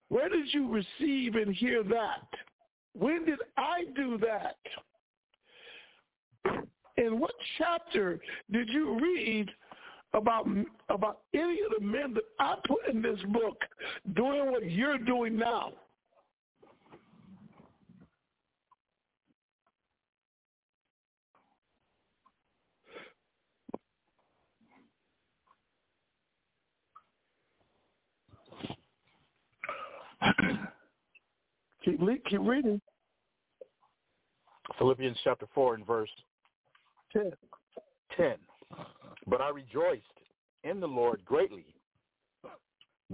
Where 0.10 0.30
did 0.30 0.54
you 0.54 0.70
receive 0.72 1.36
and 1.36 1.54
hear 1.54 1.84
that? 1.84 2.28
When 2.98 3.26
did 3.26 3.40
I 3.58 3.86
do 3.96 4.18
that? 4.20 4.58
In 6.98 7.20
what 7.20 7.34
chapter 7.58 8.20
did 8.52 8.70
you 8.70 8.98
read 9.00 9.52
about 10.14 10.48
about 10.90 11.20
any 11.34 11.60
of 11.62 11.72
the 11.78 11.86
men 11.86 12.14
that 12.14 12.24
I 12.40 12.56
put 12.66 12.88
in 12.90 13.02
this 13.02 13.20
book 13.34 13.58
doing 14.14 14.52
what 14.52 14.70
you're 14.70 14.98
doing 14.98 15.38
now? 15.38 15.74
keep 31.86 32.00
keep 32.30 32.40
reading. 32.42 32.82
Philippians 34.78 35.18
chapter 35.24 35.46
4 35.54 35.76
and 35.76 35.86
verse 35.86 36.10
10. 37.16 37.32
10. 38.18 38.36
But 39.28 39.42
I 39.42 39.50
rejoiced 39.50 40.04
in 40.64 40.80
the 40.80 40.88
Lord 40.88 41.24
greatly 41.26 41.66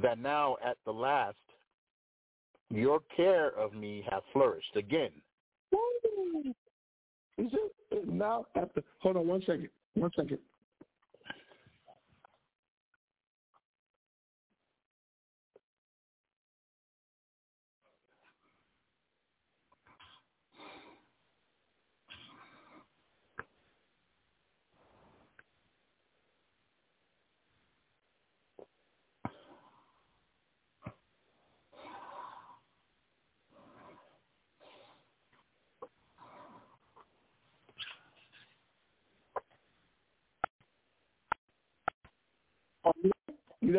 that 0.01 0.19
now 0.19 0.57
at 0.65 0.77
the 0.85 0.91
last 0.91 1.37
your 2.69 3.01
care 3.15 3.49
of 3.59 3.73
me 3.73 4.03
hath 4.09 4.23
flourished 4.31 4.75
again. 4.75 5.11
Is 7.37 7.51
it 7.91 8.07
now 8.07 8.45
at 8.55 8.73
the 8.75 8.83
hold 8.99 9.17
on 9.17 9.27
one 9.27 9.41
second. 9.41 9.69
One 9.95 10.11
second. 10.15 10.39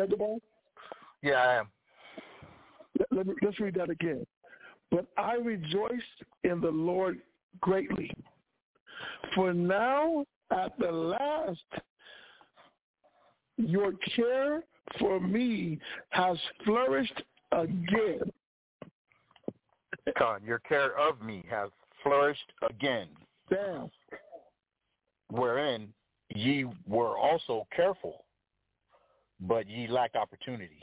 You 0.03 0.09
read 0.09 0.11
the 0.11 0.17
ball? 0.17 0.41
Yeah, 1.21 1.33
I 1.35 1.53
am. 1.59 1.67
Let 3.11 3.25
me, 3.25 3.33
let's 3.41 3.59
read 3.59 3.75
that 3.75 3.89
again. 3.89 4.25
But 4.91 5.05
I 5.17 5.35
rejoiced 5.35 6.03
in 6.43 6.59
the 6.59 6.69
Lord 6.69 7.19
greatly. 7.61 8.11
For 9.33 9.53
now, 9.53 10.25
at 10.51 10.77
the 10.77 10.91
last, 10.91 11.59
your 13.57 13.93
care 14.15 14.63
for 14.99 15.21
me 15.21 15.79
has 16.09 16.37
flourished 16.65 17.23
again. 17.53 18.19
Con, 20.17 20.41
your 20.45 20.59
care 20.59 20.99
of 20.99 21.21
me 21.21 21.45
has 21.49 21.69
flourished 22.03 22.51
again. 22.69 23.07
Damn. 23.49 23.89
Wherein 25.29 25.93
ye 26.35 26.65
were 26.87 27.17
also 27.17 27.65
careful 27.73 28.22
but 29.39 29.67
ye 29.69 29.87
lack 29.87 30.15
opportunity. 30.15 30.81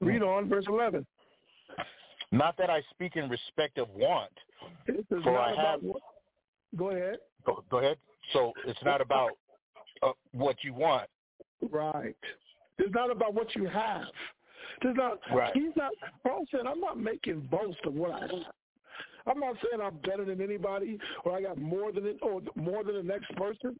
Read 0.00 0.22
on, 0.22 0.48
verse 0.48 0.64
11. 0.68 1.06
Not 2.30 2.56
that 2.58 2.70
I 2.70 2.82
speak 2.90 3.16
in 3.16 3.28
respect 3.28 3.78
of 3.78 3.88
want, 3.90 4.32
for 5.22 5.38
I 5.38 5.54
have. 5.54 5.80
Go 6.76 6.90
ahead. 6.90 7.18
Go, 7.46 7.64
go, 7.70 7.78
ahead. 7.78 7.96
So 8.32 8.52
it's 8.66 8.78
not 8.84 9.00
about 9.00 9.30
uh, 10.02 10.12
what 10.32 10.56
you 10.62 10.74
want. 10.74 11.08
Right. 11.70 12.16
It's 12.78 12.94
not 12.94 13.10
about 13.10 13.32
what 13.34 13.56
you 13.56 13.66
have. 13.66 14.04
It's 14.82 14.96
not. 14.96 15.18
Right. 15.34 15.52
He's 15.54 15.74
not. 15.74 15.92
Paul 16.22 16.44
said, 16.50 16.60
"I'm 16.66 16.80
not 16.80 17.00
making 17.00 17.48
boast 17.50 17.78
of 17.84 17.94
what 17.94 18.12
I 18.12 18.20
have. 18.20 18.30
I'm 19.26 19.40
not 19.40 19.56
saying 19.56 19.82
I'm 19.82 19.96
better 19.98 20.24
than 20.24 20.40
anybody 20.40 20.98
or 21.24 21.32
I 21.32 21.42
got 21.42 21.58
more 21.58 21.92
than 21.92 22.06
it 22.06 22.18
or 22.22 22.40
more 22.54 22.84
than 22.84 22.94
the 22.94 23.02
next 23.02 23.34
person. 23.36 23.78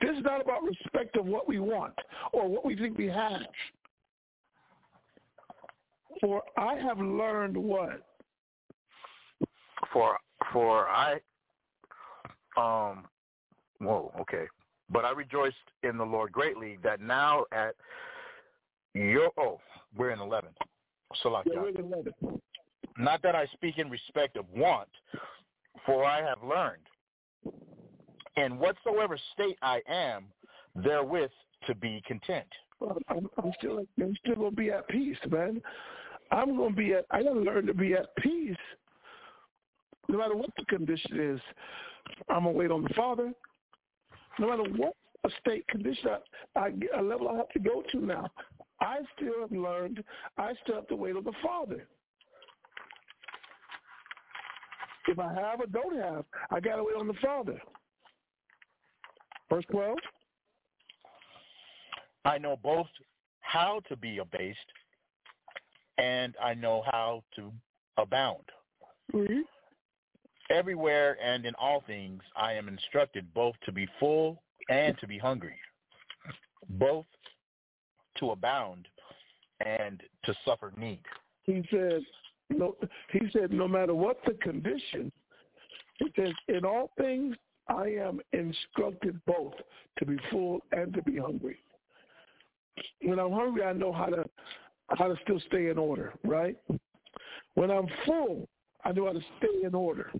This 0.00 0.16
is 0.16 0.22
not 0.22 0.40
about 0.40 0.62
respect 0.62 1.16
of 1.16 1.26
what 1.26 1.48
we 1.48 1.58
want 1.58 1.94
or 2.32 2.48
what 2.48 2.64
we 2.64 2.76
think 2.76 2.98
we 2.98 3.06
have. 3.06 3.42
For 6.20 6.42
I 6.56 6.74
have 6.76 6.98
learned 6.98 7.56
what? 7.56 8.02
For 9.92 10.18
for 10.52 10.88
I 10.88 11.20
um 12.56 13.06
whoa, 13.78 14.12
okay. 14.20 14.46
But 14.90 15.04
I 15.04 15.12
rejoiced 15.12 15.56
in 15.82 15.96
the 15.98 16.04
Lord 16.04 16.32
greatly 16.32 16.78
that 16.82 17.00
now 17.00 17.44
at 17.52 17.74
your 18.94 19.30
oh, 19.38 19.60
we're 19.96 20.10
in 20.10 20.20
eleven. 20.20 20.50
Like 21.24 21.46
yeah, 21.46 21.60
we're 21.60 21.68
in 21.68 21.76
eleven. 21.76 22.12
Not 22.96 23.22
that 23.22 23.36
I 23.36 23.46
speak 23.52 23.78
in 23.78 23.88
respect 23.90 24.36
of 24.36 24.44
want, 24.54 24.88
for 25.86 26.04
I 26.04 26.20
have 26.20 26.42
learned 26.42 26.82
in 28.38 28.58
whatsoever 28.58 29.18
state 29.34 29.58
I 29.62 29.80
am, 29.88 30.26
therewith 30.76 31.30
to 31.66 31.74
be 31.74 32.02
content. 32.06 32.46
Well, 32.80 32.98
I'm, 33.08 33.28
I'm 33.42 33.52
still 33.58 33.84
I'm 34.00 34.16
still 34.22 34.36
gonna 34.36 34.50
be 34.50 34.70
at 34.70 34.88
peace, 34.88 35.18
man. 35.28 35.60
I'm 36.30 36.56
gonna 36.56 36.74
be 36.74 36.92
at. 36.92 37.06
I 37.10 37.22
gotta 37.22 37.40
learn 37.40 37.66
to 37.66 37.74
be 37.74 37.94
at 37.94 38.14
peace, 38.16 38.56
no 40.08 40.18
matter 40.18 40.36
what 40.36 40.50
the 40.56 40.64
condition 40.66 41.18
is. 41.20 41.40
I'm 42.28 42.44
gonna 42.44 42.52
wait 42.52 42.70
on 42.70 42.82
the 42.82 42.94
Father, 42.94 43.32
no 44.38 44.48
matter 44.48 44.70
what 44.76 44.94
a 45.24 45.30
state 45.40 45.66
condition, 45.68 46.10
I, 46.54 46.60
I 46.60 46.72
a 46.96 47.02
level 47.02 47.28
I 47.28 47.36
have 47.36 47.48
to 47.50 47.58
go 47.58 47.82
to 47.92 47.98
now. 47.98 48.28
I 48.80 48.98
still 49.16 49.40
have 49.40 49.50
learned. 49.50 50.04
I 50.36 50.52
still 50.62 50.76
have 50.76 50.88
to 50.88 50.96
wait 50.96 51.16
on 51.16 51.24
the 51.24 51.32
Father. 51.42 51.86
If 55.08 55.18
I 55.18 55.34
have 55.34 55.60
or 55.60 55.66
don't 55.66 56.00
have, 56.00 56.24
I 56.50 56.60
gotta 56.60 56.84
wait 56.84 56.94
on 56.96 57.08
the 57.08 57.14
Father. 57.14 57.60
Verse 59.50 59.64
12. 59.70 59.96
I 62.24 62.38
know 62.38 62.58
both 62.62 62.86
how 63.40 63.80
to 63.88 63.96
be 63.96 64.18
abased 64.18 64.58
and 65.96 66.34
I 66.42 66.54
know 66.54 66.84
how 66.90 67.22
to 67.36 67.52
abound. 67.96 68.44
Mm-hmm. 69.12 69.40
Everywhere 70.50 71.16
and 71.22 71.44
in 71.44 71.54
all 71.54 71.82
things 71.86 72.22
I 72.36 72.52
am 72.52 72.68
instructed 72.68 73.32
both 73.34 73.54
to 73.64 73.72
be 73.72 73.86
full 73.98 74.42
and 74.68 74.96
to 74.98 75.06
be 75.06 75.18
hungry, 75.18 75.56
both 76.70 77.06
to 78.18 78.30
abound 78.30 78.86
and 79.64 80.02
to 80.24 80.34
suffer 80.44 80.72
need. 80.76 81.02
He 81.44 81.62
said, 81.70 82.02
no, 82.50 82.76
he 83.10 83.20
said, 83.32 83.52
no 83.52 83.66
matter 83.66 83.94
what 83.94 84.18
the 84.26 84.34
condition, 84.34 85.10
he 85.98 86.12
says, 86.16 86.32
in 86.48 86.64
all 86.64 86.90
things 86.98 87.36
I 87.68 87.86
am 88.00 88.20
instructed 88.32 89.20
both 89.26 89.54
to 89.98 90.06
be 90.06 90.16
full 90.30 90.60
and 90.72 90.92
to 90.94 91.02
be 91.02 91.18
hungry. 91.18 91.58
When 93.02 93.18
I'm 93.18 93.32
hungry, 93.32 93.64
I 93.64 93.72
know 93.72 93.92
how 93.92 94.06
to 94.06 94.24
how 94.96 95.08
to 95.08 95.16
still 95.22 95.40
stay 95.48 95.68
in 95.68 95.76
order, 95.76 96.14
right? 96.24 96.56
When 97.54 97.70
I'm 97.70 97.86
full, 98.06 98.48
I 98.84 98.92
know 98.92 99.06
how 99.06 99.12
to 99.12 99.20
stay 99.38 99.66
in 99.66 99.74
order. 99.74 100.10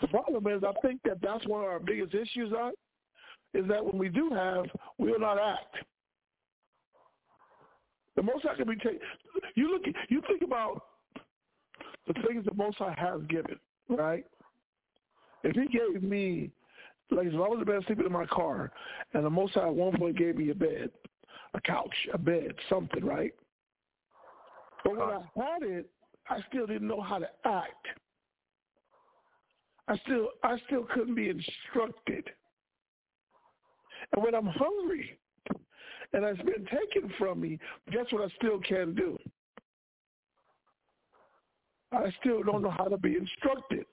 The 0.00 0.08
problem 0.08 0.46
is, 0.46 0.62
I 0.64 0.72
think 0.86 1.00
that 1.04 1.20
that's 1.20 1.46
one 1.46 1.62
of 1.62 1.68
our 1.68 1.78
biggest 1.78 2.14
issues, 2.14 2.52
on, 2.52 2.72
is 3.52 3.68
that 3.68 3.84
when 3.84 3.98
we 3.98 4.08
do 4.08 4.30
have, 4.30 4.64
we 4.98 5.10
will 5.10 5.20
not 5.20 5.38
act. 5.38 5.76
The 8.16 8.22
most 8.22 8.46
I 8.46 8.54
can 8.54 8.68
be 8.68 8.76
taken. 8.76 9.00
You 9.56 9.72
look. 9.72 9.82
You 10.08 10.22
think 10.28 10.42
about 10.42 10.82
the 12.06 12.14
things 12.26 12.44
the 12.44 12.54
Most 12.54 12.78
High 12.78 12.94
has 12.96 13.20
given, 13.28 13.58
right? 13.88 14.24
If 15.44 15.54
he 15.54 15.66
gave 15.66 16.02
me, 16.02 16.50
like 17.10 17.26
if 17.26 17.34
I 17.34 17.36
was 17.36 17.58
the 17.60 17.70
best 17.70 17.86
sleeping 17.86 18.06
in 18.06 18.12
my 18.12 18.26
car, 18.26 18.72
and 19.12 19.24
the 19.24 19.30
Most 19.30 19.54
High 19.54 19.68
at 19.68 19.74
one 19.74 19.96
point 19.96 20.16
gave 20.16 20.36
me 20.36 20.50
a 20.50 20.54
bed, 20.54 20.90
a 21.52 21.60
couch, 21.60 21.94
a 22.12 22.18
bed, 22.18 22.54
something, 22.68 23.04
right? 23.04 23.32
But 24.82 24.96
when 24.96 25.02
I 25.02 25.20
had 25.36 25.62
it, 25.62 25.90
I 26.28 26.38
still 26.48 26.66
didn't 26.66 26.88
know 26.88 27.02
how 27.02 27.18
to 27.18 27.28
act. 27.44 27.86
I 29.86 29.98
still, 29.98 30.28
I 30.42 30.56
still 30.66 30.86
couldn't 30.94 31.14
be 31.14 31.28
instructed. 31.28 32.24
And 34.12 34.24
when 34.24 34.34
I'm 34.34 34.46
hungry 34.46 35.18
and 36.14 36.24
it's 36.24 36.40
been 36.42 36.66
taken 36.66 37.12
from 37.18 37.40
me, 37.40 37.58
guess 37.90 38.06
what 38.10 38.22
I 38.22 38.34
still 38.36 38.60
can't 38.60 38.96
do? 38.96 39.18
I 41.92 42.12
still 42.20 42.42
don't 42.42 42.62
know 42.62 42.70
how 42.70 42.84
to 42.84 42.96
be 42.96 43.16
instructed. 43.16 43.84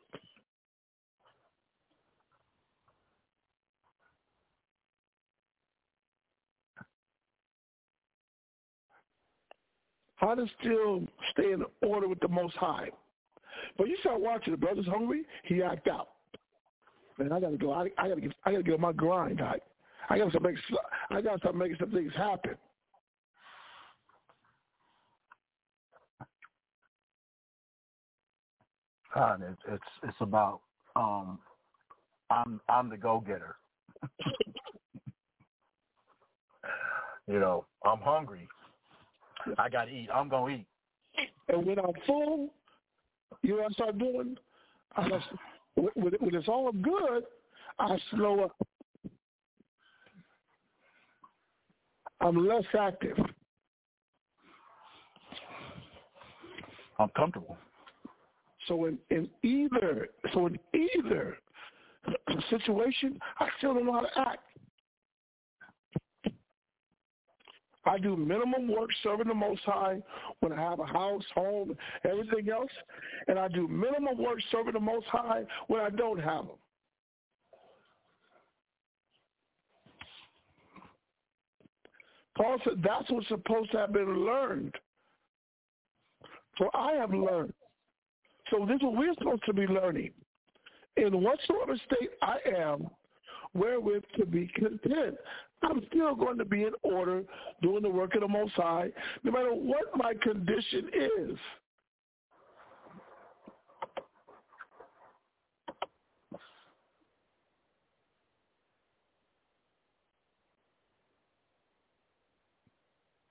How 10.22 10.36
to 10.36 10.46
still 10.60 11.04
stay 11.32 11.52
in 11.52 11.66
order 11.82 12.08
with 12.08 12.20
the 12.20 12.28
Most 12.28 12.56
High. 12.56 12.90
But 13.78 13.88
you 13.88 13.98
start 14.02 14.22
watching 14.22 14.54
the 14.54 14.58
brother's 14.58 14.86
hungry, 14.86 15.24
he 15.44 15.64
act 15.64 15.88
out. 15.88 16.10
Man, 17.18 17.32
I 17.32 17.40
gotta 17.40 17.58
go. 17.58 17.74
I, 17.74 17.88
I 17.98 18.08
gotta 18.08 18.22
get. 18.22 18.34
I 18.46 18.52
gotta 18.52 18.64
get 18.64 18.76
on 18.76 18.82
my 18.82 18.92
grind. 18.92 19.42
I, 19.42 19.56
I 20.10 20.20
gotta 20.20 20.30
start 20.30 20.44
making. 20.44 20.62
I 21.10 21.22
gotta 21.22 21.40
start 21.40 21.56
making 21.56 21.78
some 21.80 21.92
things 21.92 22.14
happen. 22.16 22.56
Uh, 29.16 29.38
it's 29.42 29.62
it's 29.68 29.84
it's 30.04 30.18
about 30.22 30.62
um, 30.96 31.40
I'm 32.30 32.62
I'm 32.70 32.90
the 32.90 32.98
go 32.98 33.24
getter. 33.26 33.56
you 37.28 37.40
know, 37.40 37.66
I'm 37.86 38.00
hungry. 38.00 38.48
I 39.58 39.70
gotta 39.70 39.92
eat. 39.92 40.10
I'm 40.14 40.30
gonna 40.30 40.56
eat. 40.56 40.66
And 41.50 41.66
when 41.66 41.80
I'm 41.80 41.94
full, 42.06 42.50
you 43.42 43.52
know 43.52 43.64
what 43.64 43.72
I 43.72 43.74
start 43.74 43.98
doing? 43.98 44.38
I 44.96 45.10
just, 45.10 45.26
when, 45.76 46.14
when 46.20 46.36
it's 46.36 46.48
all 46.48 46.72
good, 46.72 47.24
I 47.80 47.98
slow 48.12 48.46
up. 48.46 48.68
I'm 52.20 52.48
less 52.48 52.64
active. 52.78 53.18
I'm 57.00 57.10
comfortable. 57.10 57.58
So 58.68 58.86
in, 58.86 59.00
in 59.10 59.28
either 59.44 60.10
so 60.34 60.46
in 60.46 60.60
either 60.74 61.38
situation, 62.50 63.20
I 63.40 63.48
still 63.58 63.74
don't 63.74 63.86
know 63.86 63.94
how 63.94 64.02
to 64.02 64.30
act. 64.30 64.44
I 67.86 67.98
do 67.98 68.16
minimum 68.16 68.68
work 68.68 68.90
serving 69.02 69.28
the 69.28 69.34
Most 69.34 69.62
High 69.66 70.02
when 70.40 70.54
I 70.54 70.62
have 70.62 70.80
a 70.80 70.86
house, 70.86 71.24
home, 71.34 71.76
everything 72.04 72.50
else, 72.50 72.70
and 73.28 73.40
I 73.40 73.48
do 73.48 73.68
minimum 73.68 74.18
work 74.18 74.40
serving 74.52 74.74
the 74.74 74.80
Most 74.80 75.08
High 75.08 75.44
when 75.68 75.82
I 75.82 75.90
don't 75.90 76.20
have 76.20 76.46
them. 76.46 76.56
Paul 82.38 82.58
said 82.64 82.82
that's 82.84 83.10
what's 83.10 83.28
supposed 83.28 83.72
to 83.72 83.78
have 83.80 83.94
been 83.94 84.26
learned. 84.26 84.76
So 86.58 86.70
I 86.74 86.94
have 86.94 87.14
learned. 87.14 87.54
So 88.50 88.66
this 88.66 88.76
is 88.76 88.84
what 88.84 88.96
we're 88.96 89.14
supposed 89.16 89.46
to 89.46 89.54
be 89.54 89.66
learning. 89.68 90.12
In 90.98 91.22
whatsoever 91.22 91.76
state 91.86 92.10
I 92.22 92.38
am, 92.58 92.88
wherewith 93.54 94.04
to 94.18 94.26
be 94.26 94.48
content. 94.56 95.18
I'm 95.64 95.82
still 95.88 96.16
going 96.16 96.38
to 96.38 96.46
be 96.46 96.64
in 96.64 96.74
order 96.84 97.24
doing 97.62 97.84
the 97.84 97.90
work 97.90 98.16
of 98.16 98.22
the 98.22 98.28
Most 98.28 98.54
High, 98.54 98.90
no 99.24 99.32
matter 99.32 99.54
what 99.54 99.86
my 99.96 100.14
condition 100.22 100.90
is. 100.94 101.38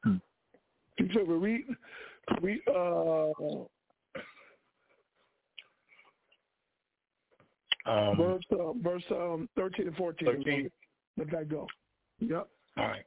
Hmm. 0.04 0.16
So 1.14 1.24
we 1.24 1.34
read, 1.34 1.64
we 2.42 2.62
uh, 2.72 3.64
Um, 7.86 8.16
verse 8.16 8.44
uh, 8.52 8.72
verse 8.82 9.02
um, 9.10 9.48
thirteen 9.56 9.88
and 9.88 9.96
fourteen. 9.96 10.28
13. 10.28 10.70
Let 11.16 11.30
that 11.30 11.48
go. 11.48 11.66
Yep. 12.20 12.48
All 12.76 12.86
right. 12.86 13.04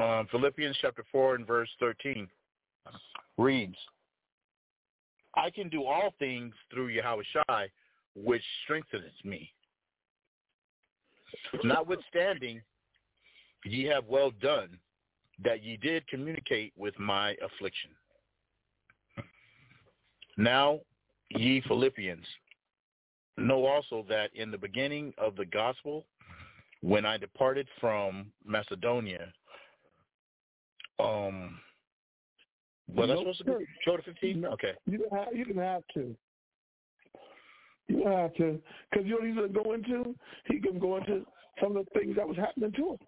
Um, 0.00 0.26
Philippians 0.30 0.76
chapter 0.80 1.04
4 1.10 1.36
and 1.36 1.46
verse 1.46 1.68
13 1.80 2.28
reads, 3.38 3.76
I 5.36 5.50
can 5.50 5.68
do 5.68 5.84
all 5.84 6.14
things 6.18 6.54
through 6.70 6.88
Yahweh 6.88 7.22
Shai, 7.32 7.68
which 8.14 8.42
strengthens 8.64 9.12
me. 9.24 9.52
Notwithstanding, 11.64 12.60
ye 13.64 13.84
have 13.84 14.04
well 14.06 14.30
done 14.40 14.78
that 15.42 15.62
ye 15.62 15.76
did 15.76 16.06
communicate 16.06 16.72
with 16.76 16.96
my 16.98 17.36
affliction. 17.44 17.90
Now, 20.36 20.80
ye 21.30 21.62
Philippians, 21.66 22.26
know 23.36 23.66
also 23.66 24.04
that 24.08 24.30
in 24.34 24.50
the 24.50 24.58
beginning 24.58 25.12
of 25.18 25.34
the 25.36 25.46
gospel, 25.46 26.04
when 26.84 27.06
I 27.06 27.16
departed 27.16 27.66
from 27.80 28.26
Macedonia, 28.44 29.32
um, 31.00 31.58
was 32.94 33.08
I 33.08 33.16
supposed 33.16 33.38
to 33.38 33.44
go, 33.44 33.96
to 33.96 34.02
15? 34.02 34.40
No. 34.42 34.50
Okay. 34.50 34.72
You 34.84 34.98
don't 34.98 35.12
have, 35.12 35.34
you 35.34 35.46
didn't 35.46 35.62
have 35.62 35.82
to. 35.94 36.14
You 37.88 38.02
don't 38.02 38.12
have 38.12 38.34
to, 38.34 38.60
because 38.90 39.06
you 39.06 39.12
know 39.12 39.16
what 39.16 39.26
he's 39.26 39.34
gonna 39.34 39.48
go 39.48 39.72
into. 39.72 40.14
He 40.46 40.60
can 40.60 40.78
go 40.78 40.98
into 40.98 41.24
some 41.62 41.74
of 41.76 41.86
the 41.86 41.98
things 41.98 42.16
that 42.16 42.28
was 42.28 42.36
happening 42.36 42.72
to 42.72 42.90
him. 42.90 42.98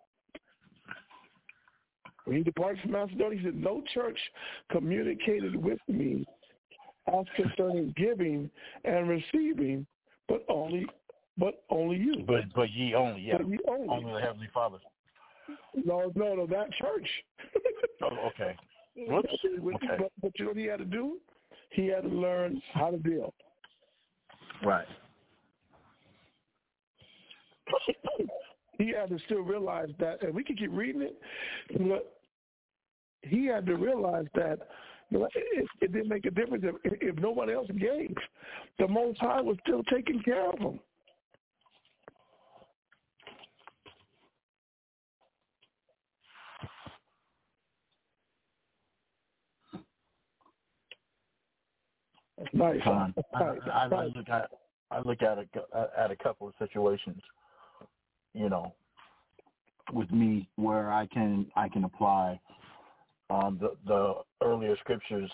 When 2.25 2.39
he 2.39 2.43
departed 2.43 2.81
from 2.81 2.93
Macedonia, 2.93 3.39
he 3.39 3.45
said, 3.45 3.57
"No 3.57 3.83
church 3.93 4.19
communicated 4.71 5.55
with 5.55 5.79
me 5.87 6.25
as 7.09 7.27
concerning 7.37 7.93
giving 7.97 8.51
and 8.85 9.09
receiving, 9.09 9.87
but 10.29 10.45
only, 10.49 10.87
but 11.39 11.63
only 11.71 11.97
you. 11.97 12.25
But 12.27 12.53
but 12.55 12.71
ye 12.71 12.95
only, 12.95 13.23
yeah. 13.23 13.39
But 13.39 13.49
you 13.49 13.59
only. 13.69 13.89
Only 13.89 14.13
the 14.13 14.21
Heavenly 14.21 14.49
Father. 14.53 14.79
No, 15.85 16.11
no, 16.15 16.35
no, 16.35 16.47
that 16.47 16.73
church. 16.73 17.09
Oh, 18.03 18.29
okay. 18.29 18.55
Whoops. 18.95 19.29
But- 19.43 19.75
Okay. 19.75 19.97
But, 19.99 20.13
but 20.21 20.33
you 20.39 20.45
know 20.45 20.51
what 20.51 20.59
he 20.59 20.67
had 20.67 20.81
to 20.81 20.85
do? 20.85 21.17
He 21.71 21.87
had 21.87 22.03
to 22.03 22.09
learn 22.09 22.61
how 22.75 22.91
to 22.91 22.99
deal. 22.99 23.33
Right. 24.63 24.87
he 28.79 28.93
had 28.93 29.09
to 29.09 29.19
still 29.25 29.41
realize 29.41 29.89
that, 29.99 30.23
and 30.23 30.35
we 30.35 30.45
can 30.45 30.57
keep 30.57 30.71
reading 30.73 31.03
it, 31.03 31.19
but 31.89 32.21
he 33.23 33.47
had 33.47 33.65
to 33.67 33.77
realize 33.77 34.27
that 34.35 34.59
it, 35.11 35.67
it 35.81 35.93
didn't 35.93 36.09
make 36.09 36.27
a 36.27 36.31
difference 36.31 36.65
if, 36.67 36.93
if 37.01 37.17
no 37.17 37.31
one 37.31 37.51
else 37.51 37.69
gave. 37.79 38.15
The 38.79 38.89
Most 38.89 39.19
High 39.21 39.41
was 39.41 39.57
still 39.67 39.83
taking 39.85 40.23
care 40.23 40.51
of 40.51 40.59
him. 40.59 40.81
That's 52.39 52.55
nice. 52.55 52.81
That's 52.85 53.27
I. 53.35 53.47
I, 53.71 53.87
I 53.95 54.05
look 54.05 54.29
at 54.29 54.51
I 54.91 55.01
look 55.01 55.23
at 55.23 55.39
a 55.39 55.47
at 55.99 56.11
a 56.11 56.17
couple 56.17 56.47
of 56.47 56.55
situations, 56.59 57.21
you 58.35 58.49
know, 58.49 58.75
with 59.93 60.11
me 60.11 60.49
where 60.57 60.93
I 60.93 61.07
can 61.07 61.47
I 61.57 61.69
can 61.69 61.85
apply 61.85 62.41
um, 63.31 63.59
the 63.61 63.77
the 63.87 64.15
earlier 64.43 64.77
scriptures 64.77 65.31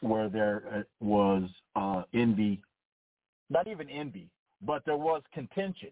where 0.00 0.28
there 0.28 0.62
uh, 0.74 0.82
was 1.00 1.48
uh, 1.76 2.02
envy, 2.12 2.60
not 3.50 3.66
even 3.66 3.88
envy, 3.88 4.28
but 4.62 4.84
there 4.84 4.96
was 4.96 5.22
contention 5.32 5.90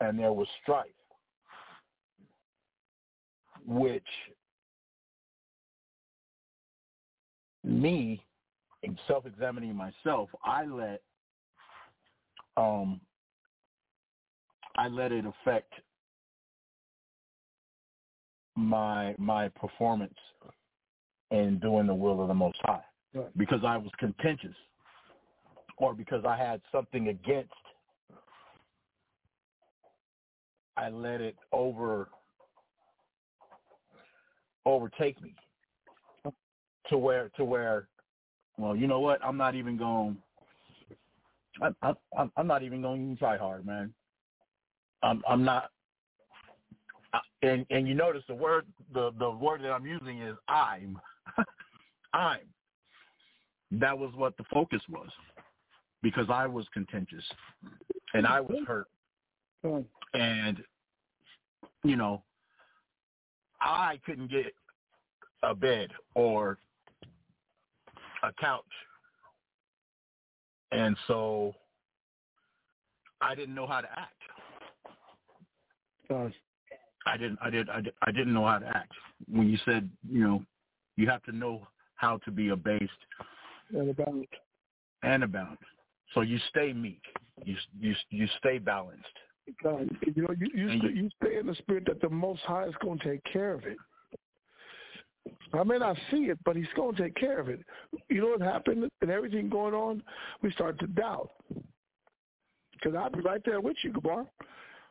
and 0.00 0.18
there 0.18 0.32
was 0.32 0.48
strife, 0.62 0.86
which 3.66 4.02
me 7.64 8.24
self-examining 9.06 9.74
myself, 9.74 10.28
I 10.44 10.64
let 10.64 11.02
um 12.56 13.00
I 14.76 14.88
let 14.88 15.12
it 15.12 15.24
affect 15.26 15.72
my 18.56 19.14
my 19.18 19.48
performance 19.48 20.14
in 21.30 21.58
doing 21.58 21.86
the 21.86 21.94
will 21.94 22.22
of 22.22 22.28
the 22.28 22.34
Most 22.34 22.58
High 22.62 22.82
Right. 23.14 23.38
because 23.38 23.60
I 23.64 23.76
was 23.76 23.90
contentious 23.98 24.54
or 25.78 25.94
because 25.94 26.24
I 26.26 26.36
had 26.36 26.60
something 26.70 27.08
against. 27.08 27.52
I 30.76 30.90
let 30.90 31.20
it 31.20 31.36
over 31.52 32.08
overtake 34.66 35.20
me 35.22 35.34
to 36.88 36.98
where 36.98 37.30
to 37.36 37.44
where 37.44 37.88
well 38.58 38.76
you 38.76 38.86
know 38.86 39.00
what 39.00 39.24
i'm 39.24 39.36
not 39.36 39.54
even 39.54 39.76
going 39.76 40.16
I'm, 41.60 41.74
I'm 42.16 42.30
I'm 42.36 42.46
not 42.46 42.62
even 42.62 42.82
going 42.82 43.14
to 43.14 43.18
try 43.18 43.36
hard, 43.36 43.66
man. 43.66 43.92
I'm 45.02 45.22
I'm 45.28 45.44
not 45.44 45.70
and 47.42 47.64
and 47.70 47.88
you 47.88 47.94
notice 47.94 48.22
the 48.28 48.34
word 48.34 48.66
the 48.92 49.12
the 49.18 49.30
word 49.30 49.62
that 49.62 49.70
I'm 49.70 49.86
using 49.86 50.22
is 50.22 50.36
I'm. 50.48 50.98
I'm. 52.12 52.40
That 53.70 53.98
was 53.98 54.12
what 54.14 54.36
the 54.38 54.44
focus 54.52 54.80
was, 54.88 55.10
because 56.02 56.26
I 56.30 56.46
was 56.46 56.66
contentious, 56.72 57.24
and 58.14 58.26
I 58.26 58.40
was 58.40 58.56
hurt, 58.66 58.86
and 60.14 60.62
you 61.84 61.96
know, 61.96 62.22
I 63.60 64.00
couldn't 64.06 64.30
get 64.30 64.54
a 65.42 65.54
bed 65.54 65.90
or 66.14 66.58
a 68.22 68.32
couch, 68.40 68.64
and 70.72 70.96
so 71.06 71.54
I 73.20 73.34
didn't 73.34 73.54
know 73.54 73.66
how 73.66 73.80
to 73.80 73.88
act. 73.90 74.12
Gosh. 76.08 76.32
I 77.06 77.16
didn't 77.16 77.38
I 77.42 77.50
did 77.50 77.70
I, 77.70 77.80
did, 77.80 77.94
I 78.02 78.10
didn't 78.10 78.34
know 78.34 78.46
how 78.46 78.58
to 78.58 78.66
act. 78.66 78.92
When 79.30 79.48
you 79.48 79.58
said, 79.64 79.88
you 80.10 80.22
know, 80.24 80.42
you 80.96 81.08
have 81.08 81.22
to 81.24 81.32
know 81.32 81.66
how 81.96 82.18
to 82.18 82.30
be 82.30 82.50
abased 82.50 82.90
and 83.72 83.90
abound. 83.90 84.26
And. 85.02 85.58
So 86.14 86.22
you 86.22 86.38
stay 86.50 86.72
meek. 86.72 87.02
You 87.44 87.56
you 87.78 87.94
you 88.10 88.26
stay 88.38 88.58
balanced. 88.58 89.04
God, 89.62 89.88
you 90.14 90.22
know, 90.22 90.34
you 90.38 90.50
you, 90.54 90.78
stay, 90.78 90.88
you 90.94 91.10
stay 91.22 91.38
in 91.38 91.46
the 91.46 91.54
spirit 91.54 91.84
that 91.86 92.00
the 92.00 92.08
Most 92.08 92.40
High 92.40 92.66
is 92.66 92.74
going 92.82 92.98
to 92.98 93.04
take 93.04 93.24
care 93.24 93.52
of 93.52 93.64
it. 93.64 93.76
I 95.52 95.62
may 95.64 95.78
not 95.78 95.96
see 96.10 96.24
it, 96.24 96.38
but 96.44 96.56
He's 96.56 96.66
going 96.76 96.94
to 96.96 97.02
take 97.02 97.14
care 97.14 97.40
of 97.40 97.48
it. 97.48 97.60
You 98.08 98.20
know 98.20 98.28
what 98.28 98.42
happened 98.42 98.90
and 99.00 99.10
everything 99.10 99.48
going 99.48 99.74
on? 99.74 100.02
We 100.42 100.52
start 100.52 100.78
to 100.80 100.86
doubt. 100.86 101.30
Because 102.72 102.96
I'll 102.96 103.10
be 103.10 103.20
right 103.20 103.40
there 103.44 103.60
with 103.60 103.76
you, 103.82 103.92
Gabar. 103.92 104.26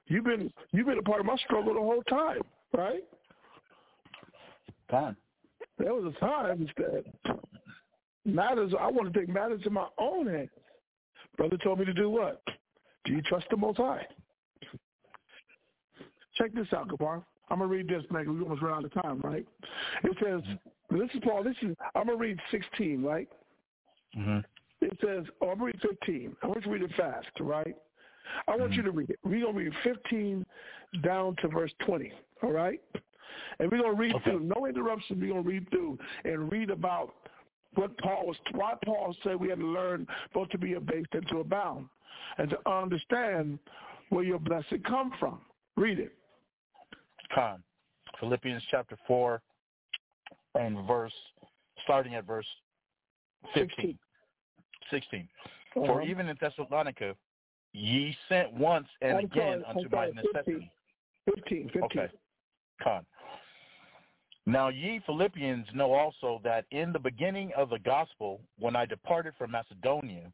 You've 0.08 0.26
been 0.26 0.52
you've 0.72 0.88
been 0.88 1.00
a 1.00 1.04
part 1.04 1.20
of 1.20 1.26
my 1.26 1.36
struggle 1.38 1.74
the 1.74 1.80
whole 1.80 2.04
time, 2.04 2.42
right? 2.76 3.04
Time. 4.90 5.18
There 5.78 5.94
was 5.94 6.14
a 6.16 6.20
time 6.20 6.68
that 6.78 7.04
matters. 8.26 8.74
I 8.80 8.88
want 8.88 9.14
to 9.14 9.20
take 9.20 9.30
matters 9.30 9.62
in 9.66 9.74
my 9.74 9.88
own 9.98 10.28
hands. 10.28 10.50
Brother 11.38 11.58
told 11.58 11.80
me 11.80 11.86
to 11.86 11.94
do 11.94 12.10
what? 12.10 12.42
Do 13.06 13.14
you 13.14 13.22
trust 13.22 13.46
the 13.50 13.58
Most 13.58 13.78
High? 13.78 14.06
Check 16.36 16.54
this 16.54 16.68
out, 16.74 16.88
Gabar. 16.88 17.24
I'm 17.50 17.60
gonna 17.60 17.72
read 17.72 17.88
this, 17.88 18.04
man. 18.12 18.38
We 18.38 18.44
almost 18.44 18.62
ran 18.62 18.74
out 18.74 18.86
of 18.86 18.94
time, 19.02 19.22
right? 19.24 19.46
It 20.04 20.18
says. 20.24 20.42
"This 20.90 21.10
is 21.14 21.22
Paul. 21.24 21.44
This 21.44 21.56
is 21.62 21.76
I'm 21.96 22.08
gonna 22.08 22.16
read 22.16 22.40
16, 22.52 23.04
right? 23.04 23.30
Mm-hmm. 24.18 24.40
It 24.82 24.98
says, 25.04 25.26
oh, 25.42 25.50
I'm 25.50 25.60
gonna 25.60 25.66
read 25.66 25.82
15. 25.82 26.36
I 26.42 26.48
want 26.48 26.58
you 26.58 26.64
to 26.64 26.70
read 26.70 26.82
it 26.84 26.96
fast, 26.96 27.28
right? 27.40 27.76
I 28.48 28.56
want 28.56 28.72
mm-hmm. 28.72 28.74
you 28.74 28.84
to 28.84 28.92
read 28.92 29.10
it. 29.10 29.20
We're 29.24 29.46
gonna 29.46 29.58
read 29.58 29.74
15 29.84 30.46
down 31.04 31.36
to 31.42 31.48
verse 31.48 31.72
20, 31.86 32.12
all 32.44 32.52
right? 32.52 32.82
And 33.60 33.72
we're 33.72 33.82
gonna 33.82 33.94
read 33.94 34.16
okay. 34.16 34.32
through, 34.32 34.52
no 34.56 34.66
interruption. 34.66 35.20
We're 35.20 35.30
gonna 35.30 35.42
read 35.42 35.70
through 35.70 35.98
and 36.26 36.52
read 36.52 36.70
about 36.70 37.14
what 37.76 37.98
Paul 38.00 38.28
was, 38.28 38.38
why 38.54 38.74
Paul 38.86 39.16
said 39.24 39.36
we 39.36 39.50
had 39.50 39.60
to 39.60 39.66
learn 39.66 40.08
both 40.34 40.50
to 40.50 40.58
be 40.58 40.74
abased 40.74 41.14
and 41.14 41.28
to 41.30 41.40
abound, 41.40 41.88
and 42.38 42.50
to 42.50 42.70
understand 42.70 43.60
where 44.10 44.24
your 44.24 44.40
blessing 44.40 44.82
come 44.88 45.12
from. 45.20 45.42
Read 45.76 46.00
it. 46.00 46.17
Con. 47.34 47.64
Philippians 48.20 48.64
chapter 48.72 48.98
4 49.08 49.42
and 50.56 50.88
verse, 50.88 51.14
starting 51.84 52.16
at 52.16 52.26
verse 52.26 52.48
15. 53.54 53.98
16. 54.92 55.28
Uh-huh. 55.76 55.86
For 55.86 56.02
even 56.02 56.28
in 56.28 56.38
Thessalonica, 56.40 57.16
ye 57.74 58.16
sent 58.30 58.52
once 58.54 58.88
and 59.02 59.18
I'm 59.18 59.26
again 59.26 59.64
sorry, 59.64 59.84
unto 59.84 59.96
my 59.96 60.08
necessity. 60.08 60.72
15. 61.36 61.70
15. 61.74 61.84
Okay. 61.84 62.08
Con. 62.82 63.06
Now 64.46 64.70
ye 64.70 65.02
Philippians 65.06 65.68
know 65.74 65.94
also 65.94 66.40
that 66.44 66.66
in 66.72 66.94
the 66.94 67.00
beginning 67.00 67.52
of 67.58 67.70
the 67.70 67.80
gospel, 67.80 68.40
when 68.58 68.76
I 68.76 68.86
departed 68.86 69.34
from 69.38 69.52
Macedonia, 69.52 70.32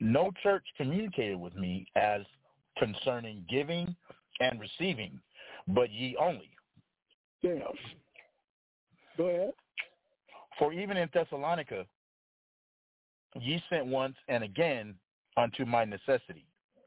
no 0.00 0.30
church 0.42 0.64
communicated 0.76 1.40
with 1.40 1.54
me 1.56 1.86
as 1.96 2.22
concerning 2.78 3.44
giving 3.48 3.96
and 4.40 4.60
receiving, 4.60 5.18
but 5.68 5.90
ye 5.90 6.16
only. 6.20 6.50
Yes. 7.42 7.62
Go 9.16 9.26
ahead. 9.26 9.52
For 10.58 10.72
even 10.72 10.96
in 10.96 11.08
Thessalonica, 11.12 11.86
ye 13.40 13.62
sent 13.70 13.86
once 13.86 14.16
and 14.28 14.44
again 14.44 14.94
unto 15.36 15.64
my 15.64 15.84
necessity. 15.84 16.46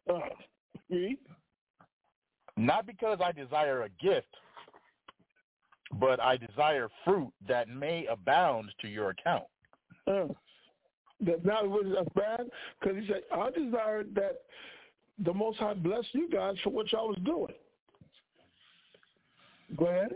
Uh, 0.09 0.19
Not 2.57 2.85
because 2.85 3.19
I 3.23 3.31
desire 3.31 3.83
a 3.83 3.89
gift, 4.03 4.27
but 5.99 6.19
I 6.19 6.37
desire 6.37 6.89
fruit 7.03 7.31
that 7.47 7.69
may 7.69 8.05
abound 8.05 8.71
to 8.81 8.87
your 8.87 9.09
account. 9.09 9.45
Uh, 10.07 10.27
that 11.21 11.45
not 11.45 11.69
was 11.69 11.85
that's 11.95 12.09
bad 12.13 12.47
because 12.79 12.97
he 12.97 13.07
said 13.07 13.23
I 13.33 13.49
desire 13.49 14.03
that 14.15 14.41
the 15.23 15.33
Most 15.33 15.57
High 15.57 15.73
bless 15.73 16.03
you 16.11 16.29
guys 16.29 16.55
for 16.63 16.69
what 16.69 16.91
y'all 16.91 17.07
was 17.07 17.17
doing. 17.23 17.53
Go 19.75 19.85
ahead. 19.87 20.15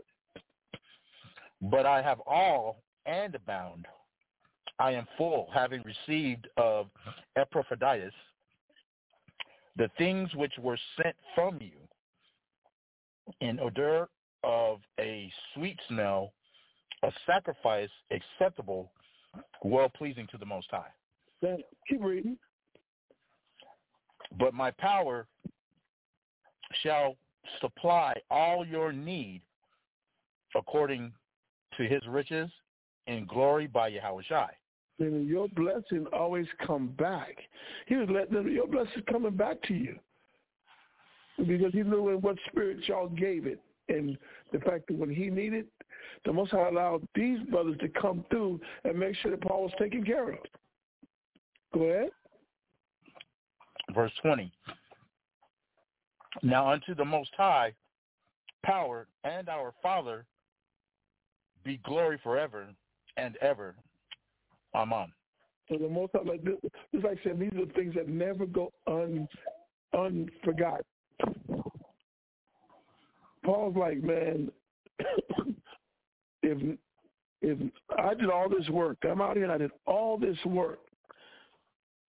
But 1.61 1.85
I 1.85 2.01
have 2.01 2.19
all 2.21 2.81
and 3.05 3.35
abound. 3.35 3.85
I 4.79 4.91
am 4.91 5.07
full, 5.17 5.49
having 5.53 5.83
received 5.83 6.47
of 6.55 6.87
Epaphroditus 7.35 8.13
the 9.79 9.89
things 9.97 10.33
which 10.35 10.53
were 10.59 10.77
sent 11.01 11.15
from 11.33 11.57
you, 11.61 11.71
in 13.39 13.59
odor 13.59 14.09
of 14.43 14.79
a 14.99 15.31
sweet 15.53 15.79
smell, 15.87 16.33
a 17.03 17.11
sacrifice 17.25 17.89
acceptable, 18.11 18.91
well 19.63 19.89
pleasing 19.89 20.27
to 20.31 20.37
the 20.37 20.45
Most 20.45 20.67
High. 20.69 20.91
Then 21.41 21.59
keep 21.87 22.03
reading. 22.03 22.37
But 24.37 24.53
my 24.53 24.71
power 24.71 25.27
shall 26.83 27.15
supply 27.61 28.13
all 28.29 28.65
your 28.65 28.91
need 28.91 29.41
according 30.55 31.11
to 31.77 31.83
his 31.83 32.01
riches 32.07 32.49
in 33.07 33.25
glory 33.25 33.67
by 33.67 33.89
Yahawashi. 33.91 34.47
Then 34.97 35.25
your 35.27 35.47
blessing 35.49 36.05
always 36.11 36.47
come 36.65 36.87
back. 36.97 37.35
He 37.87 37.95
was 37.95 38.09
letting 38.09 38.33
them, 38.33 38.51
your 38.51 38.67
blessing 38.67 39.03
coming 39.09 39.35
back 39.35 39.61
to 39.63 39.73
you. 39.73 39.95
Because 41.37 41.71
he 41.71 41.83
knew 41.83 42.09
in 42.09 42.21
what 42.21 42.35
spirit 42.49 42.79
y'all 42.87 43.07
gave 43.07 43.45
it 43.45 43.61
and 43.87 44.17
the 44.51 44.59
fact 44.59 44.87
that 44.87 44.97
when 44.97 45.09
he 45.09 45.29
needed, 45.29 45.65
the 46.25 46.33
Most 46.33 46.51
High 46.51 46.67
allowed 46.67 47.07
these 47.15 47.39
brothers 47.49 47.77
to 47.79 47.87
come 47.87 48.25
through 48.29 48.59
and 48.83 48.99
make 48.99 49.15
sure 49.17 49.31
that 49.31 49.41
Paul 49.41 49.63
was 49.63 49.71
taken 49.79 50.03
care 50.03 50.33
of. 50.33 50.39
Go 51.73 51.83
ahead. 51.83 52.09
Verse 53.95 54.11
20. 54.21 54.51
Now 56.43 56.71
unto 56.71 56.95
the 56.95 57.05
Most 57.05 57.31
High 57.35 57.73
power 58.63 59.07
and 59.23 59.49
our 59.49 59.73
Father 59.81 60.25
be 61.63 61.77
glory 61.85 62.19
forever 62.23 62.67
and 63.17 63.37
ever. 63.37 63.75
Amen. 64.75 65.11
So 65.69 65.77
the 65.77 65.89
Most 65.89 66.11
High, 66.13 66.23
like 66.23 66.43
this, 66.43 66.55
just 66.93 67.05
like 67.05 67.19
I 67.19 67.23
said, 67.23 67.39
these 67.39 67.53
are 67.53 67.65
things 67.73 67.95
that 67.95 68.07
never 68.07 68.45
go 68.45 68.71
un. 68.87 69.27
Paul's 73.43 73.75
like, 73.75 74.03
man, 74.03 74.51
if 76.43 76.77
if 77.41 77.57
I 77.97 78.13
did 78.13 78.29
all 78.29 78.49
this 78.49 78.67
work, 78.69 78.97
I'm 79.09 79.21
out 79.21 79.35
here 79.35 79.45
and 79.45 79.53
I 79.53 79.57
did 79.57 79.71
all 79.87 80.17
this 80.17 80.37
work 80.45 80.79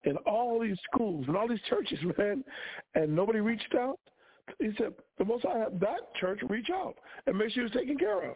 in 0.03 0.17
all 0.17 0.59
these 0.59 0.77
schools 0.91 1.25
and 1.27 1.35
all 1.37 1.47
these 1.47 1.61
churches, 1.69 1.99
man, 2.17 2.43
and 2.95 3.15
nobody 3.15 3.39
reached 3.39 3.73
out. 3.75 3.99
He 4.59 4.71
said, 4.77 4.93
the 5.17 5.25
most 5.25 5.45
I 5.45 5.57
have 5.59 5.79
that 5.79 6.13
church 6.19 6.39
reach 6.49 6.69
out 6.73 6.95
and 7.25 7.37
make 7.37 7.51
sure 7.51 7.65
it's 7.65 7.75
taken 7.75 7.97
care 7.97 8.29
of. 8.29 8.35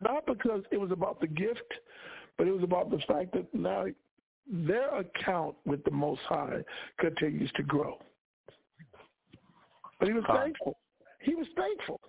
Not 0.00 0.26
because 0.26 0.62
it 0.70 0.78
was 0.78 0.90
about 0.92 1.20
the 1.20 1.26
gift, 1.26 1.60
but 2.38 2.46
it 2.46 2.52
was 2.52 2.62
about 2.62 2.90
the 2.90 2.98
fact 3.08 3.32
that 3.32 3.52
now 3.52 3.86
their 4.50 4.94
account 4.96 5.56
with 5.64 5.82
the 5.84 5.90
Most 5.90 6.20
High 6.28 6.62
continues 6.98 7.50
to 7.56 7.62
grow. 7.62 7.98
But 9.98 10.08
he 10.08 10.14
was 10.14 10.24
thankful. 10.26 10.78
He 11.20 11.34
was 11.34 11.46
thankful. 11.56 12.00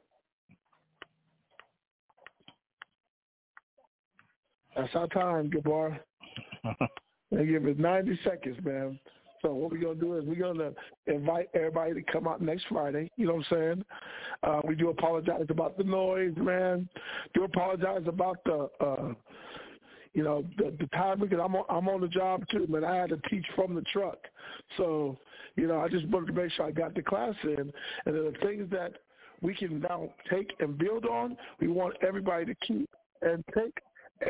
That's 4.76 4.96
our 4.96 5.08
time, 5.08 5.52
Gabar. 5.52 6.00
they 7.32 7.46
give 7.46 7.66
us 7.66 7.76
90 7.78 8.20
seconds, 8.24 8.58
man. 8.64 8.98
So 9.42 9.54
what 9.54 9.72
we're 9.72 9.80
to 9.96 10.00
do 10.00 10.18
is 10.18 10.26
we're 10.26 10.36
to 10.54 10.74
invite 11.08 11.50
everybody 11.54 11.94
to 11.94 12.12
come 12.12 12.28
out 12.28 12.42
next 12.42 12.66
Friday. 12.70 13.10
You 13.18 13.28
know 13.28 13.36
what 13.36 13.46
I'm 13.52 13.58
saying? 13.58 13.86
Uh, 14.44 14.62
we 14.68 14.76
do 14.76 14.90
apologize 14.90 15.46
about 15.50 15.78
the 15.78 15.84
noise, 15.84 16.34
man. 16.38 16.88
Do 17.34 17.44
apologize 17.44 18.04
about 18.06 18.44
the, 18.46 18.70
uh, 18.80 19.14
you 20.14 20.24
know, 20.24 20.46
the, 20.58 20.74
the 20.80 20.88
time 20.88 21.20
because 21.20 21.40
I'm 21.44 21.56
on, 21.56 21.66
I'm 21.70 21.88
on 21.90 22.02
the 22.02 22.08
job 22.08 22.44
too, 22.52 22.68
man. 22.68 22.84
I 22.84 22.96
had 22.96 23.10
to 23.10 23.22
teach 23.30 23.46
from 23.56 23.76
the 23.76 23.84
truck, 23.94 24.18
so 24.78 25.18
you 25.56 25.68
know, 25.68 25.80
I 25.80 25.90
just 25.90 26.08
wanted 26.08 26.28
to 26.28 26.34
make 26.34 26.52
sure 26.52 26.66
I 26.66 26.72
got 26.72 26.96
the 26.96 27.02
class 27.02 27.36
in, 27.44 27.72
and 28.06 28.16
the 28.16 28.34
things 28.42 28.70
that 28.72 28.94
we 29.42 29.56
can 29.56 29.80
now 29.82 30.10
take 30.30 30.54
and 30.60 30.78
build 30.78 31.06
on, 31.06 31.36
we 31.60 31.68
want 31.68 31.96
everybody 32.08 32.46
to 32.46 32.56
keep 32.66 32.90
and 33.22 33.44
take 33.56 33.78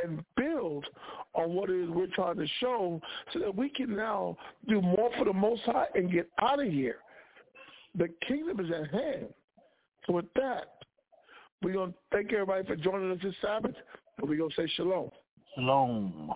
and 0.04 0.24
build 0.36 0.86
on 1.34 1.54
what 1.54 1.70
it 1.70 1.84
is 1.84 1.90
we're 1.90 2.08
trying 2.08 2.38
to 2.38 2.48
show 2.60 3.02
so 3.34 3.40
that 3.40 3.56
we 3.56 3.70
can 3.70 3.96
now 3.96 4.38
do 4.68 4.82
more 4.82 5.10
for 5.18 5.26
the 5.26 5.34
Most 5.34 5.62
High 5.64 5.88
and 5.96 6.12
get 6.12 6.30
out 6.42 6.62
of 6.62 6.72
here. 6.72 6.98
The 7.98 8.08
kingdom 8.28 8.60
is 8.60 8.72
at 8.72 8.92
hand. 8.92 9.28
So 10.06 10.14
with 10.14 10.34
that, 10.36 10.84
we're 11.62 11.74
going 11.74 11.92
to 11.92 11.98
thank 12.12 12.34
everybody 12.34 12.66
for 12.66 12.76
joining 12.76 13.12
us 13.12 13.20
this 13.22 13.36
Sabbath, 13.42 13.76
and 14.18 14.30
we're 14.30 14.38
going 14.38 14.50
to 14.50 14.56
say 14.56 14.72
shalom. 14.76 15.12
Shalom. 15.56 16.34